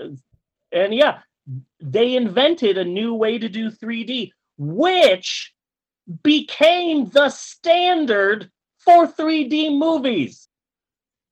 and 0.72 0.94
yeah, 0.94 1.18
they 1.80 2.16
invented 2.16 2.78
a 2.78 2.84
new 2.84 3.12
way 3.12 3.36
to 3.36 3.48
do 3.50 3.70
3D, 3.70 4.30
which 4.56 5.52
became 6.22 7.10
the 7.10 7.28
standard 7.28 8.50
for 8.78 9.06
3D 9.06 9.76
movies. 9.76 10.47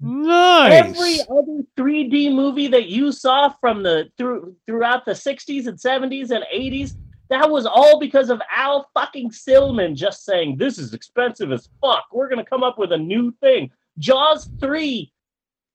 Nice. 0.01 0.73
Every 0.73 1.20
other 1.23 1.62
3D 1.77 2.35
movie 2.35 2.68
that 2.68 2.86
you 2.86 3.12
saw 3.12 3.48
from 3.60 3.82
the 3.82 4.10
through 4.18 4.55
throughout 4.66 5.05
the 5.05 5.12
60s 5.12 5.66
and 5.66 5.78
70s 5.78 6.31
and 6.31 6.44
80s, 6.55 6.94
that 7.31 7.51
was 7.51 7.66
all 7.66 7.98
because 7.98 8.28
of 8.28 8.40
Al 8.55 8.89
fucking 8.94 9.31
Silman 9.31 9.94
just 9.94 10.24
saying 10.24 10.56
this 10.56 10.78
is 10.78 10.93
expensive 10.93 11.51
as 11.51 11.68
fuck. 11.81 12.05
We're 12.12 12.28
gonna 12.28 12.44
come 12.44 12.62
up 12.62 12.78
with 12.78 12.93
a 12.93 12.98
new 12.98 13.32
thing. 13.40 13.70
Jaws 13.98 14.51
3 14.60 15.10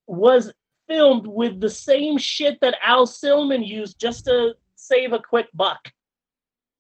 was 0.06 0.54
filmed 0.88 1.26
with 1.26 1.60
the 1.60 1.70
same 1.70 2.18
shit 2.18 2.60
that 2.62 2.78
Al 2.84 3.08
Silman 3.08 3.66
used 3.66 4.00
just 4.00 4.26
to 4.26 4.54
save 4.76 5.14
a 5.14 5.20
quick 5.20 5.48
buck. 5.54 5.92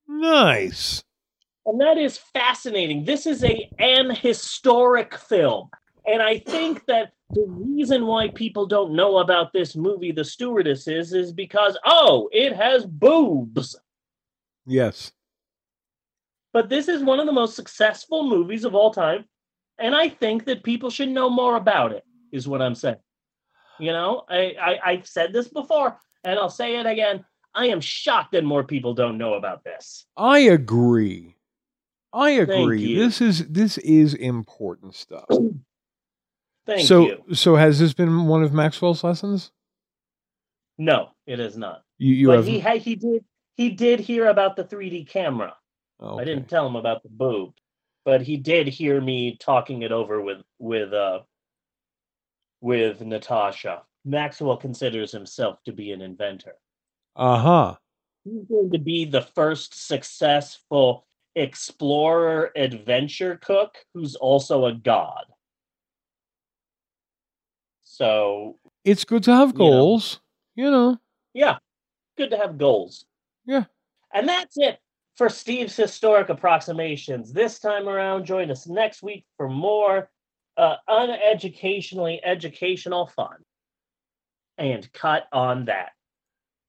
Nice. 0.07 1.03
And 1.65 1.79
that 1.81 1.97
is 1.97 2.17
fascinating. 2.17 3.05
This 3.05 3.25
is 3.25 3.43
a 3.43 3.69
an 3.79 4.13
historic 4.13 5.17
film. 5.17 5.69
And 6.05 6.21
I 6.21 6.39
think 6.39 6.85
that 6.87 7.13
the 7.33 7.45
reason 7.47 8.05
why 8.05 8.29
people 8.29 8.65
don't 8.65 8.93
know 8.93 9.17
about 9.17 9.53
this 9.53 9.75
movie, 9.75 10.11
The 10.11 10.23
Stewardesses, 10.23 11.13
is 11.13 11.31
because, 11.31 11.77
oh, 11.85 12.29
it 12.31 12.55
has 12.55 12.85
boobs. 12.85 13.75
Yes. 14.65 15.11
But 16.53 16.69
this 16.69 16.87
is 16.87 17.01
one 17.03 17.19
of 17.19 17.25
the 17.25 17.31
most 17.31 17.55
successful 17.55 18.27
movies 18.27 18.65
of 18.65 18.75
all 18.75 18.91
time. 18.91 19.25
And 19.79 19.95
I 19.95 20.09
think 20.09 20.45
that 20.45 20.63
people 20.63 20.89
should 20.89 21.09
know 21.09 21.29
more 21.29 21.55
about 21.55 21.91
it, 21.91 22.03
is 22.31 22.47
what 22.47 22.61
I'm 22.61 22.75
saying. 22.75 22.97
You 23.79 23.91
know, 23.93 24.23
I, 24.29 24.55
I, 24.61 24.79
I've 24.85 25.07
said 25.07 25.33
this 25.33 25.47
before, 25.47 25.97
and 26.23 26.37
I'll 26.37 26.49
say 26.49 26.79
it 26.79 26.85
again. 26.85 27.25
I 27.55 27.67
am 27.67 27.81
shocked 27.81 28.33
that 28.33 28.43
more 28.43 28.63
people 28.63 28.93
don't 28.93 29.17
know 29.17 29.33
about 29.33 29.63
this. 29.63 30.05
I 30.15 30.39
agree. 30.39 31.35
I 32.13 32.31
agree. 32.31 32.95
This 32.95 33.21
is 33.21 33.47
this 33.47 33.77
is 33.79 34.13
important 34.13 34.95
stuff. 34.95 35.25
Thank 36.65 36.87
so 36.87 37.05
you. 37.05 37.35
so 37.35 37.55
has 37.55 37.79
this 37.79 37.93
been 37.93 38.27
one 38.27 38.43
of 38.43 38.53
Maxwell's 38.53 39.03
lessons? 39.03 39.51
No, 40.77 41.09
it 41.25 41.39
is 41.39 41.57
not. 41.57 41.83
You 41.97 42.13
you 42.13 42.27
but 42.27 42.37
have 42.37 42.45
he 42.45 42.59
had 42.59 42.81
he 42.81 42.95
did 42.95 43.25
he 43.55 43.69
did 43.69 43.99
hear 43.99 44.27
about 44.27 44.55
the 44.55 44.63
3D 44.63 45.07
camera. 45.07 45.55
Okay. 46.01 46.21
I 46.21 46.25
didn't 46.25 46.49
tell 46.49 46.65
him 46.65 46.75
about 46.75 47.03
the 47.03 47.09
boob, 47.09 47.53
but 48.05 48.21
he 48.21 48.37
did 48.37 48.67
hear 48.67 48.99
me 48.99 49.37
talking 49.37 49.81
it 49.81 49.91
over 49.91 50.21
with 50.21 50.41
with 50.59 50.93
uh 50.93 51.19
with 52.61 53.01
Natasha. 53.01 53.83
Maxwell 54.05 54.57
considers 54.57 55.11
himself 55.11 55.59
to 55.65 55.73
be 55.73 55.91
an 55.91 56.01
inventor. 56.01 56.55
uh-huh. 57.15 57.75
He's 58.23 58.45
going 58.47 58.71
to 58.71 58.79
be 58.79 59.05
the 59.05 59.21
first 59.21 59.87
successful 59.87 61.05
explorer 61.35 62.51
adventure 62.55 63.39
cook 63.41 63.77
who's 63.93 64.15
also 64.15 64.65
a 64.65 64.73
god. 64.73 65.25
So, 68.01 68.57
It's 68.83 69.05
good 69.05 69.21
to 69.25 69.35
have 69.35 69.49
You 69.49 69.53
know. 69.59 69.69
goals, 69.69 70.21
you 70.55 70.71
know. 70.71 70.97
yeah, 71.35 71.59
good 72.17 72.31
to 72.31 72.37
have 72.37 72.57
goals. 72.57 73.05
Yeah. 73.45 73.65
And 74.11 74.27
that's 74.27 74.57
it 74.57 74.79
for 75.17 75.29
Steve's 75.29 75.75
historic 75.75 76.29
approximations. 76.29 77.31
This 77.31 77.59
time 77.59 77.87
around, 77.87 78.25
join 78.25 78.49
us 78.49 78.65
next 78.65 79.03
week 79.03 79.23
for 79.37 79.47
more 79.47 80.09
uh, 80.57 80.77
uneducationally 80.89 82.19
educational 82.23 83.05
fun. 83.05 83.35
And 84.57 84.91
cut 84.93 85.27
on 85.31 85.65
that. 85.65 85.91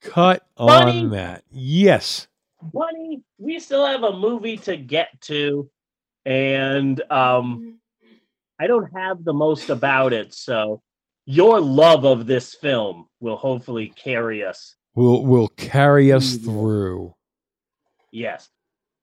Cut 0.03 0.47
Bunny. 0.55 1.01
on 1.01 1.11
that. 1.13 1.45
Yes. 1.51 2.27
Bunny, 2.63 3.23
we 3.39 3.59
still 3.59 3.87
have 3.87 4.03
a 4.03 4.13
movie 4.15 4.59
to 4.59 4.77
get 4.77 5.09
to, 5.23 5.71
and 6.27 7.01
um, 7.11 7.79
I 8.61 8.67
don't 8.67 8.93
have 8.95 9.25
the 9.25 9.33
most 9.33 9.71
about 9.71 10.13
it, 10.13 10.35
so 10.35 10.83
your 11.25 11.61
love 11.61 12.05
of 12.05 12.27
this 12.27 12.55
film 12.55 13.07
will 13.21 13.37
hopefully 13.37 13.93
carry 13.97 14.45
us. 14.45 14.75
Will 14.95 15.25
will 15.25 15.49
carry 15.49 16.13
us 16.13 16.37
through. 16.37 17.15
Yes. 18.11 18.49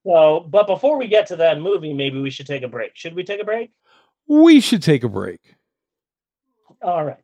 So, 0.05 0.45
but 0.49 0.67
before 0.67 0.97
we 0.97 1.07
get 1.07 1.27
to 1.27 1.35
that 1.37 1.59
movie, 1.59 1.93
maybe 1.93 2.21
we 2.21 2.29
should 2.29 2.47
take 2.47 2.63
a 2.63 2.67
break. 2.67 2.91
Should 2.95 3.15
we 3.15 3.23
take 3.23 3.41
a 3.41 3.45
break? 3.45 3.71
We 4.27 4.61
should 4.61 4.83
take 4.83 5.03
a 5.03 5.09
break. 5.09 5.55
All 6.81 7.03
right. 7.03 7.23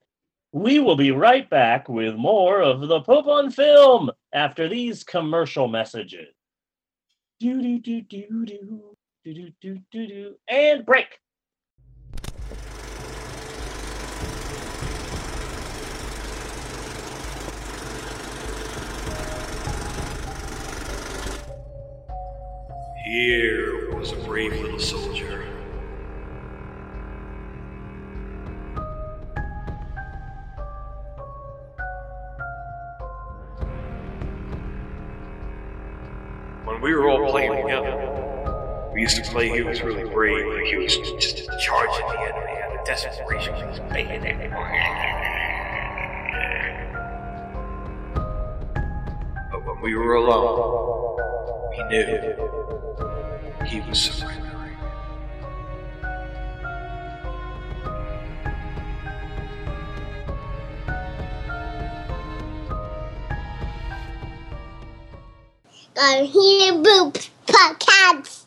We 0.52 0.80
will 0.80 0.96
be 0.96 1.12
right 1.12 1.50
back 1.50 1.88
with 1.90 2.16
more 2.16 2.62
of 2.62 2.82
the 2.82 3.02
Pope 3.02 3.28
on 3.28 3.52
Film 3.52 4.10
after 4.34 4.68
these 4.68 5.04
commercial 5.04 5.68
messages. 5.68 6.34
Do 7.40 7.62
do 7.62 7.80
do 7.80 8.02
do 8.02 8.46
do 8.46 8.96
do 9.24 9.34
do 9.34 9.52
do 9.62 9.80
do 9.92 10.08
do 10.08 10.36
and 10.48 10.86
break. 10.86 11.20
Here 23.06 23.94
was 23.94 24.14
a 24.14 24.16
brave 24.16 24.52
little 24.54 24.80
soldier. 24.80 25.46
When 36.64 36.82
we 36.82 36.96
were 36.96 37.08
all 37.08 37.30
playing 37.30 37.62
together, 37.62 38.90
we 38.92 39.02
used 39.02 39.24
to 39.24 39.32
play 39.32 39.50
he 39.50 39.62
was 39.62 39.84
really 39.84 40.10
brave, 40.10 40.48
like 40.48 40.66
he 40.66 40.78
was 40.78 40.98
just 40.98 41.48
charging 41.60 42.08
the 42.08 42.20
enemy 42.22 42.60
out 42.60 42.80
of 42.80 42.86
desperation 42.88 43.54
with 43.54 43.70
his 43.70 43.80
bayonet. 43.82 44.50
But 49.52 49.64
when 49.64 49.82
we 49.84 49.94
were 49.94 50.16
alone, 50.16 51.20
we 51.70 51.84
knew 51.90 52.65
he 53.66 53.82
was 53.82 54.00
surrendering. 54.00 54.78
The 65.96 66.26
Hebrew 66.26 67.12
Podcast. 67.48 68.45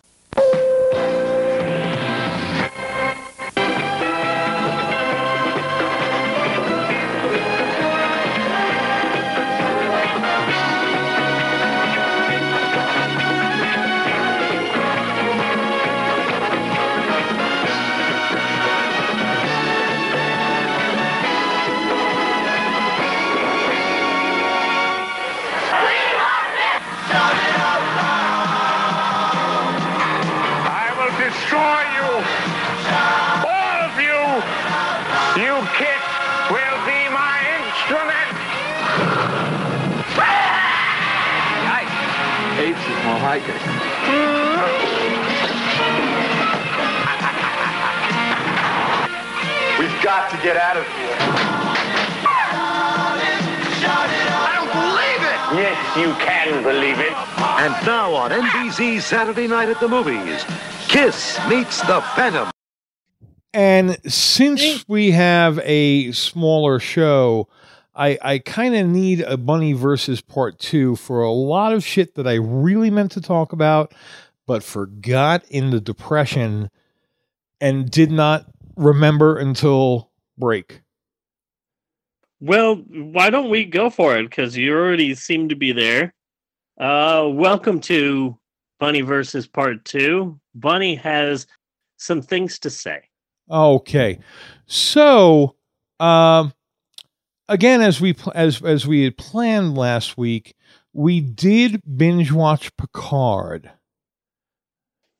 Like 43.28 43.42
it. 43.42 43.60
We've 49.78 50.02
got 50.02 50.30
to 50.30 50.36
get 50.42 50.56
out 50.56 50.78
of 50.78 50.86
here. 50.96 51.16
I 53.90 54.48
don't 54.56 54.72
believe 54.80 55.22
it. 55.28 55.38
Yes, 55.60 55.78
you 55.98 56.14
can 56.24 56.62
believe 56.62 56.98
it. 57.00 57.12
And 57.60 57.74
now 57.86 58.14
on 58.14 58.30
NBC 58.30 59.02
Saturday 59.02 59.46
Night 59.46 59.68
at 59.68 59.78
the 59.78 59.88
Movies, 59.88 60.42
Kiss 60.88 61.38
meets 61.50 61.82
the 61.82 62.00
Phantom. 62.16 62.50
And 63.52 63.98
since 64.10 64.88
we 64.88 65.10
have 65.10 65.58
a 65.64 66.12
smaller 66.12 66.80
show, 66.80 67.46
I, 67.98 68.16
I 68.22 68.38
kind 68.38 68.76
of 68.76 68.86
need 68.86 69.22
a 69.22 69.36
Bunny 69.36 69.72
versus 69.72 70.20
part 70.20 70.60
two 70.60 70.94
for 70.94 71.20
a 71.20 71.32
lot 71.32 71.72
of 71.72 71.84
shit 71.84 72.14
that 72.14 72.28
I 72.28 72.34
really 72.34 72.90
meant 72.90 73.10
to 73.12 73.20
talk 73.20 73.52
about, 73.52 73.92
but 74.46 74.62
forgot 74.62 75.44
in 75.48 75.70
the 75.70 75.80
depression 75.80 76.70
and 77.60 77.90
did 77.90 78.12
not 78.12 78.46
remember 78.76 79.36
until 79.36 80.12
break. 80.38 80.80
Well, 82.40 82.76
why 82.76 83.30
don't 83.30 83.50
we 83.50 83.64
go 83.64 83.90
for 83.90 84.16
it? 84.16 84.22
Because 84.30 84.56
you 84.56 84.72
already 84.72 85.16
seem 85.16 85.48
to 85.48 85.56
be 85.56 85.72
there. 85.72 86.14
Uh, 86.80 87.28
welcome 87.28 87.80
to 87.80 88.38
Bunny 88.78 89.00
versus 89.00 89.48
Part 89.48 89.84
Two. 89.84 90.38
Bunny 90.54 90.94
has 90.94 91.48
some 91.96 92.22
things 92.22 92.60
to 92.60 92.70
say. 92.70 93.02
Okay. 93.50 94.20
So 94.66 95.56
Um, 96.00 96.52
again, 97.48 97.80
as 97.80 98.00
we 98.00 98.14
as 98.34 98.62
as 98.62 98.86
we 98.86 99.04
had 99.04 99.16
planned 99.16 99.76
last 99.76 100.18
week, 100.18 100.54
we 100.92 101.20
did 101.20 101.82
binge 101.96 102.32
watch 102.32 102.76
Picard. 102.76 103.70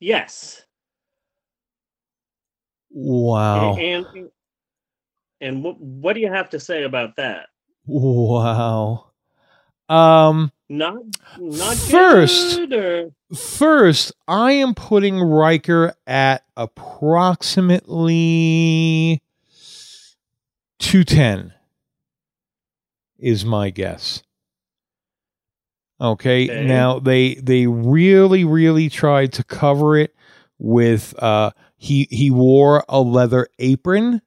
Yes. 0.00 0.64
Wow! 2.90 3.76
And 3.76 4.06
and, 4.14 4.30
and 5.40 5.64
what 5.64 5.80
what 5.80 6.12
do 6.14 6.20
you 6.20 6.32
have 6.32 6.50
to 6.50 6.60
say 6.60 6.84
about 6.84 7.16
that? 7.16 7.46
Wow! 7.86 9.06
Um, 9.88 10.52
Not 10.68 10.96
not 11.38 11.76
First- 11.76 12.58
or 12.72 13.10
first, 13.34 14.12
I 14.26 14.52
am 14.52 14.74
putting 14.74 15.20
Riker 15.20 15.94
at 16.06 16.44
approximately 16.56 19.22
two 20.78 21.04
ten. 21.04 21.52
Is 23.18 23.44
my 23.44 23.70
guess. 23.70 24.22
Okay. 26.00 26.44
Okay. 26.44 26.64
Now 26.66 26.98
they 27.00 27.34
they 27.36 27.66
really 27.66 28.44
really 28.44 28.88
tried 28.88 29.32
to 29.34 29.44
cover 29.44 29.96
it 29.96 30.14
with 30.58 31.14
uh 31.20 31.50
he 31.76 32.06
he 32.10 32.30
wore 32.30 32.84
a 32.88 33.00
leather 33.00 33.48
apron, 33.58 34.22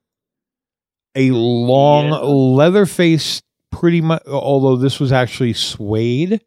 a 1.16 1.32
long 1.32 2.08
Yeah. 2.10 2.18
leather 2.20 2.86
face 2.86 3.42
pretty 3.72 4.02
much 4.02 4.24
although 4.28 4.76
this 4.76 5.00
was 5.00 5.12
actually 5.14 5.54
suede. 5.54 6.42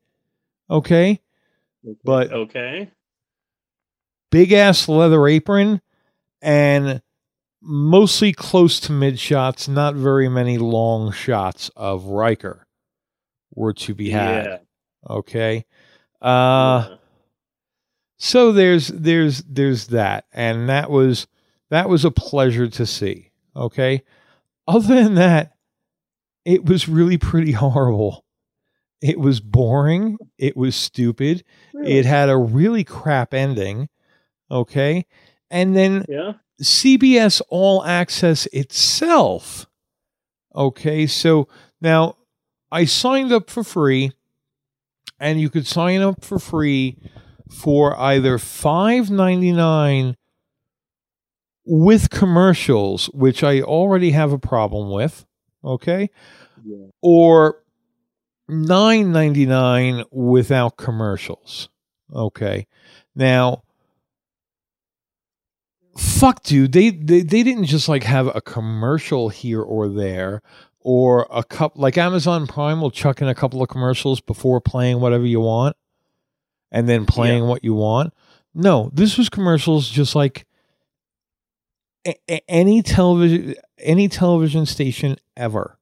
Okay? 0.71 1.21
But 2.05 2.33
okay. 2.33 2.91
big 4.31 4.53
ass 4.53 4.89
leather 4.89 5.27
apron 5.27 5.81
and 6.43 7.01
mostly 7.65 8.33
close 8.33 8.79
to 8.81 8.93
mid 8.93 9.19
shots, 9.19 9.69
not 9.69 9.95
very 9.95 10.29
many 10.29 10.59
long 10.59 11.13
shots 11.13 11.71
of 11.77 12.05
Riker 12.05 12.67
were 13.55 13.73
to 13.73 13.95
be 13.95 14.11
had. 14.11 14.45
Yeah. 14.47 14.59
Okay. 15.09 15.65
Uh 16.21 16.97
so 18.17 18.53
there's 18.53 18.89
there's 18.89 19.43
there's 19.43 19.89
that 19.89 20.25
and 20.33 20.69
that 20.69 20.91
was 20.91 21.27
that 21.71 21.89
was 21.89 22.05
a 22.05 22.11
pleasure 22.11 22.69
to 22.69 22.87
see. 22.87 23.31
Okay? 23.57 24.03
Other 24.67 25.03
than 25.03 25.15
that, 25.17 25.53
it 26.45 26.65
was 26.65 26.89
really 26.89 27.19
pretty 27.19 27.53
horrible. 27.65 28.25
It 29.01 29.19
was 29.19 29.41
boring, 29.41 30.17
it 30.39 30.57
was 30.57 30.75
stupid. 30.75 31.45
It 31.75 32.07
had 32.07 32.31
a 32.31 32.37
really 32.37 32.85
crap 32.85 33.35
ending. 33.35 33.89
Okay? 34.51 35.05
And 35.51 35.77
then 35.77 36.05
Yeah. 36.09 36.35
CBS 36.63 37.41
All 37.49 37.85
Access 37.85 38.47
itself. 38.47 39.67
Okay, 40.55 41.07
so 41.07 41.49
now 41.81 42.17
I 42.71 42.85
signed 42.85 43.33
up 43.33 43.51
for 43.51 43.65
free, 43.65 44.13
and 45.19 45.41
you 45.41 45.51
could 45.51 45.67
sign 45.67 46.01
up 46.01 46.25
for 46.25 46.39
free 46.39 46.99
for 47.51 47.99
either 47.99 48.39
five 48.39 49.11
ninety 49.11 49.53
nine 49.53 50.17
with 51.67 52.11
commercials, 52.11 53.07
which 53.07 53.43
I 53.43 53.61
already 53.61 54.11
have 54.13 54.33
a 54.33 54.39
problem 54.39 54.91
with. 54.91 55.25
Okay, 55.65 56.11
or 57.03 57.63
nine 58.49 59.13
ninety 59.13 59.47
nine 59.47 60.05
without 60.13 60.77
commercials. 60.77 61.69
Okay, 62.15 62.67
now 63.17 63.63
fuck 65.97 66.43
dude 66.43 66.73
they, 66.73 66.91
they 66.91 67.23
they 67.23 67.43
didn't 67.43 67.67
just 67.67 67.89
like 67.89 68.03
have 68.03 68.27
a 68.35 68.41
commercial 68.41 69.29
here 69.29 69.63
or 69.63 69.89
there 69.89 70.43
or 70.81 71.27
a 71.31 71.43
cup 71.45 71.73
like 71.77 71.97
amazon 71.97 72.47
prime 72.47 72.81
will 72.81 72.91
chuck 72.91 73.23
in 73.23 73.29
a 73.29 73.35
couple 73.35 73.63
of 73.63 73.69
commercials 73.69 74.21
before 74.21 74.61
playing 74.61 75.01
whatever 75.01 75.25
you 75.27 75.41
want 75.41 75.77
and 76.73 76.89
then 76.89 77.07
playing 77.07 77.47
what 77.47 77.63
you 77.63 77.75
want. 77.75 78.13
No 78.55 78.91
this 78.93 79.17
was 79.17 79.29
commercials 79.29 79.89
just 79.89 80.15
like 80.15 80.47
a- 82.07 82.19
a- 82.29 82.51
any 82.51 82.83
television 82.83 83.55
any 83.79 84.09
television 84.09 84.67
station 84.67 85.17
ever 85.37 85.79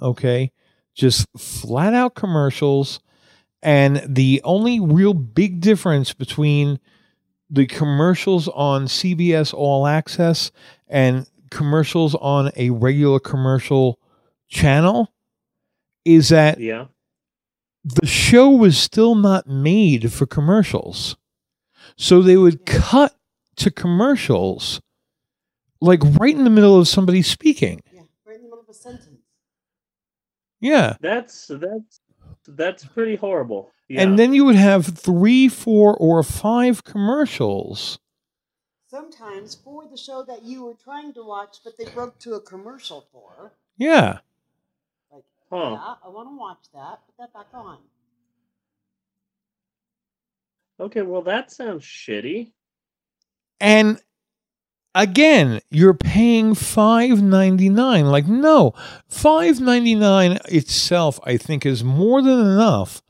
okay? 0.00 0.52
Just 0.94 1.26
flat 1.36 1.94
out 1.94 2.14
commercials 2.14 3.00
and 3.62 4.02
the 4.06 4.40
only 4.44 4.78
real 4.78 5.14
big 5.14 5.60
difference 5.60 6.12
between 6.12 6.78
the 7.50 7.66
commercials 7.66 8.48
on 8.48 8.84
CBS 8.86 9.54
All 9.54 9.86
Access 9.86 10.50
and 10.86 11.26
commercials 11.50 12.14
on 12.16 12.50
a 12.56 12.70
regular 12.70 13.18
commercial 13.20 13.98
channel 14.48 15.12
is 16.04 16.28
that 16.28 16.60
Yeah. 16.60 16.86
the 17.84 18.06
show 18.06 18.50
was 18.50 18.76
still 18.78 19.14
not 19.14 19.46
made 19.46 20.12
for 20.12 20.26
commercials. 20.26 21.16
So 21.96 22.20
they 22.22 22.36
would 22.36 22.66
cut 22.66 23.16
to 23.56 23.70
commercials 23.70 24.80
like 25.80 26.00
right 26.18 26.34
in 26.34 26.44
the 26.44 26.50
middle 26.50 26.78
of 26.78 26.86
somebody 26.88 27.22
speaking. 27.22 27.80
Yeah, 27.92 28.02
right 28.26 28.36
in 28.36 28.42
the 28.42 28.48
middle 28.48 28.60
of 28.60 28.68
a 28.68 28.74
sentence. 28.74 29.22
Yeah. 30.60 30.96
That's 31.00 31.46
that's 31.46 32.00
that's 32.46 32.84
pretty 32.84 33.16
horrible. 33.16 33.70
Yeah. 33.88 34.02
And 34.02 34.18
then 34.18 34.34
you 34.34 34.44
would 34.44 34.56
have 34.56 34.86
three, 34.86 35.48
four, 35.48 35.96
or 35.96 36.22
five 36.22 36.84
commercials. 36.84 37.98
Sometimes 38.90 39.54
for 39.54 39.86
the 39.88 39.96
show 39.96 40.22
that 40.24 40.42
you 40.44 40.64
were 40.64 40.74
trying 40.74 41.12
to 41.14 41.24
watch, 41.24 41.58
but 41.64 41.76
they 41.78 41.86
broke 41.86 42.18
to 42.20 42.34
a 42.34 42.40
commercial 42.40 43.06
for. 43.12 43.52
Yeah. 43.76 44.18
Like, 45.12 45.24
Huh. 45.50 45.70
yeah, 45.72 45.94
I 46.04 46.08
want 46.08 46.28
to 46.28 46.36
watch 46.36 46.64
that. 46.74 47.00
Put 47.06 47.16
that 47.18 47.32
back 47.32 47.46
on. 47.54 47.78
Okay, 50.80 51.02
well 51.02 51.22
that 51.22 51.50
sounds 51.50 51.82
shitty. 51.84 52.52
And 53.60 54.00
again, 54.94 55.60
you're 55.70 55.94
paying 55.94 56.54
five 56.54 57.20
ninety 57.22 57.68
nine. 57.68 58.06
Like, 58.06 58.26
no, 58.26 58.74
five 59.08 59.60
ninety 59.60 59.94
nine 59.94 60.38
itself, 60.46 61.18
I 61.24 61.36
think, 61.36 61.66
is 61.66 61.82
more 61.82 62.22
than 62.22 62.38
enough 62.38 63.02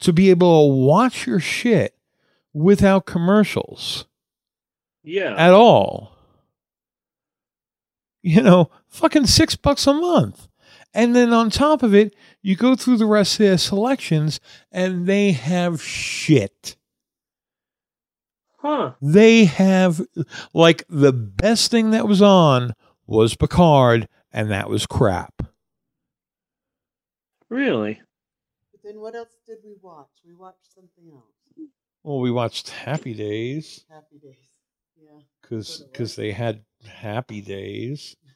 to 0.00 0.12
be 0.12 0.30
able 0.30 0.68
to 0.68 0.74
watch 0.74 1.26
your 1.26 1.40
shit 1.40 1.94
without 2.52 3.06
commercials 3.06 4.06
Yeah. 5.02 5.34
at 5.36 5.52
all. 5.52 6.12
You 8.22 8.42
know, 8.42 8.70
fucking 8.88 9.26
six 9.26 9.54
bucks 9.56 9.86
a 9.86 9.94
month. 9.94 10.48
And 10.92 11.14
then 11.14 11.32
on 11.32 11.50
top 11.50 11.82
of 11.82 11.94
it, 11.94 12.14
you 12.42 12.56
go 12.56 12.74
through 12.74 12.96
the 12.96 13.06
rest 13.06 13.34
of 13.34 13.38
their 13.46 13.58
selections 13.58 14.40
and 14.72 15.06
they 15.06 15.32
have 15.32 15.82
shit. 15.82 16.76
Huh. 18.58 18.94
They 19.00 19.44
have 19.44 20.00
like 20.54 20.84
the 20.88 21.12
best 21.12 21.70
thing 21.70 21.90
that 21.90 22.08
was 22.08 22.20
on 22.22 22.72
was 23.06 23.36
Picard, 23.36 24.08
and 24.32 24.50
that 24.50 24.68
was 24.68 24.86
crap. 24.86 25.42
Really? 27.48 28.00
But 28.96 29.02
then 29.02 29.02
what 29.02 29.14
else 29.14 29.36
did 29.46 29.58
we 29.64 29.74
watch? 29.82 30.10
We 30.24 30.34
watched 30.34 30.72
something 30.74 31.10
else. 31.12 31.68
Well, 32.02 32.20
we 32.20 32.30
watched 32.30 32.70
Happy 32.70 33.14
Days 33.14 33.84
Happy 33.90 34.18
Days. 34.18 34.36
Yeah. 34.96 35.20
because 35.42 35.84
because 35.92 36.16
they 36.16 36.32
had 36.32 36.64
Happy 36.84 37.40
Days. 37.40 38.16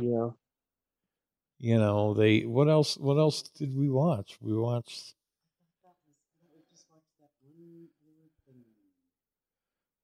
Yeah. 0.00 0.30
You 1.58 1.76
know, 1.78 2.14
they 2.14 2.46
what 2.46 2.68
else? 2.68 2.96
What 2.96 3.18
else 3.18 3.42
did 3.42 3.76
we 3.76 3.90
watch? 3.90 4.38
We 4.40 4.56
watched. 4.56 5.14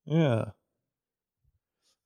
Yeah. 0.04 0.50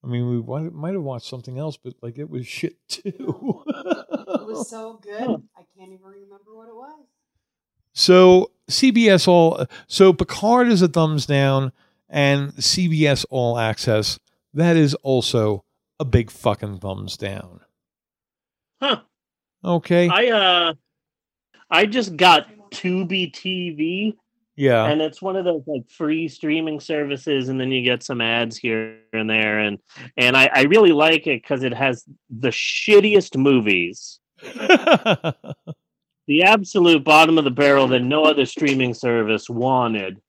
I 0.03 0.07
mean, 0.07 0.31
we 0.31 0.39
wa- 0.39 0.61
might 0.61 0.95
have 0.95 1.03
watched 1.03 1.27
something 1.27 1.59
else, 1.59 1.77
but 1.77 1.95
like 2.01 2.19
it 2.19 2.31
was 2.31 2.47
shit 2.47 2.77
too. 2.89 3.62
It 3.66 4.47
was 4.47 4.69
so 4.70 5.01
good. 5.03 5.43
I 5.57 5.62
can't 5.77 5.93
even 5.93 6.05
remember 6.05 6.55
what 6.55 6.69
it 6.69 6.75
was. 6.75 7.05
So 7.93 8.53
CBS 8.70 9.27
all 9.27 9.66
so 9.89 10.12
Picard 10.12 10.69
is 10.69 10.83
a 10.83 10.89
thumbs 10.89 11.27
down, 11.27 11.73
and 12.09 12.53
CBS 12.55 13.27
All 13.31 13.59
Access 13.59 14.19
that 14.55 14.77
is 14.77 14.95
also 14.97 15.65
a 16.01 16.05
big 16.05 16.31
fucking 16.31 16.79
thumbs 16.79 17.16
down. 17.16 17.61
Huh. 18.81 19.01
Okay. 19.65 20.09
I 20.09 20.29
uh 20.29 20.75
I 21.70 21.87
just 21.87 22.16
got 22.16 22.49
Tubi 22.70 23.33
TV 23.33 24.16
yeah. 24.59 24.87
and 24.87 25.01
it's 25.01 25.23
one 25.23 25.37
of 25.37 25.45
those 25.45 25.63
like 25.67 25.89
free 25.89 26.29
streaming 26.29 26.81
services 26.81 27.49
and 27.49 27.61
then 27.61 27.71
you 27.71 27.83
get 27.83 28.03
some 28.03 28.21
ads 28.21 28.57
here 28.57 28.99
and 29.13 29.31
there 29.31 29.61
and 29.61 29.79
and 30.17 30.37
I, 30.37 30.51
I 30.53 30.63
really 30.63 30.93
like 30.93 31.27
it 31.27 31.43
because 31.43 31.63
it 31.63 31.73
has 31.73 32.05
the 32.29 32.49
shittiest 32.49 33.37
movies 33.37 34.19
the 34.43 35.35
absolute 36.45 37.05
bottom 37.05 37.39
of 37.39 37.45
the 37.45 37.51
barrel 37.51 37.89
that 37.89 38.01
no 38.01 38.25
other 38.25 38.45
streaming 38.45 38.95
service 38.95 39.49
wanted 39.49 40.21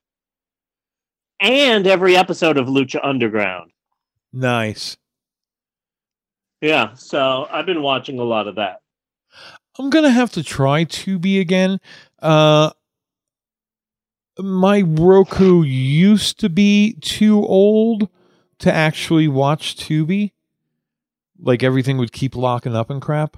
and 1.40 1.88
every 1.88 2.16
episode 2.16 2.58
of 2.58 2.68
lucha 2.68 3.00
underground 3.04 3.72
nice. 4.32 4.98
Yeah, 6.62 6.94
so 6.96 7.48
I've 7.50 7.66
been 7.66 7.82
watching 7.82 8.20
a 8.20 8.24
lot 8.24 8.48
of 8.48 8.56
that. 8.56 8.82
I'm 9.78 9.90
gonna 9.90 10.12
have 10.12 10.32
to 10.32 10.44
try 10.44 10.84
Tubi 10.84 11.40
again. 11.40 11.80
Uh, 12.22 12.72
my 14.42 14.82
Roku 14.82 15.64
used 15.64 16.40
to 16.40 16.50
be 16.50 16.94
too 17.02 17.46
old 17.46 18.10
to 18.60 18.74
actually 18.74 19.28
watch 19.28 19.76
Tubi. 19.76 20.32
Like 21.42 21.64
everything 21.64 21.98
would 21.98 22.12
keep 22.12 22.36
locking 22.36 22.76
up 22.76 22.90
and 22.90 23.02
crap. 23.02 23.38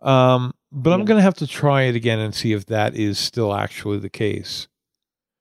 Um, 0.00 0.54
but 0.70 0.92
I'm 0.92 1.04
gonna 1.04 1.22
have 1.22 1.36
to 1.36 1.46
try 1.46 1.82
it 1.82 1.96
again 1.96 2.18
and 2.18 2.34
see 2.34 2.52
if 2.52 2.66
that 2.66 2.94
is 2.94 3.18
still 3.18 3.54
actually 3.54 3.98
the 3.98 4.10
case. 4.10 4.68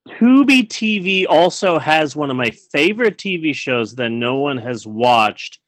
Tubi 0.07 0.67
TV 0.67 1.25
also 1.27 1.79
has 1.79 2.15
one 2.15 2.29
of 2.29 2.37
my 2.37 2.49
favorite 2.49 3.17
TV 3.17 3.53
shows 3.53 3.95
that 3.95 4.09
no 4.09 4.35
one 4.35 4.57
has 4.57 4.87
watched. 4.87 5.59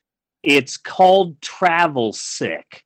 It's 0.43 0.77
called 0.77 1.39
Travel 1.41 2.13
Sick. 2.13 2.83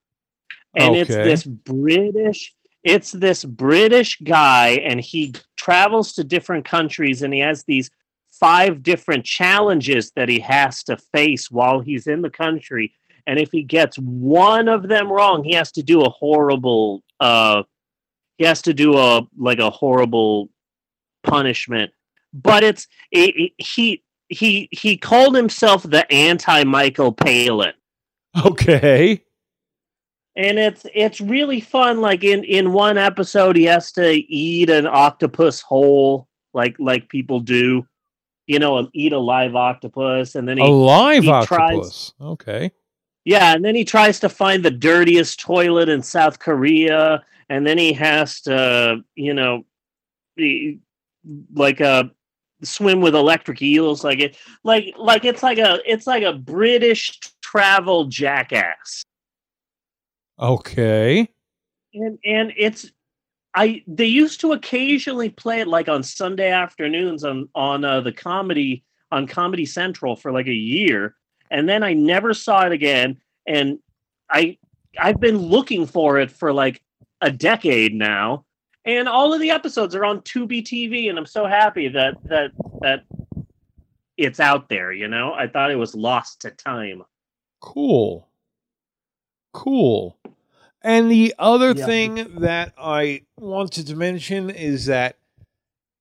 And 0.75 0.95
it's 0.95 1.09
this 1.09 1.43
British 1.43 2.53
it's 2.83 3.11
this 3.11 3.45
British 3.45 4.19
guy 4.19 4.69
and 4.83 4.99
he 4.99 5.33
travels 5.57 6.13
to 6.13 6.23
different 6.23 6.65
countries 6.65 7.21
and 7.21 7.33
he 7.33 7.39
has 7.39 7.63
these 7.63 7.89
five 8.31 8.83
different 8.83 9.23
challenges 9.25 10.11
that 10.15 10.27
he 10.27 10.39
has 10.39 10.83
to 10.83 10.97
face 10.97 11.49
while 11.49 11.79
he's 11.79 12.07
in 12.07 12.21
the 12.21 12.29
country. 12.29 12.93
And 13.25 13.39
if 13.39 13.51
he 13.51 13.63
gets 13.63 13.97
one 13.97 14.67
of 14.67 14.87
them 14.89 15.11
wrong 15.11 15.43
he 15.43 15.53
has 15.53 15.71
to 15.73 15.83
do 15.83 16.01
a 16.01 16.09
horrible 16.09 17.03
uh 17.19 17.63
he 18.37 18.45
has 18.45 18.61
to 18.63 18.73
do 18.73 18.97
a 18.97 19.21
like 19.37 19.59
a 19.59 19.69
horrible 19.69 20.49
punishment. 21.23 21.91
But 22.33 22.63
it's 22.63 22.87
it, 23.11 23.35
it- 23.37 23.51
he 23.57 24.03
he 24.29 24.67
he 24.71 24.97
called 24.97 25.35
himself 25.35 25.83
the 25.83 26.11
anti 26.11 26.63
michael 26.63 27.13
palin. 27.13 27.73
Okay. 28.45 29.23
And 30.35 30.57
it's 30.57 30.85
it's 30.93 31.21
really 31.21 31.59
fun 31.61 32.01
like 32.01 32.23
in 32.23 32.43
in 32.43 32.71
one 32.73 32.97
episode 32.97 33.55
he 33.55 33.65
has 33.65 33.91
to 33.91 34.11
eat 34.11 34.69
an 34.69 34.87
octopus 34.87 35.61
whole 35.61 36.27
like 36.53 36.75
like 36.79 37.07
people 37.09 37.39
do 37.39 37.85
you 38.47 38.59
know 38.59 38.89
eat 38.93 39.13
a 39.13 39.19
live 39.19 39.55
octopus 39.55 40.35
and 40.35 40.47
then 40.47 40.57
he 40.57 40.63
a 40.63 40.67
live 40.67 41.23
he 41.23 41.29
octopus. 41.29 41.47
tries 41.47 42.13
Okay. 42.21 42.71
yeah 43.25 43.53
and 43.53 43.63
then 43.63 43.75
he 43.75 43.85
tries 43.85 44.19
to 44.19 44.29
find 44.29 44.63
the 44.63 44.71
dirtiest 44.71 45.39
toilet 45.39 45.87
in 45.89 46.01
south 46.01 46.39
korea 46.39 47.23
and 47.49 47.65
then 47.65 47.77
he 47.77 47.93
has 47.93 48.41
to 48.41 48.97
you 49.15 49.33
know 49.33 49.63
he- 50.35 50.79
like 51.53 51.79
a 51.79 52.11
swim 52.63 53.01
with 53.01 53.13
electric 53.13 53.61
eels 53.61 54.03
like 54.03 54.19
it 54.19 54.37
like 54.63 54.93
like 54.97 55.25
it's 55.25 55.43
like 55.43 55.57
a 55.57 55.79
it's 55.85 56.07
like 56.07 56.23
a 56.23 56.33
british 56.33 57.19
travel 57.41 58.05
jackass 58.05 59.03
Okay. 60.39 61.29
and 61.93 62.17
and 62.25 62.53
it's 62.57 62.91
I 63.55 63.83
they 63.87 64.05
used 64.05 64.41
to 64.41 64.53
occasionally 64.53 65.29
play 65.29 65.61
it 65.61 65.67
like 65.67 65.87
on 65.87 66.03
Sunday 66.03 66.51
afternoons 66.51 67.23
on 67.23 67.49
on 67.55 67.85
uh, 67.85 68.01
the 68.01 68.11
comedy 68.11 68.83
on 69.11 69.27
Comedy 69.27 69.65
Central 69.65 70.15
for 70.15 70.31
like 70.31 70.47
a 70.47 70.53
year, 70.53 71.15
and 71.51 71.69
then 71.69 71.83
I 71.83 71.93
never 71.93 72.33
saw 72.33 72.65
it 72.65 72.71
again. 72.71 73.17
And 73.47 73.79
I 74.29 74.57
I've 74.99 75.19
been 75.19 75.37
looking 75.37 75.85
for 75.85 76.19
it 76.19 76.31
for 76.31 76.51
like 76.51 76.81
a 77.21 77.31
decade 77.31 77.93
now, 77.93 78.45
and 78.85 79.07
all 79.07 79.33
of 79.33 79.39
the 79.39 79.51
episodes 79.51 79.93
are 79.93 80.05
on 80.05 80.21
Tubi 80.21 80.63
TV, 80.63 81.09
and 81.09 81.19
I'm 81.19 81.25
so 81.27 81.45
happy 81.45 81.89
that 81.89 82.15
that 82.25 82.51
that 82.81 83.03
it's 84.17 84.39
out 84.39 84.67
there. 84.67 84.91
You 84.91 85.07
know, 85.07 85.33
I 85.33 85.47
thought 85.47 85.71
it 85.71 85.75
was 85.75 85.93
lost 85.93 86.41
to 86.41 86.51
time. 86.51 87.03
Cool. 87.59 88.27
Cool. 89.53 90.17
And 90.83 91.09
the 91.09 91.33
other 91.39 91.71
Yeah. 91.71 91.85
thing 91.85 92.35
that 92.39 92.73
I 92.77 93.21
wanted 93.37 93.87
to 93.87 93.95
mention 93.95 94.49
is 94.49 94.85
that 94.87 95.15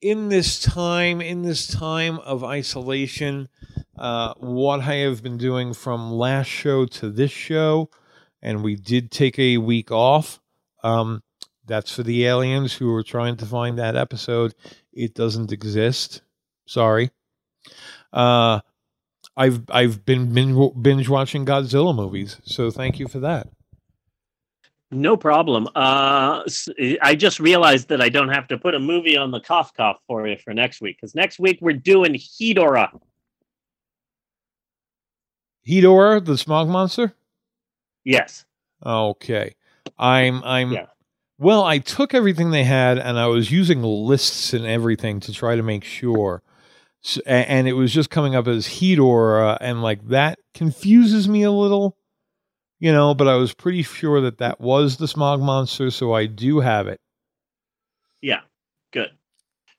in 0.01 0.29
this 0.29 0.61
time, 0.61 1.21
in 1.21 1.43
this 1.43 1.69
time 1.69 2.19
of 2.21 2.43
isolation, 2.43 3.49
uh, 3.97 4.35
what 4.39 4.81
I 4.81 4.95
have 4.97 5.23
been 5.23 5.39
doing 5.39 5.73
from 5.75 6.11
last 6.13 6.49
show 6.49 6.87
to 6.87 7.11
this 7.11 7.31
show, 7.31 7.89
and 8.43 8.65
we 8.65 8.75
did 8.75 9.13
take 9.13 9.39
a 9.39 9.59
week 9.59 9.93
off. 9.93 10.41
Um, 10.83 11.23
that's 11.65 11.95
for 11.95 12.03
the 12.03 12.27
aliens 12.27 12.73
who 12.75 12.91
were 12.91 13.05
trying 13.05 13.37
to 13.37 13.47
find 13.47 13.79
that 13.79 13.95
episode. 13.95 14.55
It 14.93 15.15
doesn't 15.15 15.53
exist. 15.53 16.23
Sorry. 16.67 17.11
Uh, 18.13 18.61
I've 19.37 19.63
I've 19.71 20.05
been 20.05 20.35
binge, 20.35 20.73
binge 20.83 21.09
watching 21.09 21.47
Godzilla 21.47 21.95
movies, 21.95 22.39
so 22.45 22.71
thank 22.73 22.99
you 22.99 23.07
for 23.07 23.21
that. 23.21 23.49
No 24.93 25.17
problem. 25.17 25.69
Uh, 25.75 26.43
I 27.01 27.15
just 27.15 27.41
realized 27.41 27.89
that 27.89 28.03
I 28.03 28.11
don't 28.11 28.29
have 28.29 28.47
to 28.49 28.59
put 28.59 28.75
a 28.75 28.79
movie 28.79 29.17
on 29.17 29.31
the 29.31 29.41
cough 29.41 29.73
cough 29.75 29.97
for 30.07 30.27
you 30.29 30.37
for 30.37 30.53
next 30.53 30.83
week 30.83 30.99
because 31.01 31.15
next 31.15 31.39
week 31.39 31.59
we're 31.63 31.73
doing 31.73 32.15
Hedora. 32.15 32.91
Hedora, 35.67 36.21
the 36.21 36.37
smog 36.37 36.69
monster. 36.69 37.15
Yes. 38.05 38.45
Okay, 38.85 39.55
I'm 39.99 40.43
I'm. 40.45 40.73
Yeah. 40.73 40.87
Well, 41.39 41.63
I 41.65 41.79
took 41.79 42.15
everything 42.15 42.51
they 42.51 42.65
had 42.65 42.99
and 42.99 43.19
I 43.19 43.27
was 43.27 43.51
using 43.51 43.83
lists 43.83 44.53
and 44.53 44.67
everything 44.67 45.21
to 45.21 45.33
try 45.33 45.57
to 45.57 45.63
make 45.63 45.85
sure. 45.85 46.43
S 47.05 47.19
a- 47.27 47.51
and 47.51 47.67
it 47.67 47.73
was 47.73 47.93
just 47.93 48.11
coming 48.11 48.35
up 48.35 48.47
as 48.47 48.67
Hedora, 48.67 49.57
and 49.61 49.83
like 49.83 50.07
that 50.09 50.39
confuses 50.55 51.29
me 51.29 51.43
a 51.45 51.51
little, 51.51 51.97
you 52.83 52.93
know. 52.93 53.15
But 53.15 53.29
I 53.29 53.37
was 53.37 53.55
pretty 53.55 53.83
sure 53.83 54.21
that 54.21 54.39
that 54.39 54.61
was 54.61 54.97
the 54.97 55.09
smog 55.09 55.41
monster, 55.41 55.91
so 55.91 56.13
I 56.13 56.27
do 56.27 56.61
have 56.61 56.89
it. 56.89 57.01
Yeah. 58.21 58.41
Good. 58.93 59.11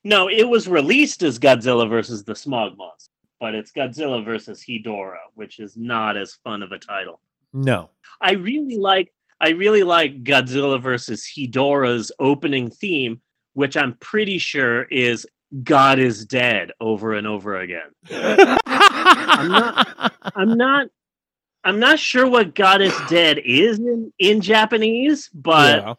No, 0.04 0.28
it 0.28 0.44
was 0.44 0.68
released 0.68 1.24
as 1.24 1.40
Godzilla 1.40 1.88
versus 1.88 2.24
the 2.24 2.36
Smog 2.36 2.78
Monster, 2.78 3.12
but 3.40 3.56
it's 3.56 3.72
Godzilla 3.72 4.24
versus 4.24 4.62
Hedora, 4.62 5.20
which 5.36 5.60
is 5.60 5.78
not 5.78 6.18
as 6.18 6.34
fun 6.44 6.62
of 6.62 6.72
a 6.74 6.80
title. 6.80 7.22
No, 7.54 7.90
I 8.20 8.34
really 8.34 8.78
like 8.78 9.14
I 9.40 9.50
really 9.50 9.84
like 9.84 10.24
Godzilla 10.24 10.82
versus 10.82 11.26
Hedora's 11.26 12.12
opening 12.20 12.70
theme, 12.70 13.22
which 13.54 13.78
I'm 13.78 13.94
pretty 14.02 14.40
sure 14.40 14.84
is 14.84 15.26
God 15.64 16.00
is 16.00 16.26
dead 16.26 16.72
over 16.82 17.14
and 17.14 17.28
over 17.28 17.58
again. 17.58 17.92
I'm 18.10 19.52
not 19.52 20.14
I'm 20.36 20.58
not 20.58 20.88
I'm 21.64 21.80
not 21.80 22.00
sure 22.00 22.28
what 22.30 22.56
God 22.56 22.82
is 22.82 23.02
dead 23.10 23.40
is 23.40 23.80
in, 23.80 24.12
in 24.20 24.42
Japanese, 24.42 25.30
but 25.34 25.84
Yeah. 25.84 25.94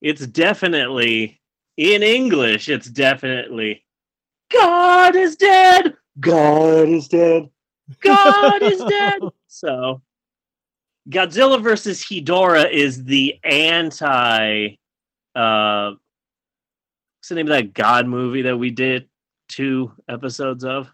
it's 0.00 0.26
definitely 0.26 1.40
in 1.76 2.02
English, 2.02 2.68
it's 2.68 2.88
definitely 2.88 3.84
God 4.52 5.16
is 5.16 5.36
dead. 5.36 5.94
God 6.20 6.88
is 6.88 7.08
dead. 7.08 7.50
God 8.02 8.62
is 8.62 8.84
dead. 8.84 9.22
So 9.50 10.02
Godzilla 11.08 11.62
versus 11.62 12.02
Hedora 12.02 12.64
is 12.70 13.02
the 13.04 13.38
anti 13.42 14.76
uh 15.34 15.90
what's 15.90 17.28
the 17.28 17.34
name 17.34 17.46
of 17.46 17.52
that 17.52 17.72
God 17.74 18.06
movie 18.06 18.42
that 18.42 18.56
we 18.56 18.70
did 18.70 19.08
two 19.48 19.92
episodes 20.08 20.64
of? 20.64 20.92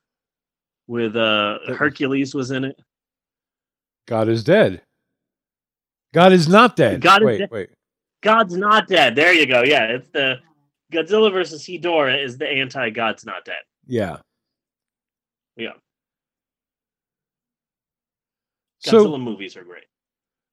With 0.86 1.16
uh 1.16 1.58
Hercules 1.76 2.34
was 2.34 2.52
in 2.52 2.64
it. 2.64 2.80
God 4.06 4.28
is 4.28 4.44
dead. 4.44 4.82
God 6.12 6.32
is 6.32 6.48
not 6.48 6.76
dead. 6.76 7.00
God 7.00 7.22
is 7.22 7.26
wait, 7.26 7.38
dead. 7.38 7.50
wait. 7.50 7.70
God's 8.22 8.56
not 8.56 8.88
dead. 8.88 9.16
There 9.16 9.32
you 9.32 9.46
go. 9.46 9.62
Yeah, 9.62 9.84
it's 9.84 10.08
the 10.10 10.36
Godzilla 10.92 11.32
versus 11.32 11.64
Hedora 11.64 12.16
is 12.16 12.38
the 12.38 12.48
anti 12.48 12.90
God's 12.90 13.24
not 13.26 13.44
dead. 13.44 13.56
Yeah. 13.86 14.18
Yeah. 15.56 15.72
So- 18.80 19.06
Godzilla 19.06 19.20
movies 19.20 19.56
are 19.56 19.64
great. 19.64 19.84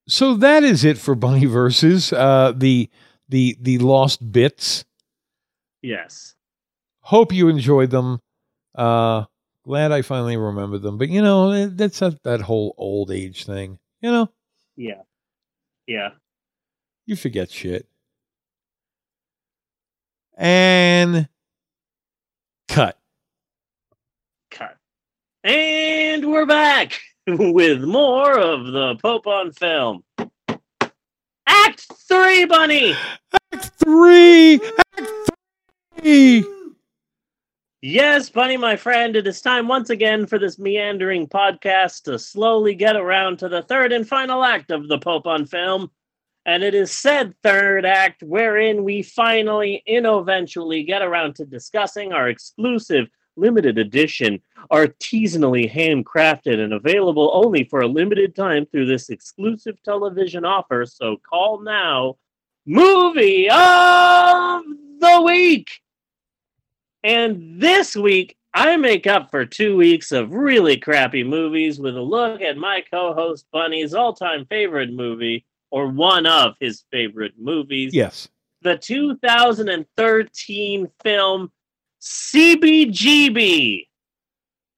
So 0.08 0.34
that 0.36 0.64
is 0.64 0.84
it 0.84 0.98
for 0.98 1.16
Bunny 1.16 1.46
versus 1.46 2.12
uh, 2.12 2.54
the 2.56 2.90
the 3.30 3.56
the 3.62 3.78
lost 3.78 4.32
bits. 4.32 4.84
Yes. 5.82 6.34
Hope 7.02 7.32
you 7.32 7.48
enjoyed 7.48 7.92
them. 7.92 8.20
Uh, 8.76 9.26
glad 9.66 9.92
I 9.92 10.02
finally 10.02 10.38
remembered 10.38 10.82
them. 10.82 10.98
But 10.98 11.10
you 11.10 11.22
know 11.22 11.52
eh, 11.52 11.68
that's 11.72 12.00
that 12.00 12.22
that 12.24 12.42
whole 12.42 12.74
old 12.78 13.12
age 13.12 13.46
thing. 13.46 13.80
You 14.02 14.12
know 14.12 14.32
Yeah. 14.76 15.02
Yeah. 15.88 16.10
you 17.06 17.16
forget 17.16 17.52
shit. 17.52 17.88
And 20.38 21.28
cut. 22.68 22.98
Cut. 24.50 24.78
And 25.44 26.32
we're 26.32 26.46
back 26.46 27.00
with 27.28 27.82
more 27.84 28.38
of 28.40 28.66
the 28.68 28.96
Pope 29.02 29.28
on 29.28 29.52
film. 29.52 30.04
Act 31.48 31.86
three, 32.08 32.46
Bunny. 32.46 32.96
Act 33.54 33.72
three. 33.84 34.60
Act 34.98 35.12
three. 36.00 36.46
Yes, 37.84 38.30
Bunny, 38.30 38.58
my 38.58 38.76
friend, 38.76 39.16
it 39.16 39.26
is 39.26 39.42
time 39.42 39.68
once 39.68 39.90
again 39.90 40.28
for 40.28 40.38
this 40.38 40.60
meandering 40.60 41.26
podcast 41.28 42.04
to 42.04 42.20
slowly 42.20 42.76
get 42.76 42.96
around 42.96 43.40
to 43.40 43.50
the 43.50 43.64
third 43.64 43.92
and 43.92 44.08
final 44.08 44.44
act 44.44 44.70
of 44.70 44.88
the 44.88 45.00
Pope 45.00 45.26
on 45.26 45.48
film. 45.48 45.90
And 46.46 46.62
it 46.62 46.76
is 46.76 46.92
said 46.92 47.34
third 47.42 47.84
act 47.84 48.22
wherein 48.22 48.84
we 48.84 49.02
finally, 49.02 49.82
in 49.88 50.06
eventually, 50.06 50.84
get 50.84 51.02
around 51.02 51.34
to 51.38 51.46
discussing 51.46 52.14
our 52.14 52.30
exclusive 52.30 53.08
limited 53.36 53.80
edition, 53.80 54.42
artisanally 54.72 55.72
handcrafted 55.72 56.64
and 56.64 56.74
available 56.74 57.32
only 57.34 57.64
for 57.64 57.82
a 57.82 57.88
limited 57.88 58.36
time 58.36 58.68
through 58.68 58.86
this 58.86 59.10
exclusive 59.10 59.82
television 59.82 60.46
offer. 60.46 60.86
So 60.86 61.18
call 61.28 61.62
now, 61.62 62.18
movie 62.68 63.50
of 63.50 64.62
the 65.00 65.24
week. 65.26 65.81
And 67.04 67.60
this 67.60 67.96
week, 67.96 68.38
I 68.54 68.78
make 68.78 69.08
up 69.08 69.32
for 69.32 69.46
two 69.46 69.76
weeks 69.78 70.12
of 70.12 70.34
really 70.34 70.78
crappy 70.78 71.24
movies 71.24 71.80
with 71.80 71.96
a 71.96 72.02
look 72.02 72.42
at 72.42 72.58
my 72.58 72.84
co 72.92 73.14
host 73.14 73.46
Bunny's 73.52 73.94
all 73.94 74.14
time 74.14 74.46
favorite 74.46 74.92
movie, 74.92 75.46
or 75.72 75.88
one 75.88 76.26
of 76.26 76.56
his 76.60 76.84
favorite 76.92 77.34
movies. 77.40 77.94
Yes. 77.94 78.28
The 78.62 78.78
2013 78.78 80.92
film 81.04 81.52
CBGB 82.02 83.88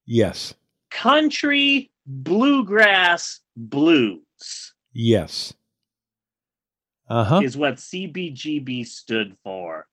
Yes. 0.05 0.53
Country 0.91 1.89
Bluegrass 2.05 3.39
Blues 3.55 4.19
Yes. 4.93 5.53
Uh 7.09 7.23
huh. 7.23 7.41
is 7.43 7.57
what 7.57 7.75
CBGB 7.75 8.85
stood 8.85 9.35
for. 9.43 9.87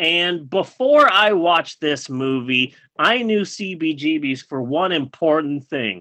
And 0.00 0.48
before 0.48 1.12
I 1.12 1.34
watched 1.34 1.82
this 1.82 2.08
movie, 2.08 2.74
I 2.98 3.22
knew 3.22 3.42
CBGBs 3.42 4.46
for 4.48 4.62
one 4.62 4.92
important 4.92 5.64
thing. 5.64 6.00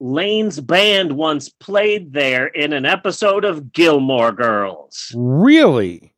Lane's 0.00 0.58
band 0.58 1.12
once 1.12 1.50
played 1.50 2.14
there 2.14 2.46
in 2.46 2.72
an 2.72 2.86
episode 2.86 3.44
of 3.44 3.74
Gilmore 3.74 4.32
Girls. 4.32 5.12
Really? 5.14 6.14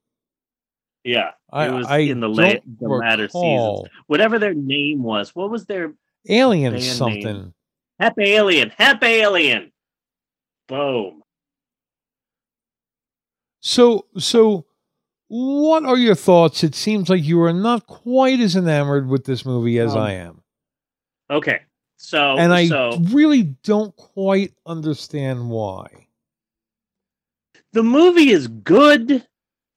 Yeah, 1.02 1.32
I- 1.52 1.66
it 1.66 1.72
was 1.72 1.86
I 1.88 1.98
in 1.98 2.20
the, 2.20 2.28
la- 2.28 2.52
don't 2.52 2.78
the 2.78 2.88
latter 2.88 3.28
seasons. 3.28 3.88
Whatever 4.06 4.38
their 4.38 4.54
name 4.54 5.02
was, 5.02 5.34
what 5.34 5.50
was 5.50 5.66
their 5.66 5.94
Alien 6.28 6.78
something. 6.80 7.24
name? 7.24 7.54
Hep 7.98 8.14
Alien? 8.20 8.70
Hep 8.78 9.02
Alien. 9.02 9.72
Boom. 10.68 11.22
So, 13.60 14.06
so 14.18 14.66
what 15.28 15.84
are 15.84 15.96
your 15.96 16.14
thoughts? 16.14 16.64
It 16.64 16.74
seems 16.74 17.08
like 17.08 17.22
you 17.24 17.40
are 17.42 17.52
not 17.52 17.86
quite 17.86 18.40
as 18.40 18.56
enamored 18.56 19.08
with 19.08 19.24
this 19.24 19.44
movie 19.44 19.78
as 19.78 19.92
Um, 19.94 19.98
I 19.98 20.12
am. 20.12 20.42
Okay, 21.30 21.60
so 21.98 22.36
and 22.38 22.52
I 22.52 22.66
so 22.68 22.98
really 23.10 23.42
don't 23.62 23.94
quite 23.96 24.52
understand 24.66 25.50
why. 25.50 25.86
the 27.72 27.82
movie 27.82 28.30
is 28.30 28.48
good. 28.48 29.26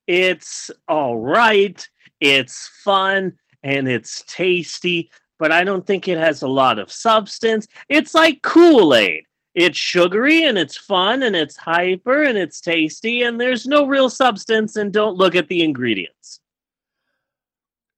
It's 0.07 0.71
all 0.87 1.17
right. 1.17 1.87
It's 2.21 2.67
fun 2.83 3.33
and 3.63 3.87
it's 3.87 4.23
tasty, 4.27 5.11
but 5.39 5.51
I 5.51 5.63
don't 5.63 5.85
think 5.85 6.07
it 6.07 6.17
has 6.17 6.41
a 6.41 6.47
lot 6.47 6.79
of 6.79 6.91
substance. 6.91 7.67
It's 7.89 8.13
like 8.15 8.41
Kool 8.43 8.95
Aid. 8.95 9.25
It's 9.53 9.77
sugary 9.77 10.45
and 10.45 10.57
it's 10.57 10.77
fun 10.77 11.23
and 11.23 11.35
it's 11.35 11.57
hyper 11.57 12.23
and 12.23 12.37
it's 12.37 12.61
tasty 12.61 13.21
and 13.21 13.39
there's 13.39 13.65
no 13.65 13.85
real 13.85 14.09
substance 14.09 14.77
and 14.77 14.93
don't 14.93 15.17
look 15.17 15.35
at 15.35 15.49
the 15.49 15.61
ingredients. 15.63 16.39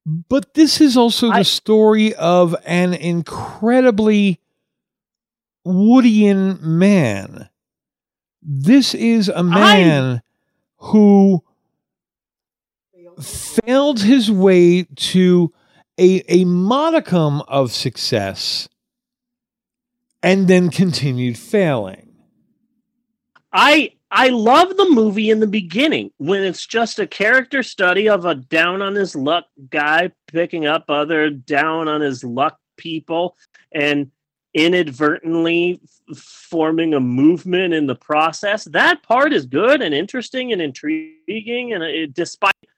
But 0.05 0.55
this 0.55 0.81
is 0.81 0.97
also 0.97 1.31
the 1.31 1.43
story 1.43 2.13
of 2.15 2.55
an 2.65 2.93
incredibly 2.93 4.41
Woodian 5.65 6.61
man. 6.61 7.49
This 8.41 8.93
is 8.93 9.29
a 9.29 9.43
man 9.43 10.21
who 10.77 11.43
failed 13.21 14.01
his 14.01 14.29
way 14.29 14.83
to 14.83 15.53
a, 15.97 16.23
a 16.27 16.43
modicum 16.45 17.41
of 17.41 17.71
success 17.71 18.67
and 20.23 20.47
then 20.47 20.69
continued 20.69 21.37
failing. 21.37 22.09
I 23.51 23.91
I 24.09 24.29
love 24.29 24.77
the 24.77 24.89
movie 24.89 25.29
in 25.29 25.39
the 25.39 25.47
beginning 25.47 26.11
when 26.17 26.43
it's 26.43 26.65
just 26.65 26.99
a 26.99 27.07
character 27.07 27.61
study 27.61 28.07
of 28.07 28.25
a 28.25 28.35
down 28.35 28.81
on 28.81 28.95
his 28.95 29.15
luck 29.15 29.45
guy 29.69 30.11
picking 30.27 30.65
up 30.65 30.85
other 30.87 31.29
down 31.29 31.87
on 31.87 32.01
his 32.01 32.23
luck 32.23 32.57
people 32.77 33.35
and 33.71 34.11
inadvertently 34.53 35.81
f- 36.11 36.17
forming 36.17 36.93
a 36.93 36.99
movement 36.99 37.73
in 37.73 37.87
the 37.87 37.95
process. 37.95 38.65
That 38.65 39.01
part 39.03 39.33
is 39.33 39.47
good 39.47 39.81
and 39.81 39.95
interesting 39.95 40.51
and 40.53 40.61
intriguing, 40.61 41.73
and 41.73 41.83
it, 41.83 42.13
despite 42.13 42.53
uh, 42.63 42.72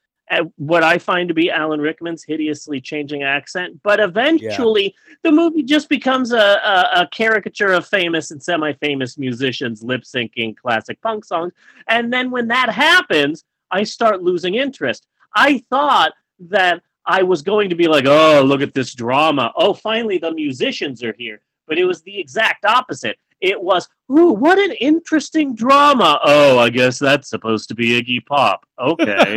what 0.56 0.84
I 0.84 0.98
find 0.98 1.28
to 1.28 1.36
be 1.36 1.52
Alan 1.52 1.80
Rickman's 1.80 2.24
hideously 2.24 2.82
changing 2.82 3.24
accent, 3.24 3.80
but 3.84 4.00
eventually 4.00 4.96
the 5.24 5.32
movie 5.32 5.64
just 5.64 5.88
becomes 5.88 6.32
a, 6.32 6.38
a, 6.38 6.90
a 7.02 7.08
caricature 7.12 7.72
of 7.74 7.88
famous 7.88 8.32
and 8.32 8.42
semi-famous 8.42 9.18
musicians 9.18 9.84
lip 9.84 10.02
syncing 10.02 10.58
classic 10.58 11.00
punk 11.02 11.26
songs. 11.26 11.54
And 11.88 12.12
then 12.12 12.32
when 12.32 12.48
that 12.48 12.70
happens, 12.70 13.44
I 13.70 13.84
start 13.84 14.24
losing 14.24 14.56
interest. 14.56 15.08
I 15.36 15.60
thought 15.70 16.14
that 16.40 16.82
I 17.06 17.24
was 17.24 17.42
going 17.42 17.70
to 17.70 17.76
be 17.76 17.88
like, 17.88 18.06
oh, 18.08 18.42
look 18.44 18.62
at 18.62 18.74
this 18.74 18.94
drama. 18.94 19.52
Oh, 19.56 19.74
finally 19.74 20.18
the 20.18 20.34
musicians 20.34 21.04
are 21.04 21.16
here. 21.18 21.42
But 21.68 21.78
it 21.78 21.86
was 21.86 22.02
the 22.02 22.20
exact 22.20 22.66
opposite. 22.66 23.18
It 23.42 23.62
was, 23.62 23.88
ooh, 24.12 24.32
what 24.32 24.58
an 24.58 24.72
interesting 24.80 25.56
drama. 25.56 26.20
Oh, 26.24 26.58
I 26.58 26.70
guess 26.70 27.00
that's 27.00 27.30
supposed 27.30 27.68
to 27.70 27.76
be 27.76 28.02
Iggy 28.02 28.26
Pop. 28.26 28.66
Okay. 28.80 29.36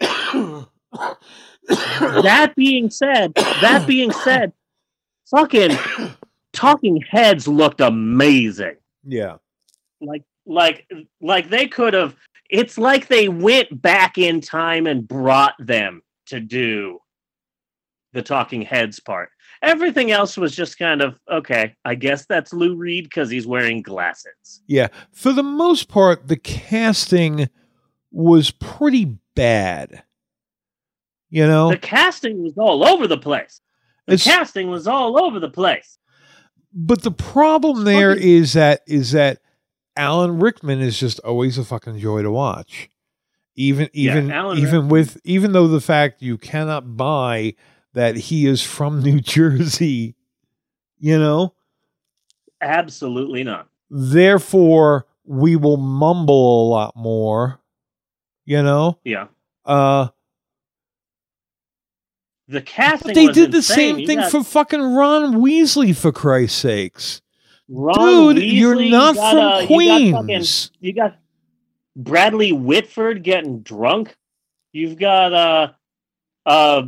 that 1.68 2.52
being 2.56 2.90
said, 2.90 3.34
that 3.34 3.84
being 3.86 4.12
said, 4.12 4.52
fucking 5.30 5.76
Talking 6.52 7.02
Heads 7.08 7.46
looked 7.46 7.80
amazing. 7.80 8.76
Yeah. 9.04 9.36
Like, 10.00 10.24
like, 10.46 10.90
like 11.20 11.50
they 11.50 11.66
could 11.66 11.94
have. 11.94 12.16
It's 12.50 12.78
like 12.78 13.08
they 13.08 13.28
went 13.28 13.82
back 13.82 14.16
in 14.16 14.40
time 14.40 14.86
and 14.86 15.06
brought 15.06 15.54
them 15.58 16.02
to 16.26 16.40
do 16.40 17.00
the 18.12 18.22
Talking 18.22 18.62
Heads 18.62 19.00
part. 19.00 19.30
Everything 19.62 20.10
else 20.12 20.36
was 20.36 20.54
just 20.54 20.78
kind 20.78 21.02
of 21.02 21.18
okay. 21.30 21.74
I 21.84 21.94
guess 21.94 22.26
that's 22.26 22.52
Lou 22.52 22.76
Reed 22.76 23.04
because 23.04 23.30
he's 23.30 23.46
wearing 23.46 23.82
glasses. 23.82 24.62
Yeah. 24.66 24.88
For 25.12 25.32
the 25.32 25.42
most 25.42 25.88
part, 25.88 26.28
the 26.28 26.36
casting 26.36 27.48
was 28.12 28.50
pretty 28.52 29.16
bad. 29.34 30.02
You 31.30 31.46
know? 31.46 31.70
The 31.70 31.76
casting 31.78 32.42
was 32.42 32.56
all 32.56 32.86
over 32.86 33.06
the 33.06 33.18
place. 33.18 33.60
The 34.06 34.14
It's- 34.14 34.24
casting 34.24 34.70
was 34.70 34.86
all 34.86 35.22
over 35.22 35.38
the 35.40 35.50
place. 35.50 35.98
But 36.72 37.02
the 37.02 37.10
problem 37.10 37.84
there 37.84 38.14
is 38.14 38.52
that 38.52 38.82
is 38.86 39.12
that 39.12 39.40
Alan 39.96 40.38
Rickman 40.38 40.80
is 40.80 40.98
just 41.00 41.18
always 41.20 41.58
a 41.58 41.64
fucking 41.64 41.98
joy 41.98 42.22
to 42.22 42.30
watch. 42.30 42.88
Even 43.56 43.88
even 43.92 44.30
Alan 44.30 44.56
even 44.58 44.72
Rickman- 44.74 44.88
with 44.88 45.20
even 45.24 45.52
though 45.52 45.66
the 45.66 45.80
fact 45.80 46.22
you 46.22 46.38
cannot 46.38 46.96
buy 46.96 47.54
that 47.98 48.16
he 48.16 48.46
is 48.46 48.62
from 48.62 49.02
New 49.02 49.20
Jersey, 49.20 50.14
you 50.98 51.18
know, 51.18 51.54
Absolutely 52.60 53.44
not. 53.44 53.68
therefore 53.90 55.06
we 55.24 55.56
will 55.56 55.76
mumble 55.76 56.66
a 56.66 56.70
lot 56.70 56.96
more, 56.96 57.60
you 58.44 58.62
know. 58.62 58.98
Yeah. 59.04 59.26
Uh 59.64 60.08
The 62.48 62.62
casting. 62.62 63.08
but 63.08 63.14
they 63.14 63.26
did 63.28 63.52
the 63.52 63.58
insane. 63.58 63.76
same 63.96 63.98
You 63.98 64.06
thing 64.06 64.18
got 64.18 64.30
for 64.30 64.42
fucking 64.42 64.80
Ron 64.80 65.34
Weasley 65.34 65.94
for 65.96 66.12
Christ's 66.12 66.58
sakes. 66.58 67.20
Ron 67.68 68.36
Dude, 68.36 68.44
you're 68.44 68.74
not 68.76 69.14
you 69.16 69.20
got, 69.20 69.30
from 69.32 69.38
uh, 69.38 69.58
You 69.60 69.66
got, 69.66 69.66
Queens. 69.66 70.66
fucking, 70.70 70.76
you 70.86 70.92
got 70.94 71.18
Bradley 71.96 72.52
Whitford 72.52 73.22
getting 73.22 73.60
drunk. 73.60 74.16
You've 74.72 74.98
got 74.98 75.32
uh 75.34 75.72
uh 76.46 76.82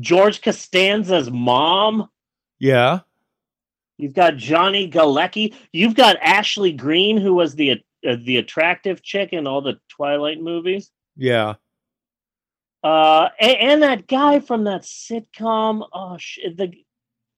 George 0.00 0.40
Costanza's 0.40 1.30
mom. 1.30 2.08
Yeah. 2.58 3.00
You've 3.98 4.14
got 4.14 4.36
Johnny 4.36 4.90
Galecki. 4.90 5.54
You've 5.72 5.94
got 5.94 6.16
Ashley 6.20 6.72
Greene, 6.72 7.18
who 7.18 7.34
was 7.34 7.54
the 7.54 7.82
uh, 8.06 8.16
the 8.24 8.38
attractive 8.38 9.02
chick 9.02 9.32
in 9.32 9.46
all 9.46 9.60
the 9.60 9.78
Twilight 9.88 10.40
movies. 10.40 10.90
Yeah. 11.16 11.54
Uh, 12.82 13.28
and, 13.38 13.56
and 13.58 13.82
that 13.82 14.08
guy 14.08 14.40
from 14.40 14.64
that 14.64 14.82
sitcom. 14.82 15.86
Oh 15.92 16.16
shit! 16.18 16.56
The 16.56 16.72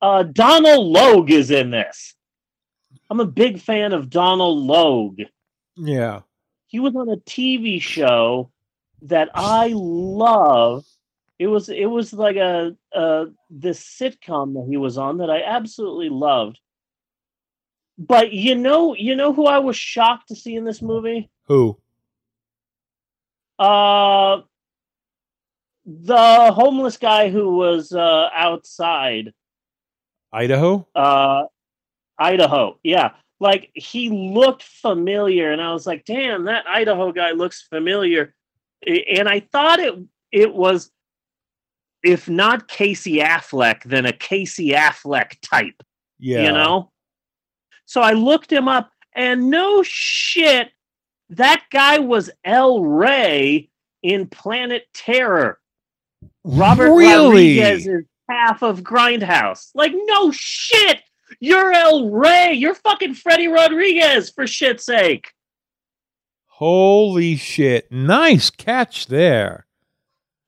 uh, 0.01 0.23
Donald 0.23 0.87
Logue 0.87 1.31
is 1.31 1.51
in 1.51 1.71
this. 1.71 2.15
I'm 3.11 3.21
a 3.21 3.27
big 3.27 3.61
fan 3.61 3.93
of 3.93 4.09
Donald 4.11 4.59
Logue. 4.59 5.21
Yeah. 5.77 6.21
He 6.67 6.81
was 6.81 6.97
on 6.97 7.09
a 7.09 7.17
TV 7.17 7.81
show 7.81 8.51
that 9.03 9.31
I 9.35 9.73
love. 9.75 10.85
It 11.45 11.49
was 11.49 11.69
it 11.69 11.85
was 11.85 12.15
like 12.15 12.37
a 12.37 12.75
uh 12.95 13.27
this 13.51 13.79
sitcom 13.79 14.55
that 14.55 14.67
he 14.67 14.79
was 14.79 14.97
on 14.97 15.19
that 15.19 15.29
I 15.29 15.43
absolutely 15.43 16.09
loved. 16.09 16.59
But 17.99 18.33
you 18.33 18.55
know, 18.55 18.95
you 18.95 19.15
know 19.15 19.35
who 19.35 19.45
I 19.45 19.59
was 19.59 19.77
shocked 19.77 20.29
to 20.29 20.37
see 20.37 20.57
in 20.57 20.65
this 20.65 20.81
movie? 20.81 21.29
Who? 21.49 21.79
Uh 23.59 24.41
the 25.85 26.51
homeless 26.51 26.97
guy 26.97 27.29
who 27.29 27.57
was 27.57 27.93
uh 27.93 28.31
outside 28.35 29.35
Idaho? 30.33 30.89
uh 30.95 31.43
Idaho. 32.19 32.79
Yeah. 32.83 33.11
Like 33.39 33.71
he 33.75 34.09
looked 34.09 34.63
familiar 34.63 35.53
and 35.53 35.61
I 35.61 35.75
was 35.75 35.87
like, 35.87 36.07
"Damn, 36.07 36.45
that 36.45 36.67
Idaho 36.67 37.13
guy 37.13 37.33
looks 37.33 37.61
familiar." 37.61 38.35
And 38.87 39.29
I 39.29 39.41
thought 39.41 39.79
it 39.79 39.95
it 40.33 40.55
was 40.55 40.91
if 42.05 42.29
not 42.29 42.69
Casey 42.69 43.19
Affleck, 43.19 43.83
then 43.85 44.07
a 44.07 44.13
Casey 44.13 44.71
Affleck 44.71 45.41
type, 45.43 45.83
Yeah. 46.19 46.43
you 46.45 46.53
know? 46.53 46.91
So 47.87 48.01
I 48.01 48.13
looked 48.13 48.53
him 48.53 48.69
up 48.69 48.91
and 49.15 49.51
no 49.51 49.83
shit, 49.83 50.71
that 51.31 51.65
guy 51.71 51.99
was 51.99 52.31
El 52.45 52.83
Wray 52.83 53.71
in 54.03 54.27
Planet 54.29 54.85
Terror. 54.93 55.59
Robert 56.45 56.93
Really? 56.95 57.59
Rodriguez 57.61 57.87
is 57.87 58.05
half 58.29 58.63
of 58.63 58.83
Grindhouse. 58.83 59.71
Like, 59.75 59.93
no 59.95 60.31
shit. 60.31 61.01
You're 61.41 61.73
El 61.73 62.11
Wray. 62.11 62.53
You're 62.53 62.75
fucking 62.75 63.15
Freddy 63.15 63.49
Rodriguez, 63.49 64.31
for 64.31 64.47
shit's 64.47 64.85
sake. 64.85 65.31
Holy 66.47 67.37
shit. 67.37 67.91
Nice 67.91 68.51
catch 68.51 69.07
there. 69.07 69.67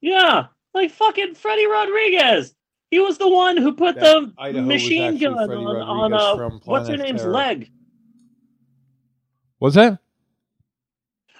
Yeah. 0.01 0.47
Like 0.77 0.91
fucking 0.91 1.33
Freddy 1.35 1.65
Rodriguez. 1.65 2.53
He 2.91 2.99
was 2.99 3.17
the 3.17 3.27
one 3.27 3.57
who 3.57 3.73
put 3.73 3.95
That 3.95 4.01
the 4.01 4.33
Idaho 4.37 4.65
machine 4.65 5.17
gun 5.17 5.35
Freddy 5.35 5.53
on, 5.65 5.75
on 5.75 6.11
Rodriguez 6.11 6.21
uh, 6.21 6.35
what's 6.65 6.87
her 6.87 6.97
name's 6.97 7.21
Terror. 7.21 7.33
leg. 7.33 7.71
Was 9.59 9.73
that? 9.73 9.99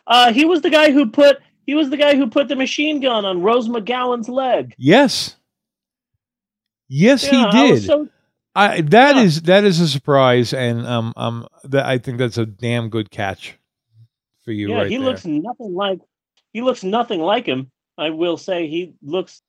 Uh, 0.08 0.34
he 0.34 0.46
was 0.46 0.62
the 0.62 0.70
guy 0.72 0.92
who 0.92 1.12
put 1.12 1.38
he 1.68 1.76
was 1.76 1.90
the 1.90 1.98
guy 1.98 2.16
who 2.16 2.28
put 2.28 2.48
the 2.48 2.56
machine 2.56 3.00
gun 3.00 3.26
on 3.26 3.44
Rose 3.44 3.68
McGowan's 3.70 4.28
leg. 4.28 4.74
Yes. 4.78 5.36
Yes, 6.90 7.24
Yeah, 7.24 7.52
he 7.52 7.58
did. 7.68 7.72
was 7.74 7.86
so 7.86 8.08
I 8.56 8.82
that 8.82 9.18
is 9.18 9.44
that 9.44 9.64
is 9.66 9.80
a 9.80 9.88
surprise, 9.88 10.52
and 10.54 10.86
um 10.88 11.14
um 11.16 11.48
that 11.66 11.86
I 11.86 12.00
think 12.00 12.18
that's 12.18 12.40
a 12.40 12.46
damn 12.48 12.90
good 12.90 13.12
catch 13.12 13.56
for 14.44 14.52
you 14.52 14.70
yeah, 14.70 14.78
right 14.78 14.90
he 14.90 14.98
there. 14.98 15.06
looks 15.06 15.26
nothing 15.26 15.76
like 15.76 16.00
he 16.54 16.62
looks 16.62 16.84
nothing 16.84 17.20
like 17.20 17.46
him. 17.46 17.70
I 17.98 18.10
will 18.12 18.38
say 18.38 18.68
he 18.68 18.94
looks 19.02 19.42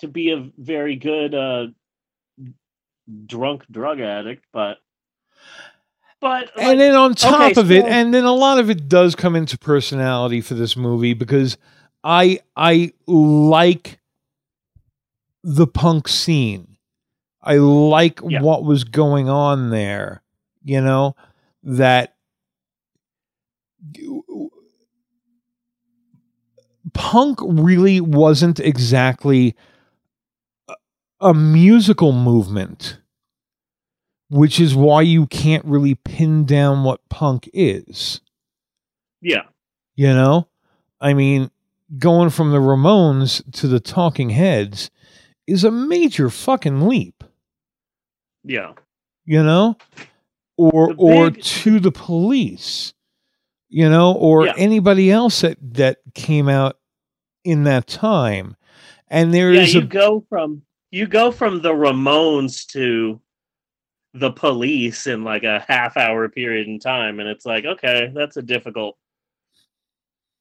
to 0.00 0.08
be 0.08 0.30
a 0.30 0.50
very 0.58 0.96
good 0.96 1.34
uh 1.34 1.66
drunk 3.26 3.64
drug 3.70 4.00
addict, 4.00 4.44
but 4.52 4.78
but 6.20 6.50
and 6.56 6.68
like- 6.68 6.78
then 6.78 6.94
on 6.94 7.14
top 7.14 7.52
okay, 7.52 7.60
of 7.60 7.70
it, 7.70 7.84
and 7.84 8.12
then 8.12 8.24
a 8.24 8.32
lot 8.32 8.58
of 8.58 8.70
it 8.70 8.88
does 8.88 9.14
come 9.14 9.36
into 9.36 9.58
personality 9.58 10.40
for 10.40 10.54
this 10.54 10.76
movie 10.76 11.14
because 11.14 11.56
I 12.02 12.40
I 12.56 12.92
like 13.06 14.00
the 15.42 15.66
punk 15.66 16.08
scene. 16.08 16.76
I 17.42 17.56
like 17.56 18.20
Yeah. 18.26 18.40
what 18.40 18.64
was 18.64 18.84
going 18.84 19.28
on 19.28 19.68
there. 19.70 20.22
You 20.64 20.80
know 20.80 21.14
that 21.62 22.16
punk 26.94 27.38
really 27.42 28.00
wasn't 28.00 28.58
exactly 28.60 29.54
a- 31.20 31.34
musical 31.34 32.12
movement 32.12 32.98
which 34.30 34.58
is 34.58 34.74
why 34.74 35.02
you 35.02 35.26
can't 35.26 35.64
really 35.66 35.94
pin 35.94 36.44
down 36.44 36.82
what 36.82 37.06
punk 37.08 37.48
is. 37.52 38.20
yeah. 39.20 39.42
You 39.96 40.08
know? 40.08 40.48
I 41.00 41.14
mean, 41.14 41.50
going 41.98 42.30
from 42.30 42.50
the 42.50 42.58
Ramones 42.58 43.42
to 43.52 43.68
the 43.68 43.78
Talking 43.78 44.30
Heads 44.30 44.90
is 45.46 45.62
a 45.62 45.70
major 45.70 46.30
fucking 46.30 46.88
leap, 46.88 47.22
Yeah. 48.42 48.72
you 49.24 49.42
know? 49.44 49.76
Or 50.56 50.88
The 50.88 50.94
or 50.98 51.30
to 51.30 51.78
the 51.78 51.92
police, 51.92 52.92
you 53.68 53.88
know, 53.88 54.14
or 54.14 54.46
Yeah. 54.46 54.54
anybody 54.56 55.12
else 55.12 55.42
that 55.42 55.58
that 55.74 55.98
came 56.14 56.48
out 56.48 56.76
in 57.44 57.64
that 57.64 57.86
time. 57.86 58.56
And 59.08 59.32
there 59.32 59.52
yeah, 59.52 59.62
is 59.62 59.74
you 59.74 59.80
a 59.80 59.84
go 59.84 60.24
from 60.28 60.62
you 60.90 61.06
go 61.06 61.30
from 61.30 61.62
the 61.62 61.72
Ramones 61.72 62.66
to 62.68 63.20
the 64.14 64.30
police 64.30 65.06
in 65.06 65.24
like 65.24 65.44
a 65.44 65.64
half 65.66 65.96
hour 65.96 66.28
period 66.28 66.68
in 66.68 66.78
time, 66.78 67.20
and 67.20 67.28
it's 67.28 67.44
like, 67.44 67.64
okay, 67.64 68.10
that's 68.14 68.36
a 68.36 68.42
difficult 68.42 68.96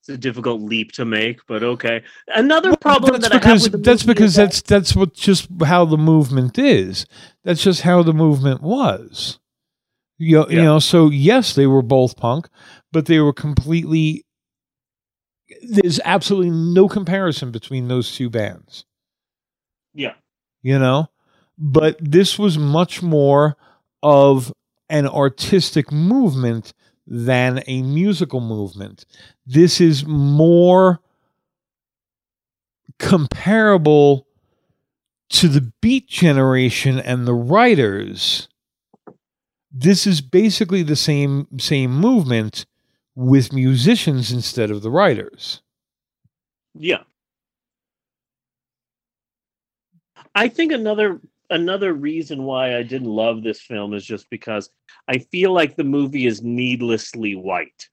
it's 0.03 0.09
a 0.09 0.17
difficult 0.17 0.61
leap 0.61 0.91
to 0.91 1.05
make, 1.05 1.39
but 1.47 1.63
okay. 1.63 2.03
Another 2.27 2.75
problem 2.75 3.21
that's 3.21 3.29
that 3.29 3.41
I 3.41 3.47
have 3.47 3.63
because 3.63 3.81
that's 3.81 4.03
because 4.03 4.35
that- 4.35 4.43
that's 4.43 4.61
that's 4.61 4.95
what 4.97 5.13
just 5.13 5.47
how 5.65 5.85
the 5.85 5.97
movement 5.97 6.59
is. 6.59 7.05
That's 7.45 7.63
just 7.63 7.81
how 7.81 8.03
the 8.03 8.13
movement 8.13 8.61
was. 8.61 9.39
You 10.17 10.39
know, 10.39 10.49
you 10.49 10.61
know, 10.61 10.79
so 10.79 11.09
yes, 11.09 11.55
they 11.55 11.67
were 11.67 11.81
both 11.81 12.17
punk, 12.17 12.49
but 12.91 13.05
they 13.05 13.19
were 13.19 13.33
completely. 13.33 14.25
There's 15.67 15.99
absolutely 16.03 16.51
no 16.51 16.87
comparison 16.87 17.51
between 17.51 17.87
those 17.87 18.15
two 18.15 18.29
bands. 18.29 18.85
yeah. 19.93 20.13
You 20.61 20.79
know, 20.79 21.09
but 21.57 21.97
this 21.99 22.39
was 22.39 22.57
much 22.57 23.01
more 23.01 23.57
of 24.01 24.53
an 24.89 25.07
artistic 25.07 25.91
movement 25.91 26.73
than 27.05 27.61
a 27.67 27.81
musical 27.81 28.39
movement. 28.39 29.05
This 29.45 29.81
is 29.81 30.05
more 30.05 31.01
comparable 32.99 34.27
to 35.29 35.47
the 35.47 35.73
Beat 35.81 36.07
Generation 36.07 36.99
and 36.99 37.27
the 37.27 37.33
writers. 37.33 38.47
This 39.71 40.05
is 40.05 40.21
basically 40.21 40.83
the 40.83 40.95
same 40.95 41.47
same 41.59 41.91
movement 41.99 42.65
with 43.15 43.53
musicians 43.53 44.31
instead 44.31 44.71
of 44.71 44.81
the 44.81 44.89
writers. 44.89 45.61
Yeah. 46.73 47.03
I 50.35 50.47
think 50.47 50.71
another 50.71 51.21
another 51.49 51.93
reason 51.93 52.43
why 52.43 52.75
I 52.75 52.83
didn't 52.83 53.09
love 53.09 53.43
this 53.43 53.61
film 53.61 53.93
is 53.93 54.03
just 54.03 54.29
because 54.29 54.69
I 55.07 55.19
feel 55.19 55.51
like 55.53 55.75
the 55.75 55.83
movie 55.83 56.25
is 56.25 56.41
needlessly 56.41 57.35
white. 57.35 57.87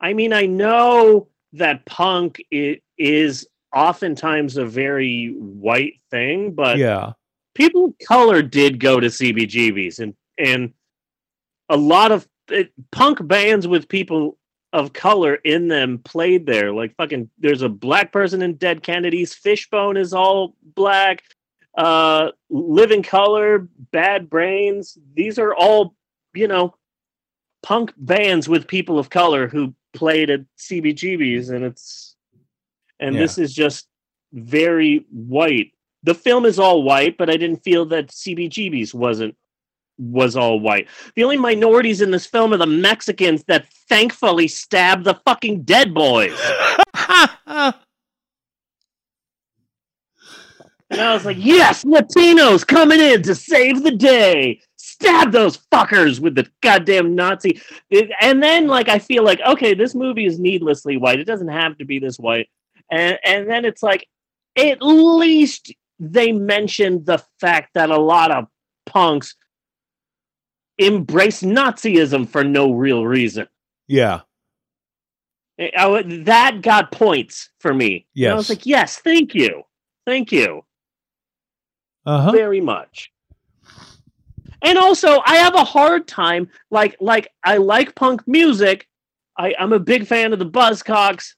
I 0.00 0.12
mean, 0.12 0.32
I 0.32 0.46
know 0.46 1.28
that 1.54 1.86
punk 1.86 2.42
i- 2.52 2.80
is 2.98 3.46
oftentimes 3.74 4.56
a 4.56 4.66
very 4.66 5.28
white 5.38 5.94
thing, 6.10 6.52
but 6.52 6.76
yeah. 6.76 7.12
people 7.54 7.86
of 7.86 7.94
color 8.06 8.42
did 8.42 8.78
go 8.80 9.00
to 9.00 9.06
CBGBs, 9.06 10.00
and 10.00 10.14
and 10.38 10.74
a 11.70 11.76
lot 11.76 12.12
of 12.12 12.28
it, 12.50 12.72
punk 12.90 13.26
bands 13.26 13.66
with 13.68 13.88
people 13.88 14.38
of 14.72 14.92
color 14.92 15.34
in 15.34 15.68
them 15.68 15.98
played 15.98 16.46
there. 16.46 16.72
Like 16.72 16.96
fucking, 16.96 17.28
there's 17.38 17.62
a 17.62 17.68
black 17.68 18.10
person 18.12 18.42
in 18.42 18.54
Dead 18.56 18.82
Kennedys. 18.82 19.34
Fishbone 19.34 19.96
is 19.96 20.12
all 20.14 20.56
black. 20.62 21.22
Uh, 21.76 22.30
Living 22.50 23.02
Colour, 23.02 23.66
Bad 23.92 24.28
Brains. 24.28 24.98
These 25.14 25.38
are 25.38 25.54
all 25.54 25.94
you 26.34 26.48
know 26.48 26.74
punk 27.62 27.92
bands 27.96 28.48
with 28.48 28.66
people 28.66 28.98
of 28.98 29.08
color 29.10 29.48
who 29.48 29.74
played 29.94 30.30
at 30.30 30.40
CBGBs, 30.58 31.50
and 31.50 31.64
it's 31.64 32.16
and 33.00 33.14
Yeah. 33.14 33.22
this 33.22 33.38
is 33.38 33.54
just 33.54 33.88
very 34.32 35.06
white. 35.10 35.72
The 36.02 36.14
film 36.14 36.44
is 36.44 36.58
all 36.58 36.82
white, 36.82 37.16
but 37.16 37.30
I 37.30 37.36
didn't 37.36 37.62
feel 37.64 37.86
that 37.86 38.10
CBGB's 38.10 38.92
wasn't 38.94 39.34
was 40.10 40.36
all 40.36 40.58
white. 40.60 40.88
The 41.16 41.24
only 41.24 41.36
minorities 41.36 42.00
in 42.00 42.10
this 42.10 42.26
film 42.26 42.52
are 42.52 42.58
the 42.58 42.66
Mexicans 42.66 43.44
that 43.44 43.66
thankfully 43.88 44.48
stabbed 44.48 45.04
the 45.04 45.14
fucking 45.24 45.62
dead 45.62 45.94
boys. 45.94 46.38
And 50.90 51.00
I 51.00 51.14
was 51.14 51.24
like, 51.24 51.38
yes, 51.40 51.84
Latinos 51.84 52.66
coming 52.66 53.00
in 53.00 53.22
to 53.22 53.34
save 53.34 53.82
the 53.82 53.92
day. 53.92 54.60
Stab 54.76 55.32
those 55.32 55.56
fuckers 55.72 56.20
with 56.20 56.34
the 56.34 56.46
goddamn 56.60 57.14
Nazi. 57.14 57.62
It- 57.88 58.10
and 58.20 58.42
then, 58.42 58.66
like, 58.66 58.90
I 58.90 58.98
feel 58.98 59.24
like, 59.24 59.40
okay, 59.40 59.72
this 59.74 59.94
movie 59.94 60.26
is 60.26 60.38
needlessly 60.38 60.98
white. 60.98 61.18
It 61.18 61.24
doesn't 61.24 61.48
have 61.48 61.78
to 61.78 61.86
be 61.86 61.98
this 61.98 62.18
white. 62.18 62.48
And 62.90 63.18
and 63.24 63.48
then 63.48 63.64
it's 63.64 63.82
like, 63.82 64.06
at 64.56 64.82
least 64.82 65.72
they 65.98 66.32
mentioned 66.32 67.06
the 67.06 67.24
fact 67.40 67.70
that 67.74 67.88
a 67.90 67.98
lot 67.98 68.30
of 68.30 68.48
punks 68.84 69.34
embrace 70.78 71.42
Nazism 71.42 72.28
for 72.28 72.42
no 72.44 72.72
real 72.72 73.06
reason. 73.06 73.46
Yeah. 73.88 74.20
I- 75.60 75.70
I 75.76 76.02
that 76.24 76.62
got 76.62 76.90
points 76.92 77.50
for 77.60 77.72
me. 77.74 78.06
And 78.16 78.34
I 78.34 78.36
was 78.36 78.48
like, 78.48 78.66
yes, 78.66 78.98
thank 78.98 79.34
you, 79.34 79.62
thank 80.06 80.32
you 80.32 80.64
Uh-huh. 82.06 82.32
very 82.32 82.60
much. 82.60 83.12
And 84.62 84.78
also, 84.78 85.20
I 85.26 85.36
have 85.36 85.54
a 85.56 85.64
hard 85.64 86.06
time. 86.06 86.48
Like, 86.70 86.96
like 87.00 87.28
I 87.44 87.56
like 87.56 87.94
punk 87.96 88.26
music. 88.28 88.88
I, 89.36 89.54
I'm 89.58 89.72
a 89.72 89.78
big 89.80 90.06
fan 90.06 90.32
of 90.32 90.38
the 90.38 90.46
Buzzcocks, 90.46 91.34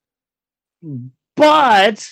but 1.36 2.11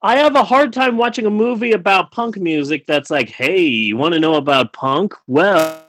I 0.00 0.16
have 0.16 0.36
a 0.36 0.44
hard 0.44 0.72
time 0.72 0.96
watching 0.96 1.26
a 1.26 1.30
movie 1.30 1.72
about 1.72 2.12
punk 2.12 2.36
music 2.36 2.86
that's 2.86 3.10
like, 3.10 3.28
hey, 3.28 3.58
you 3.58 3.96
want 3.96 4.14
to 4.14 4.20
know 4.20 4.34
about 4.34 4.72
punk? 4.72 5.14
Well, 5.26 5.84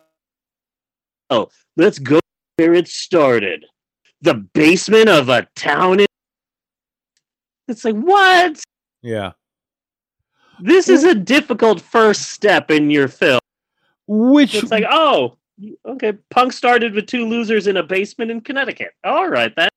oh, 1.29 1.49
let's 1.77 1.99
go 1.99 2.19
where 2.57 2.73
it 2.73 2.87
started. 2.87 3.65
The 4.21 4.33
basement 4.33 5.09
of 5.09 5.29
a 5.29 5.47
town. 5.55 5.99
In- 5.99 6.07
it's 7.67 7.85
like, 7.85 7.95
what? 7.95 8.63
Yeah. 9.03 9.33
This 10.59 10.89
is 10.89 11.03
a 11.03 11.15
difficult 11.15 11.79
first 11.79 12.29
step 12.31 12.71
in 12.71 12.89
your 12.89 13.07
film. 13.07 13.39
Which 14.07 14.55
It's 14.55 14.71
like, 14.71 14.85
oh, 14.89 15.37
okay, 15.85 16.13
punk 16.31 16.51
started 16.51 16.95
with 16.95 17.05
two 17.05 17.27
losers 17.27 17.67
in 17.67 17.77
a 17.77 17.83
basement 17.83 18.31
in 18.31 18.41
Connecticut. 18.41 18.93
All 19.03 19.29
right, 19.29 19.55
then. 19.55 19.69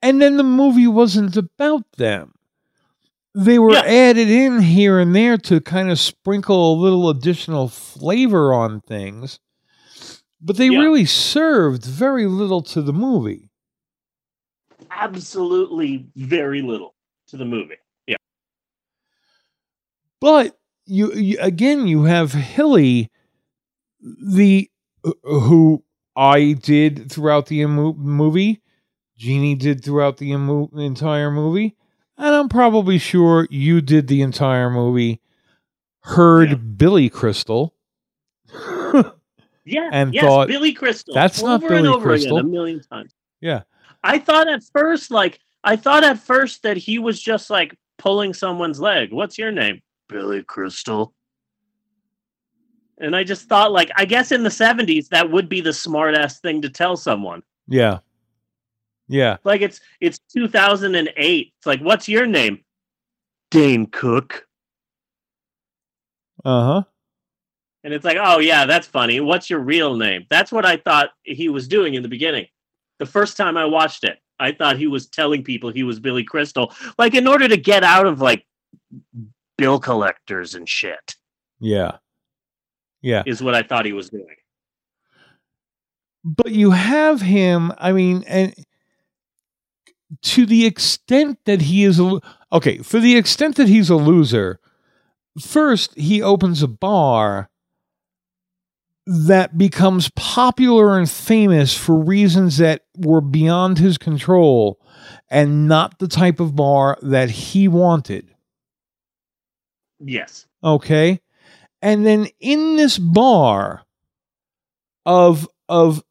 and 0.00 0.22
then 0.22 0.38
the 0.38 0.42
movie 0.42 0.86
wasn't 0.86 1.36
about 1.36 1.84
them. 1.98 2.32
They 3.38 3.60
were 3.60 3.72
Yeah. 3.72 3.82
added 3.82 4.28
in 4.28 4.60
here 4.60 4.98
and 4.98 5.14
there 5.14 5.38
to 5.38 5.60
kind 5.60 5.92
of 5.92 6.00
sprinkle 6.00 6.74
a 6.74 6.80
little 6.80 7.08
additional 7.08 7.68
flavor 7.68 8.52
on 8.52 8.80
things, 8.80 9.38
but 10.40 10.56
they 10.56 10.68
Yeah. 10.68 10.80
really 10.80 11.04
served 11.04 11.84
very 11.84 12.26
little 12.26 12.62
to 12.62 12.82
the 12.82 12.92
movie. 12.92 13.48
Absolutely 14.90 16.08
very 16.16 16.62
little 16.62 16.96
to 17.28 17.36
the 17.36 17.44
movie. 17.44 17.76
Yeah. 18.08 18.16
But 20.20 20.58
you, 20.86 21.12
you 21.14 21.38
again, 21.40 21.86
you 21.86 22.02
have 22.04 22.32
Hilly, 22.32 23.08
the 24.00 24.68
uh, 25.04 25.12
who 25.22 25.84
I 26.16 26.54
did 26.54 27.08
throughout 27.08 27.46
the 27.46 27.64
movie, 27.66 28.62
Jeannie 29.16 29.54
did 29.54 29.84
throughout 29.84 30.16
the 30.16 30.32
entire 30.32 31.30
movie, 31.30 31.76
and 32.18 32.34
I'm 32.34 32.48
probably 32.48 32.98
sure 32.98 33.46
you 33.50 33.80
did 33.80 34.08
the 34.08 34.22
entire 34.22 34.68
movie. 34.68 35.20
Heard 36.00 36.76
Billy 36.76 37.08
Crystal. 37.08 37.74
Yeah. 38.52 39.02
And 39.92 40.14
yes, 40.14 40.24
thought, 40.24 40.48
Billy 40.48 40.72
Crystal. 40.72 41.12
"That's 41.12 41.42
over 41.42 41.48
not 41.50 41.64
over 41.64 41.74
and 41.74 41.86
over 41.86 42.08
Crystal." 42.08 42.38
again 42.38 42.48
a 42.48 42.50
million 42.50 42.80
times. 42.80 43.12
Yeah. 43.42 43.64
I 44.02 44.18
thought 44.18 44.48
at 44.48 44.62
first, 44.64 45.10
like, 45.10 45.40
I 45.62 45.76
thought 45.76 46.04
at 46.04 46.18
first 46.18 46.62
that 46.62 46.78
he 46.78 46.98
was 46.98 47.20
just 47.20 47.50
like 47.50 47.76
pulling 47.98 48.32
someone's 48.32 48.80
leg. 48.80 49.12
What's 49.12 49.36
your 49.36 49.52
name? 49.52 49.82
Billy 50.08 50.42
Crystal. 50.42 51.12
And 52.98 53.14
I 53.14 53.24
just 53.24 53.48
thought, 53.48 53.70
like, 53.70 53.90
I 53.94 54.06
guess 54.06 54.32
in 54.32 54.42
the 54.42 54.48
70s, 54.48 55.08
that 55.08 55.30
would 55.30 55.48
be 55.48 55.60
the 55.60 55.72
smart 55.72 56.14
ass 56.14 56.40
thing 56.40 56.62
to 56.62 56.70
tell 56.70 56.96
someone. 56.96 57.42
Yeah. 57.68 57.98
Yeah. 59.08 59.38
Like 59.44 59.62
it's 59.62 59.80
it's 60.00 60.18
2008. 60.32 61.52
It's 61.56 61.66
like, 61.66 61.80
what's 61.80 62.08
your 62.08 62.26
name? 62.26 62.64
Dane 63.50 63.86
Cook. 63.86 64.46
Uh 66.44 66.64
huh. 66.66 66.82
And 67.84 67.94
it's 67.94 68.04
like, 68.04 68.18
oh 68.20 68.38
yeah, 68.38 68.66
that's 68.66 68.86
funny. 68.86 69.20
What's 69.20 69.48
your 69.48 69.60
real 69.60 69.96
name? 69.96 70.26
That's 70.30 70.52
what 70.52 70.66
I 70.66 70.76
thought 70.76 71.10
he 71.22 71.48
was 71.48 71.68
doing 71.68 71.94
in 71.94 72.02
the 72.02 72.08
beginning. 72.08 72.46
The 72.98 73.06
first 73.06 73.36
time 73.36 73.56
I 73.56 73.64
watched 73.64 74.04
it, 74.04 74.18
I 74.38 74.52
thought 74.52 74.76
he 74.76 74.86
was 74.88 75.06
telling 75.08 75.42
people 75.44 75.70
he 75.70 75.84
was 75.84 76.00
Billy 76.00 76.24
Crystal, 76.24 76.72
like 76.98 77.14
in 77.14 77.26
order 77.26 77.48
to 77.48 77.56
get 77.56 77.84
out 77.84 78.06
of 78.06 78.20
like 78.20 78.44
bill 79.56 79.78
collectors 79.80 80.54
and 80.54 80.68
shit. 80.68 81.14
Yeah. 81.60 81.98
Yeah. 83.00 83.22
Is 83.26 83.42
what 83.42 83.54
I 83.54 83.62
thought 83.62 83.86
he 83.86 83.92
was 83.92 84.10
doing. 84.10 84.26
but 86.24 86.50
you 86.50 86.72
have 86.72 87.20
him 87.20 87.72
i 87.78 87.92
mean 87.92 88.24
and 88.26 88.52
to 90.22 90.46
the 90.46 90.64
extent 90.66 91.38
that 91.44 91.62
he 91.62 91.84
is 91.84 92.00
a 92.00 92.20
okay 92.52 92.78
for 92.78 92.98
the 93.00 93.16
extent 93.16 93.56
that 93.56 93.68
he's 93.68 93.90
a 93.90 93.96
loser 93.96 94.58
first 95.40 95.96
he 95.98 96.22
opens 96.22 96.62
a 96.62 96.68
bar 96.68 97.50
that 99.06 99.56
becomes 99.56 100.10
popular 100.16 100.98
and 100.98 101.08
famous 101.10 101.74
for 101.76 101.98
reasons 101.98 102.58
that 102.58 102.82
were 102.96 103.22
beyond 103.22 103.78
his 103.78 103.96
control 103.96 104.78
and 105.30 105.66
not 105.66 105.98
the 105.98 106.08
type 106.08 106.40
of 106.40 106.54
bar 106.56 106.98
that 107.02 107.30
he 107.30 107.68
wanted 107.68 108.34
Yes. 110.00 110.46
okay 110.62 111.20
and 111.82 112.06
then 112.06 112.28
in 112.40 112.76
this 112.76 112.98
bar 112.98 113.82
of 115.04 115.48
of 115.68 116.02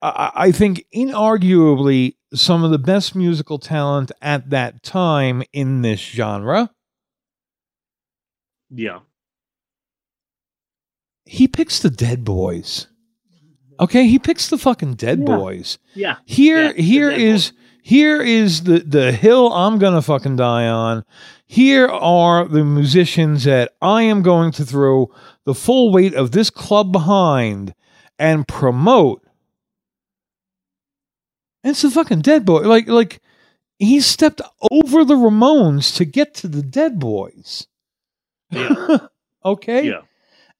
I, 0.00 0.30
I 0.34 0.52
think 0.52 0.84
inarguably 0.94 2.16
some 2.34 2.64
of 2.64 2.70
the 2.70 2.78
best 2.78 3.14
musical 3.14 3.58
talent 3.58 4.10
at 4.22 4.50
that 4.50 4.82
time 4.82 5.42
in 5.52 5.82
this 5.82 6.00
genre 6.00 6.70
Yeah. 8.70 9.00
he 11.24 11.46
picks 11.48 11.80
the 11.80 11.90
dead 11.90 12.24
boys 12.24 12.88
okay 13.80 14.06
he 14.06 14.18
picks 14.18 14.48
the 14.48 14.58
fucking 14.58 14.94
dead 14.94 15.18
Yeah. 15.20 15.24
boys 15.24 15.78
Yeah. 15.94 16.16
here 16.24 16.72
Yeah, 16.72 16.82
here 16.82 17.10
is 17.10 17.52
here 17.82 18.22
is 18.22 18.62
the 18.64 18.78
the 18.80 19.12
hill 19.12 19.52
i'm 19.52 19.78
gonna 19.78 20.02
fucking 20.02 20.36
die 20.36 20.66
on 20.68 21.04
here 21.46 21.86
are 21.88 22.46
the 22.46 22.64
musicians 22.64 23.44
that 23.44 23.72
i 23.82 24.02
am 24.02 24.22
going 24.22 24.52
to 24.52 24.64
throw 24.64 25.10
the 25.44 25.54
full 25.54 25.92
weight 25.92 26.14
of 26.14 26.30
this 26.32 26.48
club 26.50 26.92
behind 26.92 27.74
and 28.18 28.46
promote 28.46 29.22
it's 31.64 31.82
the 31.82 31.90
fucking 31.90 32.20
dead 32.20 32.44
boy 32.44 32.60
like 32.60 32.88
like 32.88 33.20
he 33.78 34.00
stepped 34.00 34.40
over 34.70 35.04
the 35.04 35.14
ramones 35.14 35.96
to 35.96 36.04
get 36.04 36.34
to 36.34 36.48
the 36.48 36.62
dead 36.62 36.98
boys 36.98 37.66
Yeah. 38.50 38.98
okay 39.44 39.86
Yeah. 39.88 40.02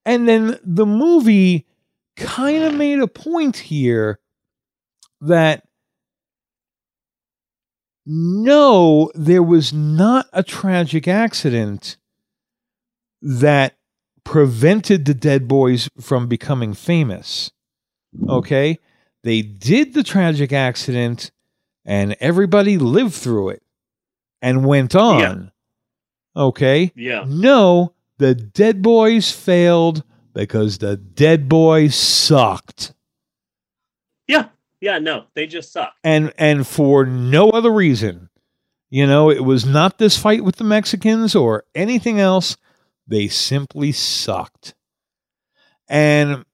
and 0.04 0.28
then 0.28 0.58
the 0.64 0.86
movie 0.86 1.66
kind 2.16 2.62
of 2.64 2.74
made 2.74 2.98
a 3.00 3.06
point 3.08 3.56
here 3.56 4.18
that 5.20 5.64
no, 8.04 9.10
there 9.14 9.42
was 9.42 9.72
not 9.72 10.26
a 10.32 10.42
tragic 10.42 11.06
accident 11.06 11.96
that 13.20 13.76
prevented 14.24 15.04
the 15.04 15.14
Dead 15.14 15.46
Boys 15.46 15.88
from 16.00 16.26
becoming 16.26 16.74
famous. 16.74 17.52
Okay? 18.28 18.78
They 19.22 19.42
did 19.42 19.94
the 19.94 20.02
tragic 20.02 20.52
accident 20.52 21.30
and 21.84 22.16
everybody 22.20 22.78
lived 22.78 23.14
through 23.14 23.50
it 23.50 23.62
and 24.40 24.64
went 24.64 24.94
on. 24.94 25.52
Okay? 26.36 26.92
Yeah. 26.96 27.24
No, 27.26 27.94
the 28.18 28.34
Dead 28.34 28.82
Boys 28.82 29.30
failed 29.30 30.02
because 30.34 30.78
the 30.78 30.96
Dead 30.96 31.48
Boys 31.48 31.94
sucked. 31.94 32.94
Yeah. 34.26 34.48
Yeah, 34.80 34.98
no, 34.98 35.26
they 35.34 35.46
just 35.46 35.72
suck. 35.72 35.94
And 36.02 36.32
and 36.36 36.66
for 36.66 37.06
no 37.06 37.50
other 37.50 37.70
reason. 37.70 38.28
You 38.90 39.06
know, 39.06 39.30
it 39.30 39.44
was 39.44 39.64
not 39.64 39.96
this 39.98 40.18
fight 40.18 40.44
with 40.44 40.56
the 40.56 40.64
Mexicans 40.64 41.34
or 41.34 41.64
anything 41.74 42.18
else. 42.20 42.56
They 43.06 43.28
simply 43.28 43.92
sucked. 43.92 44.74
And 45.88 46.44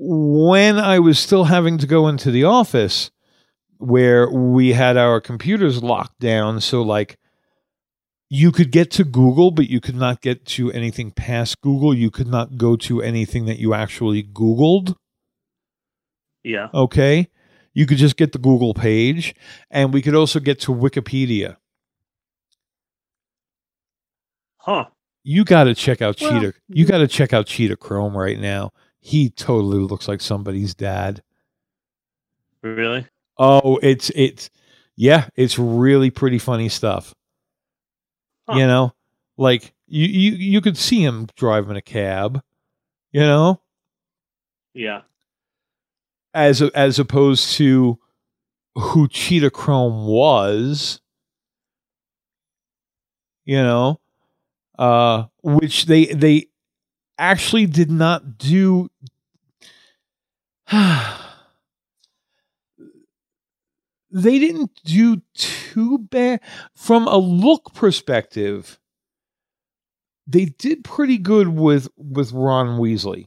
when 0.00 0.78
I 0.78 1.00
was 1.00 1.18
still 1.18 1.44
having 1.44 1.76
to 1.78 1.86
go 1.86 2.06
into 2.06 2.30
the 2.30 2.44
office 2.44 3.10
where 3.78 4.30
we 4.30 4.72
had 4.72 4.96
our 4.96 5.20
computers 5.20 5.82
locked 5.82 6.20
down, 6.20 6.60
so 6.60 6.82
like 6.82 7.18
you 8.30 8.52
could 8.52 8.70
get 8.70 8.90
to 8.92 9.04
Google, 9.04 9.50
but 9.50 9.68
you 9.68 9.80
could 9.80 9.96
not 9.96 10.20
get 10.20 10.44
to 10.46 10.70
anything 10.70 11.10
past 11.10 11.60
Google. 11.62 11.92
You 11.92 12.10
could 12.10 12.28
not 12.28 12.56
go 12.56 12.76
to 12.76 13.02
anything 13.02 13.46
that 13.46 13.58
you 13.58 13.74
actually 13.74 14.22
Googled. 14.22 14.94
Yeah. 16.44 16.68
Okay. 16.72 17.28
You 17.74 17.86
could 17.86 17.98
just 17.98 18.16
get 18.16 18.32
the 18.32 18.38
Google 18.38 18.74
page, 18.74 19.34
and 19.70 19.92
we 19.92 20.02
could 20.02 20.14
also 20.14 20.40
get 20.40 20.60
to 20.60 20.72
Wikipedia. 20.72 21.56
Huh. 24.58 24.86
You 25.24 25.44
got 25.44 25.64
to 25.64 25.74
check 25.74 26.02
out 26.02 26.20
Well, 26.20 26.32
Cheetah. 26.32 26.54
You 26.68 26.86
got 26.86 26.98
to 26.98 27.08
check 27.08 27.32
out 27.32 27.46
Cheetah 27.46 27.76
Chrome 27.76 28.16
right 28.16 28.38
now. 28.38 28.70
He 29.08 29.30
totally 29.30 29.78
looks 29.78 30.06
like 30.06 30.20
somebody's 30.20 30.74
dad. 30.74 31.22
Really? 32.62 33.06
Oh, 33.38 33.78
it's 33.82 34.10
it's 34.10 34.50
yeah, 34.96 35.28
it's 35.34 35.58
really 35.58 36.10
pretty 36.10 36.38
funny 36.38 36.68
stuff. 36.68 37.14
You 38.52 38.66
know, 38.66 38.92
like 39.38 39.72
you 39.86 40.06
you 40.06 40.32
you 40.32 40.60
could 40.60 40.76
see 40.76 41.02
him 41.02 41.26
driving 41.36 41.76
a 41.76 41.82
cab. 41.82 42.42
You 43.12 43.20
know, 43.20 43.62
Yeah. 44.74 45.02
as 46.34 46.60
as 46.60 46.98
opposed 46.98 47.52
to 47.56 47.98
who 48.74 49.08
Cheetah 49.08 49.50
Chrome 49.50 50.06
was, 50.06 51.00
you 53.46 53.56
know, 53.62 54.00
uh, 54.78 55.24
which 55.42 55.86
they 55.86 56.06
they 56.06 56.46
actually 57.18 57.66
did 57.66 57.90
not 57.90 58.38
do. 58.38 58.88
they 64.10 64.38
didn't 64.38 64.70
do 64.84 65.22
too 65.34 65.98
bad 65.98 66.40
from 66.74 67.06
a 67.08 67.16
look 67.18 67.74
perspective. 67.74 68.78
They 70.26 70.46
did 70.46 70.84
pretty 70.84 71.18
good 71.18 71.48
with 71.48 71.88
with 71.96 72.32
Ron 72.32 72.78
Weasley. 72.78 73.26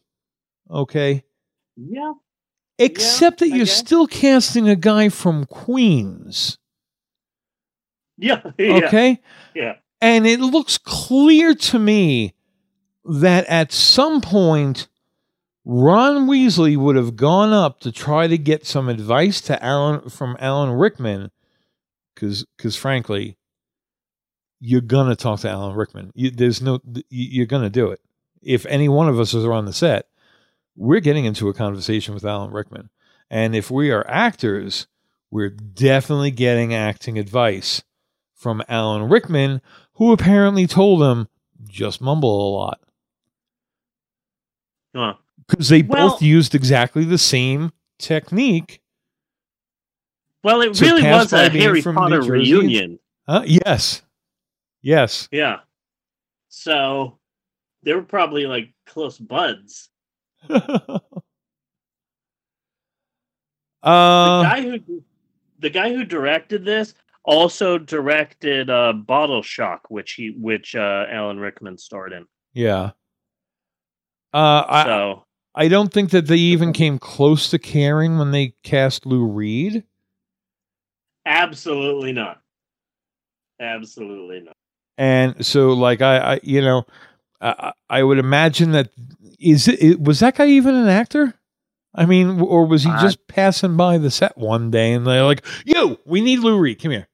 Okay. 0.70 1.24
Yeah. 1.76 2.14
Except 2.78 3.40
that 3.40 3.46
I 3.46 3.56
you're 3.56 3.66
guess. 3.66 3.78
still 3.78 4.08
casting 4.08 4.70
a 4.70 4.76
guy 4.76 5.10
from 5.10 5.46
Queens. 5.46 6.58
Yeah. 8.18 8.42
yeah. 8.58 8.74
Okay. 8.86 9.20
Yeah. 9.54 9.76
And 10.00 10.26
it 10.26 10.40
looks 10.40 10.78
clear 10.78 11.54
to 11.54 11.80
me 11.80 12.34
that 13.06 13.46
at 13.48 13.72
some 13.72 14.22
point, 14.22 14.88
Ron 15.66 16.28
Weasley 16.28 16.76
would 16.78 16.96
have 16.96 17.16
gone 17.16 17.54
up 17.54 17.80
to 17.82 17.92
try 17.92 18.28
to 18.28 18.38
get 18.38 18.66
some 18.66 18.90
advice 18.90 19.42
to 19.42 19.64
Alan 19.64 20.10
from 20.10 20.36
Alan 20.40 20.72
Rickman, 20.72 21.32
because 22.16 22.46
because 22.58 22.76
frankly, 22.76 23.38
you're 24.60 24.82
gonna 24.82 25.16
talk 25.16 25.40
to 25.42 25.50
Alan 25.50 25.76
Rickman. 25.76 26.12
You, 26.16 26.32
there's 26.32 26.62
no 26.62 26.80
you- 26.86 27.04
you're 27.10 27.46
gonna 27.46 27.70
do 27.70 27.92
it. 27.92 28.02
If 28.42 28.66
any 28.66 28.90
one 28.90 29.08
of 29.08 29.20
us 29.20 29.34
is 29.34 29.46
on 29.46 29.66
the 29.66 29.74
set, 29.74 30.08
we're 30.76 31.00
getting 31.00 31.26
into 31.26 31.48
a 31.50 31.54
conversation 31.54 32.14
with 32.14 32.26
Alan 32.26 32.52
Rickman, 32.52 32.90
and 33.30 33.56
if 33.56 33.70
we 33.70 33.92
are 33.92 34.08
actors, 34.08 34.88
we're 35.30 35.50
definitely 35.50 36.32
getting 36.32 36.74
acting 36.74 37.18
advice 37.20 37.84
from 38.34 38.64
Alan 38.68 39.10
Rickman, 39.10 39.62
who 39.94 40.12
apparently 40.12 40.66
told 40.66 41.04
him 41.04 41.28
just 41.68 42.02
mumble 42.02 42.50
a 42.50 42.52
lot. 42.56 42.80
Because 44.94 45.70
they 45.70 45.82
Well- 45.82 46.10
both 46.12 46.22
used 46.22 46.56
exactly 46.56 47.04
the 47.04 47.18
same 47.18 47.72
technique. 48.00 48.82
Well, 50.44 50.62
it 50.62 50.80
really 50.82 51.04
was 51.04 51.32
a 51.34 51.50
Harry 51.50 51.82
Potter 51.84 52.22
reunion. 52.22 53.00
Huh? 53.28 53.44
Yes, 53.46 54.02
yes. 54.82 55.30
Yeah. 55.32 55.60
So 56.50 57.20
they 57.84 57.94
were 57.94 58.02
probably 58.02 58.48
like 58.48 58.74
close 58.86 59.18
buds. 59.18 59.90
Uh, 63.84 64.44
the 64.44 64.48
guy 64.48 64.62
who 64.62 65.04
the 65.60 65.70
guy 65.70 65.92
who 65.92 66.04
directed 66.06 66.64
this 66.64 66.94
also 67.24 67.80
directed 67.80 68.70
uh, 68.70 68.94
Bottle 68.94 69.42
Shock, 69.42 69.90
which 69.90 70.14
he 70.14 70.36
which 70.38 70.76
uh, 70.76 71.06
Alan 71.10 71.40
Rickman 71.40 71.78
starred 71.80 72.14
in. 72.14 72.26
yeah. 72.54 72.92
Uh, 74.34 74.64
I 74.68 74.84
So 74.86 75.24
I 75.56 75.68
don't 75.68 75.92
think 75.92 76.12
that 76.12 76.28
they 76.28 76.38
even 76.38 76.74
came 76.74 76.98
close 77.00 77.50
to 77.52 77.60
caring 77.60 78.18
when 78.18 78.32
they 78.32 78.56
cast 78.64 79.06
Lou 79.06 79.26
Reed. 79.26 79.84
absolutely 81.26 82.14
not. 82.14 82.42
Absolutely 83.60 84.42
not. 84.42 84.56
And 84.98 85.46
so, 85.46 85.70
like, 85.74 86.02
I, 86.02 86.18
I 86.36 86.40
you 86.44 86.62
know, 86.62 86.84
I, 87.40 87.74
I 87.90 88.00
I 88.00 88.04
would 88.04 88.18
imagine 88.20 88.72
that 88.72 88.90
is 89.40 89.68
it, 89.68 90.00
was 90.02 90.20
that 90.20 90.36
guy 90.36 90.48
even 90.48 90.76
an 90.76 90.88
actor? 90.88 91.34
I 91.94 92.06
mean, 92.06 92.40
or 92.40 92.66
was 92.66 92.84
he 92.84 92.90
Uh, 92.90 93.02
just 93.02 93.28
passing 93.28 93.76
by 93.76 93.98
the 93.98 94.10
set 94.12 94.38
one 94.38 94.72
day 94.72 94.94
and 94.94 95.06
they're 95.06 95.24
like, 95.24 95.46
"Yo, 95.66 95.98
we 96.06 96.22
need 96.22 96.40
Lou 96.40 96.58
Reed. 96.58 96.82
Come 96.82 96.92
here, 96.92 97.08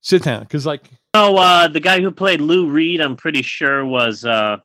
sit 0.00 0.24
down." 0.24 0.40
Because 0.42 0.66
like, 0.66 0.90
Oh, 1.14 1.36
uh, 1.36 1.68
the 1.68 1.80
guy 1.80 2.00
who 2.00 2.10
played 2.10 2.40
Lou 2.40 2.68
Reed, 2.70 3.00
I'm 3.00 3.16
pretty 3.16 3.42
sure 3.42 3.84
was 3.86 4.24
uh, 4.24 4.56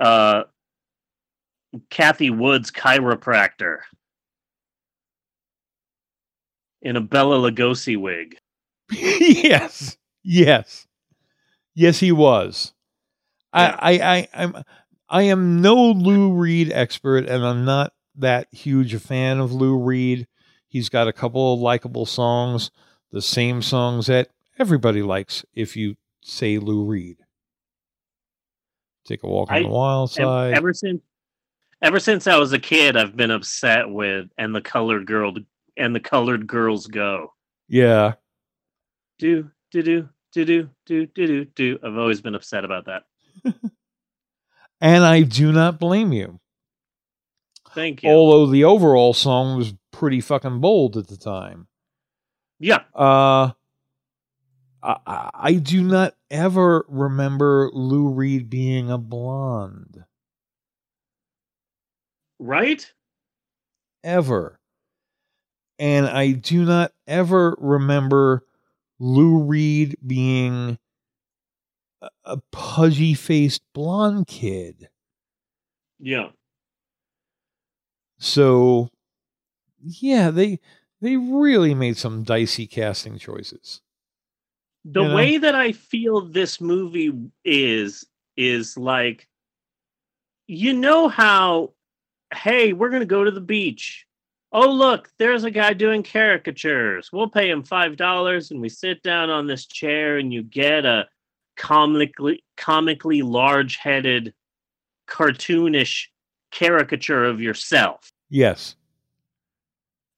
uh, 0.00 0.44
Kathy 1.90 2.30
Woods' 2.30 2.70
chiropractor 2.70 3.78
in 6.82 6.96
a 6.96 7.00
Bela 7.00 7.50
Lugosi 7.50 7.96
wig. 7.96 8.36
yes, 8.90 9.96
yes, 10.22 10.86
yes, 11.74 11.98
he 11.98 12.12
was. 12.12 12.72
I, 13.52 13.68
I, 13.68 13.92
I, 14.16 14.28
I'm, 14.34 14.64
I 15.08 15.22
am 15.22 15.60
no 15.60 15.74
Lou 15.74 16.32
Reed 16.32 16.70
expert, 16.72 17.28
and 17.28 17.44
I'm 17.44 17.64
not 17.64 17.92
that 18.16 18.48
huge 18.52 18.94
a 18.94 19.00
fan 19.00 19.38
of 19.38 19.52
Lou 19.52 19.78
Reed. 19.78 20.26
He's 20.68 20.88
got 20.88 21.08
a 21.08 21.12
couple 21.12 21.54
of 21.54 21.60
likable 21.60 22.06
songs, 22.06 22.70
the 23.10 23.22
same 23.22 23.62
songs 23.62 24.06
that 24.06 24.28
everybody 24.58 25.02
likes. 25.02 25.44
If 25.54 25.76
you 25.76 25.96
say 26.22 26.58
Lou 26.58 26.84
Reed, 26.84 27.18
Take 29.06 29.22
a 29.22 29.28
walk 29.28 29.50
on 29.50 29.56
I, 29.56 29.62
the 29.62 29.68
wild 29.68 30.10
side. 30.10 30.54
Ever 30.54 30.72
since, 30.72 31.00
ever 31.80 32.00
since 32.00 32.26
I 32.26 32.36
was 32.38 32.52
a 32.52 32.58
kid, 32.58 32.96
I've 32.96 33.16
been 33.16 33.30
upset 33.30 33.88
with 33.88 34.28
and 34.36 34.54
the 34.54 34.60
colored 34.60 35.06
girl 35.06 35.34
and 35.76 35.94
the 35.94 36.00
colored 36.00 36.46
girls 36.46 36.86
go. 36.86 37.32
Yeah. 37.68 38.14
Do 39.18 39.50
do 39.70 39.82
do 39.82 40.08
do 40.32 40.44
do 40.44 40.68
do 40.84 41.06
do 41.06 41.44
do. 41.44 41.78
I've 41.84 41.96
always 41.96 42.20
been 42.20 42.34
upset 42.34 42.64
about 42.64 42.86
that. 42.86 43.04
and 44.80 45.04
I 45.04 45.22
do 45.22 45.52
not 45.52 45.78
blame 45.78 46.12
you. 46.12 46.40
Thank 47.74 48.02
you. 48.02 48.10
Although 48.10 48.50
the 48.50 48.64
overall 48.64 49.14
song 49.14 49.56
was 49.56 49.74
pretty 49.92 50.20
fucking 50.20 50.60
bold 50.60 50.96
at 50.96 51.08
the 51.08 51.16
time. 51.16 51.68
Yeah. 52.58 52.80
Uh 52.94 53.50
I, 54.86 55.30
I- 55.34 55.54
do 55.54 55.82
not 55.82 56.14
ever 56.30 56.84
remember 56.88 57.70
Lou 57.72 58.08
Reed 58.08 58.48
being 58.48 58.90
a 58.90 58.98
blonde. 58.98 60.04
Right? 62.38 62.92
Ever. 64.04 64.60
And 65.78 66.06
I 66.06 66.32
do 66.32 66.64
not 66.64 66.92
ever 67.06 67.56
remember 67.58 68.44
Lou 68.98 69.42
Reed 69.42 69.96
being 70.06 70.78
a, 72.00 72.08
a 72.24 72.36
pudgy 72.52 73.14
faced 73.14 73.62
blonde 73.74 74.26
kid. 74.26 74.88
Yeah. 75.98 76.30
So, 78.18 78.90
yeah, 79.82 80.30
they 80.30 80.60
they 81.00 81.16
really 81.16 81.74
made 81.74 81.96
some 81.96 82.22
dicey 82.22 82.66
casting 82.66 83.18
choices. 83.18 83.82
The 84.88 85.02
You 85.02 85.08
know? 85.08 85.14
way 85.16 85.38
that 85.38 85.54
I 85.54 85.72
feel 85.72 86.22
this 86.22 86.60
movie 86.60 87.12
is 87.44 88.06
is 88.36 88.76
like 88.76 89.28
you 90.46 90.72
know 90.72 91.08
how 91.08 91.72
hey, 92.34 92.72
we're 92.72 92.90
going 92.90 93.00
to 93.00 93.06
go 93.06 93.24
to 93.24 93.30
the 93.30 93.40
beach. 93.40 94.06
Oh, 94.52 94.70
look, 94.70 95.10
there's 95.18 95.44
a 95.44 95.50
guy 95.50 95.72
doing 95.72 96.02
caricatures. 96.02 97.10
We'll 97.12 97.28
pay 97.28 97.50
him 97.50 97.62
$5 97.62 98.50
and 98.50 98.60
we 98.60 98.68
sit 98.68 99.02
down 99.02 99.30
on 99.30 99.46
this 99.46 99.66
chair 99.66 100.18
and 100.18 100.32
you 100.32 100.42
get 100.42 100.84
a 100.84 101.06
comically 101.56 102.44
comically 102.56 103.22
large-headed 103.22 104.34
cartoonish 105.08 106.06
caricature 106.50 107.24
of 107.24 107.40
yourself. 107.40 108.12
Yes. 108.28 108.76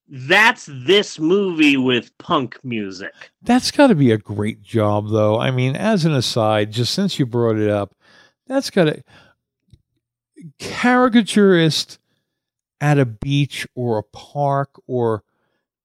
That's 0.08 0.68
this 0.72 1.18
movie 1.18 1.76
with 1.76 2.16
punk 2.18 2.58
music. 2.64 3.12
That's 3.42 3.70
got 3.70 3.88
to 3.88 3.94
be 3.94 4.10
a 4.10 4.18
great 4.18 4.62
job, 4.62 5.10
though. 5.10 5.38
I 5.38 5.50
mean, 5.50 5.76
as 5.76 6.04
an 6.04 6.14
aside, 6.14 6.72
just 6.72 6.94
since 6.94 7.18
you 7.18 7.26
brought 7.26 7.58
it 7.58 7.68
up, 7.68 7.94
that's 8.46 8.70
got 8.70 8.84
to 8.84 9.02
caricaturist 10.58 11.98
at 12.80 12.98
a 12.98 13.04
beach 13.04 13.66
or 13.74 13.98
a 13.98 14.02
park 14.02 14.80
or 14.86 15.24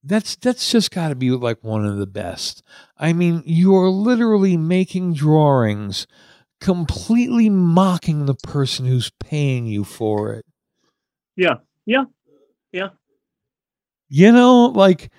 that's 0.04 0.36
that's 0.36 0.72
just 0.72 0.92
got 0.92 1.10
to 1.10 1.16
be 1.16 1.32
like 1.32 1.64
one 1.64 1.86
of 1.86 1.98
the 1.98 2.08
best. 2.08 2.62
I 2.98 3.14
mean, 3.14 3.42
you 3.46 3.76
are 3.76 3.90
literally 3.90 4.58
making 4.58 5.14
drawings 5.14 6.08
completely 6.60 7.50
mocking 7.50 8.26
the 8.26 8.36
person 8.36 8.86
who's 8.86 9.12
paying 9.20 9.66
you 9.66 9.84
for 9.84 10.34
it. 10.34 10.46
Yeah. 11.36 11.56
Yeah. 11.86 12.06
You 14.16 14.32
know, 14.32 14.66
like 14.68 15.10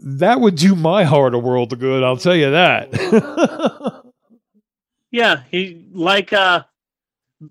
that 0.00 0.40
would 0.40 0.56
do 0.56 0.74
my 0.74 1.04
heart 1.04 1.32
a 1.32 1.38
world 1.38 1.72
of 1.72 1.78
good, 1.78 2.02
I'll 2.02 2.16
tell 2.16 2.34
you 2.34 2.50
that. 2.50 4.02
Yeah, 5.12 5.44
he 5.48 5.86
like 5.92 6.32
uh 6.32 6.64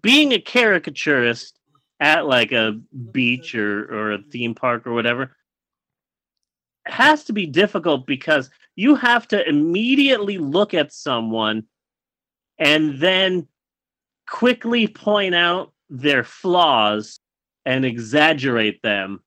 being 0.02 0.34
a 0.34 0.38
caricaturist 0.38 1.58
at 2.02 2.26
like 2.26 2.52
a 2.52 2.78
beach 3.14 3.56
or 3.56 3.86
or 3.86 4.12
a 4.12 4.18
theme 4.18 4.54
park 4.54 4.86
or 4.86 4.92
whatever 4.92 5.34
has 6.86 7.24
to 7.24 7.32
be 7.32 7.46
difficult 7.46 8.06
because 8.06 8.50
you 8.76 8.96
have 8.96 9.30
to 9.30 9.48
immediately 9.48 10.40
look 10.40 10.74
at 10.74 10.92
someone 10.92 11.64
and 12.60 13.00
then 13.00 13.48
quickly 14.28 14.86
point 14.90 15.36
out 15.36 15.72
their 15.90 16.26
flaws 16.26 17.22
and 17.66 17.86
exaggerate 17.86 18.82
them 18.82 19.24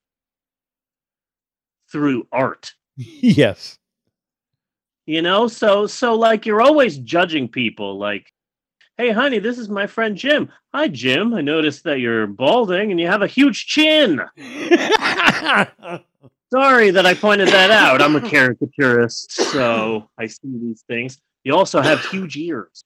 through 1.96 2.26
art. 2.30 2.74
yes. 2.96 3.78
You 5.06 5.22
know, 5.22 5.48
so 5.48 5.86
so 5.86 6.14
like 6.14 6.44
you're 6.44 6.60
always 6.60 6.98
judging 6.98 7.48
people 7.48 7.96
like 7.98 8.30
Hey 8.98 9.12
honey, 9.12 9.38
this 9.38 9.56
is 9.58 9.70
my 9.70 9.86
friend 9.86 10.14
Jim. 10.14 10.50
Hi 10.74 10.88
Jim. 10.88 11.32
I 11.32 11.40
noticed 11.40 11.84
that 11.84 12.00
you're 12.00 12.26
balding 12.26 12.90
and 12.90 13.00
you 13.00 13.06
have 13.06 13.22
a 13.22 13.26
huge 13.26 13.64
chin. 13.66 14.20
Sorry 16.52 16.90
that 16.90 17.06
I 17.06 17.14
pointed 17.14 17.48
that 17.48 17.70
out. 17.70 18.02
I'm 18.02 18.14
a 18.16 18.20
caricaturist, 18.20 19.32
so 19.32 20.10
I 20.18 20.26
see 20.26 20.52
these 20.60 20.82
things. 20.86 21.18
You 21.44 21.56
also 21.56 21.80
have 21.80 22.04
huge 22.04 22.36
ears. 22.36 22.84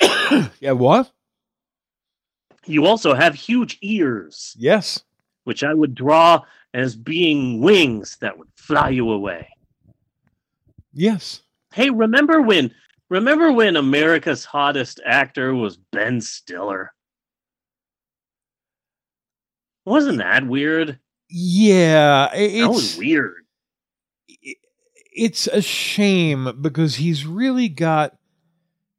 yeah, 0.60 0.72
what? 0.72 1.10
You 2.66 2.84
also 2.86 3.14
have 3.14 3.34
huge 3.36 3.78
ears, 3.80 4.56
Yes. 4.58 5.04
which 5.44 5.62
I 5.62 5.72
would 5.72 5.94
draw 5.94 6.42
as 6.76 6.94
being 6.94 7.60
wings 7.62 8.18
that 8.20 8.36
would 8.36 8.48
fly 8.54 8.90
you 8.90 9.10
away. 9.10 9.48
Yes. 10.92 11.40
Hey, 11.72 11.88
remember 11.88 12.42
when 12.42 12.70
remember 13.08 13.50
when 13.50 13.76
America's 13.76 14.44
hottest 14.44 15.00
actor 15.06 15.54
was 15.54 15.78
Ben 15.90 16.20
Stiller? 16.20 16.92
Wasn't 19.86 20.18
that 20.18 20.46
weird? 20.46 20.98
Yeah. 21.30 22.28
That 22.34 22.68
was 22.68 22.96
weird. 22.98 23.34
it's 25.18 25.46
a 25.46 25.62
shame 25.62 26.58
because 26.60 26.96
he's 26.96 27.24
really 27.24 27.70
got 27.70 28.16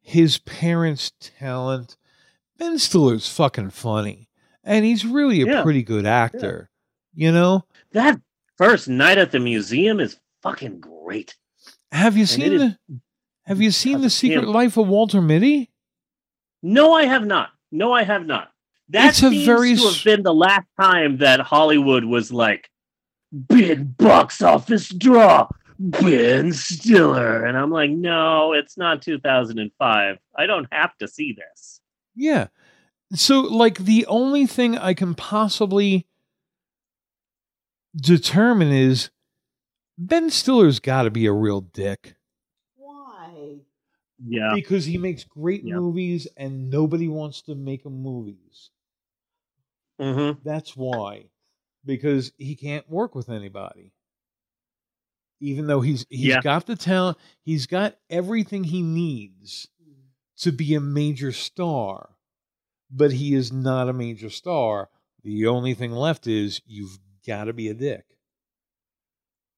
his 0.02 0.40
parents' 0.40 1.12
talent. 1.20 1.96
Ben 2.58 2.80
Stiller's 2.80 3.30
fucking 3.30 3.70
funny. 3.70 4.30
And 4.64 4.84
he's 4.84 5.06
really 5.06 5.42
a 5.44 5.46
Yeah. 5.46 5.64
pretty 5.64 5.84
good 5.84 6.08
actor. 6.08 6.72
You 7.18 7.32
know? 7.32 7.66
That 7.94 8.22
first 8.58 8.88
night 8.88 9.18
at 9.18 9.32
the 9.32 9.40
museum 9.40 10.00
is 10.00 10.18
fucking 10.44 10.80
great. 10.80 11.36
Have 11.92 12.16
you 12.16 12.22
And 12.22 12.30
seen 12.30 12.46
it 12.46 12.54
is- 12.54 12.62
the 12.62 12.78
Have 13.48 13.62
you 13.62 13.72
seen 13.72 14.02
The 14.02 14.10
Secret 14.10 14.44
him. 14.44 14.52
Life 14.52 14.78
of 14.78 14.88
Walter 14.88 15.22
Mitty? 15.22 15.72
No, 16.62 16.94
I 16.94 17.06
have 17.06 17.26
not. 17.26 17.50
No, 17.72 17.92
I 17.94 18.04
have 18.04 18.26
not. 18.26 18.52
That 18.90 19.10
It's 19.10 19.24
a 19.24 19.30
seems 19.30 19.46
very 19.46 19.76
to 19.76 19.84
have 19.84 20.04
been 20.04 20.24
the 20.24 20.34
last 20.34 20.68
time 20.80 21.18
that 21.18 21.40
Hollywood 21.40 22.04
was 22.06 22.32
like 22.32 22.70
big 23.50 23.98
box 23.98 24.42
office 24.42 24.90
draw, 24.90 25.48
Ben 25.80 26.52
Stiller, 26.54 27.46
and 27.46 27.58
I'm 27.58 27.70
like, 27.72 27.92
no, 27.92 28.54
it's 28.54 28.78
not 28.78 29.02
2005. 29.02 30.18
I 30.38 30.46
don't 30.46 30.68
have 30.72 30.98
to 31.00 31.08
see 31.08 31.34
this. 31.34 31.82
Yeah. 32.16 32.48
So 33.14 33.42
like 33.42 33.80
the 33.80 34.06
only 34.08 34.46
thing 34.46 34.78
I 34.78 34.94
can 34.94 35.16
possibly 35.16 36.07
determine 37.98 38.72
is 38.72 39.10
Ben 39.98 40.30
Stiller's 40.30 40.80
got 40.80 41.04
to 41.04 41.12
be 41.12 41.26
a 41.26 41.34
real 41.34 41.62
dick 41.62 42.16
Why? 42.76 43.58
Yeah, 44.24 44.52
because 44.54 44.86
he 44.86 44.98
makes 44.98 45.24
great 45.24 45.64
Yeah. 45.64 45.76
movies 45.76 46.28
and 46.38 46.70
nobody 46.70 47.08
wants 47.08 47.42
to 47.44 47.56
make 47.56 47.86
him 47.86 48.02
movies. 48.02 48.70
mm-hmm. 50.00 50.40
That's 50.44 50.76
why. 50.76 51.26
Because 51.86 52.32
he 52.38 52.56
can't 52.56 52.90
work 52.90 53.16
with 53.16 53.30
anybody. 53.30 53.94
Even 55.40 55.68
though 55.68 55.82
he's 55.82 56.06
he's 56.10 56.26
Yeah. 56.28 56.42
got 56.42 56.66
the 56.66 56.76
talent, 56.76 57.18
he's 57.44 57.68
got 57.68 57.98
everything 58.10 58.64
he 58.66 58.82
needs 58.82 59.68
to 60.38 60.52
be 60.52 60.74
a 60.76 60.80
major 60.82 61.32
star. 61.32 62.16
But 62.90 63.12
he 63.14 63.34
is 63.34 63.52
not 63.52 63.90
a 63.90 63.94
major 63.94 64.30
star. 64.30 64.90
The 65.24 65.46
only 65.48 65.74
thing 65.74 65.92
left 65.92 66.26
is 66.28 66.62
you've 66.66 67.00
got 67.28 67.46
to 67.46 67.54
be 67.54 67.68
a 67.68 67.74
dick. 67.74 68.06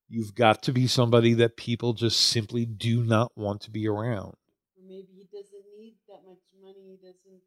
You've 0.10 0.34
got 0.34 0.64
to 0.64 0.74
be 0.74 0.88
somebody 0.88 1.34
that 1.36 1.56
people 1.56 1.94
just 1.94 2.20
simply 2.20 2.66
do 2.66 3.04
not 3.04 3.32
want 3.36 3.62
to 3.62 3.72
be 3.72 3.88
around. 3.88 4.34
Or 4.76 4.84
maybe 4.88 5.08
he 5.16 5.28
doesn't 5.32 5.64
need 5.78 5.96
that 6.08 6.22
much 6.28 6.40
money. 6.62 6.82
He 6.90 6.98
doesn't 6.98 7.42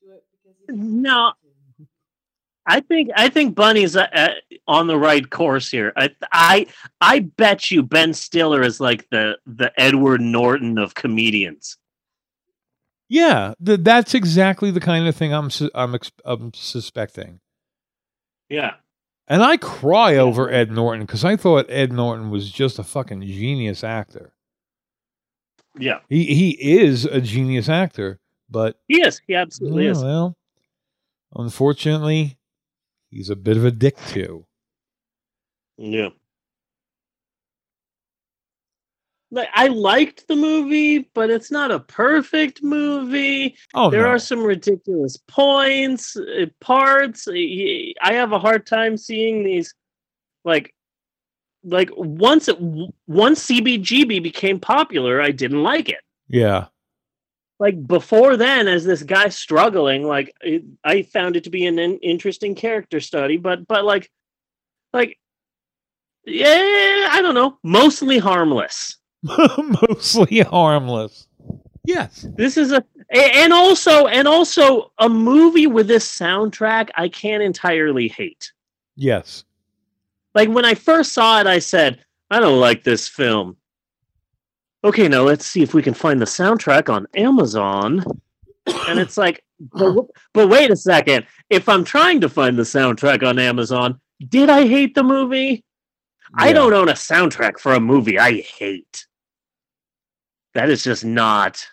do 0.00 0.12
it 0.12 0.24
because 0.30 0.56
he 0.58 0.72
No. 0.72 1.32
I 2.70 2.80
think 2.80 3.10
I 3.16 3.30
think 3.30 3.54
Bunny's 3.54 3.96
uh, 3.96 4.08
uh, 4.12 4.34
on 4.66 4.88
the 4.88 4.98
right 4.98 5.28
course 5.30 5.70
here. 5.70 5.92
I 5.96 6.10
I 6.30 6.66
I 7.00 7.20
bet 7.20 7.70
you 7.70 7.82
Ben 7.82 8.12
Stiller 8.12 8.62
is 8.62 8.78
like 8.78 9.08
the 9.10 9.38
the 9.46 9.72
Edward 9.80 10.20
Norton 10.20 10.76
of 10.76 10.94
comedians. 10.94 11.78
Yeah, 13.08 13.54
th- 13.64 13.80
that's 13.82 14.14
exactly 14.14 14.70
the 14.70 14.80
kind 14.80 15.08
of 15.08 15.16
thing 15.16 15.32
I'm 15.32 15.48
su- 15.48 15.70
I'm, 15.74 15.94
ex- 15.94 16.12
I'm 16.26 16.52
suspecting. 16.52 17.40
Yeah. 18.50 18.74
And 19.28 19.42
I 19.42 19.58
cry 19.58 20.16
over 20.16 20.50
Ed 20.50 20.70
Norton 20.70 21.04
because 21.04 21.24
I 21.24 21.36
thought 21.36 21.66
Ed 21.68 21.92
Norton 21.92 22.30
was 22.30 22.50
just 22.50 22.78
a 22.78 22.82
fucking 22.82 23.20
genius 23.22 23.84
actor. 23.84 24.32
Yeah. 25.78 26.00
He 26.08 26.24
he 26.24 26.50
is 26.80 27.04
a 27.04 27.20
genius 27.20 27.68
actor, 27.68 28.18
but 28.50 28.80
He 28.88 29.02
is. 29.02 29.20
He 29.26 29.34
absolutely 29.34 29.84
yeah, 29.84 29.90
is. 29.92 30.02
well, 30.02 30.36
unfortunately, 31.34 32.38
he's 33.10 33.28
a 33.30 33.36
bit 33.36 33.56
of 33.58 33.64
a 33.66 33.70
dick 33.70 33.96
too. 34.08 34.46
Yeah. 35.76 36.08
Like 39.30 39.48
I 39.54 39.66
liked 39.66 40.26
the 40.26 40.36
movie, 40.36 41.10
but 41.14 41.28
it's 41.28 41.50
not 41.50 41.70
a 41.70 41.80
perfect 41.80 42.62
movie. 42.62 43.56
Oh, 43.74 43.90
there 43.90 44.02
no. 44.04 44.08
are 44.08 44.18
some 44.18 44.42
ridiculous 44.42 45.18
points, 45.28 46.16
uh, 46.16 46.46
parts. 46.60 47.28
I 47.30 47.92
I 48.00 48.14
have 48.14 48.32
a 48.32 48.38
hard 48.38 48.66
time 48.66 48.96
seeing 48.96 49.44
these 49.44 49.74
like 50.44 50.74
like 51.62 51.90
once 51.94 52.48
it 52.48 52.56
once 53.06 53.46
CBGB 53.46 54.22
became 54.22 54.58
popular, 54.60 55.20
I 55.20 55.30
didn't 55.32 55.62
like 55.62 55.88
it. 55.90 56.00
Yeah, 56.28 56.66
Like 57.58 57.86
before 57.86 58.36
then, 58.36 58.68
as 58.68 58.84
this 58.84 59.02
guy 59.02 59.28
struggling, 59.28 60.04
like 60.04 60.32
it, 60.42 60.62
I 60.84 61.02
found 61.02 61.36
it 61.36 61.44
to 61.44 61.50
be 61.50 61.66
an 61.66 61.78
in- 61.78 61.98
interesting 61.98 62.54
character 62.54 63.00
study. 63.00 63.36
But 63.36 63.66
but 63.66 63.84
like 63.84 64.10
like 64.94 65.18
yeah, 66.24 67.08
I 67.10 67.20
don't 67.22 67.34
know, 67.34 67.58
mostly 67.62 68.18
harmless. 68.18 68.97
mostly 69.88 70.40
harmless. 70.40 71.26
Yes, 71.84 72.26
This 72.36 72.56
is 72.56 72.72
a 72.72 72.84
and 73.10 73.52
also 73.52 74.06
and 74.08 74.28
also 74.28 74.92
a 74.98 75.08
movie 75.08 75.66
with 75.66 75.88
this 75.88 76.06
soundtrack 76.06 76.90
I 76.94 77.08
can't 77.08 77.42
entirely 77.42 78.08
hate. 78.08 78.52
yes, 78.96 79.44
Like 80.34 80.50
when 80.50 80.66
I 80.66 80.74
first 80.74 81.12
saw 81.12 81.40
it, 81.40 81.46
I 81.46 81.58
said, 81.60 82.04
I 82.30 82.40
don't 82.40 82.60
like 82.60 82.84
this 82.84 83.08
film. 83.08 83.56
Okay, 84.84 85.08
now 85.08 85.22
let's 85.22 85.46
see 85.46 85.62
if 85.62 85.72
we 85.72 85.82
can 85.82 85.94
find 85.94 86.20
the 86.20 86.26
soundtrack 86.26 86.88
on 86.92 87.06
Amazon. 87.14 88.04
And 88.86 88.98
it's 88.98 89.16
like, 89.16 89.42
but, 89.58 90.04
but 90.34 90.48
wait 90.48 90.70
a 90.70 90.76
second. 90.76 91.26
If 91.48 91.68
I'm 91.68 91.84
trying 91.84 92.20
to 92.20 92.28
find 92.28 92.58
the 92.58 92.62
soundtrack 92.64 93.26
on 93.26 93.38
Amazon, 93.38 93.98
did 94.28 94.50
I 94.50 94.66
hate 94.68 94.94
the 94.94 95.02
movie? 95.02 95.64
I 96.34 96.52
don't 96.52 96.74
own 96.74 96.88
a 96.88 96.94
soundtrack 96.94 97.58
for 97.58 97.74
a 97.74 97.80
movie 97.80 98.18
I 98.18 98.40
hate. 98.40 99.06
That 100.54 100.70
is 100.70 100.82
just 100.82 101.04
not 101.04 101.66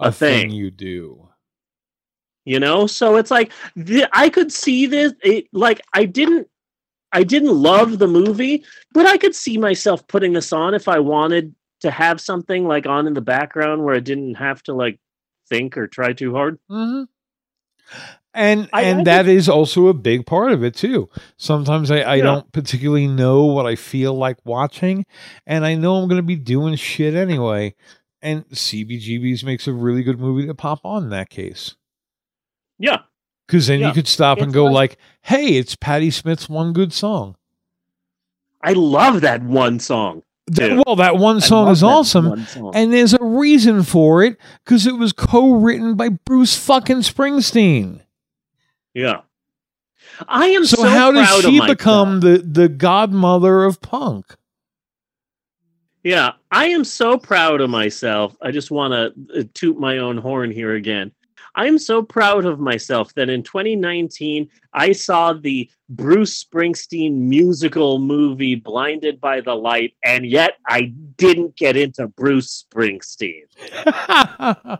a, 0.00 0.08
a 0.08 0.12
thing. 0.12 0.48
thing. 0.48 0.50
you 0.50 0.70
do. 0.70 1.28
you 2.44 2.58
know 2.58 2.86
so 2.86 3.16
it's 3.16 3.30
like 3.30 3.52
the, 3.76 4.06
i 4.12 4.28
could 4.28 4.52
see 4.52 4.86
this 4.86 5.12
it 5.22 5.46
like 5.52 5.80
i 5.94 6.04
didn't 6.04 6.48
i 7.12 7.22
didn't 7.22 7.54
love 7.54 7.98
the 7.98 8.06
movie 8.08 8.64
but 8.92 9.06
i 9.06 9.16
could 9.16 9.34
see 9.34 9.56
myself 9.56 10.06
putting 10.08 10.32
this 10.32 10.52
on 10.52 10.74
if 10.74 10.88
i 10.88 10.98
wanted 10.98 11.54
to 11.80 11.90
have 11.90 12.20
something 12.20 12.66
like 12.66 12.86
on 12.86 13.06
in 13.06 13.14
the 13.14 13.20
background 13.20 13.84
where 13.84 13.94
i 13.94 14.00
didn't 14.00 14.34
have 14.34 14.62
to 14.62 14.74
like 14.74 14.98
think 15.48 15.76
or 15.76 15.86
try 15.86 16.12
too 16.12 16.34
hard 16.34 16.58
hmm 16.68 17.04
And 18.34 18.68
I- 18.72 18.82
and 18.82 19.00
I 19.00 19.04
that 19.04 19.28
is 19.28 19.48
also 19.48 19.88
a 19.88 19.94
big 19.94 20.24
part 20.26 20.52
of 20.52 20.64
it 20.64 20.74
too. 20.74 21.08
Sometimes 21.36 21.90
I, 21.90 21.98
I 22.00 22.14
Yeah. 22.16 22.24
don't 22.24 22.52
particularly 22.52 23.06
know 23.06 23.44
what 23.44 23.66
I 23.66 23.76
feel 23.76 24.14
like 24.14 24.38
watching, 24.44 25.04
and 25.46 25.66
I 25.66 25.74
know 25.74 25.96
I'm 25.96 26.08
going 26.08 26.20
to 26.20 26.22
be 26.26 26.36
doing 26.36 26.74
shit 26.76 27.14
anyway. 27.14 27.74
And 28.22 28.44
CBGBs 28.50 29.42
makes 29.44 29.66
a 29.66 29.72
really 29.72 30.02
good 30.02 30.18
movie 30.20 30.46
to 30.46 30.54
pop 30.54 30.80
on 30.84 31.04
in 31.04 31.10
that 31.10 31.28
case. 31.28 31.74
yeah 32.78 33.00
Because 33.46 33.66
then 33.66 33.80
you 33.80 33.92
could 33.92 34.08
stop 34.08 34.38
and 34.38 34.52
go 34.52 34.64
like- 34.64 34.72
like, 34.92 34.98
"Hey, 35.22 35.56
it's 35.56 35.76
Patti 35.76 36.10
Smith's 36.10 36.48
one 36.48 36.72
good 36.72 36.92
song." 36.92 37.36
i 38.64 38.72
love 38.72 39.20
that 39.22 39.42
one 39.42 39.80
song 39.80 40.22
Well, 40.56 40.94
that 40.96 41.16
one 41.16 41.40
song 41.40 41.68
is 41.70 41.80
that 41.80 41.86
awesome, 41.86 42.44
song. 42.46 42.70
and 42.76 42.92
there's 42.92 43.12
a 43.12 43.22
reason 43.24 43.82
for 43.82 44.22
it 44.22 44.36
because 44.64 44.86
it 44.86 44.96
was 44.96 45.12
co-written 45.12 45.96
by 45.96 46.08
Bruce 46.10 46.56
fucking 46.56 46.98
Springsteen. 46.98 48.01
Yeah 48.94 49.20
i 50.28 50.46
am 50.48 50.64
So, 50.64 50.76
so, 50.82 50.88
how 50.88 51.12
does 51.12 51.28
she 51.44 51.60
become 51.60 52.20
the 52.20 52.38
the 52.38 52.68
godmother 52.68 53.64
of 53.64 53.80
punk? 53.80 54.36
Yeah, 56.04 56.32
I 56.50 56.66
am 56.66 56.82
so 56.84 57.16
proud 57.16 57.60
of 57.60 57.70
myself. 57.70 58.36
I 58.42 58.50
just 58.50 58.70
want 58.70 58.92
to 58.92 59.40
uh, 59.40 59.44
toot 59.54 59.78
my 59.78 59.98
own 59.98 60.16
horn 60.18 60.50
here 60.50 60.74
again. 60.74 61.12
I'm 61.54 61.78
so 61.78 62.02
proud 62.02 62.44
of 62.44 62.58
myself 62.58 63.12
that 63.14 63.28
in 63.28 63.42
2019 63.42 64.48
I 64.72 64.92
saw 64.92 65.32
the 65.32 65.70
Bruce 65.88 66.42
Springsteen 66.42 67.12
musical 67.12 67.98
movie 67.98 68.54
Blinded 68.54 69.20
by 69.20 69.40
the 69.42 69.54
Light, 69.54 69.94
and 70.02 70.24
yet 70.24 70.56
I 70.66 70.92
didn't 71.16 71.56
get 71.56 71.76
into 71.76 72.06
Bruce 72.08 72.64
Springsteen. 72.64 73.42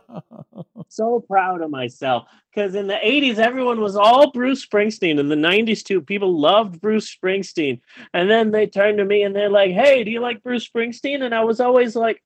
so 0.89 1.19
proud 1.27 1.61
of 1.61 1.69
myself 1.69 2.27
because 2.53 2.75
in 2.75 2.87
the 2.87 2.99
80s 3.03 3.37
everyone 3.37 3.81
was 3.81 3.95
all 3.95 4.31
Bruce 4.31 4.65
Springsteen. 4.65 5.19
In 5.19 5.29
the 5.29 5.35
90s 5.35 5.83
too, 5.83 6.01
people 6.01 6.39
loved 6.39 6.81
Bruce 6.81 7.15
Springsteen, 7.15 7.81
and 8.13 8.29
then 8.29 8.51
they 8.51 8.67
turned 8.67 8.97
to 8.97 9.05
me 9.05 9.23
and 9.23 9.35
they're 9.35 9.49
like, 9.49 9.71
"Hey, 9.71 10.03
do 10.03 10.11
you 10.11 10.21
like 10.21 10.43
Bruce 10.43 10.67
Springsteen?" 10.67 11.21
And 11.23 11.35
I 11.35 11.43
was 11.43 11.59
always 11.59 11.95
like 11.95 12.23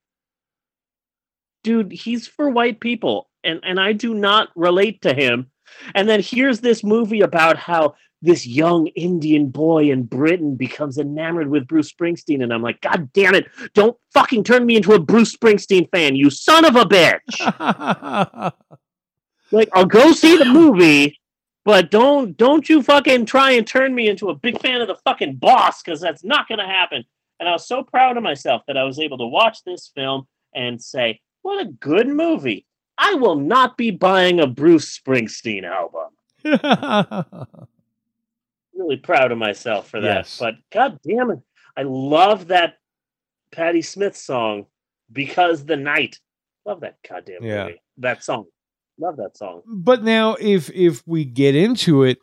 dude, 1.68 1.91
he's 1.91 2.28
for 2.28 2.49
white 2.49 2.80
people, 2.80 3.30
and 3.44 3.60
and 3.64 3.80
I 3.80 3.94
do 3.94 4.14
not 4.14 4.50
relate 4.56 5.02
to 5.02 5.14
him. 5.14 5.52
And 5.96 6.08
then 6.08 6.22
here's 6.22 6.60
this 6.62 6.84
movie 6.84 7.22
about 7.22 7.58
how 7.58 7.96
this 8.22 8.48
young 8.48 8.88
Indian 8.88 9.50
boy 9.50 9.92
in 9.92 10.04
Britain 10.04 10.56
becomes 10.56 10.98
enamored 10.98 11.50
with 11.50 11.68
Bruce 11.68 11.92
Springsteen, 11.92 12.42
and 12.42 12.52
I'm 12.52 12.64
like, 12.64 12.82
God 12.82 13.12
damn 13.14 13.36
it! 13.36 13.48
Don't 13.74 13.96
fucking 14.14 14.44
turn 14.44 14.66
me 14.66 14.76
into 14.76 14.94
a 14.94 15.00
Bruce 15.00 15.36
Springsteen 15.36 15.90
fan, 15.92 16.16
you 16.16 16.30
son 16.30 16.66
of 16.66 16.76
a 16.76 16.84
bitch! 16.84 18.54
like, 19.52 19.70
I'll 19.74 19.86
go 19.86 20.12
see 20.14 20.38
the 20.38 20.46
movie, 20.46 21.20
but 21.64 21.92
don't 21.92 22.36
don't 22.38 22.68
you 22.68 22.82
fucking 22.82 23.26
try 23.26 23.52
and 23.52 23.68
turn 23.68 23.94
me 23.94 24.08
into 24.08 24.30
a 24.30 24.36
big 24.36 24.60
fan 24.62 24.82
of 24.82 24.88
the 24.88 24.96
fucking 25.04 25.36
boss, 25.36 25.84
because 25.84 26.02
that's 26.02 26.24
not 26.24 26.48
gonna 26.48 26.68
happen. 26.68 27.04
And 27.40 27.48
I 27.48 27.52
was 27.52 27.68
so 27.68 27.84
proud 27.84 28.18
of 28.18 28.24
myself 28.24 28.64
that 28.68 28.78
I 28.78 28.84
was 28.84 29.00
able 29.00 29.20
to 29.20 29.28
watch 29.28 29.64
this 29.64 29.92
film 29.94 30.28
and 30.56 30.82
say, 30.82 31.22
what 31.44 31.66
a 31.66 31.70
good 31.70 32.08
movie. 32.08 32.66
I 32.98 33.14
will 33.15 33.36
not 33.36 33.78
be 33.78 33.91
buying 33.91 34.40
a 34.40 34.48
Bruce 34.48 34.98
Springsteen 34.98 35.64
album. 35.64 36.10
really 38.74 38.98
proud 38.98 39.32
of 39.32 39.38
myself 39.38 39.90
for 39.90 40.02
that. 40.02 40.15
Yes. 40.18 40.38
But 40.40 40.56
god 40.72 40.99
damn 41.07 41.32
it. 41.32 41.40
I 41.76 41.84
love 41.84 42.48
that 42.48 42.76
Patti 43.52 43.82
Smith 43.82 44.15
song, 44.15 44.65
Because 45.11 45.65
the 45.65 45.78
Night. 45.78 46.19
Love 46.65 46.82
that 46.82 46.98
goddamn 47.07 47.44
Yeah. 47.44 47.65
movie. 47.65 47.82
That 47.98 48.24
song. 48.24 48.45
Love 48.99 49.18
that 49.18 49.38
song. 49.38 49.61
but 49.68 50.03
now 50.03 50.36
if 50.40 50.72
if 50.72 51.03
we 51.06 51.24
get 51.24 51.53
into 51.56 52.02
it 52.03 52.18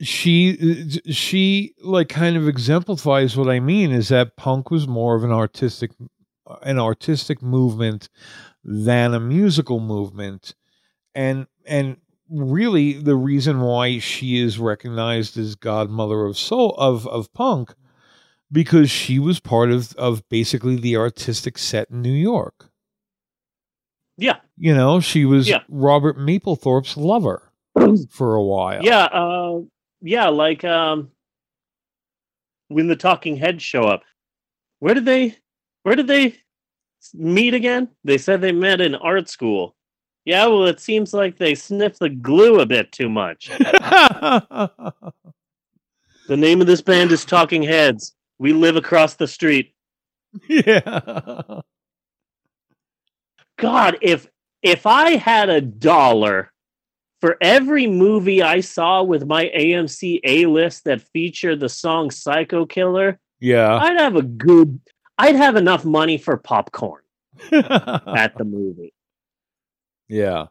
she 0.00 0.88
she 1.10 1.74
like 1.82 2.08
kind 2.08 2.36
of 2.36 2.46
exemplifies 2.46 3.36
what 3.36 3.48
i 3.48 3.58
mean 3.58 3.90
is 3.90 4.10
that 4.10 4.36
punk 4.36 4.70
was 4.70 4.86
more 4.86 5.16
of 5.16 5.24
an 5.24 5.32
artistic 5.32 5.90
an 6.62 6.78
artistic 6.78 7.42
movement 7.42 8.08
than 8.64 9.12
a 9.14 9.20
musical 9.20 9.78
movement 9.80 10.54
and 11.14 11.46
and 11.66 11.98
really 12.30 12.94
the 12.94 13.14
reason 13.16 13.60
why 13.60 13.98
she 13.98 14.40
is 14.40 14.58
recognized 14.58 15.36
as 15.36 15.54
godmother 15.54 16.24
of 16.24 16.36
soul 16.38 16.74
of 16.78 17.06
of 17.08 17.32
punk 17.34 17.74
because 18.50 18.90
she 18.90 19.18
was 19.18 19.40
part 19.40 19.70
of 19.70 19.94
of 19.96 20.26
basically 20.28 20.76
the 20.76 20.96
artistic 20.96 21.58
set 21.58 21.90
in 21.90 22.00
New 22.02 22.12
York 22.12 22.70
Yeah. 24.16 24.36
you 24.56 24.74
know 24.74 25.00
she 25.00 25.24
was 25.24 25.48
Yeah. 25.48 25.62
Robert 25.68 26.16
Mapplethorpe's 26.18 26.96
lover 26.96 27.52
for 28.10 28.34
a 28.34 28.42
while 28.42 28.82
Yeah, 28.82 29.04
uh 29.04 29.60
yeah, 30.00 30.28
like 30.28 30.64
um 30.64 31.10
when 32.68 32.86
the 32.88 32.96
talking 32.96 33.36
heads 33.36 33.62
show 33.62 33.84
up. 33.84 34.02
Where 34.78 34.94
did 34.94 35.04
they 35.04 35.36
where 35.82 35.94
did 35.96 36.06
they 36.06 36.36
meet 37.12 37.54
again? 37.54 37.88
They 38.04 38.18
said 38.18 38.40
they 38.40 38.52
met 38.52 38.80
in 38.80 38.94
art 38.94 39.28
school. 39.28 39.74
Yeah, 40.24 40.46
well 40.46 40.64
it 40.64 40.80
seems 40.80 41.12
like 41.12 41.36
they 41.36 41.54
sniff 41.54 41.98
the 41.98 42.08
glue 42.08 42.60
a 42.60 42.66
bit 42.66 42.92
too 42.92 43.10
much. 43.10 43.48
the 43.58 44.92
name 46.28 46.60
of 46.60 46.66
this 46.66 46.80
band 46.80 47.12
is 47.12 47.24
Talking 47.24 47.62
Heads. 47.62 48.14
We 48.38 48.52
live 48.52 48.76
across 48.76 49.14
the 49.14 49.28
street. 49.28 49.74
yeah 50.48 51.60
God, 53.56 53.98
if 54.02 54.26
if 54.62 54.86
I 54.86 55.16
had 55.16 55.48
a 55.48 55.60
dollar 55.60 56.52
for 57.20 57.36
every 57.40 57.86
movie 57.86 58.42
I 58.42 58.60
saw 58.60 59.02
with 59.02 59.26
my 59.26 59.50
AMC 59.56 60.20
A 60.24 60.46
list 60.46 60.84
that 60.84 61.02
featured 61.12 61.60
the 61.60 61.68
song 61.68 62.10
Psycho 62.10 62.66
Killer, 62.66 63.18
yeah 63.40 63.76
I'd 63.76 64.00
have 64.00 64.16
a 64.16 64.22
good 64.22 64.80
I'd 65.18 65.36
have 65.36 65.56
enough 65.56 65.84
money 65.84 66.18
for 66.18 66.36
popcorn 66.36 67.02
at 67.52 68.36
the 68.36 68.44
movie. 68.44 68.92
yeah 70.08 70.46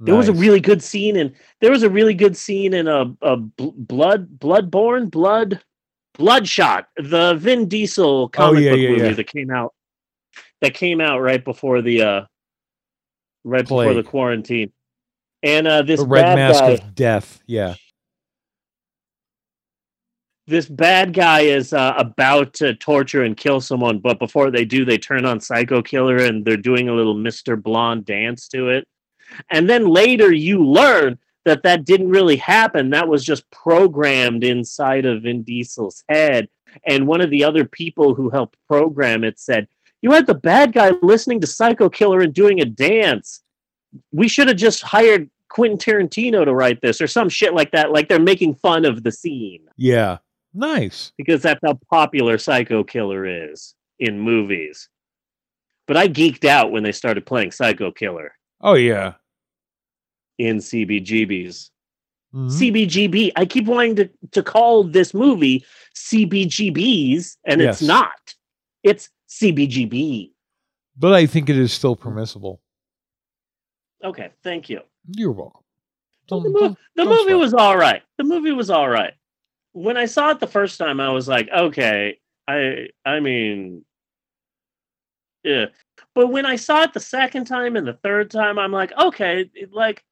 There 0.00 0.14
was 0.16 0.28
a 0.28 0.32
really 0.32 0.60
good 0.60 0.82
scene 0.82 1.16
in 1.16 1.34
there 1.60 1.70
was 1.70 1.82
a 1.82 1.90
really 1.90 2.14
good 2.14 2.36
scene 2.36 2.74
in 2.74 2.88
a, 2.88 3.14
a 3.22 3.36
bl- 3.36 3.70
blood 3.76 4.38
bloodborne 4.38 5.10
blood 5.10 5.60
bloodshot 6.14 6.88
the 6.96 7.34
Vin 7.34 7.68
Diesel 7.68 8.28
comic 8.30 8.58
Oh, 8.58 8.60
yeah, 8.60 8.70
book 8.72 8.80
yeah, 8.80 8.88
movie 8.90 9.02
yeah. 9.08 9.12
that 9.14 9.26
came 9.26 9.50
out 9.50 9.74
that 10.60 10.74
came 10.74 11.00
out 11.00 11.20
right 11.20 11.42
before 11.44 11.82
the 11.82 12.02
uh 12.02 12.24
right 13.44 13.62
before 13.64 13.94
the 13.94 14.02
quarantine. 14.02 14.72
And 15.42 15.66
uh 15.66 15.82
this 15.82 16.00
the 16.00 16.06
red 16.06 16.22
bad 16.22 16.36
mask 16.36 16.60
guy 16.60 16.70
of 16.70 16.94
death 16.94 17.40
yeah 17.46 17.74
this 20.52 20.68
bad 20.68 21.14
guy 21.14 21.40
is 21.40 21.72
uh, 21.72 21.94
about 21.96 22.52
to 22.54 22.74
torture 22.74 23.24
and 23.24 23.36
kill 23.36 23.60
someone, 23.60 23.98
but 23.98 24.18
before 24.18 24.50
they 24.50 24.64
do, 24.64 24.84
they 24.84 24.98
turn 24.98 25.24
on 25.24 25.40
Psycho 25.40 25.82
Killer 25.82 26.18
and 26.18 26.44
they're 26.44 26.56
doing 26.56 26.88
a 26.88 26.94
little 26.94 27.14
Mr. 27.14 27.60
Blonde 27.60 28.04
dance 28.04 28.48
to 28.48 28.68
it. 28.68 28.86
And 29.50 29.68
then 29.68 29.86
later 29.86 30.32
you 30.32 30.64
learn 30.64 31.18
that 31.44 31.62
that 31.62 31.84
didn't 31.84 32.10
really 32.10 32.36
happen. 32.36 32.90
That 32.90 33.08
was 33.08 33.24
just 33.24 33.50
programmed 33.50 34.44
inside 34.44 35.06
of 35.06 35.22
Vin 35.22 35.42
Diesel's 35.42 36.04
head. 36.08 36.48
And 36.86 37.06
one 37.06 37.20
of 37.20 37.30
the 37.30 37.44
other 37.44 37.64
people 37.64 38.14
who 38.14 38.30
helped 38.30 38.56
program 38.68 39.24
it 39.24 39.40
said, 39.40 39.66
You 40.02 40.12
had 40.12 40.26
the 40.26 40.34
bad 40.34 40.72
guy 40.72 40.92
listening 41.02 41.40
to 41.40 41.46
Psycho 41.46 41.88
Killer 41.88 42.20
and 42.20 42.32
doing 42.32 42.60
a 42.60 42.66
dance. 42.66 43.42
We 44.12 44.28
should 44.28 44.48
have 44.48 44.56
just 44.56 44.82
hired 44.82 45.30
Quentin 45.48 45.78
Tarantino 45.78 46.44
to 46.44 46.54
write 46.54 46.80
this 46.80 47.00
or 47.00 47.06
some 47.06 47.28
shit 47.28 47.54
like 47.54 47.72
that. 47.72 47.90
Like 47.90 48.08
they're 48.08 48.20
making 48.20 48.54
fun 48.56 48.84
of 48.84 49.02
the 49.02 49.12
scene 49.12 49.62
yeah 49.76 50.18
nice 50.54 51.12
because 51.16 51.42
that's 51.42 51.60
how 51.64 51.78
popular 51.90 52.38
Psycho 52.38 52.84
Killer 52.84 53.24
is 53.52 53.74
in 53.98 54.18
movies. 54.20 54.88
But 55.86 55.96
I 55.96 56.08
geeked 56.08 56.44
out 56.44 56.70
when 56.72 56.82
they 56.82 56.92
started 56.92 57.26
playing 57.26 57.50
Psycho 57.52 57.90
Killer 57.90 58.32
oh 58.60 58.74
yeah 58.74 59.14
in 60.38 60.58
CBGBs. 60.58 61.70
Mhm. 62.34 62.50
CBGB. 62.50 63.32
I 63.36 63.44
keep 63.44 63.66
wanting 63.66 63.96
to, 63.96 64.10
to 64.30 64.42
call 64.42 64.84
this 64.84 65.12
movie 65.12 65.64
CBGBs, 65.94 67.36
and 67.46 67.60
Yes. 67.60 67.80
it's 67.80 67.88
not. 67.88 68.34
It's 68.82 69.10
CBGB. 69.28 70.30
but 70.96 71.12
i 71.14 71.24
think 71.26 71.48
it 71.48 71.56
is 71.56 71.72
still 71.72 71.96
permissible 71.96 72.60
Okay, 74.04 74.30
thank 74.42 74.68
you. 74.68 74.80
you're 75.16 75.30
welcome 75.32 75.62
the, 76.28 76.36
Don't- 76.40 76.52
mo- 76.52 76.60
don't- 76.60 76.78
the 76.96 77.04
don't 77.04 77.08
movie 77.08 77.22
sweat. 77.30 77.38
was 77.38 77.54
all 77.54 77.76
right. 77.76 78.02
The 78.18 78.24
movie 78.24 78.52
was 78.52 78.68
all 78.70 78.88
right. 78.88 79.12
When 79.72 79.96
I 79.96 80.04
saw 80.06 80.30
it 80.30 80.40
the 80.40 80.46
first 80.46 80.78
time, 80.78 81.00
I 81.00 81.08
was 81.10 81.28
like, 81.28 81.48
okay, 81.50 82.18
I 82.46 82.88
I 83.04 83.20
mean, 83.20 83.84
yeah. 85.42 85.66
But 86.14 86.28
when 86.28 86.44
I 86.46 86.56
saw 86.56 86.82
it 86.82 86.92
the 86.92 87.00
second 87.00 87.46
time 87.46 87.76
and 87.76 87.86
the 87.86 87.98
third 88.02 88.30
time, 88.30 88.58
I'm 88.58 88.72
like, 88.72 88.92
okay, 88.98 89.50
it, 89.54 89.72
like 89.72 90.04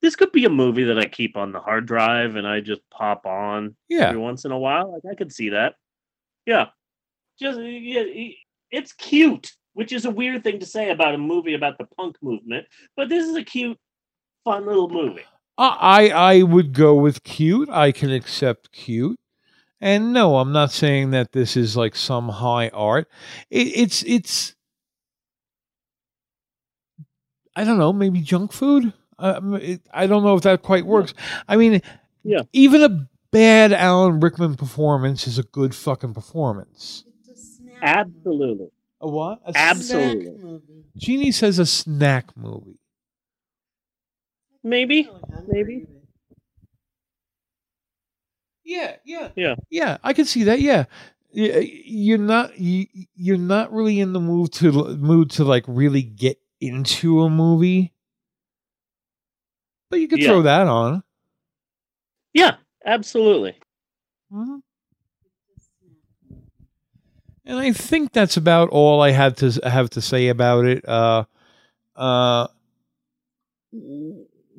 this 0.00 0.16
could 0.16 0.32
be 0.32 0.44
a 0.44 0.50
movie 0.50 0.84
that 0.84 0.98
I 0.98 1.04
keep 1.06 1.36
on 1.36 1.52
the 1.52 1.60
hard 1.60 1.86
drive 1.86 2.34
and 2.34 2.46
I 2.46 2.60
just 2.60 2.80
pop 2.90 3.24
on 3.24 3.76
Yeah. 3.88 4.08
every 4.08 4.18
once 4.20 4.44
in 4.44 4.50
a 4.50 4.58
while. 4.58 4.92
Like 4.92 5.04
I 5.10 5.14
could 5.14 5.32
see 5.32 5.50
that. 5.50 5.76
Yeah, 6.44 6.70
just 7.38 7.60
yeah, 7.60 8.02
it's 8.72 8.92
cute, 8.94 9.52
which 9.74 9.92
is 9.92 10.04
a 10.04 10.10
weird 10.10 10.42
thing 10.42 10.58
to 10.58 10.66
say 10.66 10.90
about 10.90 11.14
a 11.14 11.18
movie 11.18 11.54
about 11.54 11.78
the 11.78 11.86
punk 11.96 12.16
movement. 12.20 12.66
But 12.96 13.08
this 13.08 13.24
is 13.28 13.36
a 13.36 13.44
cute, 13.44 13.78
fun 14.44 14.66
little 14.66 14.88
movie. 14.88 15.22
I 15.78 16.08
I 16.08 16.42
would 16.42 16.72
go 16.72 16.94
with 16.94 17.22
cute. 17.24 17.68
I 17.70 17.92
can 17.92 18.10
accept 18.10 18.72
cute. 18.72 19.18
And 19.80 20.12
no, 20.12 20.36
I'm 20.36 20.52
not 20.52 20.70
saying 20.70 21.10
that 21.10 21.32
this 21.32 21.56
is 21.56 21.76
like 21.76 21.96
some 21.96 22.28
high 22.28 22.68
art. 22.68 23.08
It, 23.50 23.66
it's 23.68 24.02
it's 24.04 24.54
I 27.54 27.64
don't 27.64 27.78
know, 27.78 27.92
maybe 27.92 28.20
junk 28.20 28.52
food. 28.52 28.92
Um, 29.18 29.54
it, 29.54 29.82
I 29.92 30.06
don't 30.06 30.22
know 30.24 30.34
if 30.34 30.42
that 30.42 30.62
quite 30.62 30.86
works. 30.86 31.14
I 31.48 31.56
mean, 31.56 31.82
Yeah. 32.24 32.42
even 32.52 32.82
a 32.82 33.08
bad 33.30 33.72
Alan 33.72 34.20
Rickman 34.20 34.54
performance 34.56 35.26
is 35.26 35.38
a 35.38 35.42
good 35.42 35.74
fucking 35.74 36.14
performance. 36.14 37.04
Absolutely. 37.82 38.68
A 39.00 39.08
what? 39.08 39.40
A 39.44 39.52
Absolutely. 39.56 40.60
Jeannie 40.96 41.32
says 41.32 41.58
a 41.58 41.66
snack 41.66 42.36
movie. 42.36 42.78
Maybe. 44.64 45.08
Maybe. 45.46 45.86
Yeah, 48.64 48.96
yeah. 49.04 49.30
Yeah. 49.34 49.54
Yeah, 49.70 49.98
I 50.02 50.12
can 50.12 50.24
see 50.24 50.44
that. 50.44 50.60
Yeah, 50.60 50.84
Y- 51.34 51.82
you're 51.84 52.18
not 52.18 52.58
you, 52.58 52.86
you're 53.14 53.38
not 53.38 53.72
really 53.72 53.98
in 54.00 54.12
the 54.12 54.20
mood 54.20 54.52
to 54.54 54.70
mood 54.96 55.30
to 55.32 55.44
like 55.44 55.64
really 55.66 56.02
get 56.02 56.38
into 56.60 57.22
a 57.22 57.30
movie. 57.30 57.92
But 59.90 60.00
you 60.00 60.08
could 60.08 60.20
Yeah. 60.20 60.28
throw 60.28 60.42
that 60.42 60.66
on. 60.68 61.02
Yeah, 62.34 62.56
absolutely. 62.84 63.56
And 64.30 64.62
I 67.58 67.72
think 67.72 68.12
that's 68.12 68.36
about 68.36 68.68
all 68.70 69.00
I 69.00 69.10
had 69.10 69.36
to 69.38 69.50
have 69.68 69.90
to 69.90 70.00
say 70.00 70.28
about 70.28 70.64
it. 70.64 70.86
Uh, 70.88 71.24
uh, 71.96 72.46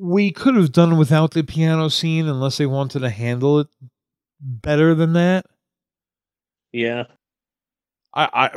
we 0.03 0.31
could 0.31 0.55
have 0.55 0.73
done 0.73 0.97
without 0.97 1.31
the 1.31 1.43
piano 1.43 1.89
scene 1.89 2.27
unless 2.27 2.57
they 2.57 2.65
wanted 2.65 2.99
to 2.99 3.09
handle 3.09 3.59
it 3.59 3.67
better 4.41 4.93
than 4.93 5.13
that. 5.13 5.45
Yeah. 6.73 7.05
I, 8.13 8.27
I 8.33 8.49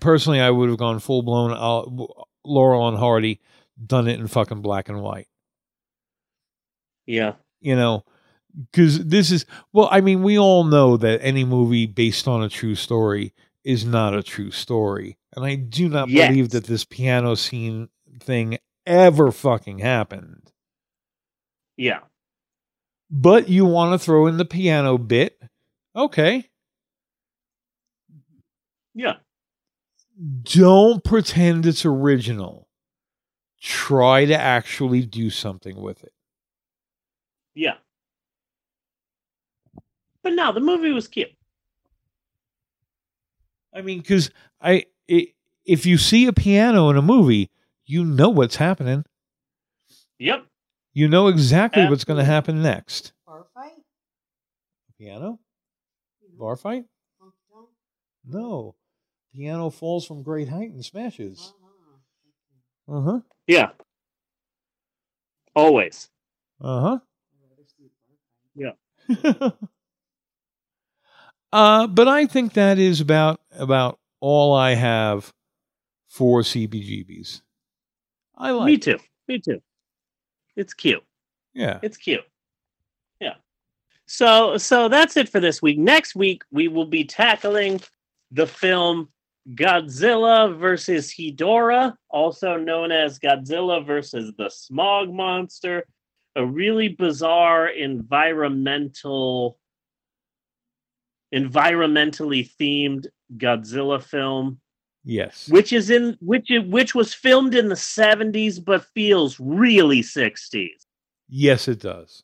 personally, 0.00 0.40
I 0.40 0.50
would 0.50 0.68
have 0.68 0.78
gone 0.78 1.00
full 1.00 1.22
blown 1.22 1.50
uh, 1.50 2.06
Laurel 2.44 2.86
and 2.88 2.96
Hardy, 2.96 3.40
done 3.84 4.06
it 4.06 4.20
in 4.20 4.28
fucking 4.28 4.62
black 4.62 4.88
and 4.88 5.02
white. 5.02 5.26
Yeah. 7.06 7.34
You 7.60 7.74
know, 7.74 8.04
because 8.70 9.04
this 9.04 9.32
is 9.32 9.44
well, 9.72 9.88
I 9.90 10.00
mean, 10.00 10.22
we 10.22 10.38
all 10.38 10.62
know 10.62 10.96
that 10.96 11.20
any 11.22 11.44
movie 11.44 11.86
based 11.86 12.28
on 12.28 12.42
a 12.44 12.48
true 12.48 12.74
story 12.76 13.34
is 13.64 13.84
not 13.84 14.14
a 14.14 14.22
true 14.22 14.50
story, 14.52 15.18
and 15.34 15.44
I 15.44 15.56
do 15.56 15.88
not 15.88 16.08
Yes. 16.08 16.28
believe 16.28 16.50
that 16.50 16.64
this 16.64 16.84
piano 16.84 17.34
scene 17.34 17.88
thing 18.20 18.58
ever 18.86 19.32
fucking 19.32 19.78
happened. 19.78 20.51
Yeah. 21.76 22.00
But 23.10 23.48
you 23.48 23.64
want 23.66 23.92
to 23.92 24.04
throw 24.04 24.26
in 24.26 24.36
the 24.36 24.44
piano 24.44 24.98
bit, 24.98 25.38
okay? 25.94 26.48
Yeah. 28.94 29.16
Don't 30.42 31.02
pretend 31.02 31.66
it's 31.66 31.84
original. 31.84 32.68
Try 33.60 34.24
to 34.26 34.38
actually 34.38 35.04
do 35.04 35.30
something 35.30 35.80
with 35.80 36.02
it. 36.04 36.12
Yeah. 37.54 37.74
But 40.22 40.34
no, 40.34 40.52
the 40.52 40.60
movie 40.60 40.92
was 40.92 41.08
cute. 41.08 41.32
I 43.74 43.82
mean, 43.82 43.98
because 43.98 44.30
I, 44.60 44.86
i 45.10 45.28
if 45.64 45.86
you 45.86 45.96
see 45.96 46.26
a 46.26 46.32
piano 46.32 46.90
in 46.90 46.96
a 46.96 47.02
movie, 47.02 47.50
you 47.84 48.04
know 48.04 48.28
what's 48.28 48.56
happening. 48.56 49.04
Yep. 50.18 50.46
You 50.94 51.08
know 51.08 51.28
exactly 51.28 51.86
what's 51.88 52.04
going 52.04 52.18
to 52.18 52.24
happen 52.24 52.62
next. 52.62 53.12
Bar 53.26 53.46
fight? 53.54 53.72
Piano? 54.98 55.38
Bar 56.38 56.56
fight? 56.56 56.84
No. 58.26 58.74
Piano 59.34 59.70
falls 59.70 60.06
from 60.06 60.22
great 60.22 60.48
height 60.48 60.70
and 60.70 60.84
smashes. 60.84 61.54
Uh 62.88 63.00
huh. 63.00 63.20
Yeah. 63.46 63.70
Always. 65.54 66.08
Uh 66.60 66.98
Yeah. 68.54 68.72
huh. 69.08 69.50
uh, 71.52 71.86
but 71.86 72.08
I 72.08 72.26
think 72.26 72.54
that 72.54 72.78
is 72.78 73.00
about 73.00 73.40
about 73.58 73.98
all 74.20 74.54
I 74.54 74.74
have 74.74 75.32
for 76.08 76.42
CBGBs. 76.42 77.42
I 78.36 78.50
like. 78.50 78.66
Me 78.66 78.74
it. 78.74 78.82
too. 78.82 78.98
Me 79.28 79.40
too. 79.40 79.62
It's 80.56 80.74
cute. 80.74 81.04
Yeah. 81.54 81.78
It's 81.82 81.96
cute. 81.96 82.24
Yeah. 83.20 83.34
So 84.06 84.56
so 84.56 84.88
that's 84.88 85.16
it 85.16 85.28
for 85.28 85.40
this 85.40 85.62
week. 85.62 85.78
Next 85.78 86.14
week 86.14 86.42
we 86.50 86.68
will 86.68 86.86
be 86.86 87.04
tackling 87.04 87.80
the 88.30 88.46
film 88.46 89.08
Godzilla 89.54 90.56
versus 90.56 91.12
Hedorah, 91.12 91.94
also 92.08 92.56
known 92.56 92.92
as 92.92 93.18
Godzilla 93.18 93.84
versus 93.84 94.32
the 94.38 94.48
Smog 94.48 95.12
Monster, 95.12 95.84
a 96.36 96.46
really 96.46 96.88
bizarre 96.88 97.68
environmental 97.68 99.58
environmentally 101.34 102.48
themed 102.60 103.06
Godzilla 103.36 104.02
film 104.02 104.60
Yes. 105.04 105.48
which 105.50 105.72
is 105.72 105.90
in 105.90 106.16
which 106.20 106.48
which 106.66 106.94
was 106.94 107.12
filmed 107.12 107.54
in 107.56 107.68
the 107.68 107.74
70s 107.74 108.64
but 108.64 108.84
feels 108.94 109.38
really 109.40 110.00
60s 110.02 110.86
Yes, 111.28 111.66
it 111.68 111.80
does. 111.80 112.22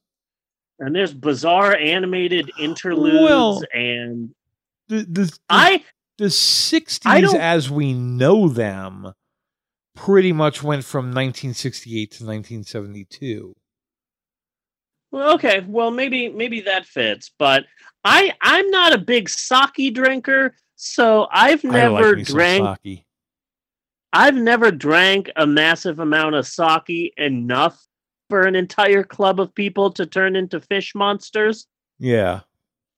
and 0.79 0.95
there's 0.95 1.13
bizarre 1.15 1.77
animated 1.77 2.51
interludes 2.59 3.15
Well, 3.23 3.63
and 3.75 4.31
The 4.89 5.03
the 5.03 5.39
I 5.51 5.85
the 6.19 6.31
sixties 6.31 7.23
don't- 7.23 7.37
as 7.41 7.71
we 7.71 7.93
know 7.95 8.49
them 8.49 9.13
pretty 9.97 10.33
much 10.33 10.63
went 10.63 10.85
from 10.85 11.07
1968 11.07 12.11
to 12.13 12.25
1972. 12.25 13.57
well, 15.11 15.33
okay 15.35 15.65
well 15.67 15.91
maybe 15.91 16.29
maybe 16.29 16.61
that 16.61 16.87
fits 16.87 17.31
but 17.39 17.65
i 18.05 18.33
i'm 18.43 18.71
not 18.71 18.93
a 18.93 18.99
big 18.99 19.29
sake 19.29 19.95
drinker 19.95 20.55
so 20.81 21.27
i've 21.33 21.63
never 21.65 22.17
like 22.17 22.25
drank 22.25 22.79
i've 24.13 24.35
never 24.37 24.71
drank 24.71 25.31
a 25.37 25.47
massive 25.47 25.99
amount 25.99 26.35
of 26.35 26.47
sake 26.47 27.13
enough 27.19 27.87
for 28.31 28.43
an 28.43 28.55
entire 28.55 29.03
club 29.03 29.41
of 29.41 29.55
people 29.55 29.91
to 29.91 30.07
turn 30.07 30.37
into 30.37 30.61
fish 30.61 30.95
monsters 30.95 31.67
Yeah. 31.99 32.41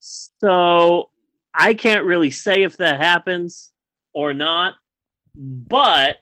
So 0.01 1.11
I 1.55 1.75
can't 1.75 2.05
really 2.05 2.31
say 2.31 2.63
if 2.63 2.77
that 2.79 3.01
happens 3.01 3.71
or 4.15 4.33
not, 4.33 4.75
but 5.35 6.17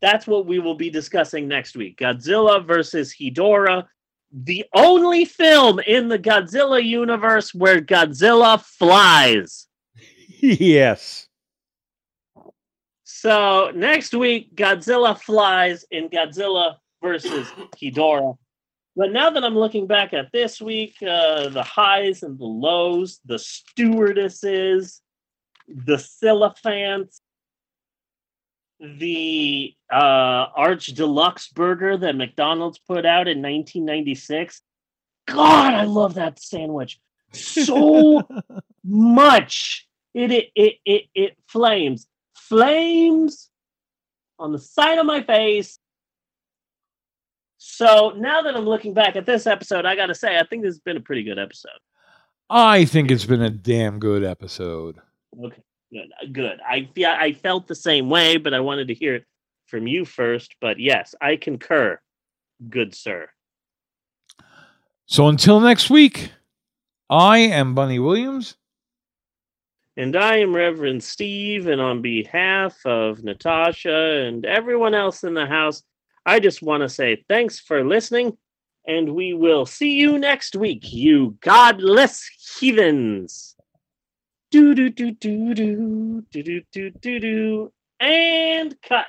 that's 0.00 0.26
what 0.26 0.46
we 0.46 0.58
will 0.58 0.74
be 0.74 0.90
discussing 0.90 1.48
next 1.48 1.76
week. 1.76 1.98
Godzilla 1.98 2.64
versus 2.64 3.14
Hedorah, 3.14 3.86
the 4.32 4.64
only 4.74 5.24
film 5.24 5.80
in 5.80 6.08
the 6.08 6.18
Godzilla 6.18 6.82
universe 6.82 7.54
where 7.54 7.80
Godzilla 7.80 8.60
flies. 8.60 9.66
Yes. 10.44 11.26
So 13.04 13.72
next 13.74 14.14
week, 14.14 14.54
Godzilla 14.54 15.18
flies 15.18 15.86
in 15.90 16.10
Godzilla 16.10 16.76
versus 17.02 17.48
Hedorah. 17.76 18.36
But 18.96 19.12
now 19.12 19.30
that 19.30 19.42
I'm 19.42 19.56
looking 19.56 19.86
back 19.86 20.12
at 20.12 20.30
this 20.32 20.60
week, 20.60 20.96
uh, 21.02 21.48
the 21.48 21.62
highs 21.62 22.22
and 22.22 22.38
the 22.38 22.44
lows, 22.44 23.20
the 23.24 23.38
stewardesses, 23.38 25.00
the 25.66 25.96
Silliphants, 25.96 27.20
the 28.78 29.74
uh, 29.90 30.46
Arch 30.54 30.86
Deluxe 30.88 31.48
burger 31.48 31.96
that 31.96 32.16
McDonald's 32.16 32.78
put 32.78 33.06
out 33.06 33.28
in 33.28 33.38
1996. 33.38 34.60
God, 35.26 35.72
I 35.74 35.84
love 35.84 36.14
that 36.14 36.38
sandwich 36.38 37.00
so 37.32 38.28
much. 38.84 39.88
It 40.14 40.30
it 40.30 40.50
it 40.54 40.74
it, 40.84 41.04
it 41.14 41.36
flames, 41.48 42.06
flames 42.36 43.50
on 44.38 44.52
the 44.52 44.58
side 44.58 44.98
of 44.98 45.06
my 45.06 45.22
face. 45.22 45.78
So 47.58 48.14
now 48.16 48.42
that 48.42 48.56
I'm 48.56 48.64
looking 48.64 48.94
back 48.94 49.16
at 49.16 49.26
this 49.26 49.46
episode, 49.46 49.86
I 49.86 49.96
got 49.96 50.06
to 50.06 50.14
say 50.14 50.38
I 50.38 50.44
think 50.44 50.62
this 50.62 50.74
has 50.74 50.80
been 50.80 50.96
a 50.96 51.00
pretty 51.00 51.24
good 51.24 51.38
episode. 51.38 51.72
I 52.50 52.84
think 52.84 53.10
it's 53.10 53.24
been 53.24 53.42
a 53.42 53.50
damn 53.50 53.98
good 53.98 54.22
episode. 54.22 54.98
Okay, 55.42 55.62
good, 55.90 56.12
uh, 56.22 56.26
good. 56.30 56.60
I 56.60 56.88
fe- 56.94 57.04
I 57.06 57.32
felt 57.32 57.66
the 57.66 57.74
same 57.74 58.08
way, 58.10 58.36
but 58.36 58.54
I 58.54 58.60
wanted 58.60 58.88
to 58.88 58.94
hear 58.94 59.14
it 59.16 59.24
from 59.66 59.86
you 59.86 60.04
first. 60.04 60.54
But 60.60 60.78
yes, 60.78 61.14
I 61.20 61.36
concur. 61.36 61.98
Good 62.68 62.94
sir. 62.94 63.28
So 65.06 65.28
until 65.28 65.60
next 65.60 65.90
week, 65.90 66.30
I 67.10 67.38
am 67.38 67.74
Bunny 67.74 67.98
Williams. 67.98 68.56
And 69.96 70.16
I 70.16 70.38
am 70.38 70.54
Reverend 70.54 71.04
Steve, 71.04 71.68
and 71.68 71.80
on 71.80 72.02
behalf 72.02 72.76
of 72.84 73.22
Natasha 73.22 74.24
and 74.26 74.44
everyone 74.44 74.92
else 74.92 75.22
in 75.22 75.34
the 75.34 75.46
house, 75.46 75.84
I 76.26 76.40
just 76.40 76.62
want 76.62 76.82
to 76.82 76.88
say 76.88 77.24
thanks 77.28 77.60
for 77.60 77.84
listening, 77.84 78.36
and 78.86 79.14
we 79.14 79.34
will 79.34 79.66
see 79.66 79.92
you 79.92 80.18
next 80.18 80.56
week, 80.56 80.92
you 80.92 81.38
godless 81.40 82.28
heathens. 82.58 83.54
Do 84.50 84.74
do 84.74 84.90
do 84.90 85.12
do 85.12 85.54
do 85.54 86.24
do 86.30 86.42
do 86.42 86.62
do 86.72 86.90
do 86.90 87.20
do 87.20 87.72
and 88.00 88.76
cut. 88.82 89.06